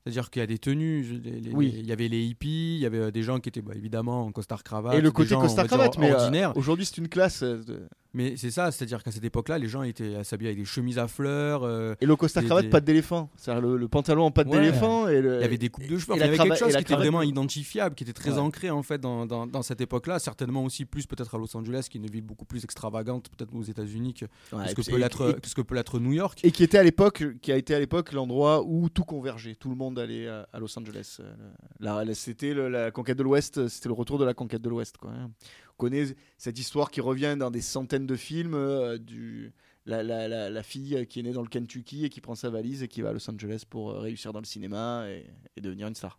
C'est-à-dire 0.04 0.30
qu'il 0.30 0.40
y 0.40 0.42
a 0.42 0.46
des 0.46 0.58
tenues, 0.58 1.04
je- 1.04 1.14
les- 1.14 1.40
les- 1.40 1.52
Oui. 1.52 1.74
il 1.78 1.86
y 1.86 1.92
avait 1.92 2.08
les 2.08 2.22
hippies, 2.24 2.76
il 2.76 2.80
y 2.80 2.86
avait 2.86 2.98
euh, 2.98 3.10
des 3.10 3.22
gens 3.22 3.38
qui 3.38 3.48
étaient 3.50 3.60
bah, 3.60 3.72
évidemment 3.76 4.24
en 4.24 4.32
costard 4.32 4.62
cravate, 4.62 4.94
et 4.94 5.00
le 5.00 5.10
côté 5.10 5.30
gens, 5.30 5.40
costard 5.42 5.66
dire, 5.66 5.76
cravate, 5.76 5.98
mais 5.98 6.10
euh, 6.44 6.52
aujourd'hui, 6.54 6.86
c'est 6.86 6.96
une 6.98 7.08
classe. 7.08 7.42
euh, 7.42 7.62
de- 7.62 7.82
Mais 8.12 8.36
c'est 8.36 8.50
ça, 8.50 8.72
c'est-à-dire 8.72 9.04
qu'à 9.04 9.12
cette 9.12 9.22
époque-là, 9.22 9.56
les 9.58 9.68
gens 9.68 9.82
étaient 9.84 10.24
s'habiller 10.24 10.48
avec 10.50 10.58
des 10.58 10.64
chemises 10.64 10.98
à 10.98 11.06
fleurs, 11.06 11.62
euh, 11.62 11.94
Et 12.00 12.06
le 12.06 12.16
costard 12.16 12.42
cravate, 12.44 12.64
des- 12.64 12.70
patte 12.70 12.84
d'éléphant. 12.84 13.30
C'est-à-dire 13.36 13.62
le, 13.62 13.76
le 13.76 13.86
pantalon 13.86 14.24
en 14.24 14.32
Ouais. 14.36 14.44
d'éléphant. 14.44 15.06
Et 15.06 15.20
le... 15.20 15.36
il 15.36 15.42
y 15.42 15.44
avait 15.44 15.58
des 15.58 15.68
coupes 15.68 15.86
de 15.86 15.96
cheveux, 15.96 16.14
il 16.16 16.20
y 16.20 16.22
avait 16.24 16.36
quelque 16.36 16.56
chose 16.56 16.74
qui 16.74 16.80
était 16.80 16.96
vraiment 16.96 17.22
identifiable, 17.22 17.94
qui 17.94 18.02
était 18.02 18.12
très 18.12 18.32
Ouais. 18.32 18.38
ancré 18.38 18.70
en 18.70 18.82
fait 18.82 18.98
dans, 19.00 19.26
dans, 19.26 19.46
dans 19.46 19.62
cette 19.62 19.80
époque-là, 19.80 20.18
certainement 20.18 20.64
aussi 20.64 20.86
plus 20.86 21.06
peut-être 21.06 21.36
à 21.36 21.38
Los 21.38 21.56
Angeles, 21.56 21.86
qui 21.88 21.98
est 21.98 22.00
une 22.00 22.10
ville 22.10 22.22
beaucoup 22.24 22.44
plus 22.46 22.64
extravagante 22.64 23.28
peut-être 23.36 23.54
aux 23.54 23.62
États-Unis 23.62 24.14
que, 24.14 24.24
Ouais, 24.56 24.64
que 24.64 24.70
ce 24.70 24.74
que 24.74 24.80
et- 24.80 24.94
peut 24.94 24.98
l'être 24.98 25.30
et- 25.36 25.40
que 25.40 25.48
ce 25.48 25.54
que 25.54 25.62
peut 25.62 25.76
l'être 25.76 26.00
New 26.00 26.12
York. 26.12 26.40
Et 26.42 26.50
qui 26.50 26.64
était 26.64 26.78
à 26.78 26.82
l'époque, 26.82 27.22
qui 27.42 27.52
a 27.52 27.56
été 27.56 27.76
à 27.76 27.78
l'époque 27.78 28.12
l'endroit 28.12 28.64
où 28.64 28.88
tout 28.88 29.04
convergeait, 29.04 29.54
tout 29.54 29.68
le 29.70 29.76
monde 29.76 29.89
allait 29.98 30.28
à, 30.28 30.48
à 30.52 30.58
Los 30.58 30.78
Angeles. 30.78 31.16
Euh, 31.20 31.32
la- 31.80 32.04
la- 32.04 32.14
c'était 32.14 32.54
le- 32.54 32.68
la 32.68 32.90
conquête 32.90 33.18
de 33.18 33.22
l'Ouest, 33.22 33.68
c'était 33.68 33.88
le 33.88 33.94
retour 33.94 34.18
de 34.18 34.24
la 34.24 34.34
conquête 34.34 34.62
de 34.62 34.68
l'Ouest. 34.68 34.96
Quoi. 34.98 35.10
hein. 35.10 35.30
On 35.74 35.76
connaît 35.84 36.04
cette 36.38 36.58
histoire 36.58 36.90
qui 36.90 37.00
revient 37.00 37.36
dans 37.38 37.50
des 37.50 37.60
centaines 37.62 38.06
de 38.06 38.16
films 38.16 38.54
euh, 38.54 38.98
du 38.98 39.52
la, 39.86 40.02
la- 40.02 40.28
la- 40.28 40.50
la 40.50 40.62
fille 40.62 41.06
qui 41.08 41.20
est 41.20 41.22
née 41.22 41.32
dans 41.32 41.42
le 41.42 41.48
Kentucky 41.48 42.04
et 42.04 42.08
qui 42.10 42.20
prend 42.20 42.34
sa 42.34 42.50
valise 42.50 42.82
et 42.82 42.88
qui 42.88 43.00
va 43.00 43.08
à 43.10 43.12
Los 43.12 43.28
Angeles 43.30 43.64
pour 43.68 43.90
euh, 43.90 44.00
réussir 44.00 44.32
dans 44.32 44.40
le 44.40 44.44
cinéma 44.44 45.04
et, 45.08 45.26
et 45.56 45.60
devenir 45.60 45.86
une 45.88 45.94
star. 45.94 46.18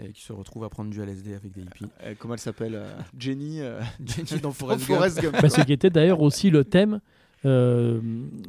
Et 0.00 0.12
qui 0.12 0.22
se 0.22 0.32
retrouve 0.32 0.64
à 0.64 0.68
prendre 0.68 0.90
du 0.90 1.00
LSD 1.00 1.34
avec 1.34 1.52
des 1.52 1.62
hippies. 1.62 1.86
Euh, 2.02 2.14
comment 2.18 2.34
elle 2.34 2.40
s'appelle 2.40 2.74
euh, 2.74 2.96
Jenny 3.18 3.60
euh, 3.60 3.80
Jenny 4.04 4.40
dans 4.42 4.52
Forrest 4.52 4.80
Gump. 4.88 4.96
Forrest 4.96 5.20
Gump. 5.20 5.36
Bah, 5.40 5.48
ce 5.48 5.60
qui 5.60 5.72
était 5.72 5.90
d'ailleurs 5.90 6.20
aussi 6.20 6.50
le 6.50 6.64
thème. 6.64 7.00
Euh, 7.44 8.00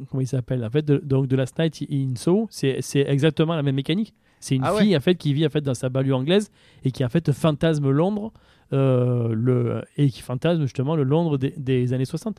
comment 0.09 0.21
il 0.21 0.27
s'appelle 0.27 0.63
en 0.63 0.69
fait 0.69 0.83
de, 0.85 0.97
donc 0.97 1.27
de 1.27 1.35
Last 1.35 1.57
Night 1.59 1.85
in 1.91 2.15
Soho 2.15 2.47
c'est 2.49 2.77
c'est 2.81 3.01
exactement 3.01 3.55
la 3.55 3.63
même 3.63 3.75
mécanique 3.75 4.13
c'est 4.39 4.55
une 4.55 4.61
Ah 4.63 4.73
ouais. 4.75 4.83
fille 4.83 4.95
en 4.97 4.99
fait 4.99 5.15
qui 5.15 5.33
vit 5.33 5.45
en 5.45 5.49
fait 5.49 5.61
dans 5.61 5.73
sa 5.73 5.89
banlieue 5.89 6.13
anglaise 6.15 6.51
et 6.83 6.91
qui 6.91 7.03
en 7.03 7.09
fait 7.09 7.31
fantasme 7.31 7.89
Londres 7.89 8.31
euh, 8.73 9.33
le 9.35 9.83
et 9.97 10.09
qui 10.09 10.21
fantasme 10.21 10.61
justement 10.63 10.95
le 10.95 11.03
Londres 11.03 11.37
des, 11.37 11.53
des 11.57 11.93
années 11.93 12.05
60 12.05 12.37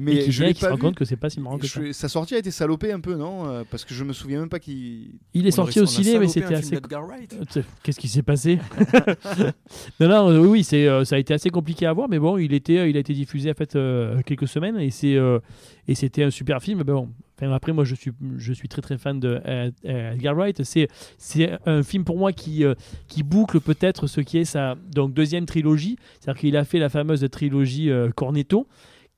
Mais 0.00 0.14
et 0.14 0.24
qui 0.24 0.32
je 0.32 0.44
l'ai 0.44 0.54
se 0.54 0.60
pas 0.60 0.68
rend 0.70 0.76
vu. 0.76 0.80
compte 0.82 0.94
que 0.94 1.04
c'est 1.04 1.16
pas 1.16 1.28
si 1.30 1.40
marrant 1.40 1.58
que 1.58 1.66
ça 1.66 1.80
Je- 1.84 1.92
sa 1.92 2.08
sortie 2.08 2.34
a 2.34 2.38
été 2.38 2.50
salopée 2.50 2.92
un 2.92 3.00
peu, 3.00 3.14
non 3.16 3.46
Euh, 3.48 3.64
Parce 3.70 3.84
que 3.84 3.94
je 3.94 4.04
me 4.04 4.12
souviens 4.12 4.40
même 4.40 4.48
pas 4.48 4.58
qu'il. 4.58 5.10
il 5.34 5.46
est 5.46 5.52
On 5.54 5.56
sorti 5.64 5.80
au 5.80 5.86
ciné 5.86 6.18
mais 6.18 6.28
c'était 6.28 6.54
assez. 6.54 6.76
Euh, 6.76 7.62
Qu'est-ce 7.82 7.98
qui 7.98 8.08
s'est 8.08 8.22
passé? 8.22 8.58
Non, 10.00 10.08
non, 10.08 10.30
euh, 10.30 10.38
oui, 10.40 10.48
oui, 10.48 10.64
c'est, 10.64 10.86
euh, 10.86 11.04
ça 11.04 11.16
a 11.16 11.18
été 11.18 11.34
assez 11.34 11.50
compliqué 11.50 11.86
à 11.86 11.92
voir, 11.92 12.08
mais 12.08 12.18
bon, 12.18 12.38
il, 12.38 12.52
était, 12.54 12.88
il 12.90 12.96
a 12.96 13.00
été 13.00 13.12
diffusé 13.12 13.50
en 13.50 13.54
fait 13.54 13.76
euh, 13.76 14.20
quelques 14.24 14.48
semaines 14.48 14.78
et, 14.78 14.90
c'est, 14.90 15.14
euh, 15.16 15.38
et 15.86 15.94
c'était 15.94 16.22
un 16.24 16.30
super 16.30 16.62
film. 16.62 16.78
Mais 16.78 16.84
bon, 16.84 17.08
enfin, 17.40 17.50
après, 17.52 17.72
moi, 17.72 17.84
je 17.84 17.94
suis, 17.94 18.12
je 18.36 18.52
suis 18.52 18.68
très 18.68 18.82
très 18.82 18.98
fan 18.98 19.18
de 19.20 19.40
euh, 19.46 19.70
euh, 19.86 20.12
Edgar 20.12 20.34
Wright. 20.36 20.62
C'est, 20.64 20.88
c'est 21.18 21.50
un 21.66 21.82
film 21.82 22.04
pour 22.04 22.18
moi 22.18 22.32
qui, 22.32 22.64
euh, 22.64 22.74
qui 23.08 23.22
boucle 23.22 23.60
peut-être 23.60 24.06
ce 24.06 24.20
qui 24.20 24.38
est 24.38 24.44
sa 24.44 24.76
donc, 24.94 25.12
deuxième 25.14 25.46
trilogie. 25.46 25.96
C'est-à-dire 26.20 26.40
qu'il 26.40 26.56
a 26.56 26.64
fait 26.64 26.78
la 26.78 26.88
fameuse 26.88 27.26
trilogie 27.30 27.90
euh, 27.90 28.10
Cornetto, 28.10 28.66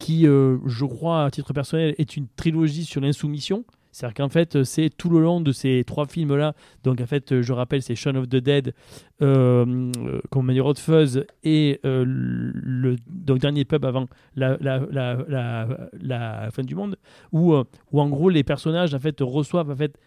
qui, 0.01 0.27
euh, 0.27 0.59
je 0.67 0.85
crois, 0.85 1.25
à 1.27 1.31
titre 1.31 1.53
personnel, 1.53 1.95
est 1.99 2.17
une 2.17 2.27
trilogie 2.35 2.85
sur 2.85 3.01
l'insoumission. 3.01 3.65
C'est-à-dire 3.93 4.15
qu'en 4.15 4.29
fait, 4.29 4.63
c'est 4.65 4.89
tout 4.89 5.11
le 5.11 5.21
long 5.21 5.41
de 5.41 5.53
ces 5.53 5.85
trois 5.87 6.07
films-là. 6.07 6.55
Donc, 6.85 7.01
en 7.01 7.07
fait, 7.07 7.41
je 7.41 7.53
rappelle, 7.53 7.83
c'est 7.83 7.95
Shaun 7.95 8.17
of 8.17 8.29
the 8.29 8.37
Dead, 8.37 8.75
euh, 9.21 9.91
euh, 9.99 10.21
Company 10.31 10.61
Road 10.61 10.79
Fuzz 10.79 11.25
et 11.43 11.81
euh, 11.85 12.05
le 12.07 12.97
dernier 13.39 13.65
pub 13.65 13.85
avant 13.85 14.07
la, 14.37 14.57
la, 14.61 16.49
fin 16.53 16.63
du 16.63 16.75
monde, 16.75 16.97
où, 17.33 17.53
euh, 17.55 17.65
où 17.93 18.01
en 18.01 18.09
gros, 18.09 18.29
les 18.29 18.45
personnages 18.45 18.95
en 18.95 18.99
fait, 18.99 19.17
reçoivent 19.21 19.71
en 19.71 19.77
fait, 19.77 19.99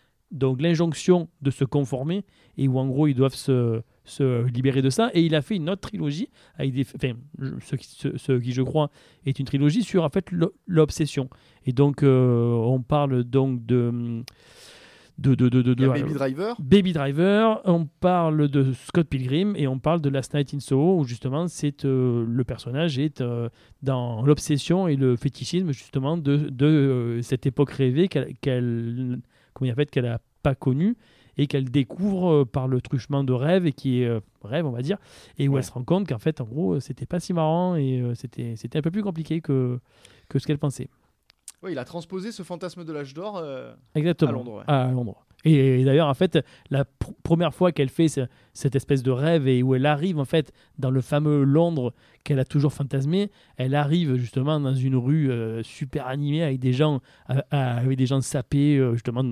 l'injonction 0.60 1.30
de 1.42 1.52
se 1.52 1.66
conformer 1.66 2.24
et 2.58 2.68
où 2.68 2.80
en 2.80 2.88
gros, 2.88 3.08
ils 3.08 3.14
doivent 3.14 3.36
se, 3.36 3.82
se 4.06 4.46
libérer 4.48 4.82
de 4.82 4.90
ça. 4.90 5.10
Et 5.14 5.22
il 5.24 5.36
a 5.36 5.42
fait 5.42 5.56
une 5.56 5.70
autre 5.70 5.82
trilogie, 5.82 6.30
avec 6.56 6.74
des, 6.74 6.86
enfin, 6.96 7.14
ce, 7.62 7.76
qui, 7.76 7.88
ce- 7.88 8.18
ce 8.18 8.34
qui, 8.34 8.52
je 8.52 8.62
crois, 8.62 8.90
est 9.26 9.40
une 9.40 9.46
trilogie 9.46 9.84
sur 9.84 10.04
en 10.04 10.10
fait 10.10 10.32
l'o- 10.32 10.54
l'obsession. 10.68 11.30
Et 11.66 11.72
donc, 11.74 12.04
euh, 12.04 12.52
on 12.54 12.82
parle 12.82 13.24
donc 13.24 13.66
de. 13.66 14.24
de, 15.20 15.36
de, 15.36 15.48
de, 15.48 15.62
de- 15.62 15.74
Baby 15.88 16.14
Driver. 16.14 16.56
Baby 16.60 16.92
Driver, 16.94 17.62
on 17.66 17.86
parle 17.86 18.48
de 18.48 18.74
Scott 18.74 19.08
Pilgrim 19.08 19.54
et 19.56 19.68
on 19.68 19.78
parle 19.80 20.02
de 20.02 20.10
Last 20.10 20.34
Night 20.34 20.54
in 20.56 20.60
Soho 20.60 20.98
où 21.00 21.04
justement 21.06 21.48
c'est 21.48 21.86
euh, 21.86 22.26
le 22.28 22.44
personnage 22.44 22.98
est 22.98 23.22
euh, 23.22 23.48
dans 23.84 24.24
l'obsession 24.26 24.88
et 24.88 24.96
le 24.96 25.16
fétichisme 25.16 25.72
justement 25.72 26.18
de, 26.18 26.38
de 26.50 26.66
euh, 26.66 27.22
cette 27.22 27.46
époque 27.46 27.70
rêvée 27.72 28.08
qu'elle 28.08 28.34
fait 29.76 29.86
qu'elle 29.92 30.08
a 30.08 30.20
pas 30.42 30.56
connue 30.56 30.98
et 31.38 31.48
qu'elle 31.48 31.70
découvre 31.72 32.32
euh, 32.32 32.46
par 32.46 32.68
le 32.68 32.80
truchement 32.82 33.24
de 33.24 33.34
rêve 33.34 33.66
et 33.66 33.72
qui 33.74 34.02
est 34.02 34.08
euh, 34.08 34.20
rêve 34.44 34.66
on 34.66 34.72
va 34.72 34.82
dire 34.82 34.98
et 35.38 35.48
où 35.48 35.54
Ouais. 35.54 35.60
elle 35.60 35.64
se 35.64 35.72
rend 35.72 35.84
compte 35.84 36.08
qu'en 36.08 36.20
fait 36.20 36.42
en 36.42 36.46
gros 36.46 36.80
c'était 36.80 37.06
pas 37.06 37.20
si 37.20 37.34
marrant 37.34 37.76
et 37.76 38.00
euh, 38.02 38.14
c'était 38.16 38.56
c'était 38.56 38.80
un 38.80 38.82
peu 38.82 38.92
plus 38.92 39.04
compliqué 39.04 39.42
que 39.42 39.80
que 40.30 40.40
ce 40.40 40.46
qu'elle 40.48 40.58
pensait. 40.60 40.90
Oui, 41.62 41.72
il 41.72 41.80
a 41.80 41.86
transposé 41.86 42.32
ce 42.34 42.44
fantasme 42.44 42.84
de 42.84 42.92
l'âge 42.92 43.14
d'or. 43.14 43.38
euh, 43.38 43.74
Exactement. 43.96 44.30
À 44.32 44.34
Londres, 44.34 44.54
ouais. 44.58 44.64
À 44.68 44.92
Londres. 44.92 45.26
Et, 45.46 45.82
et 45.82 45.86
d'ailleurs, 45.86 46.08
en 46.10 46.14
fait, 46.14 46.40
la 46.70 46.84
pr- 46.84 47.14
première 47.24 47.54
fois 47.54 47.72
qu'elle 47.72 47.88
fait 47.90 48.10
ce- 48.10 48.28
cette 48.54 48.76
espèce 48.76 49.02
de 49.02 49.12
rêve 49.12 49.48
et 49.48 49.64
où 49.64 49.74
elle 49.76 49.86
arrive, 49.86 50.20
en 50.20 50.26
fait, 50.26 50.52
dans 50.78 50.92
le 50.92 51.00
fameux 51.00 51.44
Londres 51.44 51.94
qu'elle 52.26 52.40
a 52.40 52.46
toujours 52.46 52.74
fantasmé, 52.74 53.30
elle 53.58 53.76
arrive 53.76 54.16
justement 54.16 54.60
dans 54.60 54.74
une 54.76 54.96
rue 54.98 55.32
euh, 55.32 55.64
super 55.64 56.08
animée 56.08 56.44
avec 56.44 56.60
des 56.60 56.74
gens, 56.74 57.00
euh, 57.30 57.36
euh, 57.36 57.78
avec 57.78 57.98
des 57.98 58.06
gens 58.08 58.20
sapés, 58.20 58.78
euh, 58.78 58.94
justement, 58.94 59.24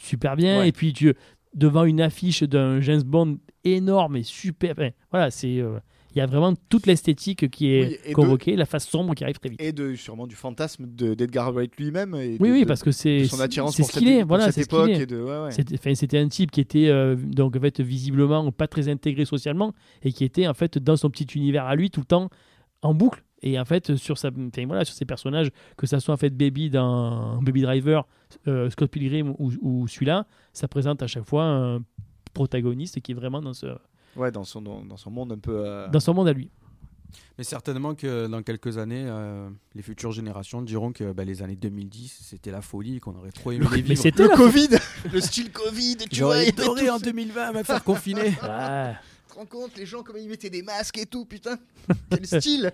super 0.00 0.36
bien. 0.36 0.60
Ouais. 0.60 0.68
Et 0.68 0.72
puis, 0.72 0.92
tu, 0.92 1.14
devant 1.54 1.84
une 1.84 2.00
affiche 2.00 2.42
d'un 2.42 2.80
James 2.80 3.02
Bond 3.02 3.38
énorme 3.64 4.16
et 4.16 4.22
super. 4.22 4.72
enfin, 4.72 4.90
voilà, 5.10 5.30
c'est. 5.30 5.58
euh, 5.58 5.78
il 6.12 6.18
y 6.18 6.20
a 6.22 6.26
vraiment 6.26 6.54
toute 6.68 6.88
l'esthétique 6.88 7.48
qui 7.52 7.68
est 7.68 7.86
Oui, 7.86 8.08
de- 8.08 8.14
convoquée, 8.14 8.56
la 8.56 8.66
face 8.66 8.84
sombre 8.88 9.14
qui 9.14 9.22
arrive 9.22 9.38
très 9.38 9.48
vite. 9.50 9.62
et 9.62 9.70
de 9.70 9.94
sûrement 9.94 10.26
du 10.26 10.34
fantasme 10.34 10.86
de- 10.92 11.14
d'Edgar 11.14 11.52
Wright 11.52 11.70
lui-même. 11.78 12.14
oui, 12.14 12.36
de- 12.36 12.42
oui, 12.42 12.60
de- 12.62 12.66
parce 12.66 12.82
que 12.82 12.90
de 12.90 12.94
c'est 12.94 13.26
son 13.26 13.38
attirance 13.38 13.76
c'est 13.76 13.82
pour 13.84 13.92
ce 13.92 14.00
cette, 14.00 14.08
est. 14.08 14.18
pour 14.22 14.26
Voilà, 14.28 14.46
cette 14.50 14.54
ce 14.56 14.60
époque 14.62 15.06
de 15.06 15.22
ouais, 15.22 15.38
ouais. 15.84 15.94
C'était 15.94 16.18
un 16.18 16.26
type 16.26 16.50
qui 16.50 16.60
était 16.60 16.88
euh, 16.88 17.14
donc 17.14 17.54
en 17.54 17.60
fait 17.60 17.80
visiblement 17.80 18.50
pas 18.50 18.66
très 18.66 18.88
intégré 18.88 19.24
socialement 19.24 19.72
et 20.02 20.10
qui 20.12 20.24
était 20.24 20.48
en 20.48 20.54
fait 20.54 20.78
dans 20.78 20.96
son 20.96 21.10
petit 21.10 21.28
univers 21.36 21.66
à 21.66 21.76
lui 21.76 21.90
tout 21.90 22.00
le 22.00 22.06
temps 22.06 22.28
en 22.82 22.92
boucle 22.92 23.22
et 23.42 23.58
en 23.58 23.64
fait 23.64 23.96
sur 23.96 24.18
sa 24.18 24.28
enfin, 24.28 24.66
voilà 24.66 24.84
sur 24.84 24.94
ses 24.94 25.04
personnages 25.04 25.50
que 25.76 25.86
ça 25.86 25.98
soit 26.00 26.14
en 26.14 26.18
fait 26.18 26.30
Baby 26.30 26.70
dans 26.70 27.40
Baby 27.42 27.62
Driver 27.62 28.06
euh, 28.48 28.68
Scott 28.70 28.90
Pilgrim 28.90 29.34
ou, 29.38 29.50
ou 29.62 29.88
celui-là 29.88 30.26
ça 30.52 30.68
présente 30.68 31.02
à 31.02 31.06
chaque 31.06 31.24
fois 31.26 31.44
un 31.44 31.80
protagoniste 32.34 33.00
qui 33.00 33.12
est 33.12 33.14
vraiment 33.14 33.40
dans 33.42 33.54
ce 33.54 33.66
Ouais, 34.16 34.32
dans 34.32 34.44
son 34.44 34.60
dans 34.62 34.96
son 34.96 35.10
monde 35.10 35.32
un 35.32 35.38
peu. 35.38 35.62
euh, 35.64 35.88
dans 35.88 36.00
son 36.00 36.14
monde 36.14 36.26
à 36.28 36.32
lui 36.32 36.50
Mais 37.38 37.44
certainement 37.44 37.94
que 37.94 38.26
dans 38.26 38.42
quelques 38.42 38.76
années, 38.76 39.04
euh, 39.06 39.48
les 39.74 39.82
futures 39.82 40.10
générations 40.12 40.62
diront 40.62 40.92
que 40.92 41.12
bah, 41.12 41.24
les 41.24 41.42
années 41.42 41.56
2010, 41.56 42.18
c'était 42.24 42.50
la 42.50 42.60
folie, 42.60 42.98
qu'on 43.00 43.14
aurait 43.16 43.30
trop 43.32 43.52
aimé 43.52 43.64
les 43.70 43.76
mais 43.76 43.82
vivre. 43.82 44.02
c'était 44.02 44.24
Le 44.24 44.28
Covid, 44.36 44.68
le 45.12 45.20
style 45.20 45.50
Covid, 45.52 45.96
tu 46.10 46.22
vois. 46.22 46.36
Adoré 46.38 46.86
tout 46.86 46.90
en 46.92 46.98
ce- 46.98 47.04
2020 47.04 47.52
me 47.52 47.62
faire 47.62 47.82
confiner. 47.84 48.22
Ouais. 48.22 48.94
Tu 49.28 49.34
te 49.34 49.38
rends 49.38 49.46
compte, 49.46 49.76
les 49.78 49.86
gens, 49.86 50.02
comment 50.02 50.18
ils 50.18 50.28
mettaient 50.28 50.50
des 50.50 50.62
masques 50.62 50.98
et 50.98 51.06
tout, 51.06 51.24
putain. 51.24 51.56
Quel 52.10 52.26
style 52.26 52.72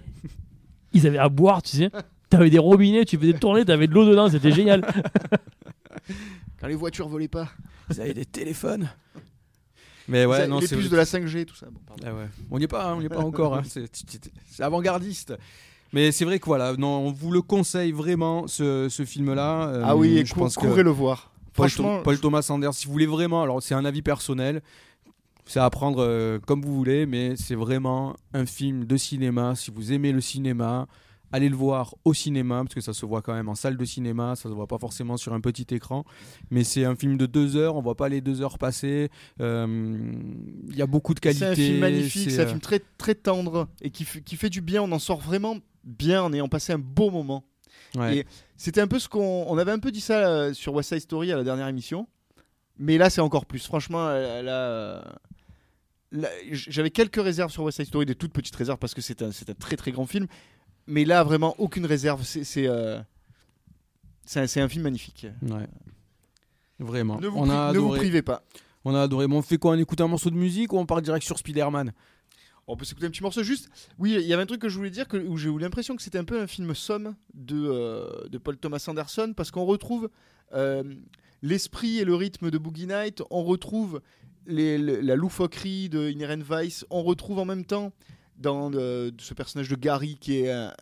ils 0.96 1.06
avaient 1.06 1.18
à 1.18 1.28
boire 1.28 1.62
tu 1.62 1.76
sais 1.76 1.90
t'avais 2.28 2.50
des 2.50 2.58
robinets 2.58 3.04
tu 3.04 3.16
faisais 3.18 3.32
tourner 3.34 3.64
t'avais 3.64 3.86
de 3.86 3.94
l'eau 3.94 4.04
dedans 4.04 4.28
c'était 4.28 4.52
génial 4.52 4.82
Quand 6.60 6.68
les 6.68 6.74
voitures 6.74 7.08
volaient 7.08 7.28
pas. 7.28 7.48
Ils 7.90 8.00
avaient 8.00 8.14
des 8.14 8.24
téléphones. 8.24 8.88
Mais 10.08 10.24
ouais, 10.24 10.38
Ça- 10.40 10.46
non, 10.46 10.60
les 10.60 10.66
c'est 10.66 10.76
puces 10.76 10.88
de 10.90 10.96
la 10.96 11.04
5G, 11.04 11.44
tout 11.44 11.54
ça. 11.56 11.66
Bon. 11.70 11.80
Ah 12.04 12.14
ouais. 12.14 12.28
On 12.50 12.58
n'y 12.58 12.64
est 12.64 12.68
pas, 12.68 12.90
hein, 12.90 12.94
on 12.96 13.00
n'y 13.00 13.06
est 13.06 13.10
pas 13.10 13.18
encore. 13.24 13.56
hein. 13.56 13.62
C'est 14.50 14.62
avant-gardiste. 14.62 15.34
Mais 15.92 16.12
c'est 16.12 16.24
vrai 16.24 16.38
que 16.38 16.46
voilà, 16.46 16.74
non, 16.76 17.06
on 17.06 17.12
vous 17.12 17.30
le 17.30 17.42
conseille 17.42 17.92
vraiment 17.92 18.46
ce, 18.46 18.88
ce 18.88 19.04
film-là. 19.04 19.68
Euh, 19.68 19.82
Ah 19.84 19.96
oui, 19.96 20.18
et 20.18 20.24
je 20.26 20.32
cou- 20.34 20.40
pense 20.40 20.56
que 20.56 20.66
courez 20.66 20.82
le 20.82 20.90
voir. 20.90 21.32
Paul, 21.54 21.68
Franchement, 21.70 22.02
Paul 22.02 22.18
Thomas 22.18 22.46
Anderson, 22.50 22.72
si 22.72 22.86
vous 22.86 22.92
voulez 22.92 23.06
vraiment, 23.06 23.42
alors 23.42 23.62
c'est 23.62 23.74
un 23.74 23.84
avis 23.84 24.02
personnel, 24.02 24.62
c'est 25.46 25.60
à 25.60 25.70
prendre 25.70 26.02
euh, 26.02 26.38
comme 26.46 26.62
vous 26.62 26.74
voulez, 26.74 27.06
mais 27.06 27.36
c'est 27.36 27.54
vraiment 27.54 28.14
un 28.34 28.44
film 28.46 28.84
de 28.84 28.96
cinéma. 28.96 29.54
Si 29.54 29.70
vous 29.70 29.92
aimez 29.92 30.12
le 30.12 30.20
cinéma, 30.20 30.86
allez 31.32 31.48
le 31.48 31.56
voir 31.56 31.94
au 32.04 32.14
cinéma, 32.14 32.62
parce 32.62 32.74
que 32.74 32.80
ça 32.80 32.92
se 32.92 33.04
voit 33.06 33.22
quand 33.22 33.32
même 33.34 33.48
en 33.48 33.54
salle 33.54 33.76
de 33.76 33.84
cinéma, 33.84 34.36
ça 34.36 34.48
se 34.48 34.54
voit 34.54 34.66
pas 34.66 34.78
forcément 34.78 35.16
sur 35.16 35.32
un 35.32 35.40
petit 35.40 35.66
écran. 35.74 36.04
Mais 36.50 36.64
c'est 36.64 36.84
un 36.84 36.94
film 36.96 37.16
de 37.16 37.26
deux 37.26 37.56
heures, 37.56 37.76
on 37.76 37.82
voit 37.82 37.96
pas 37.96 38.08
les 38.08 38.20
deux 38.20 38.42
heures 38.42 38.58
passer. 38.58 39.08
Euh, 39.40 40.12
Il 40.68 40.76
y 40.76 40.82
a 40.82 40.86
beaucoup 40.86 41.14
de 41.14 41.20
qualité. 41.20 41.44
c'est 41.44 41.50
un 41.50 41.54
film 41.54 41.78
magnifique, 41.80 42.30
c'est 42.30 42.40
un 42.40 42.44
euh, 42.44 42.48
film 42.48 42.60
très, 42.60 42.80
très 42.98 43.14
tendre 43.14 43.68
et 43.82 43.90
qui, 43.90 44.04
qui 44.04 44.36
fait 44.36 44.50
du 44.50 44.60
bien. 44.60 44.82
On 44.82 44.92
en 44.92 44.98
sort 44.98 45.20
vraiment 45.20 45.56
bien 45.84 46.22
en 46.22 46.32
ayant 46.32 46.48
passé 46.48 46.72
un 46.72 46.78
beau 46.78 47.10
moment. 47.10 47.44
ouais. 47.96 48.18
Et 48.18 48.26
c'était 48.56 48.80
un 48.80 48.86
peu 48.88 48.98
ce 48.98 49.08
qu'on 49.08 49.44
on 49.48 49.58
avait 49.58 49.72
un 49.72 49.78
peu 49.78 49.90
dit 49.92 50.00
ça 50.00 50.52
sur 50.54 50.74
West 50.74 50.88
Side 50.90 51.00
Story 51.00 51.30
à 51.32 51.36
la 51.36 51.44
dernière 51.44 51.68
émission, 51.68 52.08
mais 52.78 52.98
là 52.98 53.10
c'est 53.10 53.20
encore 53.20 53.46
plus. 53.46 53.64
Franchement, 53.66 54.06
euh, 54.08 54.42
là, 54.42 55.18
j- 55.35 55.35
j'avais 56.50 56.90
quelques 56.90 57.22
réserves 57.22 57.50
sur 57.50 57.62
West 57.64 57.76
Side 57.76 57.86
Story, 57.86 58.06
des 58.06 58.14
toutes 58.14 58.32
petites 58.32 58.56
réserves 58.56 58.78
parce 58.78 58.94
que 58.94 59.00
c'est 59.00 59.22
un, 59.22 59.30
très 59.58 59.76
très 59.76 59.92
grand 59.92 60.06
film, 60.06 60.26
mais 60.86 61.04
là 61.04 61.24
vraiment 61.24 61.54
aucune 61.58 61.86
réserve. 61.86 62.22
C'est 62.24 62.66
euh, 62.66 63.00
un, 64.34 64.68
film 64.68 64.84
magnifique. 64.84 65.26
Ouais. 65.42 65.66
Vraiment. 66.78 67.20
Ne 67.20 67.28
vous, 67.28 67.38
on, 67.38 67.46
pri- 67.46 67.50
a 67.50 67.72
ne 67.72 67.78
vous 67.78 67.86
adoré. 67.86 67.98
privez 68.00 68.22
pas. 68.22 68.42
on 68.84 68.94
a 68.94 69.02
adoré. 69.02 69.26
On 69.30 69.42
fait 69.42 69.58
quoi? 69.58 69.72
On 69.72 69.78
écoute 69.78 70.00
un 70.00 70.08
morceau 70.08 70.30
de 70.30 70.36
musique 70.36 70.72
ou 70.72 70.78
on 70.78 70.86
part 70.86 71.02
direct 71.02 71.24
sur 71.24 71.38
Spider-Man? 71.38 71.92
On 72.68 72.76
peut 72.76 72.84
s'écouter 72.84 73.06
un 73.06 73.10
petit 73.10 73.22
morceau 73.22 73.44
juste. 73.44 73.70
Oui, 73.98 74.14
il 74.14 74.26
y 74.26 74.32
avait 74.32 74.42
un 74.42 74.46
truc 74.46 74.60
que 74.60 74.68
je 74.68 74.76
voulais 74.76 74.90
dire 74.90 75.06
que, 75.06 75.16
où 75.16 75.36
j'ai 75.36 75.48
eu 75.48 75.58
l'impression 75.58 75.94
que 75.94 76.02
c'était 76.02 76.18
un 76.18 76.24
peu 76.24 76.40
un 76.40 76.48
film 76.48 76.74
somme 76.74 77.14
de, 77.32 77.56
euh, 77.56 78.28
de 78.28 78.38
Paul 78.38 78.56
Thomas 78.56 78.84
Anderson 78.88 79.34
parce 79.36 79.52
qu'on 79.52 79.64
retrouve 79.64 80.10
euh, 80.52 80.82
l'esprit 81.42 81.98
et 81.98 82.04
le 82.04 82.16
rythme 82.16 82.50
de 82.50 82.58
Boogie 82.58 82.88
Night, 82.88 83.22
on 83.30 83.44
retrouve 83.44 84.00
la 84.46 85.16
loufoquerie 85.16 85.88
de 85.88 86.10
Inherent 86.10 86.42
Vice, 86.48 86.84
on 86.90 87.02
retrouve 87.02 87.38
en 87.38 87.44
même 87.44 87.64
temps 87.64 87.92
dans 88.38 88.70
ce 88.72 89.34
personnage 89.34 89.68
de 89.68 89.76
Gary 89.76 90.16
qui 90.20 90.40
est 90.40 90.50
un, 90.50 90.72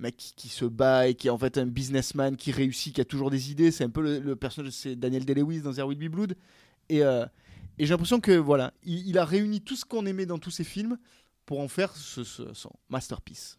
mec 0.00 0.16
qui, 0.16 0.48
se 0.48 0.64
bat 0.64 1.08
et 1.08 1.14
qui 1.14 1.28
est 1.28 1.30
en 1.30 1.38
fait 1.38 1.58
un 1.58 1.66
businessman 1.66 2.36
qui 2.36 2.52
réussit, 2.52 2.94
qui 2.94 3.00
a 3.00 3.04
toujours 3.04 3.30
des 3.30 3.50
idées. 3.50 3.70
C'est 3.70 3.84
un 3.84 3.90
peu 3.90 4.20
le, 4.20 4.36
personnage, 4.36 4.72
c'est 4.72 4.96
Daniel 4.96 5.24
Day-Lewis 5.24 5.62
dans 5.62 5.72
There 5.72 5.86
Will 5.86 5.98
Be 5.98 6.10
Blood. 6.10 6.34
Et, 6.88 7.02
euh, 7.02 7.24
j'ai 7.78 7.86
l'impression 7.86 8.20
que 8.20 8.32
voilà, 8.32 8.72
il, 8.82 9.16
a 9.18 9.24
réuni 9.24 9.60
tout 9.60 9.76
ce 9.76 9.84
qu'on 9.84 10.04
aimait 10.06 10.26
dans 10.26 10.38
tous 10.38 10.50
ses 10.50 10.64
films 10.64 10.98
pour 11.46 11.60
en 11.60 11.68
faire 11.68 11.94
son 11.96 12.70
masterpiece. 12.88 13.58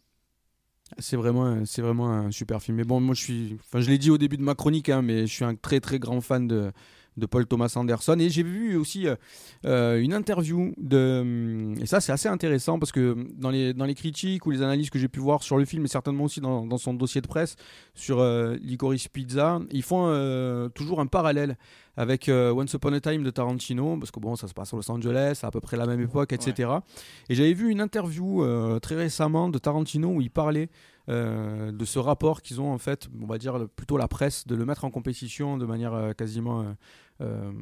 C'est 0.98 1.16
vraiment, 1.16 1.64
c'est 1.64 1.82
vraiment 1.82 2.10
un 2.10 2.30
super 2.30 2.60
film. 2.60 2.76
Mais 2.76 2.84
bon, 2.84 3.00
moi, 3.00 3.14
je 3.14 3.22
suis, 3.22 3.56
enfin, 3.60 3.80
je 3.80 3.88
l'ai 3.88 3.98
dit 3.98 4.10
au 4.10 4.18
début 4.18 4.36
de 4.36 4.42
ma 4.42 4.54
chronique, 4.54 4.88
hein, 4.88 5.02
mais 5.02 5.26
je 5.26 5.32
suis 5.32 5.44
un 5.44 5.54
très 5.54 5.80
très 5.80 5.98
grand 5.98 6.20
fan 6.20 6.48
de, 6.48 6.72
de 7.16 7.26
Paul 7.26 7.46
Thomas 7.46 7.72
Anderson. 7.76 8.16
Et 8.18 8.30
j'ai 8.30 8.42
vu 8.42 8.76
aussi 8.76 9.06
euh, 9.06 9.16
euh, 9.64 10.00
une 10.00 10.12
interview 10.12 10.72
de, 10.78 11.74
et 11.80 11.86
ça 11.86 12.00
c'est 12.00 12.12
assez 12.12 12.28
intéressant 12.28 12.78
parce 12.78 12.92
que 12.92 13.16
dans 13.36 13.50
les 13.50 13.74
dans 13.74 13.84
les 13.84 13.94
critiques 13.94 14.46
ou 14.46 14.50
les 14.50 14.62
analyses 14.62 14.90
que 14.90 14.98
j'ai 14.98 15.08
pu 15.08 15.20
voir 15.20 15.42
sur 15.42 15.58
le 15.58 15.64
film, 15.64 15.84
et 15.84 15.88
certainement 15.88 16.24
aussi 16.24 16.40
dans, 16.40 16.66
dans 16.66 16.78
son 16.78 16.94
dossier 16.94 17.20
de 17.20 17.26
presse 17.26 17.56
sur 17.94 18.20
euh, 18.20 18.56
Licorice 18.62 19.08
Pizza, 19.08 19.60
ils 19.70 19.82
font 19.82 20.06
euh, 20.06 20.68
toujours 20.68 21.00
un 21.00 21.06
parallèle 21.06 21.56
avec 21.96 22.30
Once 22.30 22.72
Upon 22.72 22.94
a 22.94 23.00
Time 23.00 23.22
de 23.22 23.30
Tarantino, 23.30 23.98
parce 23.98 24.10
que 24.10 24.20
bon, 24.20 24.34
ça 24.34 24.48
se 24.48 24.54
passe 24.54 24.72
à 24.72 24.76
Los 24.76 24.90
Angeles, 24.90 25.40
à, 25.42 25.48
à 25.48 25.50
peu 25.50 25.60
près 25.60 25.76
la 25.76 25.86
même 25.86 26.00
époque, 26.00 26.32
etc. 26.32 26.70
Et 27.28 27.34
j'avais 27.34 27.52
vu 27.52 27.68
une 27.68 27.80
interview 27.80 28.42
très 28.80 28.94
récemment 28.94 29.50
de 29.50 29.58
Tarantino 29.58 30.08
où 30.08 30.22
il 30.22 30.30
parlait 30.30 30.70
euh, 31.10 31.72
de 31.72 31.84
ce 31.84 31.98
rapport 31.98 32.40
qu'ils 32.40 32.60
ont 32.60 32.72
en 32.72 32.78
fait, 32.78 33.08
on 33.20 33.26
va 33.26 33.36
dire 33.36 33.66
plutôt 33.74 33.96
la 33.96 34.06
presse, 34.06 34.46
de 34.46 34.54
le 34.54 34.64
mettre 34.64 34.84
en 34.84 34.90
compétition 34.90 35.58
de 35.58 35.66
manière 35.66 35.92
euh, 35.92 36.12
quasiment 36.12 36.60
euh, 36.60 36.72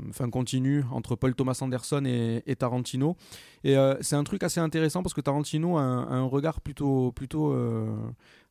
enfin 0.09 0.31
continue 0.31 0.85
entre 0.93 1.17
Paul 1.17 1.35
Thomas 1.35 1.59
Anderson 1.61 2.05
et, 2.07 2.43
et 2.47 2.57
Tarantino. 2.57 3.17
Et 3.65 3.77
euh, 3.77 3.97
c'est 4.01 4.17
un 4.17 4.25
truc 4.25 4.43
assez 4.45 4.61
intéressant 4.61 5.03
parce 5.03 5.15
que 5.15 5.21
Tarantino 5.21 5.77
a 5.79 5.81
un, 5.83 6.03
a 6.05 6.15
un 6.15 6.25
regard 6.27 6.61
plutôt, 6.61 7.11
plutôt 7.13 7.53
euh, 7.53 7.93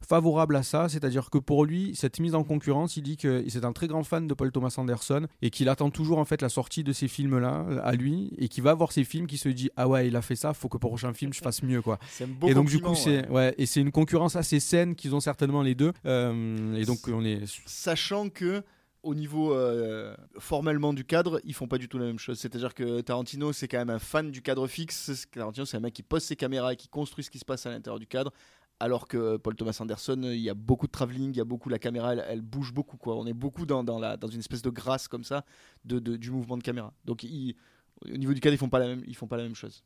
favorable 0.05 0.55
à 0.55 0.63
ça, 0.63 0.89
c'est-à-dire 0.89 1.29
que 1.29 1.37
pour 1.37 1.63
lui, 1.65 1.95
cette 1.95 2.19
mise 2.19 2.35
en 2.35 2.43
concurrence, 2.43 2.97
il 2.97 3.03
dit 3.03 3.15
que 3.17 3.43
c'est 3.47 3.63
un 3.63 3.71
très 3.71 3.87
grand 3.87 4.03
fan 4.03 4.27
de 4.27 4.33
Paul 4.33 4.51
Thomas 4.51 4.75
Anderson 4.77 5.27
et 5.41 5.49
qu'il 5.49 5.69
attend 5.69 5.89
toujours 5.89 6.17
en 6.17 6.25
fait 6.25 6.41
la 6.41 6.49
sortie 6.49 6.83
de 6.83 6.91
ces 6.91 7.07
films-là 7.07 7.65
euh, 7.69 7.79
à 7.83 7.93
lui 7.93 8.33
et 8.37 8.49
qu'il 8.49 8.63
va 8.63 8.73
voir 8.73 8.91
ces 8.91 9.03
films 9.05 9.27
qui 9.27 9.37
se 9.37 9.49
dit 9.49 9.69
ah 9.77 9.87
ouais 9.87 10.07
il 10.07 10.15
a 10.15 10.21
fait 10.21 10.35
ça, 10.35 10.53
faut 10.53 10.67
que 10.67 10.77
pour 10.77 10.89
le 10.89 10.97
prochain 10.97 11.13
film 11.13 11.31
je 11.33 11.39
fasse 11.41 11.63
mieux 11.63 11.81
quoi. 11.81 11.99
C'est 12.09 12.25
un 12.25 12.27
beau 12.27 12.47
Et 12.49 12.53
donc 12.53 12.67
du 12.67 12.79
coup 12.81 12.95
c'est 12.95 13.27
ouais. 13.29 13.31
ouais 13.31 13.55
et 13.57 13.65
c'est 13.65 13.79
une 13.81 13.91
concurrence 13.91 14.35
assez 14.35 14.59
saine 14.59 14.95
qu'ils 14.95 15.15
ont 15.15 15.19
certainement 15.21 15.61
les 15.61 15.75
deux 15.75 15.93
Euh, 16.05 16.75
et 16.75 16.85
donc 16.85 16.99
on 17.07 17.23
est 17.23 17.41
Sachant 17.65 18.29
que 18.29 18.63
au 19.07 19.15
niveau 19.15 19.53
euh, 19.53 20.13
formellement 20.37 20.91
du 20.91 21.05
cadre, 21.05 21.39
ils 21.45 21.53
font 21.53 21.67
pas 21.67 21.77
du 21.77 21.87
tout 21.87 21.97
la 21.97 22.05
même 22.05 22.19
chose. 22.19 22.37
C'est-à-dire 22.37 22.73
que 22.73 22.99
Tarantino, 22.99 23.53
c'est 23.53 23.69
quand 23.69 23.77
même 23.77 23.89
un 23.89 23.99
fan 23.99 24.31
du 24.31 24.41
cadre 24.41 24.67
fixe. 24.67 25.27
Tarantino, 25.31 25.65
c'est 25.65 25.77
un 25.77 25.79
mec 25.79 25.93
qui 25.93 26.03
pose 26.03 26.23
ses 26.23 26.35
caméras 26.35 26.73
et 26.73 26.75
qui 26.75 26.89
construit 26.89 27.23
ce 27.23 27.31
qui 27.31 27.39
se 27.39 27.45
passe 27.45 27.65
à 27.65 27.69
l'intérieur 27.69 27.99
du 27.99 28.07
cadre. 28.07 28.33
Alors 28.81 29.07
que 29.07 29.37
Paul 29.37 29.55
Thomas 29.55 29.77
Anderson, 29.79 30.19
il 30.23 30.41
y 30.41 30.49
a 30.49 30.53
beaucoup 30.53 30.87
de 30.87 30.91
travelling, 30.91 31.31
il 31.33 31.37
y 31.37 31.41
a 31.41 31.45
beaucoup 31.45 31.69
la 31.69 31.79
caméra, 31.79 32.15
elle, 32.15 32.41
bouge 32.41 32.73
beaucoup 32.73 32.97
quoi. 32.97 33.15
On 33.15 33.25
est 33.25 33.33
beaucoup 33.33 33.65
dans, 33.65 33.83
dans, 33.83 33.97
la, 33.97 34.17
dans 34.17 34.27
une 34.27 34.39
espèce 34.39 34.61
de 34.61 34.69
grâce 34.69 35.07
comme 35.07 35.23
ça 35.23 35.45
de, 35.85 35.99
du 35.99 36.29
mouvement 36.29 36.57
de 36.57 36.63
caméra. 36.63 36.93
Donc 37.05 37.25
au 37.25 38.17
niveau 38.17 38.33
du 38.33 38.41
cadre, 38.41 38.55
ils 38.55 38.59
font 38.59 38.69
pas 38.69 38.79
la 38.79 38.87
même, 38.87 39.03
ils 39.07 39.15
font 39.15 39.27
pas 39.27 39.37
la 39.37 39.43
même 39.43 39.55
chose. 39.55 39.83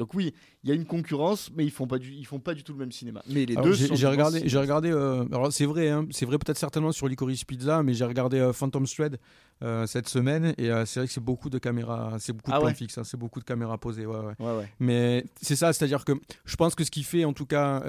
Donc 0.00 0.14
oui, 0.14 0.32
il 0.64 0.70
y 0.70 0.72
a 0.72 0.74
une 0.74 0.86
concurrence, 0.86 1.50
mais 1.54 1.62
ils 1.64 1.70
font 1.70 1.86
pas 1.86 1.98
du, 1.98 2.10
ils 2.10 2.24
font 2.26 2.38
pas 2.40 2.54
du 2.54 2.62
tout 2.64 2.72
le 2.72 2.78
même 2.78 2.90
cinéma. 2.90 3.22
Mais 3.28 3.44
les 3.44 3.54
Alors, 3.54 3.66
deux 3.66 3.74
j'ai 3.74 4.06
regardé, 4.06 4.42
j'ai 4.48 4.58
regardé. 4.58 4.90
euh, 4.90 5.26
alors 5.30 5.52
c'est 5.52 5.66
vrai, 5.66 5.90
hein, 5.90 6.06
c'est 6.10 6.24
vrai 6.24 6.38
peut-être 6.38 6.56
certainement 6.56 6.90
sur 6.90 7.06
Licorice 7.06 7.44
Pizza, 7.44 7.82
mais 7.82 7.92
j'ai 7.92 8.06
regardé 8.06 8.38
euh, 8.38 8.54
Phantom 8.54 8.86
Thread 8.86 9.18
euh, 9.62 9.86
cette 9.86 10.08
semaine 10.08 10.54
et 10.56 10.70
c'est 10.86 11.00
vrai 11.00 11.06
que 11.06 11.12
c'est 11.12 11.20
beaucoup 11.20 11.50
de 11.50 11.58
caméras, 11.58 12.16
c'est 12.18 12.32
beaucoup 12.32 12.50
de 12.50 12.56
Ah 12.56 12.60
plans 12.60 12.68
ouais. 12.68 12.74
fixes, 12.74 12.96
hein, 12.96 13.04
c'est 13.04 13.18
beaucoup 13.18 13.40
de 13.40 13.44
caméras 13.44 13.76
posées. 13.76 14.06
Ouais, 14.06 14.16
ouais. 14.38 14.72
Mais 14.80 15.26
c'est 15.42 15.54
ça, 15.56 15.70
c'est-à-dire 15.74 16.06
que 16.06 16.12
je 16.46 16.56
pense 16.56 16.74
que 16.74 16.82
ce 16.82 16.90
qui 16.90 17.02
fait 17.02 17.26
en 17.26 17.34
tout 17.34 17.44
cas 17.46 17.82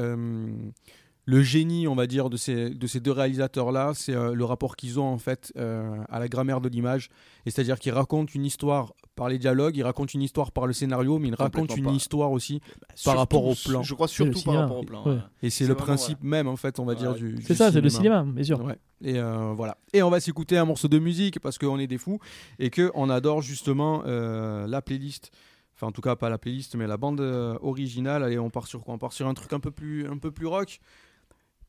le 1.32 1.42
génie, 1.42 1.88
on 1.88 1.96
va 1.96 2.08
dire, 2.08 2.30
de 2.30 2.36
ces, 2.36 2.72
de 2.72 2.88
ces 2.88 3.00
deux 3.00 3.14
réalisateurs-là, 3.14 3.94
c'est 3.96 4.14
euh, 4.14 4.34
le 4.34 4.44
rapport 4.44 4.76
qu'ils 4.76 5.00
ont 5.00 5.06
en 5.06 5.18
fait 5.18 5.54
euh, 5.56 5.96
à 6.10 6.20
la 6.20 6.28
grammaire 6.28 6.60
de 6.60 6.68
l'image. 6.68 7.08
Et 7.46 7.52
c'est-à-dire 7.52 7.80
qu'ils 7.80 7.94
racontent 7.94 8.30
une 8.36 8.44
histoire 8.44 8.94
par 9.16 9.30
les 9.30 9.40
dialogues, 9.40 9.78
ils 9.78 9.84
racontent 9.84 10.12
une 10.14 10.24
histoire 10.24 10.52
par 10.52 10.68
le 10.68 10.74
scénario, 10.74 11.20
mais 11.20 11.30
ils 11.30 11.36
racontent 11.36 11.74
une 11.74 11.86
pas. 11.86 11.92
histoire 11.92 12.34
aussi. 12.34 12.60
Surtout, 12.96 13.18
rapport 13.18 13.46
au 13.46 13.56
plan. 13.56 13.82
Je 13.82 13.94
crois 13.94 14.10
surtout 14.10 14.42
par 14.42 14.56
rapport 14.56 14.80
au 14.80 14.84
plan. 14.84 15.08
ouais. 15.08 15.20
Et 15.42 15.50
c'est 15.50 15.66
le 15.66 15.76
principe 15.76 16.22
même, 16.22 16.50
en 16.50 16.58
fait, 16.58 16.80
on 16.80 16.86
va 16.86 16.96
dire, 16.96 17.14
du. 17.14 17.38
C'est 17.44 17.56
ça, 17.56 17.72
c'est 17.72 17.80
le 17.80 17.90
cinéma. 17.90 18.26
bien 18.28 18.44
sûr. 18.44 18.62
Ouais. 18.62 18.78
Et 19.02 19.18
euh, 19.18 19.54
voilà. 19.56 19.78
Et 19.94 20.04
on 20.04 20.10
va 20.10 20.20
s'écouter 20.20 20.58
un 20.58 20.66
morceau 20.66 20.90
de 20.90 21.00
musique 21.00 21.40
parce 21.40 21.58
qu'on 21.58 21.80
est 21.80 21.88
des 21.88 21.98
fous 21.98 22.20
et 22.60 22.70
que 22.70 22.92
on 22.94 23.10
adore 23.10 23.42
justement 23.42 24.04
euh, 24.06 24.68
la 24.68 24.82
playlist. 24.82 25.32
Enfin, 25.76 25.88
en 25.88 25.92
tout 25.94 26.02
cas, 26.02 26.18
pas 26.18 26.30
la 26.30 26.38
playlist, 26.38 26.76
mais 26.76 26.88
la 26.88 26.98
bande 26.98 27.22
euh, 27.22 27.58
originale. 27.62 28.22
Allez, 28.22 28.38
on 28.38 28.50
part 28.50 28.68
sur 28.68 28.84
quoi? 28.84 28.94
On 28.94 28.98
part 28.98 29.14
sur 29.14 29.28
un 29.28 29.34
truc 29.34 29.54
un 29.54 29.62
peu 29.62 29.72
plus, 29.72 30.08
un 30.08 30.18
peu 30.18 30.30
plus 30.30 30.46
rock. 30.46 30.82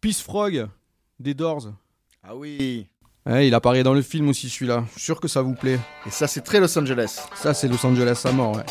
Peace 0.02 0.20
Frog 0.20 0.66
des 1.20 1.32
Doors. 1.32 1.68
Ah 2.24 2.34
oui. 2.34 2.88
Ouais, 3.24 3.46
il 3.46 3.54
apparaît 3.54 3.84
dans 3.84 3.94
le 3.94 4.02
film 4.02 4.28
aussi 4.28 4.48
celui-là. 4.48 4.82
Je 4.88 4.92
suis 4.94 5.00
sûr 5.00 5.20
que 5.20 5.28
ça 5.28 5.42
vous 5.42 5.54
plaît. 5.54 5.78
Et 6.04 6.10
ça, 6.10 6.26
c'est 6.26 6.40
très 6.40 6.58
Los 6.58 6.76
Angeles. 6.76 7.20
Ça, 7.36 7.54
c'est 7.54 7.68
Los 7.68 7.86
Angeles 7.86 8.20
à 8.24 8.32
mort, 8.32 8.56
ouais. 8.56 8.64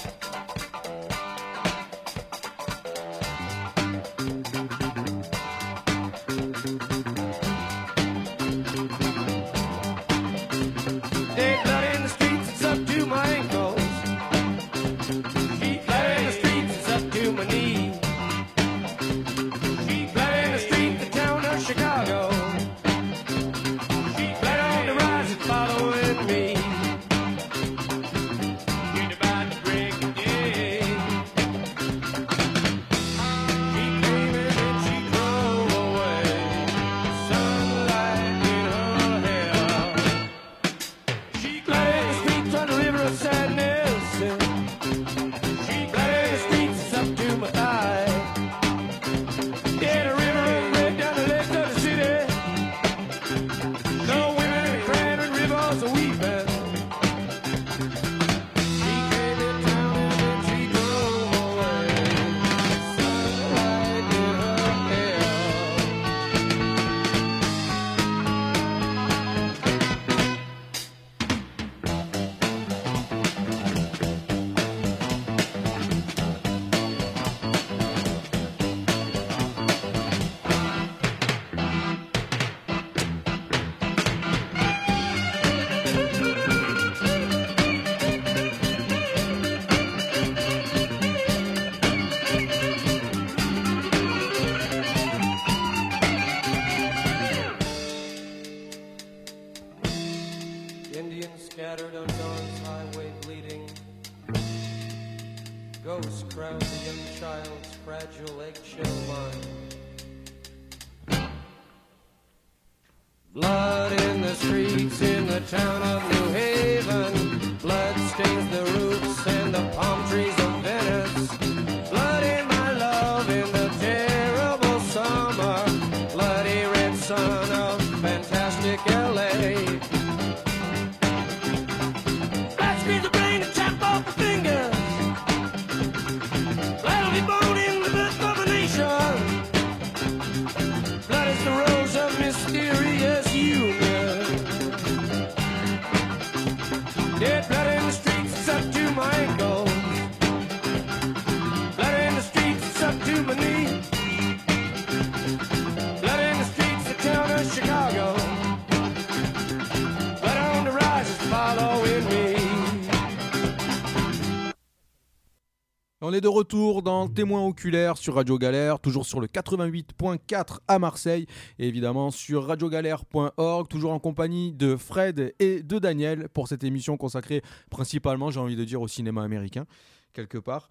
Est 166.22 166.24
de 166.24 166.28
retour 166.28 166.84
dans 166.84 167.07
Témoin 167.07 167.43
oculaire 167.47 167.97
sur 167.97 168.13
Radio 168.13 168.38
Galère, 168.38 168.80
toujours 168.80 169.07
sur 169.07 169.19
le 169.19 169.26
88.4 169.26 170.59
à 170.67 170.78
Marseille 170.78 171.26
et 171.57 171.67
évidemment 171.67 172.11
sur 172.11 172.45
radiogalère.org, 172.45 173.67
toujours 173.67 173.91
en 173.91 173.97
compagnie 173.97 174.51
de 174.53 174.76
Fred 174.76 175.34
et 175.39 175.63
de 175.63 175.80
Daniel 175.80 176.30
pour 176.30 176.47
cette 176.47 176.63
émission 176.63 176.95
consacrée 176.95 177.41
principalement, 177.72 178.30
j'ai 178.30 178.39
envie 178.39 178.55
de 178.55 178.63
dire, 178.63 178.84
au 178.84 178.88
cinéma 178.88 179.24
américain, 179.24 179.65
quelque 180.13 180.38
part. 180.38 180.69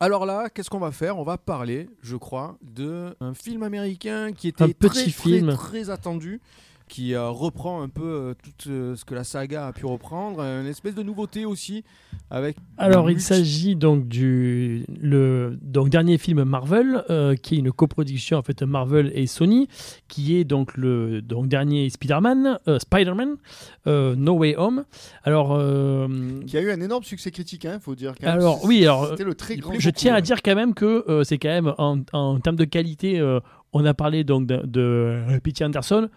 Alors 0.00 0.24
là, 0.24 0.48
qu'est-ce 0.48 0.70
qu'on 0.70 0.78
va 0.78 0.92
faire? 0.92 1.18
On 1.18 1.24
va 1.24 1.36
parler, 1.36 1.90
je 2.00 2.16
crois, 2.16 2.56
de 2.62 3.14
un 3.20 3.34
film 3.34 3.62
américain 3.62 4.32
qui 4.32 4.48
était 4.48 4.64
Un 4.64 4.68
petit 4.68 5.12
très, 5.12 5.30
film. 5.30 5.48
très, 5.48 5.56
très 5.56 5.90
attendu, 5.90 6.40
qui 6.90 7.14
euh, 7.14 7.28
reprend 7.30 7.82
un 7.82 7.88
peu 7.88 8.02
euh, 8.02 8.34
tout 8.34 8.68
euh, 8.68 8.96
ce 8.96 9.04
que 9.04 9.14
la 9.14 9.22
saga 9.22 9.68
a 9.68 9.72
pu 9.72 9.86
reprendre, 9.86 10.40
une 10.40 10.66
espèce 10.66 10.94
de 10.96 11.04
nouveauté 11.04 11.44
aussi, 11.44 11.84
avec 12.30 12.56
Alors, 12.78 13.10
il 13.10 13.20
s'agit 13.20 13.76
donc 13.76 14.08
du 14.08 14.84
le 15.00 15.56
donc 15.62 15.88
dernier 15.88 16.18
film 16.18 16.42
Marvel, 16.42 17.04
euh, 17.08 17.36
qui 17.36 17.54
est 17.54 17.58
une 17.58 17.70
coproduction 17.72 18.38
en 18.38 18.42
fait 18.42 18.62
Marvel 18.62 19.12
et 19.14 19.26
Sony, 19.28 19.68
qui 20.08 20.36
est 20.36 20.44
donc 20.44 20.76
le 20.76 21.22
donc 21.22 21.46
dernier 21.46 21.88
Spider-Man, 21.90 22.58
euh, 22.66 22.78
Spider-Man, 22.80 23.36
euh, 23.86 24.16
No 24.16 24.32
Way 24.34 24.56
Home. 24.56 24.84
Alors, 25.22 25.52
euh, 25.52 26.08
Qui 26.46 26.58
a 26.58 26.60
eu 26.60 26.72
un 26.72 26.80
énorme 26.80 27.04
succès 27.04 27.30
critique, 27.30 27.66
hein, 27.66 27.78
faut 27.80 27.94
dire. 27.94 28.14
quand 28.20 28.26
même. 28.26 28.38
alors 28.38 28.64
oui, 28.64 28.82
alors 28.82 29.10
C'était 29.10 29.24
le 29.24 29.34
très 29.34 29.56
grand. 29.56 29.74
je 29.78 29.90
tiens 29.90 30.14
à 30.14 30.20
dire 30.20 30.42
quand 30.42 30.56
même 30.56 30.74
que 30.74 31.04
euh, 31.08 31.22
c'est 31.22 31.38
quand 31.38 31.48
même 31.48 31.72
en, 31.78 32.00
en 32.12 32.40
termes 32.40 32.56
de 32.56 32.64
qualité, 32.64 33.20
euh, 33.20 33.38
on 33.72 33.84
a 33.84 33.94
parlé 33.94 34.24
donc 34.24 34.46
de, 34.46 34.60
de 34.66 35.38
P.T. 35.44 35.64
Anderson, 35.64 36.08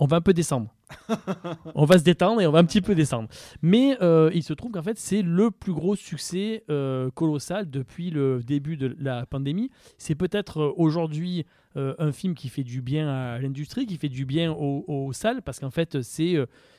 on 0.00 0.06
va 0.06 0.16
un 0.16 0.20
peu 0.20 0.32
descendre. 0.32 0.74
on 1.74 1.84
va 1.84 1.98
se 1.98 2.04
détendre 2.04 2.40
et 2.40 2.46
on 2.46 2.52
va 2.52 2.58
un 2.58 2.64
petit 2.64 2.80
peu 2.80 2.94
descendre. 2.94 3.28
Mais 3.62 3.96
euh, 4.02 4.30
il 4.34 4.42
se 4.42 4.52
trouve 4.52 4.72
qu'en 4.72 4.82
fait, 4.82 4.98
c'est 4.98 5.22
le 5.22 5.50
plus 5.50 5.72
gros 5.72 5.96
succès 5.96 6.64
euh, 6.70 7.10
colossal 7.10 7.70
depuis 7.70 8.10
le 8.10 8.42
début 8.42 8.76
de 8.76 8.96
la 8.98 9.26
pandémie. 9.26 9.70
C'est 9.98 10.14
peut-être 10.14 10.60
euh, 10.60 10.72
aujourd'hui 10.76 11.46
un 11.76 12.10
film 12.10 12.34
qui 12.34 12.48
fait 12.48 12.64
du 12.64 12.82
bien 12.82 13.08
à 13.08 13.38
l'industrie, 13.38 13.86
qui 13.86 13.96
fait 13.96 14.08
du 14.08 14.24
bien 14.24 14.50
aux, 14.50 14.84
aux 14.88 15.12
salles, 15.12 15.40
parce 15.40 15.60
qu'en 15.60 15.70
fait, 15.70 16.02
c'est 16.02 16.34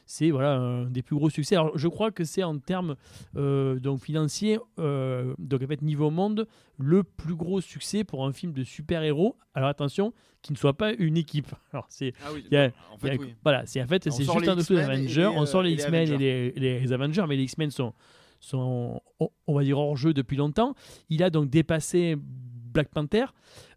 c'est 0.06 0.32
voilà 0.32 0.56
un 0.56 0.88
des 0.88 1.02
plus 1.02 1.16
gros 1.16 1.30
succès. 1.30 1.56
Alors, 1.56 1.78
je 1.78 1.88
crois 1.88 2.12
que 2.12 2.26
c'est 2.26 2.44
en 2.44 2.60
termes 2.60 2.98
donc 3.34 4.02
financiers, 4.02 4.60
donc 4.78 5.64
en 5.64 5.68
fait 5.68 5.82
niveau 5.82 6.12
monde, 6.12 6.46
le 6.78 7.04
plus 7.04 7.36
gros 7.36 7.62
succès 7.62 8.04
pour 8.04 8.26
un 8.26 8.34
film 8.34 8.52
de 8.52 8.66
super-héros. 8.66 9.38
Alors 9.54 9.70
attention, 9.70 10.14
qui 10.42 10.54
ne 10.54 10.58
soit 10.58 10.74
pas 10.74 10.94
une 10.94 11.18
équipe. 11.18 11.54
Alors 11.74 11.86
c'est 11.90 12.14
Ah 12.26 12.30
oui, 12.34 12.46
en 12.92 12.98
fait, 12.98 13.18
oui. 13.18 13.36
Voilà, 13.44 13.66
c'est 13.66 13.82
en 13.82 13.88
fait, 13.88 14.01
On 14.10 14.12
c'est 14.12 14.24
sort 14.24 14.40
juste 14.40 14.72
et 14.72 14.80
Avengers. 14.80 15.22
les, 15.22 15.28
on 15.28 15.46
sort 15.46 15.62
les 15.64 15.72
X-Men 15.74 15.94
et 15.94 16.14
Avengers. 16.14 16.54
les, 16.56 16.80
les 16.80 16.94
Avengers, 16.94 17.26
mais 17.28 17.36
les 17.36 17.44
X-Men 17.44 17.72
sont, 17.72 17.94
sont, 18.40 19.02
on- 19.20 19.54
va 19.54 19.64
dire, 19.64 19.78
hors 19.78 19.96
jeu 19.98 20.14
depuis 20.14 20.38
longtemps. 20.38 20.74
Il 21.10 21.24
a 21.24 21.30
donc 21.30 21.50
dépassé 21.50 22.16
Black 22.20 22.90
Panther. 22.90 23.26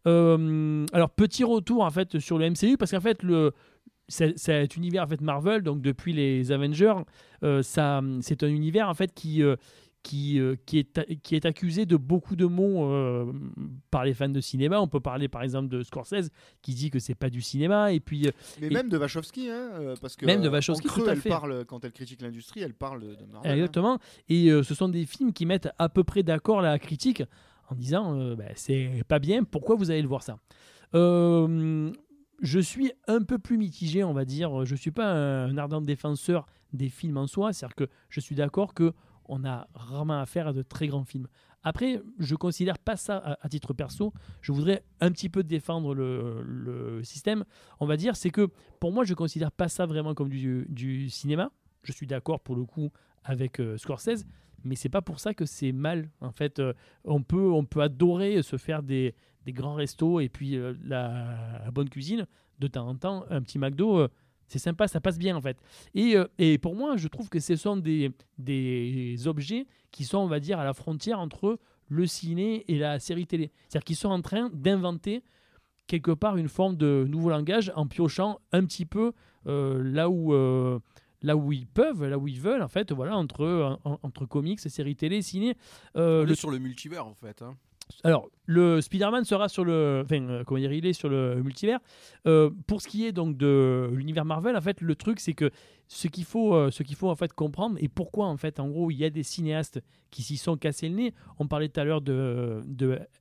Euh, 0.06 0.86
alors, 0.92 1.10
petit 1.10 1.44
retour 1.44 1.82
en 1.82 1.90
fait 1.90 2.18
sur 2.18 2.38
le 2.38 2.48
MCU, 2.50 2.76
parce 2.76 2.90
qu'en 2.90 3.00
fait, 3.00 3.22
le. 3.22 3.52
Cet 4.06 4.76
univers 4.76 5.04
en 5.04 5.06
fait 5.06 5.22
Marvel, 5.22 5.62
donc 5.62 5.80
depuis 5.80 6.12
les 6.12 6.52
Avengers, 6.52 6.92
euh, 7.42 7.62
ça, 7.62 8.02
c'est 8.20 8.42
un 8.42 8.48
univers 8.48 8.86
en 8.90 8.92
fait 8.92 9.14
qui, 9.14 9.42
euh, 9.42 9.56
qui, 10.04 10.38
euh, 10.38 10.54
qui, 10.66 10.78
est, 10.78 11.20
qui 11.22 11.34
est 11.34 11.44
accusé 11.46 11.84
de 11.86 11.96
beaucoup 11.96 12.36
de 12.36 12.44
mots 12.44 12.84
euh, 12.92 13.32
par 13.90 14.04
les 14.04 14.14
fans 14.14 14.28
de 14.28 14.40
cinéma. 14.40 14.80
On 14.80 14.86
peut 14.86 15.00
parler 15.00 15.26
par 15.28 15.42
exemple 15.42 15.68
de 15.68 15.82
Scorsese 15.82 16.30
qui 16.62 16.74
dit 16.74 16.90
que 16.90 17.00
c'est 17.00 17.16
pas 17.16 17.30
du 17.30 17.40
cinéma, 17.40 17.92
et 17.92 17.98
puis 17.98 18.28
euh, 18.28 18.30
Mais 18.60 18.68
Et- 18.68 18.70
même 18.70 18.88
de 18.88 18.98
Wachowski, 18.98 19.50
hein, 19.50 19.94
parce 20.00 20.14
que 20.14 20.26
Même 20.26 20.42
de 20.42 20.48
Wachowski, 20.48 20.86
en 20.86 20.90
creux, 20.92 21.02
tout 21.04 21.08
à 21.08 21.14
elle 21.14 21.22
parle 21.22 21.64
quand 21.64 21.84
elle 21.84 21.92
critique 21.92 22.20
l'industrie, 22.22 22.60
elle 22.60 22.74
parle 22.74 23.00
de 23.00 23.16
Marvel. 23.32 23.50
hein. 23.50 23.54
Exactement. 23.54 23.98
Et 24.28 24.50
euh, 24.52 24.62
ce 24.62 24.74
sont 24.74 24.88
des 24.88 25.06
films 25.06 25.32
qui 25.32 25.46
mettent 25.46 25.70
à 25.78 25.88
peu 25.88 26.04
près 26.04 26.22
d'accord 26.22 26.60
la 26.60 26.78
critique 26.78 27.22
en 27.70 27.74
disant 27.74 28.34
bah, 28.36 28.44
c'est 28.54 29.02
pas 29.08 29.18
bien, 29.18 29.42
pourquoi 29.42 29.74
vous 29.74 29.90
allez 29.90 30.02
le 30.02 30.08
voir 30.08 30.22
ça? 30.22 30.38
Je 32.42 32.58
suis 32.60 32.92
un 33.06 33.22
peu 33.22 33.38
plus 33.38 33.56
mitigé, 33.56 34.04
on 34.04 34.12
va 34.12 34.24
dire. 34.24 34.64
Je 34.64 34.74
suis 34.74 34.90
pas 34.90 35.06
un, 35.12 35.48
un 35.50 35.56
ardent 35.56 35.80
défenseur 35.80 36.46
des 36.72 36.88
films 36.88 37.16
en 37.16 37.26
soi, 37.26 37.52
c'est-à-dire 37.52 37.76
que 37.76 37.88
je 38.10 38.20
suis 38.20 38.34
d'accord 38.34 38.74
que 38.74 38.92
on 39.26 39.44
a 39.44 39.68
rarement 39.74 40.20
affaire 40.20 40.48
à 40.48 40.52
de 40.52 40.62
très 40.62 40.86
grands 40.88 41.04
films. 41.04 41.28
Après, 41.64 42.02
je 42.18 42.34
considère 42.34 42.78
pas 42.78 42.96
ça 42.96 43.38
à, 43.40 43.48
titre 43.48 43.72
perso. 43.72 44.12
Je 44.42 44.52
voudrais 44.52 44.84
un 45.00 45.10
petit 45.10 45.30
peu 45.30 45.42
défendre 45.42 45.94
le, 45.94 47.00
système. 47.02 47.44
On 47.80 47.86
va 47.86 47.96
dire, 47.96 48.16
c'est 48.16 48.30
que 48.30 48.48
pour 48.80 48.92
moi, 48.92 49.04
je 49.04 49.14
considère 49.14 49.50
pas 49.50 49.68
ça 49.68 49.86
vraiment 49.86 50.14
comme 50.14 50.28
du, 50.28 51.08
cinéma. 51.08 51.50
Je 51.82 51.92
suis 51.92 52.06
d'accord 52.06 52.40
pour 52.40 52.54
le 52.54 52.64
coup 52.64 52.90
avec 53.24 53.60
euh, 53.60 53.78
Scorsese, 53.78 54.26
mais 54.62 54.74
c'est 54.74 54.90
pas 54.90 55.00
pour 55.00 55.20
ça 55.20 55.32
que 55.32 55.46
c'est 55.46 55.72
mal. 55.72 56.10
En 56.20 56.32
fait, 56.32 56.58
euh, 56.58 56.74
on 57.04 57.22
peut 57.22 57.50
on 57.50 57.64
peut 57.64 57.80
adorer 57.80 58.42
se 58.42 58.56
faire 58.56 58.82
des, 58.82 59.14
des 59.44 59.52
grands 59.52 59.74
restos 59.74 60.20
et 60.20 60.28
puis 60.28 60.56
euh, 60.56 60.74
la, 60.82 61.60
la 61.64 61.70
bonne 61.70 61.88
cuisine 61.88 62.26
de 62.58 62.66
temps 62.66 62.86
en 62.86 62.94
temps, 62.96 63.24
un 63.30 63.42
petit 63.42 63.58
McDo. 63.58 64.08
C'est 64.48 64.58
sympa, 64.58 64.88
ça 64.88 65.00
passe 65.00 65.18
bien 65.18 65.36
en 65.36 65.40
fait. 65.40 65.56
Et, 65.94 66.16
euh, 66.16 66.26
et 66.38 66.58
pour 66.58 66.74
moi, 66.74 66.96
je 66.96 67.08
trouve 67.08 67.28
que 67.28 67.40
ce 67.40 67.56
sont 67.56 67.76
des, 67.76 68.10
des 68.38 69.26
objets 69.26 69.66
qui 69.90 70.04
sont, 70.04 70.18
on 70.18 70.26
va 70.26 70.40
dire, 70.40 70.58
à 70.58 70.64
la 70.64 70.74
frontière 70.74 71.18
entre 71.20 71.58
le 71.88 72.06
ciné 72.06 72.64
et 72.68 72.78
la 72.78 72.98
série 72.98 73.26
télé. 73.26 73.50
C'est-à-dire 73.68 73.84
qu'ils 73.84 73.96
sont 73.96 74.08
en 74.10 74.22
train 74.22 74.50
d'inventer 74.52 75.22
quelque 75.86 76.10
part 76.12 76.36
une 76.36 76.48
forme 76.48 76.76
de 76.76 77.04
nouveau 77.08 77.30
langage 77.30 77.70
en 77.76 77.86
piochant 77.86 78.40
un 78.52 78.64
petit 78.64 78.86
peu 78.86 79.12
euh, 79.46 79.82
là 79.84 80.08
où 80.08 80.32
euh, 80.32 80.78
là 81.20 81.36
où 81.36 81.52
ils 81.52 81.66
peuvent, 81.66 82.04
là 82.06 82.18
où 82.18 82.26
ils 82.28 82.40
veulent 82.40 82.62
en 82.62 82.68
fait, 82.68 82.90
voilà 82.92 83.16
entre 83.16 83.78
en- 83.84 83.98
entre 84.02 84.24
comics, 84.26 84.60
séries 84.60 84.96
télé, 84.96 85.20
ciné. 85.22 85.56
Euh, 85.96 86.24
le 86.24 86.34
sur 86.34 86.50
le 86.50 86.58
multivers 86.58 87.06
en 87.06 87.14
fait. 87.14 87.42
hein. 87.42 87.54
Alors, 88.02 88.28
le 88.46 88.80
Spider-Man 88.80 89.24
sera 89.24 89.48
sur 89.48 89.64
le. 89.64 90.02
Enfin, 90.04 90.22
euh, 90.28 90.44
comment 90.44 90.60
dire, 90.60 90.72
il 90.72 90.84
est 90.84 90.92
sur 90.92 91.08
le 91.08 91.42
multivers. 91.42 91.78
Euh, 92.26 92.50
pour 92.66 92.82
ce 92.82 92.88
qui 92.88 93.06
est 93.06 93.12
donc 93.12 93.36
de 93.36 93.90
l'univers 93.92 94.24
Marvel, 94.24 94.56
en 94.56 94.60
fait, 94.60 94.80
le 94.80 94.94
truc, 94.94 95.20
c'est 95.20 95.32
que 95.32 95.50
ce 95.88 96.08
qu'il 96.08 96.24
faut, 96.24 96.54
euh, 96.54 96.70
ce 96.70 96.82
qu'il 96.82 96.96
faut 96.96 97.08
en 97.08 97.14
fait 97.14 97.32
comprendre 97.32 97.76
et 97.80 97.88
pourquoi, 97.88 98.26
en 98.26 98.36
fait, 98.36 98.60
en 98.60 98.68
gros, 98.68 98.90
il 98.90 98.96
y 98.96 99.04
a 99.04 99.10
des 99.10 99.22
cinéastes 99.22 99.80
qui 100.10 100.22
s'y 100.22 100.36
sont 100.36 100.56
cassés 100.56 100.88
le 100.88 100.96
nez. 100.96 101.14
On 101.38 101.46
parlait 101.46 101.68
tout 101.68 101.80
à 101.80 101.84
l'heure 101.84 102.02
de, 102.02 102.62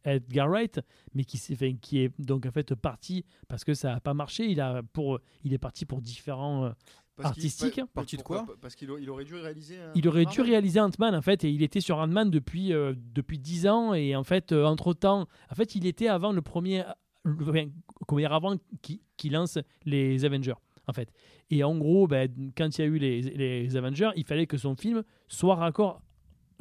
Edgar 0.03 0.49
Wright, 0.49 0.81
mais 1.13 1.23
qui, 1.23 1.37
s'est 1.37 1.55
fait- 1.55 1.75
qui 1.75 1.99
est 1.99 2.11
donc 2.19 2.45
en 2.45 2.51
fait 2.51 2.75
parti 2.75 3.25
parce 3.47 3.63
que 3.63 3.73
ça 3.73 3.93
n'a 3.93 3.99
pas 3.99 4.13
marché. 4.13 4.45
Il, 4.45 4.59
a 4.59 4.81
pour, 4.91 5.19
il 5.43 5.53
est 5.53 5.57
parti 5.57 5.85
pour 5.85 6.01
différents. 6.01 6.73
Euh, 7.19 7.23
Parce 7.23 7.29
artistique. 7.29 7.75
pa- 7.75 7.87
Parti 7.93 8.17
de 8.17 8.21
quoi 8.23 8.45
Parce 8.61 8.75
qu'il 8.75 8.89
aurait 9.09 9.23
dû 9.25 9.35
réaliser. 9.35 9.77
un- 9.79 9.91
Il 9.95 10.07
aurait 10.07 10.25
dû 10.25 10.41
réaliser 10.41 10.79
Ant-Man 10.79 11.13
en 11.15 11.21
fait 11.21 11.43
et 11.43 11.49
il 11.51 11.61
était 11.63 11.81
sur 11.81 11.97
Ant-Man 11.97 12.29
depuis 12.31 12.73
euh, 12.73 12.93
depuis 13.13 13.37
10 13.39 13.67
ans 13.67 13.93
et 13.93 14.15
en 14.15 14.23
fait 14.23 14.51
entre 14.51 14.93
temps 14.93 15.27
en 15.51 15.55
fait 15.55 15.75
il 15.75 15.85
était 15.85 16.07
avant 16.07 16.31
le 16.31 16.41
premier 16.41 16.83
le- 17.23 17.69
comment 18.07 18.19
dire, 18.19 18.33
avant 18.33 18.55
qui, 18.81 19.01
qui 19.17 19.29
lance 19.29 19.57
les 19.85 20.25
Avengers 20.25 20.55
en 20.87 20.93
fait 20.93 21.09
et 21.51 21.63
en 21.63 21.77
gros 21.77 22.07
ben, 22.07 22.29
quand 22.57 22.77
il 22.77 22.81
y 22.81 22.83
a 22.83 22.87
eu 22.87 22.97
les, 22.97 23.21
les 23.21 23.75
Avengers 23.77 24.09
il 24.15 24.25
fallait 24.25 24.47
que 24.47 24.57
son 24.57 24.75
film 24.75 25.03
soit 25.27 25.55
raccord 25.55 26.01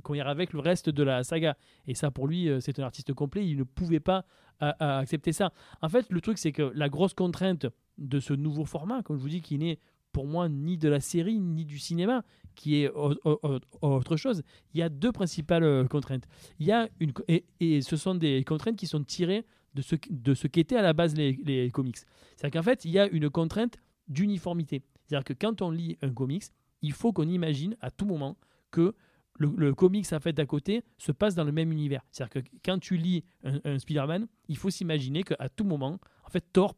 comment 0.03 0.17
dire, 0.17 0.29
avec 0.29 0.53
le 0.53 0.61
reste 0.61 0.91
de 0.91 1.03
la 1.03 1.25
saga 1.25 1.57
et 1.87 1.95
ça 1.95 2.11
pour 2.11 2.29
lui 2.29 2.49
euh, 2.49 2.61
c'est 2.61 2.79
un 2.79 2.85
artiste 2.85 3.13
complet 3.15 3.47
il 3.49 3.57
ne 3.57 3.65
pouvait 3.65 4.01
pas 4.01 4.25
euh, 4.63 4.71
euh, 4.83 4.99
accepter 5.01 5.33
ça 5.33 5.53
en 5.81 5.89
fait 5.89 6.07
le 6.11 6.21
truc 6.21 6.37
c'est 6.39 6.53
que 6.53 6.71
la 6.75 6.89
grosse 6.89 7.15
contrainte 7.15 7.67
de 7.99 8.21
ce 8.21 8.33
nouveau 8.35 8.65
format 8.65 9.03
comme 9.03 9.17
je 9.17 9.23
vous 9.23 9.29
dis 9.29 9.41
qui 9.43 9.59
n'est 9.59 9.79
pour 10.13 10.27
moi 10.27 10.49
ni 10.49 10.77
de 10.79 10.89
la 10.89 11.01
série 11.01 11.39
ni 11.39 11.65
du 11.65 11.79
cinéma 11.79 12.23
qui 12.55 12.77
est 12.83 12.91
au- 12.91 13.15
au- 13.25 13.41
au- 13.43 13.87
autre 13.89 14.17
chose. 14.17 14.43
Il 14.75 14.79
y 14.81 14.83
a 14.83 14.89
deux 14.89 15.11
principales 15.13 15.65
euh, 15.65 15.87
contraintes. 15.87 16.25
Il 16.59 16.67
y 16.67 16.73
a 16.73 16.89
une, 17.01 17.13
et, 17.29 17.81
ce 17.81 17.97
sont 17.97 18.15
des 18.15 18.45
contraintes 18.45 18.77
qui 18.77 18.87
sont 18.87 19.03
tirées 19.03 19.45
de 19.75 19.81
ce, 19.83 19.97
de 20.11 20.35
ce 20.35 20.47
qu'étaient 20.49 20.77
à 20.77 20.83
la 20.83 20.93
base 20.93 21.15
les, 21.17 21.71
comics. 21.71 21.97
C'est-à-dire 22.37 22.61
qu'en 22.61 22.65
fait, 22.65 22.85
il 22.85 22.91
y 22.91 22.99
a 22.99 23.07
une 23.09 23.31
contrainte 23.31 23.79
d'uniformité. 24.09 24.83
C'est-à-dire 25.07 25.25
que 25.25 25.33
quand 25.33 25.63
on 25.63 25.71
lit 25.71 25.97
un 26.03 26.13
comics, 26.13 26.45
il 26.83 26.93
faut 26.93 27.13
qu'on 27.13 27.29
imagine 27.29 27.75
à 27.81 27.91
tout 27.91 28.05
moment 28.05 28.37
que 28.71 28.95
le, 29.39 29.75
comics 29.75 30.13
en 30.13 30.21
fait 30.21 30.35
d'à 30.35 30.45
côté 30.45 30.83
se 30.99 31.11
passe 31.11 31.35
dans 31.35 31.45
le 31.45 31.53
même 31.53 31.73
univers. 31.73 32.03
C'est-à-dire 32.11 32.43
que 32.43 32.49
quand 32.65 32.79
tu 32.79 32.99
lis 32.99 33.25
un, 33.45 33.61
un 33.65 33.79
Spider-Man, 33.79 34.27
il 34.49 34.57
faut 34.59 34.69
s'imaginer 34.71 35.23
qu'à 35.23 35.49
tout 35.49 35.65
moment, 35.65 35.99
en 36.25 36.29
fait, 36.31 36.45
Thor 36.53 36.77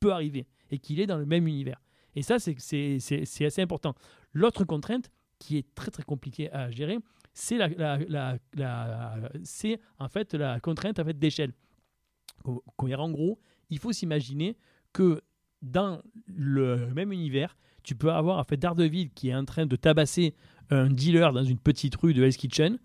peut 0.00 0.12
arriver 0.12 0.46
et 0.70 0.78
qu'il 0.78 0.98
est 1.00 1.06
dans 1.06 1.16
le 1.18 1.26
même 1.26 1.46
univers. 1.46 1.80
Et 2.16 2.22
ça, 2.22 2.38
c'est- 2.38 3.44
assez 3.44 3.62
important. 3.62 3.94
L'autre 4.32 4.64
contrainte, 4.64 5.10
qui 5.38 5.58
est 5.58 5.74
très 5.74 5.90
très 5.90 6.02
compliquée 6.02 6.50
à 6.52 6.70
gérer, 6.70 6.98
c'est 7.34 7.58
la, 7.58 7.68
la- 7.68 8.38
la- 8.54 9.30
c'est 9.44 9.78
en 9.98 10.08
fait 10.08 10.32
la 10.34 10.58
contrainte 10.60 10.98
en 10.98 11.04
fait, 11.04 11.18
d'échelle. 11.18 11.52
En 12.44 13.10
gros, 13.10 13.38
il 13.70 13.78
faut 13.78 13.92
s'imaginer 13.92 14.56
que 14.92 15.20
dans 15.62 16.00
le 16.26 16.92
même 16.94 17.12
univers, 17.12 17.56
tu 17.82 17.94
peux 17.94 18.10
avoir 18.12 18.38
en 18.38 18.44
fait 18.44 18.56
Daredevil 18.56 19.10
qui 19.10 19.28
est 19.28 19.34
en 19.34 19.44
train 19.44 19.66
de 19.66 19.76
tabasser 19.76 20.34
un 20.70 20.88
dealer 20.88 21.32
dans 21.32 21.44
une 21.44 21.58
petite 21.58 21.96
rue 21.96 22.14
de 22.14 22.22
Hell's 22.24 22.36
Kitchen. 22.36 22.78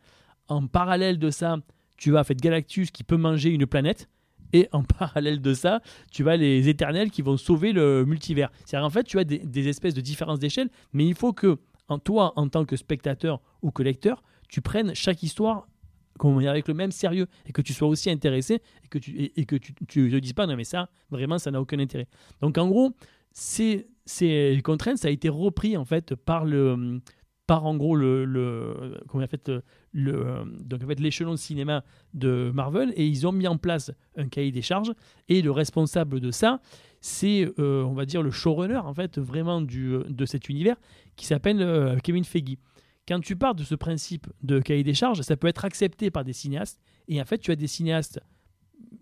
En 0.48 0.68
parallèle 0.68 1.18
de 1.20 1.30
ça, 1.30 1.58
tu 1.98 2.18
as 2.18 2.22
en 2.22 2.24
fait 2.24 2.40
Galactus 2.40 2.92
qui 2.92 3.04
peut 3.04 3.18
manger 3.18 3.50
une 3.52 3.66
planète. 3.66 4.10
Et 4.54 4.68
en 4.72 4.84
parallèle 5.00 5.42
de 5.42 5.54
ça, 5.54 5.82
tu 6.12 6.30
as 6.30 6.38
les 6.38 6.70
éternels 6.70 7.12
qui 7.12 7.22
vont 7.22 7.38
sauver 7.38 7.74
le 7.74 8.06
multivers. 8.06 8.52
C'est-à-dire, 8.66 8.86
en 8.86 8.90
fait, 8.90 9.04
tu 9.04 9.20
as 9.20 9.24
des, 9.24 9.68
espèces 9.68 9.94
de 9.94 10.02
différences 10.02 10.40
d'échelle, 10.40 10.70
mais 10.94 11.06
il 11.06 11.16
faut 11.16 11.34
que, 11.34 11.58
en 11.88 12.00
toi, 12.00 12.34
en 12.36 12.48
tant 12.48 12.66
que 12.66 12.76
spectateur 12.76 13.42
ou 13.62 13.72
que 13.72 13.84
lecteur, 13.84 14.24
tu 14.50 14.62
prennes 14.62 14.94
chaque 14.96 15.24
histoire 15.24 15.68
avec 16.48 16.68
le 16.68 16.74
même 16.76 16.92
sérieux 16.92 17.26
et 17.48 17.52
que 17.52 17.64
tu 17.64 17.74
sois 17.74 17.88
aussi 17.88 18.12
intéressé 18.12 18.62
et 18.84 18.88
que 18.88 19.00
tu 19.00 19.32
et, 19.36 19.46
te 19.46 20.20
dises 20.20 20.34
pas 20.34 20.46
non 20.46 20.56
mais 20.56 20.66
ça 20.66 20.88
vraiment 21.10 21.40
ça 21.40 21.50
n'a 21.50 21.60
aucun 21.60 21.80
intérêt 21.80 22.08
donc 22.42 22.60
en 22.60 22.68
gros 22.68 22.92
ces, 23.32 23.88
ces 24.06 24.60
contraintes 24.64 25.00
ça 25.00 25.08
a 25.08 25.12
été 25.12 25.30
repris 25.30 25.76
en 25.78 25.86
fait 25.86 26.14
par 26.14 26.46
le 26.46 27.02
par 27.48 27.66
en 27.66 27.76
gros 27.76 27.96
le, 27.96 28.24
le 28.26 28.98
comment 29.08 29.24
en 29.24 29.28
fait 29.28 29.52
le 29.92 30.44
donc 30.62 30.84
en 30.84 30.88
fait 30.88 31.00
l'échelon 31.00 31.32
de 31.32 31.38
cinéma 31.38 31.84
de 32.14 32.52
Marvel 32.54 32.94
et 32.96 33.06
ils 33.06 33.28
ont 33.28 33.32
mis 33.32 33.48
en 33.48 33.58
place 33.58 33.92
un 34.16 34.28
cahier 34.28 34.52
des 34.52 34.62
charges 34.62 34.94
et 35.28 35.42
le 35.42 35.52
responsable 35.52 36.20
de 36.20 36.32
ça 36.32 36.62
c'est 37.02 37.52
euh, 37.60 37.84
on 37.84 37.94
va 37.94 38.06
dire 38.06 38.22
le 38.22 38.32
showrunner 38.32 38.78
en 38.78 38.94
fait 38.94 39.18
vraiment 39.18 39.60
du 39.60 39.98
de 40.08 40.26
cet 40.26 40.50
univers 40.50 40.78
qui 41.16 41.26
s'appelle 41.26 41.62
euh, 41.62 41.98
Kevin 41.98 42.24
Feige 42.24 42.58
quand 43.08 43.20
tu 43.20 43.36
pars 43.36 43.56
de 43.56 43.64
ce 43.64 43.76
principe 43.76 44.28
de 44.44 44.60
cahier 44.60 44.84
des 44.84 44.94
charges, 44.94 45.22
ça 45.22 45.36
peut 45.36 45.48
être 45.48 45.66
accepté 45.66 46.12
par 46.12 46.24
des 46.24 46.34
cinéastes. 46.34 46.80
Et 47.08 47.22
en 47.22 47.26
fait, 47.26 47.40
tu 47.40 47.52
as 47.52 47.56
des 47.56 47.68
cinéastes, 47.68 48.20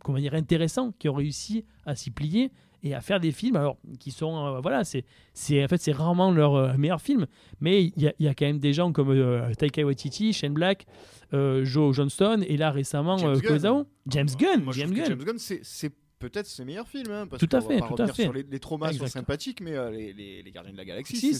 comment 0.03 0.19
dire, 0.19 0.33
intéressants 0.33 0.93
qui 0.93 1.09
ont 1.09 1.13
réussi 1.13 1.65
à 1.85 1.95
s'y 1.95 2.11
plier 2.11 2.51
et 2.83 2.93
à 2.93 3.01
faire 3.01 3.19
des 3.19 3.31
films, 3.31 3.55
alors 3.55 3.77
qui 3.99 4.11
sont, 4.11 4.45
euh, 4.45 4.59
voilà, 4.61 4.83
c'est, 4.83 5.03
c'est 5.33 5.63
en 5.63 5.67
fait 5.67 5.81
c'est 5.81 5.91
rarement 5.91 6.31
leur 6.31 6.55
euh, 6.55 6.73
meilleur 6.77 7.01
film, 7.01 7.27
mais 7.61 7.83
il 7.85 7.93
y, 8.03 8.07
a- 8.07 8.13
il 8.19 8.25
y 8.25 8.29
a 8.29 8.33
quand 8.33 8.45
même 8.45 8.59
des 8.59 8.73
gens 8.73 8.91
comme 8.91 9.09
euh, 9.11 9.53
Taika 9.55 9.83
Waititi, 9.83 10.33
Shane 10.33 10.53
Black, 10.53 10.85
euh, 11.33 11.63
Joe 11.65 11.95
Johnston 11.95 12.41
et 12.47 12.57
là 12.57 12.71
récemment 12.71 13.17
James 13.17 13.39
Gunn. 13.41 13.85
James 14.07 14.27
Gunn, 14.37 14.63
Moi, 14.63 14.73
James 14.73 14.91
Gunn. 14.93 15.05
James 15.05 15.23
Gunn, 15.23 15.37
c'est- 15.37 15.93
peut-être 16.19 16.47
ses 16.47 16.65
meilleurs 16.65 16.87
films. 16.89 17.11
hein, 17.11 17.27
parce 17.27 17.39
Tout 17.39 17.55
à 17.55 17.61
va 17.61 17.67
fait, 17.69 17.79
pas 17.79 17.87
tout 17.87 18.01
à 18.01 18.07
fait. 18.07 18.23
sur 18.23 18.33
les, 18.33 18.43
les 18.43 18.59
traumas 18.59 18.91
sont 18.91 19.07
sympathiques, 19.07 19.61
mais 19.61 19.75
euh, 19.77 19.89
les, 19.89 20.11
les- 20.11 20.43
les 20.43 20.51
Gardiens 20.51 20.73
de 20.73 20.77
la 20.77 20.83
Galaxie, 20.83 21.33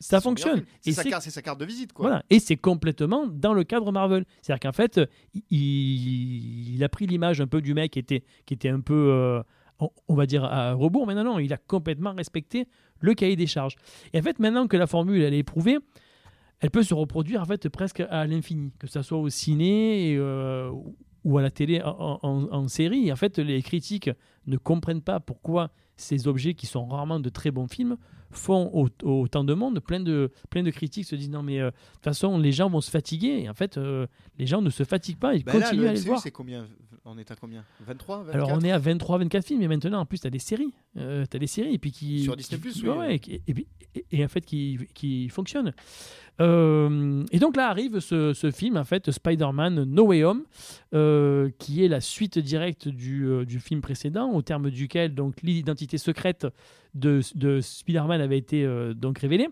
ça 0.00 0.20
fonctionne. 0.20 0.64
C'est 0.80 0.90
Et 0.90 0.92
sa, 0.92 1.02
c'est 1.04 1.08
carte- 1.10 1.22
c'est 1.22 1.30
sa 1.30 1.40
carte 1.40 1.60
de 1.60 1.64
visite, 1.64 1.92
quoi. 1.92 2.08
Voilà. 2.08 2.24
Et 2.30 2.40
c'est 2.40 2.56
complètement 2.56 3.28
dans 3.28 3.54
le 3.54 3.62
cadre 3.62 3.92
Marvel. 3.92 4.24
C'est-à-dire 4.42 4.58
qu'en 4.68 4.72
fait, 4.72 5.00
il, 5.50 6.74
il 6.74 6.82
a 6.84 6.88
pris 6.88 7.06
l'image 7.06 7.40
un 7.40 7.46
peu 7.46 7.60
du 7.60 7.74
mec 7.74 7.92
qui 7.92 7.98
était, 7.98 8.24
qui 8.46 8.54
était 8.54 8.68
un 8.68 8.80
peu, 8.80 9.10
euh, 9.12 9.42
on, 9.80 9.90
on 10.08 10.14
va 10.14 10.26
dire, 10.26 10.44
à 10.44 10.72
rebours, 10.74 11.06
mais 11.06 11.14
non, 11.14 11.24
non, 11.24 11.38
il 11.38 11.52
a 11.52 11.56
complètement 11.56 12.12
respecté 12.14 12.68
le 13.00 13.14
cahier 13.14 13.36
des 13.36 13.46
charges. 13.46 13.76
Et 14.12 14.18
en 14.18 14.22
fait, 14.22 14.38
maintenant 14.38 14.66
que 14.66 14.76
la 14.76 14.86
formule 14.86 15.20
elle 15.22 15.34
est 15.34 15.38
éprouvée, 15.38 15.78
elle 16.60 16.70
peut 16.70 16.82
se 16.82 16.94
reproduire 16.94 17.42
en 17.42 17.44
fait 17.44 17.68
presque 17.68 18.00
à 18.00 18.26
l'infini, 18.26 18.72
que 18.78 18.86
ce 18.86 19.02
soit 19.02 19.18
au 19.18 19.28
ciné 19.28 20.14
euh, 20.16 20.70
ou 21.24 21.38
à 21.38 21.42
la 21.42 21.50
télé 21.50 21.82
en, 21.82 22.18
en- 22.22 22.48
en 22.52 22.68
série. 22.68 23.08
Et 23.08 23.12
en 23.12 23.16
fait, 23.16 23.38
les 23.38 23.60
critiques 23.62 24.10
ne 24.46 24.56
comprennent 24.56 25.02
pas 25.02 25.20
pourquoi 25.20 25.70
ces 25.96 26.26
objets 26.26 26.54
qui 26.54 26.66
sont 26.66 26.86
rarement 26.86 27.20
de 27.20 27.28
très 27.28 27.50
bons 27.50 27.66
films 27.68 27.96
font 28.30 28.70
au- 28.72 28.88
autant 29.08 29.44
de 29.44 29.54
monde. 29.54 29.80
Plein 29.80 30.00
de, 30.00 30.30
plein 30.50 30.62
de 30.62 30.70
critiques 30.70 31.04
se 31.06 31.14
disent 31.16 31.30
non 31.30 31.42
mais 31.42 31.60
euh, 31.60 31.66
de 31.70 31.76
toute 31.94 32.04
façon 32.04 32.38
les 32.38 32.52
gens 32.52 32.68
vont 32.70 32.80
se 32.80 32.90
fatiguer. 32.90 33.42
Et 33.42 33.48
en 33.48 33.54
fait, 33.54 33.76
euh, 33.76 34.06
les 34.38 34.46
gens 34.46 34.62
ne 34.62 34.70
se 34.70 34.84
fatiguent 34.84 35.18
pas, 35.18 35.34
ils 35.34 35.44
là, 35.44 35.52
continuent 35.52 35.82
le 35.82 35.88
à 35.88 35.92
les 35.92 36.00
voir. 36.00 36.20
c'est 36.20 36.30
combien? 36.30 36.66
On 37.06 37.18
est 37.18 37.30
à 37.30 37.36
combien? 37.36 37.64
23 37.86 38.22
24 38.24 38.34
Alors 38.34 38.50
on 38.52 38.60
est 38.62 38.70
à 38.70 38.78
23-24 38.78 39.42
films 39.42 39.60
et 39.62 39.68
maintenant 39.68 40.00
en 40.00 40.06
plus 40.06 40.20
tu 40.20 40.26
as 40.26 40.30
des 40.30 40.38
séries. 40.38 40.72
Euh, 40.96 41.26
tu 41.30 41.36
as 41.36 41.38
des 41.40 41.46
séries 41.46 41.74
et 41.74 41.78
puis 41.78 41.92
qui... 41.92 42.22
Sur 42.22 42.34
Disney+, 42.34 42.58
qui- 42.60 42.82
oui. 42.82 42.88
ouais, 42.88 43.16
et, 43.16 43.42
et, 43.46 43.54
et- 43.94 44.04
et 44.10 44.24
en 44.24 44.28
fait 44.28 44.40
qui, 44.40 44.78
qui 44.94 45.28
fonctionnent. 45.28 45.74
Euh, 46.40 47.22
et 47.30 47.38
donc 47.38 47.56
là 47.56 47.68
arrive 47.68 48.00
ce, 48.00 48.32
ce 48.32 48.50
film 48.50 48.76
en 48.76 48.84
fait 48.84 49.10
Spider-Man 49.10 49.84
No 49.84 50.06
Way 50.06 50.24
Home 50.24 50.42
euh, 50.94 51.50
qui 51.58 51.84
est 51.84 51.88
la 51.88 52.00
suite 52.00 52.38
directe 52.38 52.88
du, 52.88 53.26
euh, 53.26 53.44
du 53.44 53.60
film 53.60 53.80
précédent 53.82 54.32
au 54.32 54.42
terme 54.42 54.70
duquel 54.70 55.14
donc 55.14 55.42
l'identité 55.42 55.96
secrète 55.98 56.46
de, 56.94 57.20
de 57.36 57.60
Spider-Man 57.60 58.20
avait 58.20 58.38
été 58.38 58.66
donc 58.94 59.18
révélée. 59.18 59.48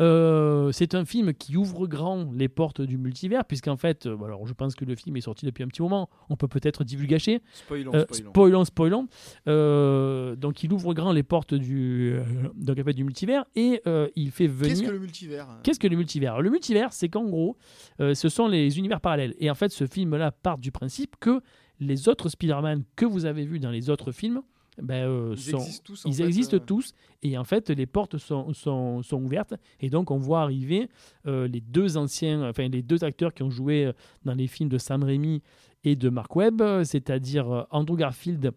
Euh, 0.00 0.72
c'est 0.72 0.94
un 0.94 1.04
film 1.04 1.34
qui 1.34 1.56
ouvre 1.56 1.86
grand 1.86 2.30
les 2.32 2.48
portes 2.48 2.80
du 2.80 2.96
multivers, 2.96 3.44
puisqu'en 3.44 3.76
fait, 3.76 4.06
euh, 4.06 4.16
alors 4.24 4.46
je 4.46 4.54
pense 4.54 4.74
que 4.74 4.84
le 4.84 4.94
film 4.96 5.16
est 5.16 5.20
sorti 5.20 5.44
depuis 5.46 5.62
un 5.62 5.68
petit 5.68 5.82
moment, 5.82 6.08
on 6.28 6.36
peut 6.36 6.48
peut-être 6.48 6.84
divulgacher, 6.84 7.42
Spoilons, 7.52 7.92
euh, 7.94 8.04
spoilons. 8.10 8.30
spoilons, 8.30 8.64
spoilons. 8.64 9.08
Euh, 9.48 10.36
donc 10.36 10.62
il 10.62 10.72
ouvre 10.72 10.94
grand 10.94 11.12
les 11.12 11.22
portes 11.22 11.54
du, 11.54 12.12
euh, 12.14 12.22
donc, 12.54 12.78
en 12.78 12.84
fait, 12.84 12.92
du 12.94 13.04
multivers 13.04 13.44
et 13.54 13.82
euh, 13.86 14.08
il 14.16 14.30
fait 14.30 14.46
venir. 14.46 14.70
Qu'est-ce 14.74 14.82
que 14.82 14.90
le 14.90 14.98
multivers 14.98 15.48
Qu'est-ce 15.62 15.78
que 15.80 15.86
le 15.88 15.96
multivers? 15.96 16.40
Le 16.40 16.50
multivers, 16.50 16.92
c'est 16.92 17.08
qu'en 17.08 17.24
gros, 17.24 17.56
euh, 18.00 18.14
ce 18.14 18.28
sont 18.28 18.48
les 18.48 18.78
univers 18.78 19.00
parallèles. 19.00 19.34
Et 19.38 19.50
en 19.50 19.54
fait, 19.54 19.70
ce 19.70 19.86
film-là 19.86 20.30
part 20.32 20.58
du 20.58 20.72
principe 20.72 21.16
que 21.20 21.40
les 21.78 22.08
autres 22.08 22.28
Spider-Man 22.28 22.84
que 22.96 23.06
vous 23.06 23.24
avez 23.24 23.44
vus 23.44 23.58
dans 23.58 23.70
les 23.70 23.90
autres 23.90 24.12
films, 24.12 24.42
ben, 24.80 25.08
euh, 25.08 25.34
Ils 25.36 25.42
sont, 25.42 25.58
existent 25.58 25.82
tous. 25.84 26.06
en 26.06 26.08
ils 26.10 26.14
fait, 26.14 26.24
existent 26.26 26.56
euh, 26.56 26.60
tous 26.60 26.94
et 27.22 27.36
en 27.36 27.44
fait 27.44 27.70
les 27.70 27.86
portes 27.86 28.16
sont, 28.18 28.52
sont, 28.54 29.02
sont 29.02 29.22
ouvertes 29.22 29.54
et 29.80 29.90
donc 29.90 30.10
on 30.10 30.18
voit 30.18 30.42
arriver 30.42 30.88
euh, 31.26 31.46
les 31.48 31.60
deux 31.60 31.96
anciens, 31.96 32.48
enfin 32.48 32.68
les 32.68 32.82
deux 32.82 33.04
acteurs 33.04 33.34
qui 33.34 33.42
ont 33.42 33.50
joué 33.50 33.90
dans 34.24 34.34
les 34.34 34.46
films 34.46 34.68
de 34.70 34.78
Sam 34.78 35.02
Raimi 35.02 35.42
et 35.84 35.96
de 35.96 36.08
Mark 36.08 36.34
Webb, 36.36 36.62
c'est-à-dire 36.84 37.66
Andrew 37.70 37.96
Garfield 37.96 38.52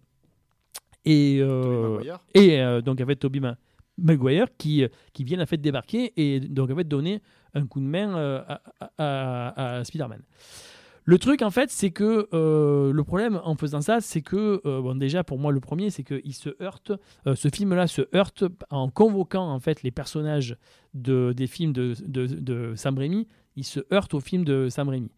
et, 1.05 1.37
et 2.33 2.81
donc 2.83 3.19
Tobey 3.19 3.39
Ma- 3.39 3.57
Maguire 3.97 4.47
qui, 4.57 4.85
qui 5.13 5.23
viennent 5.23 5.41
en 5.41 5.45
fait 5.45 5.57
débarquer 5.57 6.13
et 6.17 6.39
donc 6.39 6.71
en 6.71 6.75
fait 6.75 6.83
donner 6.87 7.21
un 7.53 7.65
coup 7.67 7.79
de 7.79 7.85
main 7.85 8.15
à, 8.15 8.61
à- 8.97 9.77
à 9.77 9.83
Spider-Man. 9.83 10.21
Le 11.05 11.17
truc 11.19 11.41
en 11.41 11.51
fait 11.51 11.69
c'est 11.69 11.91
que 11.91 12.29
euh, 12.33 12.93
le 12.93 13.03
problème 13.03 13.41
en 13.43 13.55
faisant 13.55 13.81
ça 13.81 13.99
c'est 13.99 14.21
que 14.21 14.61
euh, 14.65 14.81
bon 14.81 14.97
déjà 14.97 15.23
pour 15.23 15.37
moi 15.37 15.51
le 15.51 15.59
premier 15.59 15.89
c'est 15.89 16.03
qu'il 16.03 16.33
se 16.33 16.49
heurte 16.61 16.93
euh, 17.27 17.35
ce 17.35 17.49
film 17.49 17.73
là 17.73 17.87
se 17.87 18.03
heurte 18.15 18.45
en 18.69 18.89
convoquant 18.89 19.49
en 19.49 19.59
fait 19.59 19.83
les 19.83 19.91
personnages 19.91 20.57
de, 20.93 21.33
des 21.35 21.47
films 21.47 21.73
de, 21.73 21.93
de, 22.05 22.27
de 22.27 22.73
Sam 22.75 22.97
Raimi 22.97 23.27
il 23.57 23.65
se 23.65 23.81
heurte 23.91 24.13
au 24.13 24.19
film 24.19 24.45
de 24.45 24.69
Sam 24.69 24.89
Raimi. 24.89 25.11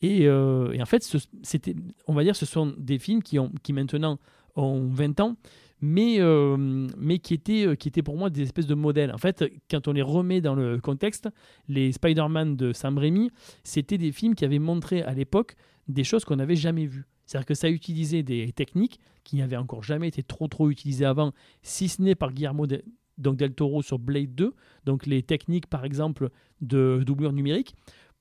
Et, 0.00 0.22
et 0.22 0.30
en 0.30 0.86
fait 0.86 1.02
c'était 1.42 1.74
on 2.06 2.14
va 2.14 2.22
dire 2.22 2.36
ce 2.36 2.46
sont 2.46 2.72
des 2.78 2.98
films 2.98 3.22
qui 3.22 3.38
qui 3.62 3.72
maintenant 3.72 4.18
ont 4.54 4.86
20 4.88 5.20
ans 5.20 5.36
mais, 5.80 6.16
euh, 6.20 6.56
mais 6.96 7.18
qui, 7.18 7.34
étaient, 7.34 7.66
euh, 7.66 7.74
qui 7.74 7.88
étaient 7.88 8.02
pour 8.02 8.16
moi 8.16 8.30
des 8.30 8.42
espèces 8.42 8.66
de 8.66 8.74
modèles. 8.74 9.12
En 9.12 9.18
fait, 9.18 9.44
quand 9.70 9.88
on 9.88 9.92
les 9.92 10.02
remet 10.02 10.40
dans 10.40 10.54
le 10.54 10.78
contexte, 10.78 11.28
les 11.68 11.92
Spider-Man 11.92 12.56
de 12.56 12.72
Sam 12.72 12.98
Raimi, 12.98 13.30
c'était 13.64 13.98
des 13.98 14.12
films 14.12 14.34
qui 14.34 14.44
avaient 14.44 14.58
montré 14.58 15.02
à 15.02 15.12
l'époque 15.12 15.56
des 15.88 16.04
choses 16.04 16.24
qu'on 16.24 16.36
n'avait 16.36 16.56
jamais 16.56 16.86
vues. 16.86 17.06
C'est-à-dire 17.26 17.46
que 17.46 17.54
ça 17.54 17.68
utilisait 17.68 18.22
des 18.22 18.52
techniques 18.52 19.00
qui 19.22 19.36
n'avaient 19.36 19.56
encore 19.56 19.82
jamais 19.82 20.08
été 20.08 20.22
trop 20.22 20.48
trop 20.48 20.70
utilisées 20.70 21.04
avant, 21.04 21.32
si 21.62 21.88
ce 21.88 22.00
n'est 22.00 22.14
par 22.14 22.32
Guillermo 22.32 22.66
donc 23.18 23.36
del 23.36 23.52
Toro 23.52 23.82
sur 23.82 23.98
Blade 23.98 24.34
2, 24.34 24.54
donc 24.86 25.06
les 25.06 25.22
techniques 25.22 25.66
par 25.66 25.84
exemple 25.84 26.30
de 26.62 27.02
doublure 27.04 27.32
numérique, 27.32 27.74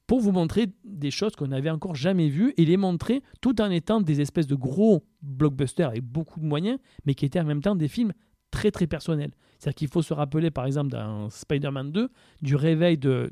pour 0.08 0.22
vous 0.22 0.32
montrer 0.32 0.68
des 0.86 1.12
choses 1.12 1.36
qu'on 1.36 1.48
n'avait 1.48 1.70
encore 1.70 1.96
jamais 1.96 2.30
vues 2.30 2.54
et 2.58 2.66
les 2.66 2.78
montrer 2.78 3.22
tout 3.42 3.62
en 3.62 3.70
étant 3.70 4.02
des 4.02 4.22
espèces 4.22 4.48
de 4.48 4.56
gros 4.56 5.06
blockbusters 5.22 5.90
avec 5.90 6.04
beaucoup 6.04 6.40
de 6.40 6.46
moyens, 6.46 6.80
mais 7.06 7.14
qui 7.14 7.26
étaient 7.26 7.42
en 7.42 7.46
même 7.46 7.62
temps 7.62 7.76
des 7.76 7.90
films 7.90 8.14
très 8.50 8.72
très 8.72 8.88
personnels. 8.88 9.32
C'est-à-dire 9.60 9.76
qu'il 9.76 9.88
faut 9.90 10.02
se 10.02 10.14
rappeler 10.14 10.50
par 10.50 10.66
exemple 10.66 10.92
dans 10.92 11.30
Spider-Man 11.30 11.92
2 11.92 12.10
du 12.42 12.56
réveil 12.56 12.98
de 12.98 13.30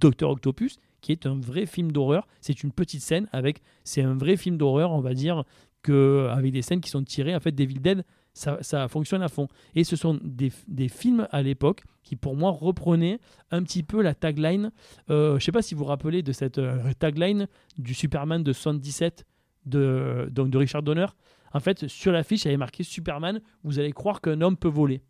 Dr 0.00 0.30
Octopus, 0.30 0.76
qui 1.00 1.12
est 1.12 1.26
un 1.26 1.38
vrai 1.38 1.66
film 1.66 1.90
d'horreur. 1.90 2.26
C'est 2.40 2.62
une 2.62 2.72
petite 2.72 3.02
scène 3.02 3.28
avec, 3.32 3.60
c'est 3.82 4.02
un 4.02 4.14
vrai 4.14 4.36
film 4.36 4.56
d'horreur, 4.56 4.92
on 4.92 5.00
va 5.00 5.14
dire, 5.14 5.44
que 5.82 6.28
avec 6.30 6.52
des 6.52 6.62
scènes 6.62 6.80
qui 6.80 6.90
sont 6.90 7.02
tirées 7.02 7.34
en 7.34 7.40
fait 7.40 7.52
des 7.52 7.66
Dead, 7.66 8.04
ça, 8.34 8.58
ça 8.62 8.88
fonctionne 8.88 9.22
à 9.22 9.28
fond. 9.28 9.48
Et 9.74 9.84
ce 9.84 9.96
sont 9.96 10.18
des, 10.22 10.52
des 10.68 10.88
films 10.88 11.26
à 11.30 11.42
l'époque 11.42 11.84
qui 12.02 12.16
pour 12.16 12.36
moi 12.36 12.50
reprenaient 12.50 13.18
un 13.50 13.62
petit 13.62 13.82
peu 13.82 14.02
la 14.02 14.14
tagline. 14.14 14.72
Euh, 15.10 15.38
je 15.38 15.44
sais 15.44 15.52
pas 15.52 15.62
si 15.62 15.74
vous 15.74 15.80
vous 15.80 15.86
rappelez 15.86 16.22
de 16.22 16.32
cette 16.32 16.58
euh, 16.58 16.92
tagline 16.98 17.46
du 17.78 17.94
Superman 17.94 18.42
de 18.42 18.52
77 18.52 19.24
de, 19.66 20.28
donc 20.30 20.50
de 20.50 20.58
Richard 20.58 20.82
Donner. 20.82 21.06
En 21.52 21.60
fait, 21.60 21.86
sur 21.86 22.12
l'affiche, 22.12 22.42
il 22.42 22.46
y 22.46 22.48
avait 22.48 22.56
marqué 22.56 22.82
Superman, 22.82 23.40
vous 23.62 23.78
allez 23.78 23.92
croire 23.92 24.20
qu'un 24.20 24.40
homme 24.40 24.56
peut 24.56 24.68
voler. 24.68 25.02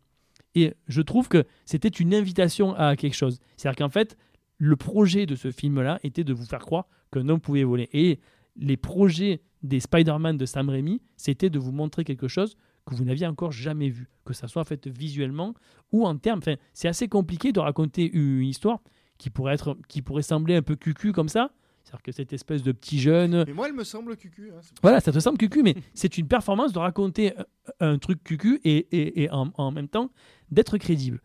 Et 0.55 0.73
je 0.87 1.01
trouve 1.01 1.29
que 1.29 1.45
c'était 1.65 1.89
une 1.89 2.13
invitation 2.13 2.75
à 2.75 2.95
quelque 2.95 3.15
chose. 3.15 3.39
C'est-à-dire 3.55 3.77
qu'en 3.77 3.89
fait, 3.89 4.17
le 4.57 4.75
projet 4.75 5.25
de 5.25 5.35
ce 5.35 5.51
film-là 5.51 5.99
était 6.03 6.23
de 6.23 6.33
vous 6.33 6.45
faire 6.45 6.59
croire 6.59 6.87
qu'un 7.11 7.27
homme 7.29 7.39
pouvait 7.39 7.63
voler. 7.63 7.89
Et 7.93 8.19
les 8.55 8.77
projets 8.77 9.41
des 9.63 9.79
Spider-Man 9.79 10.37
de 10.37 10.45
Sam 10.45 10.69
Raimi, 10.69 11.01
c'était 11.17 11.49
de 11.49 11.57
vous 11.57 11.71
montrer 11.71 12.03
quelque 12.03 12.27
chose 12.27 12.55
que 12.85 12.95
vous 12.95 13.05
n'aviez 13.05 13.27
encore 13.27 13.51
jamais 13.51 13.89
vu, 13.89 14.09
que 14.25 14.33
ça 14.33 14.47
soit 14.47 14.63
fait 14.65 14.87
visuellement 14.87 15.53
ou 15.91 16.05
en 16.05 16.17
termes. 16.17 16.39
Enfin, 16.39 16.55
c'est 16.73 16.87
assez 16.87 17.07
compliqué 17.07 17.51
de 17.51 17.59
raconter 17.59 18.09
une 18.11 18.43
histoire 18.43 18.79
qui 19.17 19.29
pourrait 19.29 19.53
être, 19.53 19.77
qui 19.87 20.01
pourrait 20.01 20.21
sembler 20.23 20.55
un 20.55 20.61
peu 20.61 20.75
cucu 20.75 21.11
comme 21.13 21.29
ça. 21.29 21.51
C'est-à-dire 21.83 22.01
que 22.03 22.11
cette 22.13 22.31
espèce 22.33 22.63
de 22.63 22.71
petit 22.71 22.99
jeune, 22.99 23.43
Mais 23.45 23.53
moi, 23.53 23.67
elle 23.67 23.73
me 23.75 23.83
semble 23.83 24.15
cucu. 24.15 24.51
hein, 24.51 24.59
voilà, 24.81 25.01
ça 25.01 25.11
te 25.11 25.19
semble 25.19 25.37
cucu, 25.37 25.63
mais 25.63 25.75
c'est 25.93 26.17
une 26.17 26.27
performance 26.27 26.71
de 26.71 26.79
raconter 26.79 27.33
un, 27.79 27.91
un 27.93 27.97
truc 27.99 28.23
cucu 28.23 28.61
et, 28.63 28.77
et, 28.91 29.23
et 29.23 29.29
en, 29.31 29.51
en 29.55 29.71
même 29.71 29.89
temps 29.89 30.09
d'être 30.49 30.77
crédible. 30.77 31.21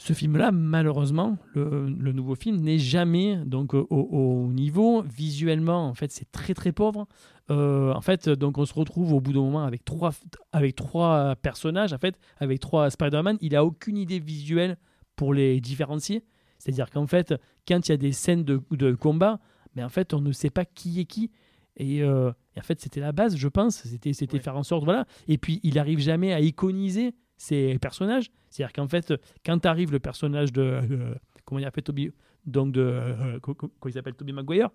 Ce 0.00 0.12
film-là, 0.12 0.52
malheureusement, 0.52 1.38
le, 1.54 1.88
le 1.88 2.12
nouveau 2.12 2.36
film 2.36 2.60
n'est 2.60 2.78
jamais 2.78 3.36
donc 3.44 3.74
au, 3.74 3.86
au 3.90 4.46
niveau 4.46 5.02
visuellement. 5.02 5.88
En 5.88 5.94
fait, 5.94 6.12
c'est 6.12 6.30
très 6.30 6.54
très 6.54 6.70
pauvre. 6.70 7.08
Euh, 7.50 7.92
en 7.92 8.00
fait, 8.00 8.28
donc 8.28 8.58
on 8.58 8.64
se 8.64 8.74
retrouve 8.74 9.12
au 9.12 9.20
bout 9.20 9.32
d'un 9.32 9.40
moment 9.40 9.64
avec 9.64 9.84
trois 9.84 10.12
avec 10.52 10.76
trois 10.76 11.34
personnages. 11.36 11.92
En 11.92 11.98
fait, 11.98 12.16
avec 12.38 12.60
trois 12.60 12.90
Spider-Man, 12.90 13.38
il 13.40 13.56
a 13.56 13.64
aucune 13.64 13.96
idée 13.96 14.20
visuelle 14.20 14.76
pour 15.16 15.34
les 15.34 15.60
différencier. 15.60 16.22
C'est-à-dire 16.60 16.90
qu'en 16.90 17.06
fait, 17.08 17.34
quand 17.66 17.88
il 17.88 17.90
y 17.90 17.94
a 17.94 17.96
des 17.96 18.12
scènes 18.12 18.44
de, 18.44 18.62
de 18.70 18.92
combat, 18.94 19.40
mais 19.74 19.82
en 19.82 19.88
fait, 19.88 20.14
on 20.14 20.20
ne 20.20 20.30
sait 20.32 20.50
pas 20.50 20.64
qui 20.64 21.00
est 21.00 21.06
qui. 21.06 21.30
Et, 21.76 22.02
euh, 22.02 22.30
et 22.54 22.60
en 22.60 22.62
fait, 22.62 22.80
c'était 22.80 23.00
la 23.00 23.10
base, 23.12 23.36
je 23.36 23.48
pense. 23.48 23.76
C'était 23.78 24.12
c'était 24.12 24.36
Ouais. 24.36 24.42
faire 24.42 24.56
en 24.56 24.62
sorte, 24.62 24.84
voilà. 24.84 25.06
Et 25.26 25.38
puis, 25.38 25.58
il 25.64 25.78
arrive 25.78 25.98
jamais 25.98 26.32
à 26.32 26.40
iconiser 26.40 27.14
ces 27.38 27.78
personnages. 27.78 28.30
C'est-à-dire 28.50 28.74
qu'en 28.74 28.88
fait, 28.88 29.14
quand 29.46 29.64
arrive 29.64 29.92
le 29.92 30.00
personnage 30.00 30.52
de 30.52 30.62
euh, 30.62 31.14
comment 31.44 31.58
il 31.60 31.64
a 31.64 31.70
fait 31.70 31.80
Toby, 31.80 32.10
donc 32.44 32.72
de 32.72 32.82
euh, 32.82 33.38
comment 33.40 33.70
il 33.86 33.92
s'appelle 33.92 34.14
Toby 34.14 34.32
Maguire, 34.32 34.68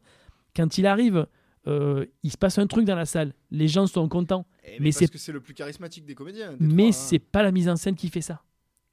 quand 0.56 0.78
il 0.78 0.88
arrive, 0.88 1.28
euh, 1.68 2.06
il 2.24 2.32
se 2.32 2.38
passe 2.38 2.58
un 2.58 2.66
truc 2.66 2.86
dans 2.86 2.96
la 2.96 3.06
salle. 3.06 3.34
Les 3.52 3.68
gens 3.68 3.86
sont 3.86 4.08
contents, 4.10 4.46
Et 4.64 4.80
mais 4.80 4.86
mais 4.86 4.92
parce 4.92 5.12
que 5.12 5.18
c'est 5.18 5.32
le 5.32 5.42
plus 5.42 5.54
charismatique 5.54 6.06
des 6.06 6.16
comédiens. 6.16 6.54
des 6.54 6.66
mais 6.66 6.88
hein. 6.88 6.92
c'est 6.92 7.20
pas 7.20 7.44
la 7.44 7.52
mise 7.52 7.70
en 7.70 7.76
scène 7.76 7.96
qui 7.96 8.10
fait 8.10 8.22
ça. 8.22 8.42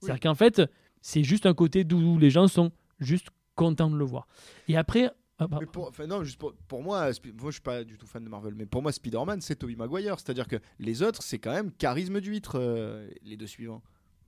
C'est-à-dire 0.01 0.20
qu'en 0.20 0.34
fait, 0.34 0.62
c'est 1.01 1.24
juste 1.24 1.47
un 1.47 1.55
côté 1.55 1.84
d'où 1.84 2.18
les 2.18 2.30
gens 2.30 2.48
sont 2.48 2.72
juste 3.01 3.28
contents 3.55 3.90
de 3.90 3.97
le 3.97 4.05
voir. 4.05 4.26
Et 4.68 4.76
après, 4.76 5.10
ah, 5.40 5.46
bah, 5.48 5.56
Mais 5.60 5.66
pour, 5.66 5.88
enfin, 5.88 6.06
non, 6.06 6.22
juste 6.22 6.38
pour, 6.38 6.54
pour 6.68 6.82
moi, 6.82 7.10
moi 7.40 7.50
je 7.50 7.52
suis 7.52 7.60
pas 7.60 7.82
du 7.82 7.96
tout 7.98 8.06
fan 8.06 8.22
de 8.24 8.28
Marvel, 8.28 8.54
mais 8.54 8.66
pour 8.66 8.82
moi 8.82 8.92
Spider-Man 8.92 9.40
c'est 9.40 9.56
Tobey 9.56 9.74
Maguire, 9.74 10.18
c'est-à-dire 10.20 10.46
que 10.46 10.56
les 10.78 11.02
autres 11.02 11.22
c'est 11.22 11.38
quand 11.38 11.52
même 11.52 11.72
charisme 11.72 12.20
d'huître, 12.20 12.56
euh, 12.60 13.08
les 13.24 13.36
deux 13.36 13.46
suivants. 13.46 13.82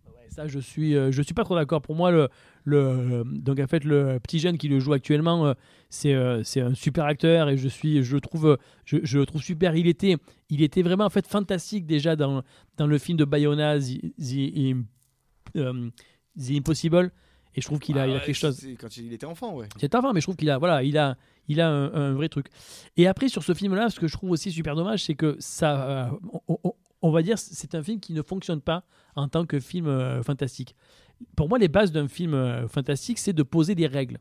ouais, 0.06 0.12
Ça, 0.30 0.46
je 0.48 0.58
suis, 0.58 0.96
euh, 0.96 1.12
je 1.12 1.22
suis 1.22 1.34
pas 1.34 1.44
trop 1.44 1.54
d'accord. 1.54 1.82
Pour 1.82 1.94
moi, 1.94 2.10
le, 2.10 2.28
le, 2.64 3.22
donc 3.26 3.60
en 3.60 3.66
fait, 3.66 3.84
le 3.84 4.18
petit 4.20 4.38
jeune 4.38 4.56
qui 4.58 4.68
le 4.68 4.80
joue 4.80 4.92
actuellement, 4.94 5.46
euh, 5.46 5.54
c'est, 5.90 6.14
euh, 6.14 6.42
c'est 6.42 6.60
un 6.60 6.74
super 6.74 7.04
acteur 7.04 7.48
et 7.50 7.56
je 7.56 7.68
suis, 7.68 8.02
je 8.02 8.14
le 8.14 8.20
trouve, 8.20 8.56
je, 8.84 8.96
je 9.02 9.18
le 9.18 9.26
trouve 9.26 9.42
super. 9.42 9.76
Il 9.76 9.86
était, 9.86 10.16
il 10.48 10.62
était 10.62 10.82
vraiment 10.82 11.04
en 11.04 11.10
fait 11.10 11.26
fantastique 11.26 11.86
déjà 11.86 12.16
dans, 12.16 12.42
dans 12.78 12.86
le 12.86 12.98
film 12.98 13.18
de 13.18 13.24
Bayona, 13.26 13.78
The, 13.78 14.00
The 14.18 14.56
Im- 14.56 14.84
The 15.54 16.50
Impossible. 16.52 17.10
Et 17.54 17.60
je 17.60 17.66
trouve 17.66 17.78
qu'il 17.78 17.98
a, 17.98 18.02
Ah 18.02 18.06
il 18.06 18.16
a 18.16 18.20
quelque 18.20 18.34
chose. 18.34 18.66
Quand 18.80 18.96
il 18.96 19.12
était 19.12 19.26
enfant, 19.26 19.54
ouais. 19.54 19.68
C'est 19.78 19.94
avant, 19.94 20.12
mais 20.12 20.20
je 20.20 20.24
trouve 20.26 20.36
qu'il 20.36 20.48
a, 20.50 20.58
voilà, 20.58 20.82
il 20.82 20.96
a, 20.96 21.16
il 21.48 21.60
a 21.60 21.68
un, 21.68 21.92
un 21.92 22.12
vrai 22.14 22.28
truc. 22.28 22.46
Et 22.96 23.06
après, 23.06 23.28
sur 23.28 23.42
ce 23.42 23.52
film-là, 23.54 23.90
ce 23.90 24.00
que 24.00 24.08
je 24.08 24.12
trouve 24.14 24.30
aussi 24.30 24.50
super 24.50 24.74
dommage, 24.74 25.04
c'est 25.04 25.14
que 25.14 25.36
ça, 25.38 25.88
euh, 25.88 26.10
on, 26.48 26.58
on- 26.64 26.72
on 27.04 27.10
va 27.10 27.22
dire, 27.22 27.36
c'est 27.36 27.74
un 27.74 27.82
film 27.82 27.98
qui 27.98 28.12
ne 28.12 28.22
fonctionne 28.22 28.60
pas 28.60 28.84
en 29.16 29.26
tant 29.26 29.44
que 29.44 29.58
film 29.58 29.86
euh, 29.88 30.22
fantastique. 30.22 30.76
Pour 31.34 31.48
moi, 31.48 31.58
les 31.58 31.66
bases 31.68 31.90
d'un 31.90 32.06
film 32.08 32.32
euh, 32.32 32.68
fantastique, 32.68 33.18
c'est 33.18 33.32
de 33.32 33.42
poser 33.42 33.74
des 33.74 33.88
règles, 33.88 34.18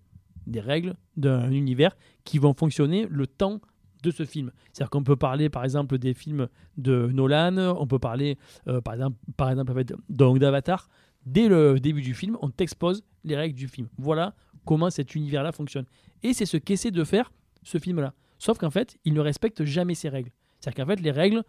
des 0.48 0.60
règles 0.62 0.96
d'un 1.16 1.52
univers 1.52 1.96
qui 2.24 2.40
vont 2.40 2.54
fonctionner 2.56 3.08
le 3.10 3.28
temps 3.28 3.62
de 4.02 4.10
ce 4.10 4.26
film. 4.26 4.52
C'est-à-dire 4.74 4.90
qu'on 4.90 5.04
peut 5.04 5.16
parler, 5.16 5.48
par 5.50 5.64
exemple, 5.64 6.00
des 6.00 6.16
films 6.16 6.48
de 6.78 7.08
Nolan, 7.14 7.76
on 7.80 7.86
peut 7.86 8.00
parler, 8.00 8.40
euh, 8.68 8.82
par 8.82 8.96
exemple, 8.96 9.18
par 9.38 9.52
exemple, 9.52 9.84
d'Avatar. 10.10 10.90
Dès 11.26 11.48
le 11.48 11.80
début 11.80 12.02
du 12.02 12.14
film, 12.14 12.38
on 12.42 12.50
t'expose 12.50 13.04
les 13.24 13.36
règles 13.36 13.56
du 13.56 13.68
film. 13.68 13.88
Voilà 13.98 14.34
comment 14.66 14.90
cet 14.90 15.16
univers-là 15.16 15.52
fonctionne. 15.52 15.86
Et 16.24 16.34
c'est 16.34 16.46
ce 16.46 16.58
qu'essaie 16.58 16.92
de 16.92 17.04
faire 17.04 17.32
ce 17.64 17.78
film-là. 17.78 18.14
Sauf 18.40 18.58
qu'en 18.58 18.72
fait, 18.72 18.98
il 19.06 19.14
ne 19.14 19.20
respecte 19.20 19.64
jamais 19.64 19.96
ces 19.96 20.10
règles. 20.10 20.32
C'est-à-dire 20.60 20.84
qu'en 20.84 20.90
fait, 20.90 21.02
les 21.02 21.12
règles 21.12 21.44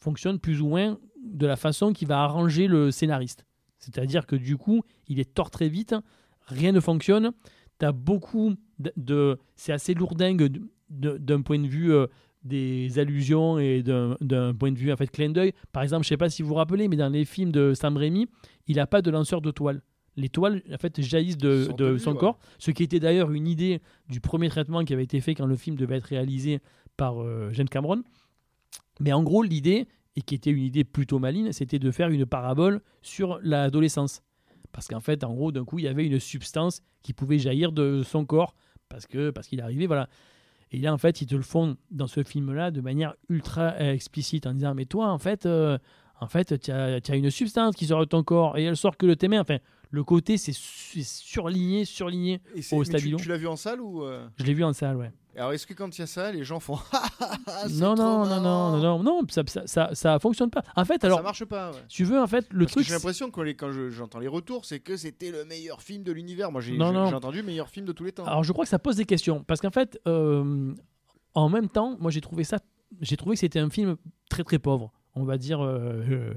fonctionnent 0.00 0.38
plus 0.38 0.60
ou 0.60 0.68
moins 0.68 0.98
de 1.24 1.46
la 1.46 1.56
façon 1.56 1.92
qui 1.92 2.04
va 2.04 2.22
arranger 2.22 2.66
le 2.66 2.90
scénariste. 2.90 3.44
C'est-à-dire 3.78 4.26
que 4.26 4.36
du 4.36 4.56
coup, 4.56 4.82
il 5.08 5.20
est 5.20 5.32
tort 5.32 5.50
très 5.50 5.68
vite, 5.68 5.94
rien 6.46 6.72
ne 6.72 6.80
fonctionne. 6.80 7.32
Tu 7.78 7.86
as 7.86 7.92
beaucoup 7.92 8.54
de. 8.78 9.38
c'est 9.56 9.72
assez 9.72 9.94
lourdingue 9.94 10.50
d'un 10.90 11.42
point 11.42 11.58
de 11.58 11.66
vue 11.66 11.92
euh, 11.92 12.06
des 12.44 12.98
allusions 12.98 13.58
et 13.58 13.82
d'un 13.82 14.54
point 14.54 14.70
de 14.70 14.78
vue 14.78 14.92
en 14.92 14.96
fait 14.96 15.08
clin 15.08 15.30
d'œil. 15.30 15.52
Par 15.72 15.82
exemple, 15.82 16.04
je 16.04 16.08
sais 16.08 16.16
pas 16.16 16.30
si 16.30 16.42
vous 16.42 16.48
vous 16.48 16.54
rappelez, 16.54 16.88
mais 16.88 16.96
dans 16.96 17.08
les 17.08 17.24
films 17.24 17.52
de 17.52 17.74
Sam 17.74 17.96
Raimi, 17.96 18.28
il 18.66 18.76
n'a 18.76 18.86
pas 18.86 19.02
de 19.02 19.10
lanceur 19.10 19.40
de 19.40 19.50
toile. 19.50 19.82
Les 20.16 20.28
toiles 20.28 20.62
en 20.72 20.78
fait 20.78 21.00
jaillissent 21.00 21.38
de, 21.38 21.96
son 21.98 22.12
ouais. 22.12 22.18
corps, 22.18 22.38
ce 22.58 22.70
qui 22.70 22.84
était 22.84 23.00
d'ailleurs 23.00 23.32
une 23.32 23.48
idée 23.48 23.80
du 24.08 24.20
premier 24.20 24.48
traitement 24.48 24.84
qui 24.84 24.92
avait 24.92 25.04
été 25.04 25.20
fait 25.20 25.34
quand 25.34 25.46
le 25.46 25.56
film 25.56 25.76
devait 25.76 25.96
être 25.96 26.04
réalisé 26.04 26.60
par 26.96 27.20
euh, 27.22 27.50
James 27.52 27.68
Cameron. 27.68 28.04
Mais 29.00 29.12
en 29.12 29.24
gros, 29.24 29.42
l'idée, 29.42 29.88
et 30.16 30.22
qui 30.22 30.36
était 30.36 30.50
une 30.50 30.62
idée 30.62 30.84
plutôt 30.84 31.18
maligne, 31.18 31.50
c'était 31.50 31.80
de 31.80 31.90
faire 31.90 32.08
une 32.10 32.26
parabole 32.26 32.80
sur 33.02 33.40
l'adolescence. 33.42 34.22
Parce 34.70 34.86
qu'en 34.86 35.00
fait, 35.00 35.24
en 35.24 35.34
gros, 35.34 35.50
d'un 35.50 35.64
coup, 35.64 35.78
il 35.78 35.84
y 35.84 35.88
avait 35.88 36.06
une 36.06 36.20
substance 36.20 36.80
qui 37.02 37.12
pouvait 37.12 37.38
jaillir 37.38 37.72
de 37.72 38.02
son 38.04 38.24
corps 38.24 38.54
parce 38.88 39.06
que 39.06 39.30
parce 39.30 39.48
qu'il 39.48 39.60
arrivait, 39.60 39.86
voilà. 39.86 40.08
Et 40.70 40.78
là, 40.78 40.92
en 40.92 40.98
fait, 40.98 41.20
ils 41.20 41.26
te 41.26 41.34
le 41.34 41.42
font 41.42 41.76
dans 41.90 42.06
ce 42.06 42.22
film-là 42.22 42.70
de 42.70 42.80
manière 42.80 43.14
ultra 43.28 43.74
euh, 43.80 43.92
explicite 43.92 44.46
en 44.46 44.54
disant 44.54 44.74
Mais 44.74 44.86
toi, 44.86 45.08
en 45.08 45.18
fait, 45.18 45.46
euh, 45.46 45.78
en 46.20 46.26
fait, 46.28 46.58
tu 46.60 46.70
as, 46.70 47.00
une 47.16 47.30
substance 47.30 47.74
qui 47.76 47.86
sort 47.86 48.00
de 48.00 48.04
ton 48.06 48.22
corps 48.22 48.56
et 48.58 48.64
elle 48.64 48.76
sort 48.76 48.96
que 48.96 49.06
de 49.06 49.14
tes 49.14 49.28
mains. 49.28 49.40
Enfin, 49.40 49.58
le 49.90 50.02
côté, 50.04 50.36
c'est 50.38 50.52
su- 50.52 51.02
c'est 51.02 51.24
surligné, 51.24 51.84
surligné. 51.84 52.40
Et 52.54 52.60
Au 52.72 52.82
tu- 52.82 52.90
Stabilo. 52.90 53.18
Tu, 53.18 53.28
l'as 53.28 53.36
vu 53.36 53.46
en 53.46 53.56
salle 53.56 53.80
ou 53.80 54.02
euh 54.04 54.26
Je 54.36 54.44
l'ai 54.44 54.54
vu 54.54 54.64
en 54.64 54.72
salle, 54.72 54.96
ouais. 54.96 55.12
Alors 55.36 55.52
est-ce 55.52 55.66
que 55.66 55.74
quand 55.74 55.96
il 55.98 56.00
y 56.00 56.04
a 56.04 56.06
ça, 56.06 56.30
les 56.30 56.44
gens 56.44 56.60
font 56.60 56.78
Ah, 57.46 57.66
non, 57.70 57.94
trop 57.96 58.04
non, 58.04 58.24
non, 58.24 58.26
non, 58.26 58.40
marrant 58.40 58.70
non, 58.78 59.02
non, 59.02 59.02
non, 59.02 59.20
ça, 59.28 59.42
ça, 59.66 59.92
ça, 59.94 60.18
fonctionne 60.20 60.50
pas. 60.50 60.62
En 60.76 60.84
fait, 60.84 61.02
alors, 61.04 61.18
ça 61.18 61.24
marche 61.24 61.44
pas. 61.44 61.72
Ouais. 61.72 61.78
tu 61.88 62.04
veux, 62.04 62.20
en 62.20 62.26
fait, 62.28 62.46
le 62.52 62.60
Parce 62.66 62.72
truc. 62.72 62.86
j'ai 62.86 62.92
l'impression 62.92 63.30
que 63.32 63.50
quand 63.52 63.72
je- 63.72 63.90
j'entends 63.90 64.20
les 64.20 64.28
retours, 64.28 64.64
c'est 64.64 64.78
que 64.78 64.96
c'était 64.96 65.32
le 65.32 65.44
meilleur 65.44 65.82
film 65.82 66.04
de 66.04 66.12
l'univers. 66.12 66.52
Moi, 66.52 66.62
Non, 66.76 66.92
non. 66.92 67.06
j'ai 67.08 67.14
entendu 67.14 67.42
meilleur 67.42 67.68
film 67.68 67.84
de 67.86 67.92
tous 67.92 68.04
les 68.04 68.12
temps. 68.12 68.24
Alors 68.24 68.44
je 68.44 68.52
crois 68.52 68.64
que 68.64 68.68
ça 68.70 68.78
pose 68.78 68.94
des 68.96 69.04
questions 69.06 69.42
parce 69.42 69.60
qu'en 69.60 69.70
fait, 69.72 70.00
euh, 70.06 70.72
en 71.34 71.48
même 71.48 71.68
temps, 71.68 71.96
moi 71.98 72.12
j'ai 72.12 72.20
trouvé 72.20 72.44
ça, 72.44 72.58
j'ai 73.00 73.16
trouvé 73.16 73.34
que 73.34 73.40
c'était 73.40 73.58
un 73.58 73.70
film 73.70 73.96
très 74.30 74.44
très 74.44 74.60
pauvre, 74.60 74.92
on 75.14 75.24
va 75.24 75.38
dire 75.38 75.60
euh, 75.60 76.02
euh, 76.10 76.34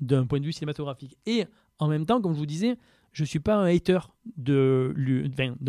d'un 0.00 0.26
point 0.26 0.40
de 0.40 0.44
vue 0.44 0.52
cinématographique. 0.52 1.16
Et 1.26 1.44
en 1.78 1.88
même 1.88 2.06
temps, 2.06 2.20
comme 2.20 2.34
je 2.34 2.38
vous 2.38 2.46
disais, 2.46 2.76
je 3.12 3.24
suis 3.24 3.40
pas 3.40 3.56
un 3.56 3.64
hater 3.64 3.98
de, 4.36 4.94
de, 5.60 5.68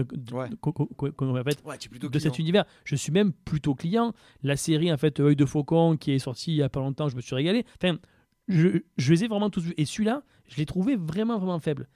cet 2.20 2.40
univers. 2.40 2.66
Je 2.84 2.96
suis 2.96 3.12
même 3.12 3.32
plutôt 3.32 3.76
client. 3.76 4.14
La 4.44 4.58
série 4.58 4.92
en 4.92 4.98
fait 4.98 5.20
Œil 5.20 5.36
de 5.36 5.46
Faucon 5.46 5.98
qui 5.98 6.12
est 6.12 6.20
sortie 6.20 6.52
il 6.52 6.58
y 6.58 6.64
a 6.64 6.70
pas 6.70 6.80
longtemps, 6.80 7.10
je 7.10 7.16
me 7.16 7.22
suis 7.22 7.36
régalé. 7.36 7.66
Enfin, 7.82 7.98
je, 8.48 8.82
je 8.98 9.14
les 9.14 9.24
ai 9.24 9.28
vraiment 9.28 9.50
tous 9.50 9.62
vus. 9.62 9.74
Et 9.78 9.86
celui-là, 9.86 10.24
je 10.48 10.58
l'ai 10.58 10.66
trouvé 10.66 10.96
vraiment 10.96 11.38
vraiment 11.38 11.60
faible. 11.60 11.88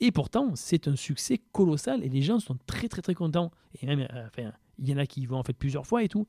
Et 0.00 0.12
pourtant, 0.12 0.52
c'est 0.54 0.86
un 0.88 0.96
succès 0.96 1.40
colossal 1.52 2.04
et 2.04 2.08
les 2.08 2.22
gens 2.22 2.38
sont 2.38 2.56
très 2.66 2.88
très 2.88 3.02
très 3.02 3.14
contents. 3.14 3.50
Et 3.80 3.86
même, 3.86 4.00
euh, 4.00 4.26
enfin, 4.26 4.52
il 4.78 4.88
y 4.88 4.94
en 4.94 4.98
a 4.98 5.06
qui 5.06 5.22
y 5.22 5.26
vont 5.26 5.38
en 5.38 5.42
fait 5.42 5.54
plusieurs 5.54 5.86
fois 5.86 6.02
et 6.02 6.08
tout. 6.08 6.26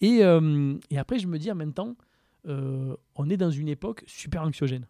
Et, 0.00 0.24
euh, 0.24 0.74
et 0.90 0.98
après, 0.98 1.18
je 1.18 1.26
me 1.26 1.38
dis 1.38 1.50
en 1.50 1.54
même 1.54 1.74
temps, 1.74 1.96
euh, 2.46 2.96
on 3.16 3.28
est 3.28 3.36
dans 3.36 3.50
une 3.50 3.68
époque 3.68 4.02
super 4.06 4.42
anxiogène. 4.42 4.86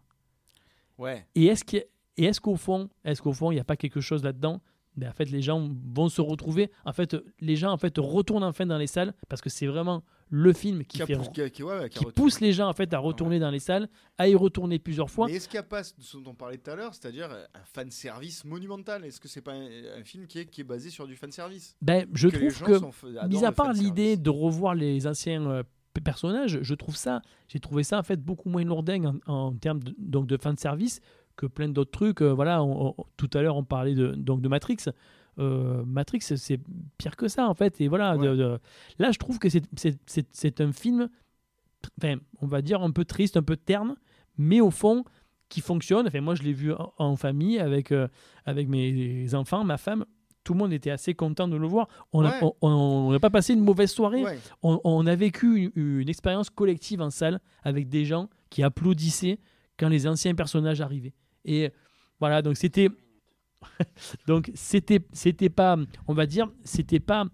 Ouais. 0.97 1.25
Et 1.35 1.45
est-ce 1.47 2.41
qu'au 2.41 2.55
fond, 2.55 2.89
est-ce 3.03 3.21
qu'au 3.21 3.33
fond, 3.33 3.51
il 3.51 3.55
n'y 3.55 3.61
a 3.61 3.65
pas 3.65 3.77
quelque 3.77 4.01
chose 4.01 4.23
là-dedans? 4.23 4.61
Ben, 4.97 5.09
en 5.09 5.13
fait, 5.13 5.29
les 5.29 5.41
gens 5.41 5.69
vont 5.93 6.09
se 6.09 6.19
retrouver. 6.19 6.69
En 6.85 6.91
fait, 6.91 7.15
les 7.39 7.55
gens 7.55 7.71
en 7.71 7.77
fait 7.77 7.97
retournent 7.97 8.43
enfin 8.43 8.65
dans 8.65 8.77
les 8.77 8.87
salles 8.87 9.13
parce 9.29 9.41
que 9.41 9.49
c'est 9.49 9.65
vraiment 9.65 10.03
le 10.29 10.53
film 10.53 10.85
qui, 10.85 10.97
fait, 10.99 11.17
ouais, 11.61 11.89
pousse 12.15 12.39
les 12.39 12.53
gens 12.53 12.69
en 12.69 12.73
fait 12.73 12.93
à 12.93 12.99
retourner 12.99 13.37
dans 13.39 13.49
les 13.51 13.59
salles, 13.59 13.89
à 14.17 14.29
y 14.29 14.35
retourner 14.35 14.79
plusieurs 14.79 15.09
fois. 15.09 15.27
Mais 15.27 15.33
est-ce 15.35 15.47
qu'il 15.47 15.57
n'y 15.57 15.65
a 15.65 15.67
pas 15.67 15.83
ce 15.83 16.17
dont 16.17 16.31
on 16.31 16.33
parlait 16.35 16.57
tout 16.57 16.71
à 16.71 16.75
l'heure, 16.75 16.93
c'est-à-dire 16.93 17.29
euh, 17.31 17.43
un 17.53 17.65
fan 17.65 17.91
service 17.91 18.45
monumental? 18.45 19.03
Est-ce 19.03 19.19
que 19.19 19.27
c'est 19.27 19.41
pas 19.41 19.53
un, 19.53 19.67
un 19.99 20.03
film 20.03 20.27
qui 20.27 20.39
est, 20.39 20.45
qui 20.45 20.61
est 20.61 20.65
basé 20.65 20.89
sur 20.89 21.05
du 21.05 21.15
fan 21.15 21.31
service 21.31 21.75
Ben, 21.81 22.07
je 22.13 22.29
Que 22.29 22.37
trouve 22.37 23.01
que 23.01 23.27
Mis 23.27 23.43
à 23.43 23.51
part 23.51 23.73
l'idée 23.73 24.15
de 24.17 24.29
revoir 24.29 24.73
les 24.73 25.05
anciens 25.05 25.45
euh, 25.49 25.63
p- 25.93 26.01
personnages, 26.01 26.59
je 26.61 26.73
trouve 26.75 26.95
ça, 26.95 27.21
j'ai 27.47 27.59
trouvé 27.59 27.83
ça 27.83 27.99
en 27.99 28.03
fait 28.03 28.17
beaucoup 28.21 28.49
moins 28.49 28.63
lourdingue 28.63 29.05
en, 29.05 29.33
en 29.33 29.53
termes 29.53 29.81
de, 29.83 29.95
donc 29.97 30.27
de 30.27 30.37
fan 30.37 30.57
service 30.57 30.99
que 31.35 31.45
plein 31.45 31.69
d'autres 31.69 31.91
trucs. 31.91 32.21
Euh, 32.21 32.31
voilà, 32.33 32.63
on- 32.63 32.95
on- 32.97 33.03
tout 33.17 33.29
à 33.33 33.41
l'heure 33.41 33.55
on 33.57 33.63
parlait 33.63 33.95
de, 33.95 34.11
donc 34.15 34.41
de 34.41 34.47
Matrix. 34.47 34.77
Euh, 35.39 35.83
Matrix, 35.85 36.21
c'est 36.21 36.59
pire 36.97 37.15
que 37.15 37.27
ça 37.27 37.47
en 37.47 37.53
fait. 37.53 37.79
Et 37.81 37.87
voilà, 37.87 38.15
Ouais. 38.17 38.27
de- 38.27 38.35
de- 38.35 38.59
là 38.99 39.11
je 39.11 39.17
trouve 39.19 39.39
que 39.39 39.47
c'est- 39.49 40.61
un 40.61 40.71
film, 40.73 41.09
enfin, 42.01 42.15
on 42.41 42.47
va 42.47 42.61
dire 42.61 42.81
un 42.81 42.91
peu 42.91 43.05
triste, 43.05 43.37
un 43.37 43.43
peu 43.43 43.55
terne, 43.57 43.95
mais 44.37 44.59
au 44.61 44.71
fond 44.71 45.03
qui 45.49 45.61
fonctionne. 45.61 46.07
Enfin, 46.07 46.21
moi 46.21 46.35
je 46.35 46.43
l'ai 46.43 46.53
vu 46.53 46.73
en, 46.73 46.93
en 46.97 47.15
famille 47.15 47.59
avec, 47.59 47.91
euh, 47.91 48.07
avec 48.45 48.67
mes 48.67 49.33
enfants, 49.35 49.63
ma 49.63 49.77
femme. 49.77 50.05
Tout 50.43 50.53
le 50.53 50.59
monde 50.59 50.73
était 50.73 50.89
assez 50.91 51.13
content 51.13 51.47
de 51.47 51.55
le 51.55 51.67
voir. 51.67 51.87
On 52.13 52.21
n'a 52.23 52.31
Ouais. 52.43 52.51
on- 52.61 52.67
on 52.69 53.11
n'a 53.11 53.19
pas 53.19 53.29
passé 53.29 53.53
une 53.53 53.63
mauvaise 53.63 53.91
soirée. 53.91 54.23
Ouais. 54.23 54.39
On, 54.63 54.79
on 54.83 55.05
a 55.05 55.15
vécu 55.15 55.71
une, 55.75 55.99
une 55.99 56.09
expérience 56.09 56.49
collective 56.49 57.01
en 57.01 57.09
salle 57.11 57.39
avec 57.63 57.89
des 57.89 58.05
gens 58.05 58.29
qui 58.49 58.63
applaudissaient 58.63 59.39
quand 59.77 59.87
les 59.89 60.07
anciens 60.07 60.33
personnages 60.35 60.81
arrivaient. 60.81 61.13
Et 61.45 61.71
voilà, 62.19 62.41
donc 62.41 62.57
c'était. 62.57 62.89
donc 64.27 64.51
c'était 64.55 65.01
c'était 65.13 65.49
pas, 65.49 65.77
on 66.07 66.13
va 66.13 66.25
dire, 66.25 66.49
c'était 66.63 66.99
pas 66.99 67.25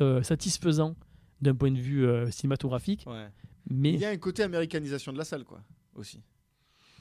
euh, 0.00 0.22
satisfaisant 0.22 0.94
d'un 1.40 1.54
point 1.54 1.72
de 1.72 1.78
vue 1.78 2.06
euh, 2.06 2.30
cinématographique, 2.30 3.04
Ouais. 3.06 3.26
mais 3.68 3.92
Il 3.94 4.00
y 4.00 4.04
a 4.04 4.10
un 4.10 4.16
côté 4.16 4.44
américanisation 4.44 5.12
de 5.12 5.18
la 5.18 5.24
salle, 5.24 5.44
quoi, 5.44 5.60
aussi. 5.96 6.20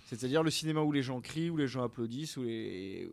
C'est-à-dire 0.07 0.41
le 0.43 0.49
cinéma 0.49 0.81
où 0.81 0.91
les 0.91 1.03
gens 1.03 1.21
crient, 1.21 1.49
où 1.51 1.57
les 1.57 1.67
gens 1.67 1.83
applaudissent, 1.83 2.37
où 2.37 2.43
les. 2.43 3.09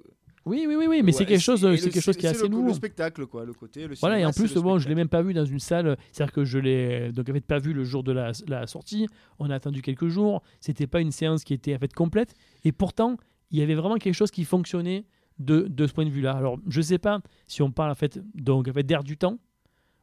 Oui, 0.46 0.64
oui, 0.68 0.74
oui, 0.76 0.86
oui, 0.88 1.02
mais 1.02 1.12
c'est 1.12 1.20
Ouais, 1.20 1.26
quelque 1.26 1.40
chose, 1.42 1.60
c'est 1.60 1.90
quelque 1.90 2.00
chose 2.02 2.16
qui 2.16 2.26
est 2.26 2.30
c'est 2.30 2.36
assez 2.36 2.42
le, 2.44 2.48
nouveau. 2.50 2.68
Le 2.68 2.74
spectacle, 2.74 3.26
quoi, 3.26 3.44
le 3.44 3.52
côté. 3.52 3.86
Le 3.86 3.94
Voilà, 3.96 4.16
et 4.16 4.18
cinéma, 4.20 4.30
en 4.30 4.32
plus, 4.32 4.48
c'est 4.48 4.60
bon, 4.60 4.78
je 4.78 4.88
l'ai 4.88 4.94
même 4.94 5.08
pas 5.08 5.22
vu 5.22 5.34
dans 5.34 5.44
une 5.44 5.58
salle. 5.58 5.96
C'est-à-dire 6.12 6.32
que 6.32 6.44
je 6.44 6.58
l'ai 6.58 7.12
donc 7.12 7.28
en 7.28 7.32
fait 7.32 7.40
pas 7.44 7.58
vu 7.58 7.72
le 7.72 7.84
jour 7.84 8.02
de 8.02 8.12
la, 8.12 8.32
la 8.46 8.66
sortie. 8.66 9.06
On 9.38 9.50
a 9.50 9.54
attendu 9.54 9.82
quelques 9.82 10.08
jours. 10.08 10.42
C'était 10.60 10.86
pas 10.86 11.00
une 11.00 11.12
séance 11.12 11.44
qui 11.44 11.54
était 11.54 11.74
en 11.74 11.78
fait 11.78 11.92
complète. 11.92 12.34
Et 12.64 12.72
pourtant, 12.72 13.16
il 13.50 13.58
y 13.58 13.62
avait 13.62 13.74
vraiment 13.74 13.96
quelque 13.96 14.14
chose 14.14 14.30
qui 14.30 14.44
fonctionnait 14.44 15.04
de, 15.38 15.62
de 15.68 15.86
ce 15.86 15.92
point 15.92 16.04
de 16.04 16.10
vue-là. 16.10 16.32
Alors, 16.32 16.58
je 16.68 16.80
sais 16.80 16.98
pas 16.98 17.20
si 17.46 17.62
on 17.62 17.70
parle 17.70 17.90
en 17.90 17.94
fait 17.94 18.18
donc 18.34 18.68
en 18.68 18.72
fait 18.72 18.82
d'air 18.84 19.04
du 19.04 19.16
temps. 19.16 19.38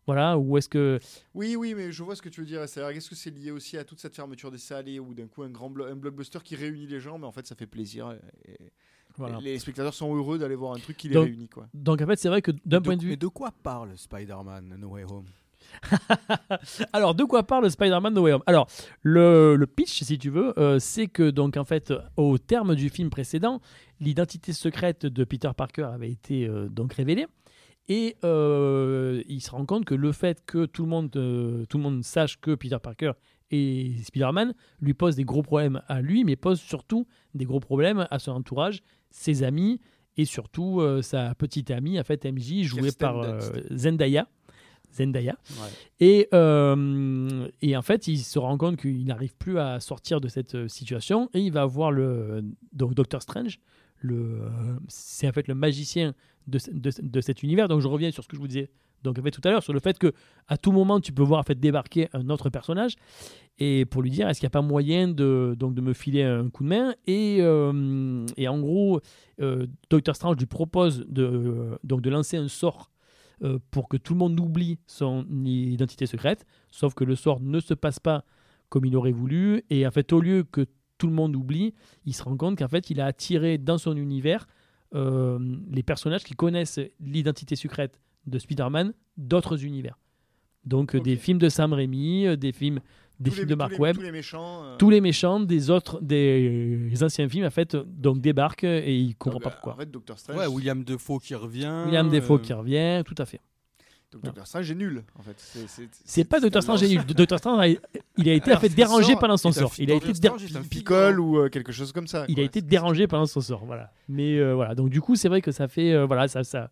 Voilà, 0.08 0.38
ou 0.38 0.56
est-ce 0.58 0.70
que 0.70 1.00
Oui, 1.34 1.56
oui, 1.56 1.74
mais 1.76 1.92
je 1.92 2.04
vois 2.04 2.16
ce 2.16 2.22
que 2.22 2.30
tu 2.30 2.42
veux 2.42 2.46
dire. 2.46 2.62
Et 2.62 2.68
c'est- 2.68 2.80
Est-ce 2.96 3.10
que 3.10 3.16
c'est 3.16 3.32
lié 3.32 3.50
aussi 3.50 3.76
à 3.76 3.84
toute 3.84 4.00
cette 4.00 4.16
fermeture 4.16 4.52
des 4.52 4.60
salles 4.60 4.88
et 4.88 5.00
ou 5.00 5.16
d'un 5.16 5.26
coup 5.28 5.42
un 5.42 5.50
grand 5.50 5.70
blo- 5.72 5.88
un 5.92 5.96
blockbuster 5.96 6.38
qui 6.44 6.56
réunit 6.56 6.86
les 6.86 7.00
gens, 7.00 7.18
mais 7.18 7.26
en 7.26 7.32
fait 7.32 7.48
ça 7.48 7.56
fait 7.56 7.66
plaisir. 7.66 8.16
et- 8.48 8.72
voilà. 9.18 9.40
Les 9.42 9.60
spectateurs 9.60 9.94
sont 9.94 10.16
heureux 10.16 10.38
d'aller 10.38 10.56
voir 10.56 10.74
un 10.74 10.80
truc 10.80 10.98
qui 10.98 11.08
les 11.10 11.14
Donc- 11.16 11.26
réunit, 11.26 11.48
quoi. 11.50 11.68
Donc 11.74 12.02
en 12.02 12.06
fait, 12.06 12.18
c'est 12.18 12.30
vrai 12.30 12.42
que 12.42 12.52
d'un 12.66 12.82
point 12.82 12.98
de 12.98 13.02
vue 13.02 13.10
Mais 13.10 13.18
de 13.18 13.28
quoi 13.28 13.52
parle 13.64 13.98
Spider-Man 13.98 14.76
No 14.80 14.90
Way 14.90 15.04
Home? 15.10 15.26
Alors, 16.94 17.16
de 17.16 17.24
quoi 17.24 17.44
parle 17.44 17.70
Spider-Man 17.70 18.14
No 18.14 18.22
Way 18.24 18.34
Home? 18.34 18.44
Alors, 18.46 18.68
le, 19.02 19.56
le 19.56 19.68
pitch, 19.68 20.04
si 20.04 20.18
tu 20.18 20.30
veux, 20.30 20.58
euh, 20.60 20.80
c'est 20.80 21.08
que, 21.08 21.30
donc, 21.30 21.58
en 21.58 21.64
fait, 21.64 21.94
au 22.18 22.38
terme 22.38 22.76
du 22.76 22.90
film 22.90 23.10
précédent, 23.10 23.62
l'identité 24.00 24.54
secrète 24.54 25.06
de 25.06 25.24
Peter 25.24 25.50
Parker 25.56 25.84
avait 25.94 26.12
été 26.12 26.48
euh, 26.48 26.68
donc 26.70 26.94
révélée. 26.94 27.28
Et 27.88 28.16
euh, 28.24 29.22
il 29.28 29.42
se 29.42 29.52
rend 29.52 29.66
compte 29.66 29.86
que 29.86 29.94
le 29.94 30.12
fait 30.12 30.44
que 30.46 30.66
tout 30.66 30.84
le 30.84 30.90
monde, 30.90 31.16
euh, 31.18 31.66
tout 31.66 31.78
le 31.78 31.84
monde 31.84 32.04
sache 32.04 32.40
que 32.40 32.56
Peter 32.56 32.78
Parker 32.82 33.12
est 33.52 34.04
Spider-Man 34.04 34.56
lui 34.82 34.96
pose 34.96 35.16
des 35.16 35.24
gros 35.24 35.44
problèmes 35.44 35.82
à 35.88 36.02
lui, 36.02 36.24
mais 36.24 36.36
pose 36.36 36.60
surtout 36.60 37.06
des 37.36 37.46
gros 37.46 37.60
problèmes 37.60 38.08
à 38.10 38.18
son 38.18 38.32
entourage, 38.32 38.82
ses 39.16 39.44
amis 39.44 39.80
et 40.18 40.26
surtout 40.26 40.80
euh, 40.80 41.02
sa 41.02 41.34
petite 41.36 41.72
amie, 41.72 42.00
en 42.00 42.04
fait, 42.04 42.26
MJ, 42.26 42.64
jouée 42.64 42.82
Kirsten 42.82 43.00
par 43.00 43.20
euh. 43.20 43.40
Zendaya. 43.72 44.28
Zendaya. 44.94 45.36
Ouais. 45.50 45.68
Et, 46.00 46.28
euh, 46.34 47.48
et 47.62 47.76
en 47.76 47.82
fait, 47.82 48.08
il 48.08 48.20
se 48.20 48.40
rend 48.40 48.58
compte 48.58 48.78
qu'il 48.78 49.06
n'arrive 49.06 49.36
plus 49.36 49.60
à 49.60 49.80
sortir 49.80 50.22
de 50.22 50.28
cette 50.28 50.68
situation 50.68 51.30
et 51.34 51.40
il 51.40 51.52
va 51.52 51.66
voir 51.66 51.92
le 51.92 52.46
donc 52.72 52.94
Doctor 52.94 53.22
Strange. 53.22 53.60
Le, 53.98 54.42
c'est 54.88 55.28
en 55.28 55.32
fait 55.32 55.48
le 55.48 55.56
magicien 55.56 56.14
de, 56.48 56.60
de, 56.72 56.92
de 57.02 57.22
cet 57.22 57.44
univers. 57.44 57.68
Donc 57.68 57.82
je 57.82 57.88
reviens 57.88 58.12
sur 58.12 58.24
ce 58.24 58.30
que 58.30 58.36
je 58.36 58.42
vous 58.42 58.48
disais 58.48 58.70
donc 59.06 59.18
en 59.20 59.22
fait 59.22 59.32
tout 59.32 59.42
à 59.46 59.52
l'heure 59.52 59.64
sur 59.64 59.74
le 59.74 59.80
fait 59.80 59.98
que 59.98 60.12
à 60.48 60.58
tout 60.58 60.72
moment 60.72 61.00
tu 61.00 61.14
peux 61.14 61.24
voir 61.24 61.44
en 61.48 61.54
débarquer 61.54 62.10
un 62.14 62.30
autre 62.30 62.50
personnage 62.50 62.96
et 63.58 63.86
pour 63.86 64.02
lui 64.02 64.10
dire 64.10 64.28
est-ce 64.28 64.40
qu'il 64.40 64.48
n'y 64.48 64.52
a 64.52 64.58
pas 64.58 64.62
moyen 64.62 65.08
de 65.08 65.56
me 65.82 65.94
filer 65.94 66.24
un 66.24 66.50
coup 66.50 66.64
de 66.64 66.70
main 66.70 66.96
et, 67.08 67.38
euh, 67.40 68.26
en 68.48 68.60
gros 68.60 69.00
euh, 69.40 69.68
Doctor 69.90 70.16
Strange 70.16 70.38
lui 70.38 70.46
propose 70.46 71.06
de 71.08 71.80
donc 71.84 72.02
de 72.02 72.10
lancer 72.10 72.36
un 72.36 72.50
sort 72.50 72.92
euh, 73.44 73.60
pour 73.72 73.90
que 73.90 73.98
tout 73.98 74.14
le 74.14 74.20
monde 74.20 74.40
oublie 74.40 74.80
son 74.88 75.26
identité 75.44 76.06
secrète, 76.06 76.46
sauf 76.72 76.94
que 76.94 77.04
le 77.04 77.16
sort 77.16 77.42
ne 77.42 77.60
se 77.60 77.74
passe 77.74 78.00
pas 78.00 78.24
comme 78.70 78.86
il 78.86 78.96
aurait 78.96 79.12
voulu, 79.12 79.64
et 79.70 79.86
en 79.86 79.92
fait, 79.92 80.14
au 80.14 80.22
lieu 80.22 80.44
que 80.44 80.66
tout 80.98 81.08
le 81.08 81.14
monde 81.14 81.36
oublie, 81.36 81.74
il 82.06 82.14
se 82.14 82.24
rend 82.24 82.38
compte 82.38 82.58
qu'en 82.58 82.68
fait, 82.68 82.90
il 82.90 83.02
a 83.02 83.06
attiré 83.06 83.58
dans 83.58 83.78
son 83.78 83.98
univers 83.98 84.48
euh, 84.94 85.38
les 85.70 85.84
personnages 85.84 86.24
qui 86.24 86.34
connaissent 86.34 86.80
l'identité 87.02 87.56
secrète 87.56 88.00
de 88.28 88.40
Spider-Man 88.40 88.94
d'autres 89.18 89.64
univers. 89.64 89.98
Donc, 90.66 90.96
euh, 90.96 91.00
des 91.00 91.16
films 91.16 91.38
de 91.38 91.48
Sam 91.50 91.74
Raimi, 91.74 92.26
euh, 92.26 92.36
des 92.36 92.52
films, 92.52 92.80
des 93.20 93.30
Tous 93.30 93.36
films 93.36 93.48
les- 93.48 93.52
de 93.52 93.56
Mark 93.56 93.72
tous 93.72 93.76
les- 93.78 93.82
Webb, 93.84 93.96
Tous 93.98 94.02
les 94.02 94.12
méchants. 94.12 94.64
euh, 94.66 94.78
tous 94.78 94.90
les 94.90 95.00
méchants 95.02 95.40
des 95.40 95.70
autres, 95.70 96.02
des 96.02 96.92
anciens 97.02 97.30
films, 97.30 97.46
en 97.46 97.50
fait, 97.52 97.76
donc 97.76 98.20
débarquent 98.20 98.64
et 98.64 98.96
il 98.98 99.16
comprend 99.16 99.36
donc, 99.40 99.44
pas 99.44 99.50
euh, 99.50 99.54
pourquoi. 99.54 99.74
En 99.74 99.78
fait, 99.78 99.92
Doctor 99.92 100.18
Strange. 100.20 100.38
Ouais, 100.38 100.48
William 100.48 100.84
Defoe 100.84 101.20
qui 101.22 101.36
revient. 101.36 101.84
William 101.86 102.10
Defoe 102.10 102.34
euh, 102.36 102.38
qui 102.40 102.52
revient, 102.54 103.04
tout 103.06 103.16
à 103.20 103.26
fait. 103.26 103.40
donc 104.12 104.24
Doctor 104.24 104.48
Strange 104.48 104.72
est 104.72 104.76
nul. 104.76 105.04
En 105.20 105.22
fait, 105.22 105.36
c'est 106.06 106.24
pas 106.24 106.40
Doctor 106.40 106.64
Strange 106.64 106.80
c'est- 106.80 106.88
génial. 106.88 107.06
Doctor 107.16 107.38
Strange, 107.38 107.60
a- 107.60 107.80
il 108.18 108.30
a 108.30 108.34
été 108.34 108.54
en 108.54 108.60
fait 108.60 108.70
dérangé 108.70 109.12
sort- 109.12 109.20
pendant 109.20 109.38
son 109.38 109.50
est 109.50 109.54
sort. 109.60 109.72
Il 109.78 109.92
a 109.92 109.96
été, 109.96 110.08
Doctor 110.08 110.38
dé- 110.38 110.46
Strange 110.48 110.52
est 110.52 110.58
un 110.58 110.68
Picole 110.68 111.20
ou 111.20 111.38
euh, 111.40 111.50
quelque 111.50 111.72
chose 111.72 111.92
comme 111.92 112.08
ça. 112.08 112.26
il 112.28 112.40
a 112.40 112.44
été 112.44 112.62
dérangé 112.62 113.06
pendant 113.08 113.26
son 113.28 113.40
sort. 113.42 113.64
Voilà. 113.66 113.92
Mais 114.10 114.38
euh, 114.40 114.56
voilà. 114.56 114.74
Donc 114.74 114.90
du 114.90 115.00
coup, 115.00 115.16
c'est 115.16 115.30
vrai 115.30 115.42
que 115.42 115.52
ça 115.52 115.68
fait 115.68 115.94
euh, 115.94 116.06
voilà, 116.06 116.28
ça, 116.28 116.44
ça, 116.44 116.72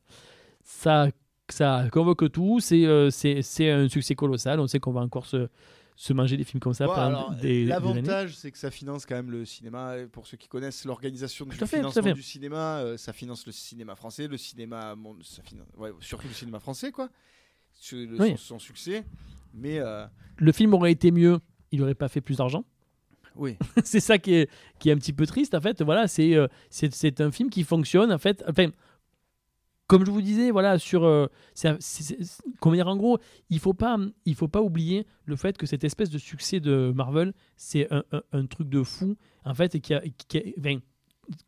ça, 0.63 1.07
ça 1.49 1.85
convoque 1.91 2.31
tout. 2.31 2.59
C'est 2.59 2.85
euh, 2.85 3.09
c'est 3.09 3.69
un 3.69 3.87
succès 3.87 4.15
colossal. 4.15 4.59
On 4.59 4.67
sait 4.67 4.79
qu'on 4.79 4.91
va 4.93 5.01
encore 5.01 5.25
se 5.25 5.47
se 5.95 6.11
manger 6.11 6.37
des 6.37 6.43
films 6.43 6.59
comme 6.59 6.73
ça 6.73 6.87
Ouais. 6.89 7.65
L'avantage, 7.65 8.35
c'est 8.35 8.49
que 8.51 8.57
ça 8.57 8.71
finance 8.71 9.05
quand 9.05 9.13
même 9.15 9.29
le 9.29 9.45
cinéma. 9.45 9.95
Pour 10.11 10.25
ceux 10.25 10.37
qui 10.37 10.47
connaissent 10.47 10.85
l'organisation 10.85 11.45
du 11.45 11.55
fait, 11.55 11.67
financement 11.67 12.11
du 12.13 12.23
cinéma, 12.23 12.79
euh, 12.79 12.97
ça 12.97 13.13
finance 13.13 13.45
le 13.45 13.51
cinéma 13.51 13.95
français, 13.95 14.27
le 14.27 14.37
cinéma, 14.37 14.95
monde, 14.95 15.23
ça 15.23 15.43
finance, 15.43 15.67
ouais, 15.77 15.91
surtout 15.99 16.27
le 16.27 16.33
cinéma 16.33 16.59
français, 16.59 16.91
quoi. 16.91 17.09
Le- 17.91 18.19
Oui. 18.19 18.31
son, 18.31 18.37
son 18.37 18.59
succès. 18.59 19.03
Mais 19.53 19.77
euh, 19.79 20.05
Le 20.37 20.51
film 20.51 20.73
aurait 20.73 20.91
été 20.91 21.11
mieux. 21.11 21.39
Il 21.71 21.81
aurait 21.83 21.93
pas 21.95 22.07
fait 22.07 22.21
plus 22.21 22.37
d'argent. 22.37 22.63
oui, 23.35 23.55
c'est 23.83 23.99
ça 23.99 24.17
qui 24.17 24.33
est, 24.33 24.49
qui 24.79 24.89
est 24.89 24.93
un 24.93 24.97
petit 24.97 25.13
peu 25.13 25.27
triste 25.27 25.53
en 25.53 25.61
fait. 25.61 25.81
Voilà, 25.83 26.05
euh, 26.19 26.47
c'est 26.71 27.21
un 27.21 27.31
film 27.31 27.49
qui 27.51 27.63
fonctionne 27.63 28.11
en 28.11 28.17
fait. 28.17 28.43
Enfin, 28.47 28.69
comme 29.93 30.05
je 30.05 30.11
vous 30.11 30.21
disais, 30.23 30.49
voilà, 30.49 30.79
sur 30.79 31.03
euh, 31.03 31.27
comment 32.59 32.75
dire 32.75 32.87
en 32.87 32.97
gros, 32.97 33.19
il 33.49 33.59
faut 33.59 33.73
pas 33.73 33.97
il 34.25 34.35
faut 34.35 34.47
pas 34.47 34.61
oublier 34.61 35.05
le 35.25 35.35
fait 35.35 35.57
que 35.57 35.65
cette 35.65 35.83
espèce 35.83 36.09
de 36.09 36.17
succès 36.17 36.59
de 36.59 36.91
Marvel, 36.95 37.33
c'est 37.55 37.91
un, 37.93 38.03
un- 38.11 38.23
un 38.31 38.45
truc 38.47 38.69
de 38.69 38.81
fou 38.83 39.15
en 39.45 39.53
fait 39.53 39.75
et 39.75 39.79
qui 39.81 39.93
a, 39.93 40.01
qui 40.27 40.37
a- 40.39 40.79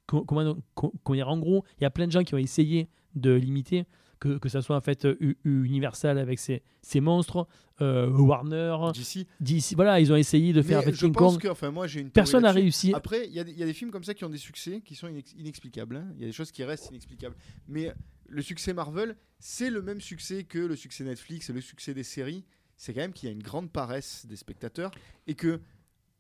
comment, 0.06 0.56
comment 0.76 1.16
dire 1.16 1.30
en 1.30 1.40
gros, 1.40 1.64
il 1.80 1.84
y 1.84 1.86
a 1.86 1.90
plein 1.90 2.06
de 2.08 2.12
gens 2.12 2.24
qui 2.24 2.36
ont 2.36 2.40
essayé 2.40 2.88
de 3.16 3.34
l'imiter. 3.34 3.86
Que, 4.18 4.38
que 4.38 4.48
ça 4.48 4.62
soit 4.62 4.78
en 4.78 4.82
fait 4.82 5.06
U- 5.20 5.38
Universal 5.44 6.18
avec 6.18 6.40
ses, 6.40 6.64
ses 6.82 7.02
monstres, 7.02 7.48
euh, 7.82 8.10
Warner, 8.10 8.74
d'ici. 8.94 9.28
DC, 9.42 9.74
voilà, 9.76 10.00
ils 10.00 10.12
ont 10.12 10.16
essayé 10.16 10.54
de 10.54 10.62
faire 10.62 10.80
Mais 10.80 10.86
avec 10.86 10.96
je 10.96 11.02
King 11.06 11.14
pense 11.14 11.34
Kong. 11.34 11.42
que, 11.42 11.48
enfin, 11.50 11.70
moi, 11.70 11.86
j'ai 11.86 12.00
une. 12.00 12.10
Personne 12.12 12.44
n'a 12.44 12.54
réussi. 12.54 12.94
Après, 12.94 13.28
il 13.28 13.34
y, 13.34 13.40
a 13.42 13.44
des- 13.44 13.52
il 13.52 13.58
y 13.60 13.62
a 13.62 13.66
des 13.66 13.74
films 13.74 13.92
comme 13.92 14.06
ça 14.06 14.14
qui 14.14 14.24
ont 14.24 14.30
des 14.30 14.38
succès 14.38 14.80
qui 14.86 14.96
sont 14.96 15.08
inex- 15.10 15.36
inexplicables. 15.38 15.98
hein. 15.98 16.08
Il 16.16 16.22
y 16.22 16.24
a 16.24 16.28
des 16.28 16.32
choses 16.32 16.50
qui 16.54 16.64
restent 16.64 16.90
inexplicables. 16.92 17.36
Mais 17.68 17.94
le 18.28 18.42
succès 18.42 18.74
Marvel, 18.74 19.16
c'est 19.40 19.70
le 19.70 19.82
même 19.82 20.02
succès 20.02 20.44
que 20.44 20.60
le 20.60 20.76
succès 20.76 21.04
Netflix 21.04 21.50
et 21.50 21.54
le 21.54 21.62
succès 21.62 21.94
des 21.94 22.04
séries. 22.04 22.44
C'est 22.78 22.94
quand 22.94 23.02
même 23.02 23.14
qu'il 23.14 23.30
y 23.30 23.32
a 23.32 23.34
une 23.36 23.44
grande 23.44 23.72
paresse 23.72 24.26
des 24.26 24.36
spectateurs 24.36 24.92
et 25.28 25.36
que 25.36 25.60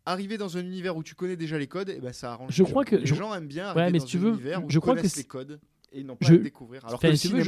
arriver 0.05 0.37
dans 0.37 0.57
un 0.57 0.61
univers 0.61 0.95
où 0.95 1.03
tu 1.03 1.15
connais 1.15 1.35
déjà 1.35 1.57
les 1.57 1.67
codes, 1.67 1.89
et 1.89 1.99
ben 1.99 2.13
ça 2.13 2.31
arrange. 2.33 2.51
Je 2.53 2.63
crois 2.63 2.85
que- 2.85 2.95
les 2.95 3.05
je- 3.05 3.15
gens 3.15 3.33
aiment 3.33 3.47
bien 3.47 3.73
Ouais, 3.73 3.81
arriver 3.81 3.91
mais 3.93 3.99
dans 3.99 4.05
si 4.05 4.11
tu 4.11 4.17
un 4.17 4.21
veux, 4.21 4.29
univers 4.33 4.63
où 4.63 4.69
je 4.69 4.79
crois 4.79 4.93
que 4.93 4.99
connaissent 4.99 5.17
les 5.17 5.23
codes 5.23 5.59
et 5.91 6.03
n'ont 6.03 6.15
pas 6.15 6.27
Je- 6.27 6.35
à 6.35 6.37
découvrir. 6.37 6.85
Alors 6.85 6.99
que 6.99 7.07
le 7.07 7.15
si 7.15 7.27
veux, 7.29 7.43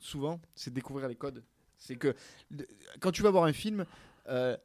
souvent, 0.00 0.40
c'est 0.54 0.72
découvrir 0.72 1.08
les 1.08 1.16
codes. 1.16 1.42
C'est 1.78 1.96
que 1.96 2.14
quand 3.00 3.10
tu 3.12 3.22
vas 3.22 3.30
voir 3.30 3.44
un 3.44 3.52
film, 3.52 3.84
euh, 4.28 4.56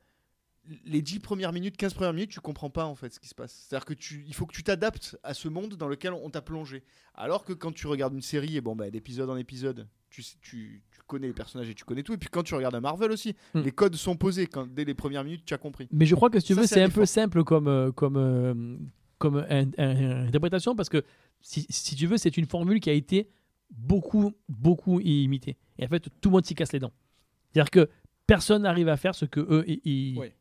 les 0.85 1.01
10 1.01 1.19
premières 1.19 1.53
minutes, 1.53 1.77
15 1.77 1.93
premières 1.93 2.13
minutes, 2.13 2.31
tu 2.31 2.39
comprends 2.39 2.69
pas 2.69 2.85
en 2.85 2.95
fait 2.95 3.13
ce 3.13 3.19
qui 3.19 3.27
se 3.27 3.35
passe. 3.35 3.65
C'est-à-dire 3.67 3.85
que 3.85 3.93
tu, 3.93 4.23
il 4.27 4.33
faut 4.33 4.45
que 4.45 4.53
tu 4.53 4.63
t'adaptes 4.63 5.17
à 5.23 5.33
ce 5.33 5.47
monde 5.47 5.75
dans 5.75 5.87
lequel 5.87 6.13
on 6.13 6.29
t'a 6.29 6.41
plongé. 6.41 6.83
Alors 7.15 7.45
que 7.45 7.53
quand 7.53 7.71
tu 7.73 7.87
regardes 7.87 8.13
une 8.13 8.21
série, 8.21 8.57
et 8.57 8.61
bon, 8.61 8.75
bah, 8.75 8.89
d'épisode 8.89 9.29
en 9.29 9.37
épisode, 9.37 9.87
tu, 10.09 10.21
tu, 10.41 10.81
tu 10.91 10.99
connais 11.07 11.27
les 11.27 11.33
personnages 11.33 11.69
et 11.69 11.73
tu 11.75 11.83
connais 11.85 12.03
tout. 12.03 12.13
Et 12.13 12.17
puis 12.17 12.29
quand 12.29 12.43
tu 12.43 12.53
regardes 12.55 12.75
un 12.75 12.81
Marvel 12.81 13.11
aussi, 13.11 13.35
Hmm. 13.53 13.61
les 13.61 13.71
codes 13.71 13.95
sont 13.95 14.15
posés. 14.15 14.47
Quand, 14.47 14.67
dès 14.67 14.83
les 14.85 14.93
premières 14.93 15.23
minutes, 15.23 15.43
tu 15.45 15.53
as 15.53 15.57
compris. 15.57 15.87
Mais 15.91 16.05
je 16.05 16.15
crois 16.15 16.29
que 16.29 16.39
si 16.39 16.47
tu 16.47 16.53
Ça, 16.55 16.61
veux, 16.61 16.67
c'est 16.67 16.81
un 16.83 16.89
peu 16.89 17.05
simple 17.05 17.43
comme, 17.43 17.67
euh, 17.67 17.91
comme, 17.91 18.17
euh, 18.17 18.77
comme 19.17 19.37
un- 19.49 19.69
un- 19.77 20.27
interprétation 20.27 20.75
parce 20.75 20.89
que 20.89 21.03
si, 21.41 21.65
si 21.69 21.95
tu 21.95 22.07
veux, 22.07 22.17
c'est 22.17 22.35
une 22.37 22.45
formule 22.45 22.79
qui 22.79 22.89
a 22.89 22.93
été 22.93 23.29
beaucoup, 23.71 24.33
beaucoup 24.49 24.99
imitée. 24.99 25.57
Et 25.79 25.85
en 25.85 25.87
fait, 25.89 26.07
tout 26.21 26.29
le 26.29 26.31
monde 26.31 26.45
s'y 26.45 26.55
casse 26.55 26.71
les 26.73 26.79
dents. 26.79 26.91
C'est-à-dire 27.51 27.69
que 27.71 27.89
personne 28.27 28.61
n'arrive 28.63 28.89
à 28.89 28.97
faire 28.97 29.15
ce 29.15 29.25
que 29.25 29.39
eux 29.39 29.65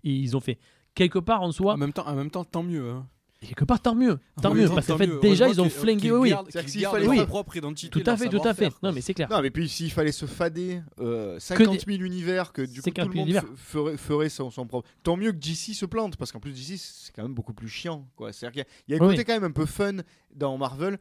ils 0.05 0.37
ont 0.37 0.41
fait. 0.41 0.59
Quelque 0.95 1.19
part 1.19 1.43
en 1.43 1.53
soi, 1.53 1.75
En 1.75 1.77
même 1.77 1.93
temps, 1.93 2.07
en 2.07 2.15
même 2.15 2.31
temps, 2.31 2.45
tant 2.45 2.63
mieux. 2.63 2.91
hein. 2.91 3.07
quelque 3.41 3.65
part 3.67 3.81
tant 3.81 3.95
mieux, 3.95 4.19
tant 4.43 4.51
En 4.51 4.55
mieux, 4.55 4.67
parce 4.69 4.87
qu'en 4.89 4.97
fait 4.97 5.07
mieux. 5.07 5.21
déjà 5.21 5.47
ils 5.49 5.61
ont 5.61 5.65
qu'ils- 5.65 5.73
flingué, 5.73 6.11
oui, 6.11 6.33
s'il 6.67 6.85
fallait 6.87 7.05
leur 7.07 7.15
pas- 7.17 7.27
propre 7.27 7.57
identité. 7.57 7.91
tout 7.91 8.11
à 8.11 8.17
fait, 8.17 8.29
tout 8.29 8.41
à 8.43 8.55
fait. 8.55 8.73
Non 8.83 8.91
mais 8.93 9.01
c'est 9.03 9.13
clair. 9.15 9.29
Non, 9.31 9.41
mais 9.43 9.51
puis 9.51 9.69
s'il 9.69 9.93
fallait 9.93 10.11
se 10.11 10.25
fader 10.27 10.81
euh, 11.01 11.39
50 11.39 11.85
000 11.87 12.03
univers, 12.03 12.53
que 12.53 12.63
du 12.63 12.81
coup 12.81 12.87
50 12.87 13.05
tout 13.05 13.13
le 13.19 13.25
000 13.25 13.41
monde 13.47 13.57
ferait, 13.57 13.97
ferait 13.99 14.29
son, 14.31 14.51
son 14.51 14.67
propre. 14.67 14.89
Tant 15.05 15.17
mieux 15.17 15.31
que 15.33 15.37
DC 15.37 15.75
se 15.75 15.85
plante, 15.87 16.17
parce 16.17 16.33
qu'en 16.33 16.41
plus 16.41 16.53
DC 16.53 16.77
c'est 16.79 17.13
quand 17.15 17.23
même 17.23 17.35
beaucoup 17.35 17.53
plus 17.55 17.69
chiant. 17.69 18.09
quoi. 18.17 18.33
C'est-à-dire 18.33 18.53
qu'il 18.53 18.61
y 18.61 18.65
a- 18.65 18.83
il 18.89 18.95
y 18.95 18.99
a 18.99 19.03
un 19.05 19.07
Oui. 19.07 19.15
côté 19.15 19.25
quand 19.25 19.35
même 19.35 19.45
un 19.45 19.53
peu 19.53 19.67
fun 19.67 19.99
dans 20.35 20.57
Marvel 20.59 20.99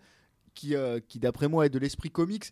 qui, 0.54 0.76
euh, 0.76 1.00
qui 1.08 1.20
d'après 1.20 1.48
moi 1.48 1.66
est 1.66 1.70
de 1.70 1.80
l'esprit 1.80 2.12
comics. 2.12 2.46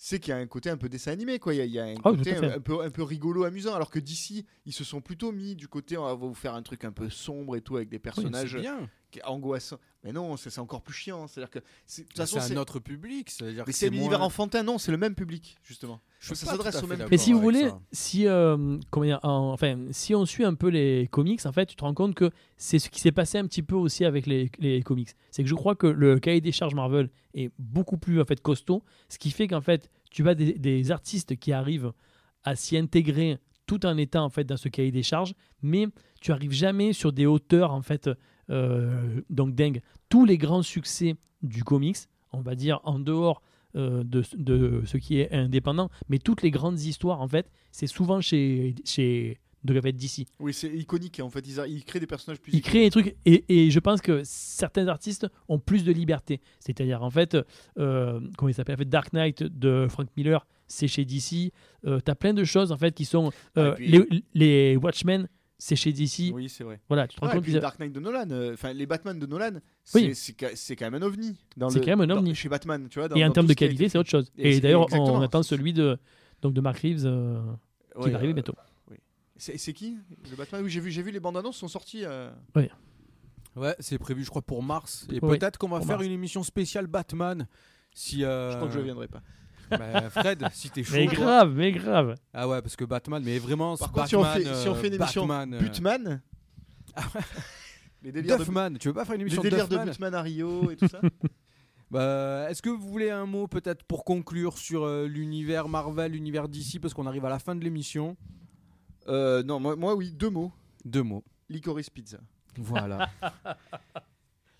C'est 0.00 0.20
qu'il 0.20 0.30
y 0.30 0.32
a 0.32 0.36
un 0.36 0.46
côté 0.46 0.70
un 0.70 0.76
peu 0.76 0.88
dessin 0.88 1.10
animé, 1.10 1.40
quoi. 1.40 1.54
Il 1.54 1.56
y 1.56 1.60
a, 1.60 1.64
il 1.64 1.72
y 1.72 1.78
a 1.80 1.86
un 1.86 1.94
Ah, 2.04 2.10
côté 2.10 2.36
un, 2.36 2.52
un 2.52 2.60
peu, 2.60 2.80
un 2.82 2.90
peu 2.90 3.02
rigolo, 3.02 3.42
amusant. 3.42 3.74
Alors 3.74 3.90
que 3.90 3.98
DC, 3.98 4.44
ils 4.64 4.72
se 4.72 4.84
sont 4.84 5.00
plutôt 5.00 5.32
mis 5.32 5.56
du 5.56 5.66
côté, 5.66 5.96
on 5.98 6.04
va 6.04 6.14
vous 6.14 6.34
faire 6.34 6.54
un 6.54 6.62
truc 6.62 6.84
un 6.84 6.92
peu 6.92 7.10
sombre 7.10 7.56
et 7.56 7.60
tout 7.62 7.76
avec 7.76 7.88
des 7.88 7.98
personnages 7.98 8.56
bien. 8.56 8.88
Qui- 9.10 9.20
angoissants. 9.24 9.78
Mais 10.04 10.12
non, 10.12 10.36
c'est 10.36 10.56
encore 10.60 10.80
plus 10.82 10.94
chiant. 10.94 11.26
C'est-à-dire 11.26 11.50
que, 11.50 11.58
c'est- 11.86 12.02
de 12.02 12.06
toute 12.08 12.18
Mais 12.18 12.22
façon, 12.24 12.40
C'est 12.40 12.48
c'est 12.48 12.54
un 12.56 12.60
autre 12.60 12.78
public. 12.78 13.30
C'est-à-dire 13.30 13.64
mais 13.66 13.72
c'est 13.72 13.88
un 13.88 13.92
univers 13.92 14.18
moins- 14.18 14.26
enfantin. 14.28 14.62
Non, 14.62 14.78
c'est 14.78 14.92
le 14.92 14.96
même 14.98 15.14
public, 15.14 15.56
justement. 15.64 16.00
Je 16.20 16.34
ça 16.34 16.46
s'adresse 16.46 16.76
au 16.82 16.86
même 16.86 16.98
d'accord 16.98 17.10
Mais 17.10 17.16
si 17.18 17.32
vous 17.32 17.40
voulez, 17.40 17.68
ça. 17.68 17.80
si, 17.92 18.26
euh, 18.26 18.78
comment 18.90 19.06
dire, 19.06 19.20
en- 19.22 19.52
enfin, 19.52 19.76
si 19.90 20.14
on 20.14 20.24
suit 20.26 20.44
un 20.44 20.54
peu 20.54 20.68
les 20.68 21.08
comics, 21.10 21.44
en 21.46 21.52
fait, 21.52 21.66
tu 21.66 21.76
te 21.76 21.82
rends 21.84 21.94
compte 21.94 22.14
que 22.14 22.30
c'est 22.56 22.78
ce 22.78 22.90
qui 22.90 23.00
s'est 23.00 23.12
passé 23.12 23.38
un 23.38 23.46
petit 23.46 23.62
peu 23.62 23.74
aussi 23.76 24.04
avec 24.04 24.26
les, 24.26 24.50
les 24.58 24.82
comics. 24.82 25.10
C'est 25.30 25.42
que 25.42 25.48
je 25.48 25.54
crois 25.54 25.74
que 25.74 25.86
le 25.86 26.18
cahier 26.18 26.40
des 26.40 26.52
charges 26.52 26.74
Marvel 26.74 27.10
est 27.34 27.50
beaucoup 27.58 27.98
plus 27.98 28.20
en 28.20 28.24
fait 28.24 28.40
costaud, 28.40 28.82
ce 29.08 29.18
qui 29.18 29.30
fait 29.30 29.46
qu'en 29.48 29.60
fait, 29.60 29.90
tu 30.10 30.28
as 30.28 30.34
des, 30.34 30.52
des 30.54 30.90
artistes 30.90 31.36
qui 31.36 31.52
arrivent 31.52 31.92
à 32.44 32.56
s'y 32.56 32.76
intégrer 32.76 33.38
tout 33.66 33.84
en 33.84 33.96
étant 33.98 34.24
en 34.24 34.30
fait 34.30 34.44
dans 34.44 34.56
ce 34.56 34.68
cahier 34.70 34.90
des 34.90 35.02
charges, 35.02 35.34
mais 35.60 35.86
tu 36.20 36.32
arrives 36.32 36.52
jamais 36.52 36.92
sur 36.94 37.12
des 37.12 37.26
hauteurs 37.26 37.72
en 37.72 37.82
fait 37.82 38.06
euh, 38.06 38.14
donc 39.30 39.54
dingue. 39.54 39.80
Tous 40.08 40.24
les 40.24 40.38
grands 40.38 40.62
succès 40.62 41.16
du 41.42 41.64
comics, 41.64 41.96
on 42.32 42.40
va 42.40 42.54
dire 42.54 42.80
en 42.84 42.98
dehors 42.98 43.42
euh, 43.76 44.02
de, 44.04 44.22
de 44.36 44.82
ce 44.86 44.96
qui 44.96 45.20
est 45.20 45.30
indépendant, 45.32 45.90
mais 46.08 46.18
toutes 46.18 46.42
les 46.42 46.50
grandes 46.50 46.80
histoires 46.80 47.20
en 47.20 47.28
fait, 47.28 47.50
c'est 47.70 47.86
souvent 47.86 48.20
chez 48.20 48.74
chez 48.84 49.38
de 49.64 49.74
la 49.74 49.80
d'ici. 49.92 50.24
Oui, 50.38 50.54
c'est 50.54 50.68
iconique. 50.72 51.18
En 51.20 51.28
fait, 51.30 51.46
ils, 51.46 51.58
a- 51.58 51.66
ils 51.66 51.84
créent 51.84 51.98
des 51.98 52.06
personnages 52.06 52.40
plus. 52.40 52.54
Ils 52.54 52.62
créent 52.62 52.84
des 52.84 52.90
trucs 52.90 53.16
et, 53.26 53.44
et 53.48 53.70
je 53.72 53.80
pense 53.80 54.00
que 54.00 54.22
certains 54.24 54.86
artistes 54.86 55.26
ont 55.48 55.58
plus 55.58 55.84
de 55.84 55.92
liberté. 55.92 56.40
C'est-à-dire 56.60 57.02
en 57.02 57.10
fait, 57.10 57.36
euh, 57.76 58.20
comment 58.36 58.48
il 58.48 58.54
s'appelle 58.54 58.76
en 58.76 58.78
fait, 58.78 58.88
Dark 58.88 59.12
Knight 59.12 59.42
de 59.42 59.86
Frank 59.90 60.06
Miller, 60.16 60.46
c'est 60.68 60.86
chez 60.86 61.04
DC. 61.04 61.52
Euh, 61.86 61.98
T'as 62.00 62.14
plein 62.14 62.34
de 62.34 62.44
choses 62.44 62.70
en 62.70 62.76
fait 62.76 62.94
qui 62.94 63.04
sont 63.04 63.32
euh, 63.58 63.74
Ah, 63.76 63.82
et 63.82 64.00
puis- 64.00 64.24
les, 64.34 64.70
les 64.72 64.76
Watchmen, 64.76 65.28
c'est 65.58 65.76
chez 65.76 65.92
DC. 65.92 66.30
Oui, 66.32 66.48
c'est 66.48 66.64
vrai. 66.64 66.80
Voilà, 66.88 67.06
tu 67.08 67.16
te 67.16 67.20
rends 67.20 67.28
et 67.30 67.34
compte 67.34 67.42
puis 67.42 67.52
qu'ils- 67.52 67.60
Dark 67.60 67.78
Knight 67.78 67.92
de 67.92 68.00
Nolan, 68.00 68.30
euh, 68.30 68.54
enfin 68.54 68.72
les 68.72 68.86
Batman 68.86 69.18
de 69.18 69.26
Nolan, 69.26 69.60
Oui. 69.94 70.14
c'est 70.14 70.32
quand 70.76 70.90
même 70.90 70.94
un 70.94 71.02
ovni. 71.06 71.36
C'est 71.70 71.80
quand 71.80 71.86
même 71.86 72.00
un 72.02 72.06
dans- 72.06 72.16
ovni. 72.18 72.34
chez 72.34 72.48
Batman, 72.48 72.88
tu 72.88 72.98
vois. 72.98 73.08
dans- 73.08 73.16
Et 73.16 73.24
en 73.24 73.32
termes 73.32 73.46
de 73.46 73.54
qualité, 73.54 73.88
c'est 73.88 73.98
autre 73.98 74.10
chose. 74.10 74.30
Et 74.38 74.56
Et, 74.56 74.60
d'ailleurs, 74.60 74.86
on 74.92 75.20
attend 75.20 75.42
celui 75.42 75.72
de 75.72 75.98
donc 76.42 76.54
de 76.54 76.60
Mark 76.60 76.78
Reeves 76.78 77.04
euh, 77.04 77.40
qui 77.94 78.04
Ouais, 78.04 78.10
va 78.10 78.16
arriver 78.16 78.30
euh, 78.32 78.34
bientôt. 78.34 78.54
C'est 79.40 79.56
c'est 79.56 79.72
qui 79.72 79.96
Le 80.30 80.36
Batman? 80.36 80.62
Oui, 80.64 80.70
j'ai 80.70 80.80
vu, 80.80 80.90
j'ai 80.90 81.02
vu 81.02 81.12
les 81.12 81.20
bandes 81.20 81.36
annonces 81.36 81.56
sont 81.58 81.68
sorties. 81.68 82.04
euh, 82.04 82.30
Ouais, 82.56 82.70
Ouais, 83.56 83.74
c'est 83.80 83.98
prévu, 83.98 84.22
je 84.24 84.30
crois, 84.30 84.42
pour 84.42 84.62
mars. 84.62 85.06
Et 85.10 85.18
Oui, 85.22 85.36
peut-être 85.38 85.58
qu'on 85.58 85.68
va 85.68 85.78
pour 85.78 85.86
faire 85.86 85.96
mars. 85.96 86.06
une 86.06 86.12
émission 86.12 86.42
spéciale 86.44 86.86
Batman. 86.86 87.46
Si, 87.92 88.24
euh, 88.24 88.50
Je 88.52 88.56
crois 88.56 88.68
que 88.68 88.74
je 88.74 88.80
viendrai 88.80 89.08
pas. 89.08 89.22
Bah, 89.70 90.10
Fred, 90.10 90.44
si 90.52 90.70
t'es 90.70 90.82
chaud. 90.82 90.94
Mais 90.94 91.06
grave, 91.06 91.52
mais 91.54 91.72
grave. 91.72 92.14
Ah 92.32 92.48
ouais, 92.48 92.62
parce 92.62 92.76
que 92.76 92.84
Batman, 92.84 93.22
mais 93.24 93.38
vraiment, 93.38 93.76
Par 93.76 93.92
contre, 93.92 94.08
si 94.08 94.16
on 94.16 94.22
Batman, 94.22 94.44
fait, 94.44 94.54
si 94.54 94.68
on 94.68 94.74
fait 94.74 94.88
une 94.88 94.94
euh, 94.94 94.96
émission 94.96 95.26
Batman, 95.26 95.54
euh, 95.54 95.60
Butman, 95.60 96.22
les 98.02 98.12
délires, 98.12 98.38
de, 98.38 98.44
Duffman, 98.44 98.74
tu 98.78 98.88
veux 98.88 98.94
pas 98.94 99.04
faire 99.04 99.14
une 99.14 99.20
les 99.20 99.26
émission 99.26 99.42
délires 99.42 99.68
de 99.68 99.76
Duffman 99.76 99.86
Butman 99.86 100.14
à 100.14 100.22
Rio 100.22 100.70
et 100.70 100.76
tout 100.76 100.88
ça 100.88 101.00
Bah, 101.90 102.46
Est-ce 102.50 102.60
que 102.60 102.68
vous 102.68 102.86
voulez 102.86 103.10
un 103.10 103.24
mot 103.24 103.46
peut-être 103.46 103.82
pour 103.84 104.04
conclure 104.04 104.58
sur 104.58 104.84
euh, 104.84 105.06
l'univers 105.06 105.68
Marvel, 105.68 106.12
l'univers 106.12 106.48
DC, 106.48 106.80
parce 106.80 106.92
qu'on 106.92 107.06
arrive 107.06 107.24
à 107.24 107.30
la 107.30 107.38
fin 107.38 107.54
de 107.54 107.64
l'émission? 107.64 108.16
Euh, 109.08 109.42
Non, 109.42 109.58
moi, 109.58 109.74
moi 109.74 109.94
oui, 109.94 110.12
deux 110.12 110.28
mots. 110.28 110.52
Deux 110.84 111.02
mots. 111.02 111.24
Licorice 111.48 111.88
pizza. 111.88 112.18
Voilà. 112.56 113.08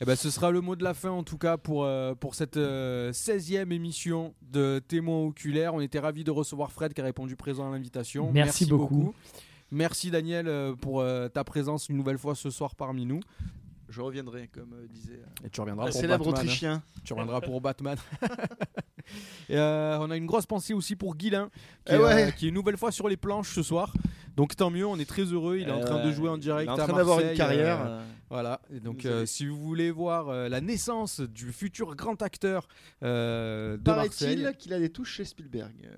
Et 0.01 0.05
ben, 0.05 0.15
ce 0.15 0.31
sera 0.31 0.51
le 0.53 0.61
mot 0.61 0.77
de 0.77 0.85
la 0.85 0.95
fin 0.95 1.11
en 1.11 1.25
tout 1.25 1.39
cas 1.39 1.57
pour, 1.57 1.85
euh, 1.85 2.15
pour 2.15 2.37
cette 2.37 2.57
euh, 2.57 3.11
16e 3.11 3.73
émission 3.73 4.33
de 4.43 4.81
Témoins 4.87 5.25
oculaires. 5.25 5.75
On 5.75 5.81
était 5.81 5.99
ravis 5.99 6.23
de 6.23 6.31
recevoir 6.31 6.71
Fred 6.71 6.95
qui 6.95 7.01
a 7.01 7.05
répondu 7.05 7.35
présent 7.35 7.69
à 7.69 7.73
l'invitation. 7.73 8.31
Merci 8.33 8.65
beaucoup. 8.67 9.13
Merci 9.73 10.11
Daniel 10.13 10.47
euh, 10.47 10.75
pour 10.75 11.01
euh, 11.01 11.29
ta 11.29 11.43
présence 11.43 11.89
une 11.89 11.97
nouvelle 11.97 12.17
fois 12.19 12.37
ce 12.37 12.49
soir 12.49 12.77
parmi 12.77 13.07
nous. 13.07 13.21
Je 13.89 14.01
reviendrai, 14.03 14.49
comme 14.53 14.73
euh, 14.75 14.87
disait 14.89 15.21
Et 15.45 15.51
tu 15.51 15.61
reviendras 15.61 15.87
pour 15.87 15.95
célèbre 15.95 16.25
Batman, 16.25 16.35
hein. 16.35 16.43
Autrichien. 16.45 16.83
Tu 17.05 17.13
reviendras 17.15 17.41
pour 17.41 17.61
Batman. 17.61 17.97
Et, 19.49 19.57
euh, 19.57 19.99
on 20.01 20.11
a 20.11 20.17
une 20.17 20.27
grosse 20.27 20.45
pensée 20.45 20.75
aussi 20.75 20.95
pour 20.95 21.17
Guilin, 21.17 21.49
qui, 21.87 21.95
Eh 21.95 21.97
ouais. 21.99 22.29
euh, 22.29 22.31
qui 22.31 22.45
est 22.45 22.49
une 22.51 22.55
nouvelle 22.55 22.77
fois 22.77 22.93
sur 22.93 23.09
les 23.09 23.17
planches 23.17 23.55
ce 23.55 23.63
soir. 23.63 23.93
Donc 24.39 24.55
tant 24.57 24.71
mieux, 24.71 24.87
on 24.87 24.97
est 24.99 25.05
très 25.09 25.25
heureux. 25.25 25.59
Il 25.59 25.69
est 25.69 25.73
en 25.73 25.81
train 25.81 26.03
de 26.05 26.09
Euh, 26.09 26.13
jouer 26.13 26.29
en 26.29 26.39
direct 26.39 26.71
Il 26.73 26.79
est 26.79 26.81
en 26.83 26.87
train 26.87 26.97
d'avoir 26.97 27.21
une 27.21 27.35
carrière. 27.35 27.81
euh, 27.85 27.89
euh, 27.89 28.03
voilà. 28.31 28.61
Et 28.73 28.79
donc 28.81 29.03
Vous 29.03 29.09
euh, 29.09 29.17
avez- 29.19 29.27
si 29.27 29.47
vous 29.47 29.59
voulez 29.59 29.91
voir 29.91 30.29
euh, 30.29 30.49
la 30.49 30.61
naissance 30.61 31.21
du 31.21 31.53
futur 31.53 31.97
grand 31.97 32.23
acteur 32.23 32.69
euh, 33.03 33.77
de 33.77 33.83
Paraît-il 33.83 34.43
Marseille, 34.43 34.57
qu'il 34.57 34.73
a 34.73 34.79
des 34.79 34.91
touches 34.91 35.13
chez 35.17 35.25
Spielberg. 35.25 35.73
Euh, 35.85 35.97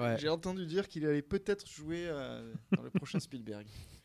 Ouais. 0.00 0.16
J'ai 0.18 0.28
entendu 0.28 0.66
dire 0.66 0.86
qu'il 0.88 1.04
allait 1.06 1.22
peut-être 1.22 1.68
jouer 1.68 2.04
euh, 2.08 2.52
dans 2.76 2.82
le 2.82 2.90
prochain 2.90 3.18
Spielberg. 3.18 3.66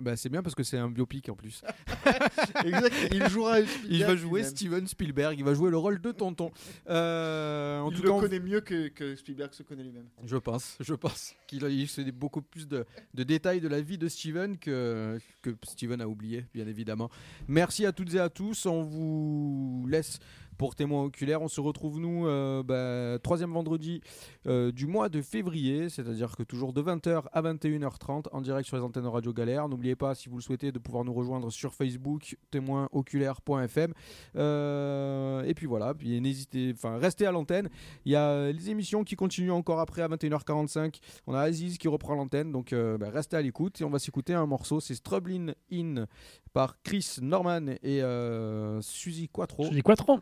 bah, 0.00 0.16
c'est 0.16 0.28
bien 0.28 0.42
parce 0.42 0.54
que 0.54 0.62
c'est 0.62 0.78
un 0.78 0.88
biopic 0.88 1.28
en 1.28 1.34
plus. 1.36 1.62
exact. 2.64 2.94
Il 3.12 3.28
jouera. 3.28 3.60
Spielberg 3.62 3.86
Il 3.90 4.04
va 4.04 4.16
jouer. 4.16 4.42
Steven 4.42 4.86
Spielberg. 4.86 5.38
Il 5.38 5.44
va 5.44 5.54
jouer 5.54 5.70
le 5.70 5.76
rôle 5.76 6.00
de 6.00 6.10
tonton. 6.12 6.50
Euh, 6.88 7.80
en 7.80 7.90
Il 7.90 7.96
tout 7.96 8.02
le 8.02 8.08
cas, 8.08 8.14
on- 8.14 8.20
connaît 8.20 8.40
mieux 8.40 8.60
que, 8.60 8.88
que 8.88 9.14
Spielberg 9.16 9.52
se 9.52 9.62
connaît 9.62 9.82
lui-même. 9.82 10.06
Je 10.24 10.36
pense, 10.36 10.76
je 10.80 10.94
pense 10.94 11.34
qu'il 11.46 11.88
sait 11.88 12.10
beaucoup 12.12 12.42
plus 12.42 12.66
de, 12.66 12.84
de 13.14 13.22
détails 13.22 13.60
de 13.60 13.68
la 13.68 13.80
vie 13.80 13.98
de 13.98 14.08
Steven 14.08 14.58
que, 14.58 15.18
que 15.42 15.50
Steven 15.64 16.00
a 16.00 16.08
oublié, 16.08 16.46
bien 16.54 16.66
évidemment. 16.66 17.10
Merci 17.48 17.84
à 17.86 17.92
toutes 17.92 18.14
et 18.14 18.20
à 18.20 18.28
tous. 18.30 18.66
On 18.66 18.82
vous 18.82 19.86
laisse 19.88 20.18
pour 20.56 20.74
témoins 20.74 21.04
oculaires. 21.04 21.42
On 21.42 21.48
se 21.48 21.60
retrouve, 21.60 21.98
nous, 21.98 22.26
euh, 22.26 22.62
bah, 22.62 23.18
troisième 23.22 23.52
vendredi 23.52 24.00
euh, 24.46 24.72
du 24.72 24.86
mois 24.86 25.08
de 25.08 25.22
février, 25.22 25.88
c'est-à-dire 25.88 26.36
que 26.36 26.42
toujours 26.42 26.72
de 26.72 26.82
20h 26.82 27.24
à 27.32 27.42
21h30 27.42 28.26
en 28.32 28.40
direct 28.40 28.66
sur 28.66 28.76
les 28.76 28.82
antennes 28.82 29.06
Radio 29.06 29.32
Galère. 29.32 29.68
N'oubliez 29.68 29.96
pas, 29.96 30.14
si 30.14 30.28
vous 30.28 30.36
le 30.36 30.42
souhaitez, 30.42 30.72
de 30.72 30.78
pouvoir 30.78 31.04
nous 31.04 31.14
rejoindre 31.14 31.50
sur 31.50 31.74
Facebook, 31.74 32.36
témoinsoculaires.fm. 32.50 33.92
Euh, 34.36 35.42
et 35.44 35.54
puis 35.54 35.66
voilà, 35.66 35.94
puis 35.94 36.20
n'hésitez, 36.20 36.72
enfin, 36.74 36.98
restez 36.98 37.26
à 37.26 37.32
l'antenne. 37.32 37.68
Il 38.04 38.12
y 38.12 38.16
a 38.16 38.50
les 38.50 38.70
émissions 38.70 39.04
qui 39.04 39.16
continuent 39.16 39.52
encore 39.52 39.80
après 39.80 40.02
à 40.02 40.08
21h45. 40.08 41.00
On 41.26 41.34
a 41.34 41.40
Aziz 41.40 41.78
qui 41.78 41.88
reprend 41.88 42.14
l'antenne, 42.14 42.52
donc 42.52 42.74
bah, 42.74 43.10
restez 43.10 43.36
à 43.36 43.42
l'écoute. 43.42 43.80
Et 43.80 43.84
on 43.84 43.90
va 43.90 43.98
s'écouter 43.98 44.34
un 44.34 44.46
morceau, 44.46 44.80
c'est 44.80 44.94
Strubbling 44.94 45.52
In 45.72 46.06
par 46.54 46.80
Chris 46.82 47.16
Norman 47.20 47.66
et 47.82 48.00
euh, 48.00 48.80
Suzy 48.80 49.28
Quattro. 49.28 49.68
Quoi 49.84 49.96
trop 49.96 50.20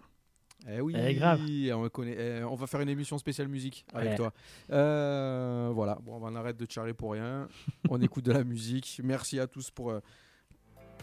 Eh 0.69 0.81
oui, 0.81 0.95
Eh, 0.97 1.15
grave. 1.15 1.41
On, 1.75 1.89
connaît, 1.91 2.17
eh, 2.19 2.45
on 2.45 2.55
va 2.55 2.67
faire 2.67 2.81
une 2.81 2.89
émission 2.89 3.19
spéciale 3.19 3.49
musique 3.49 3.85
avec 3.93 4.17
toi. 4.17 4.33
Euh, 4.73 5.71
voilà, 5.75 5.99
bon, 6.03 6.19
on 6.21 6.35
arrête 6.35 6.57
de 6.57 6.67
charrer 6.69 6.95
pour 6.95 7.13
rien. 7.13 7.49
on 7.89 8.01
écoute 8.01 8.25
de 8.25 8.33
la 8.33 8.45
musique. 8.45 9.01
Merci 9.05 9.39
à 9.39 9.47
tous 9.47 9.71
pour 9.71 9.91
euh, 9.91 10.01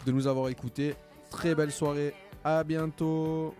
de 0.06 0.12
nous 0.12 0.26
avoir 0.26 0.50
écoutés. 0.50 0.96
Très 1.30 1.54
belle 1.54 1.72
soirée. 1.72 2.14
À 2.44 2.64
bientôt. 2.64 3.54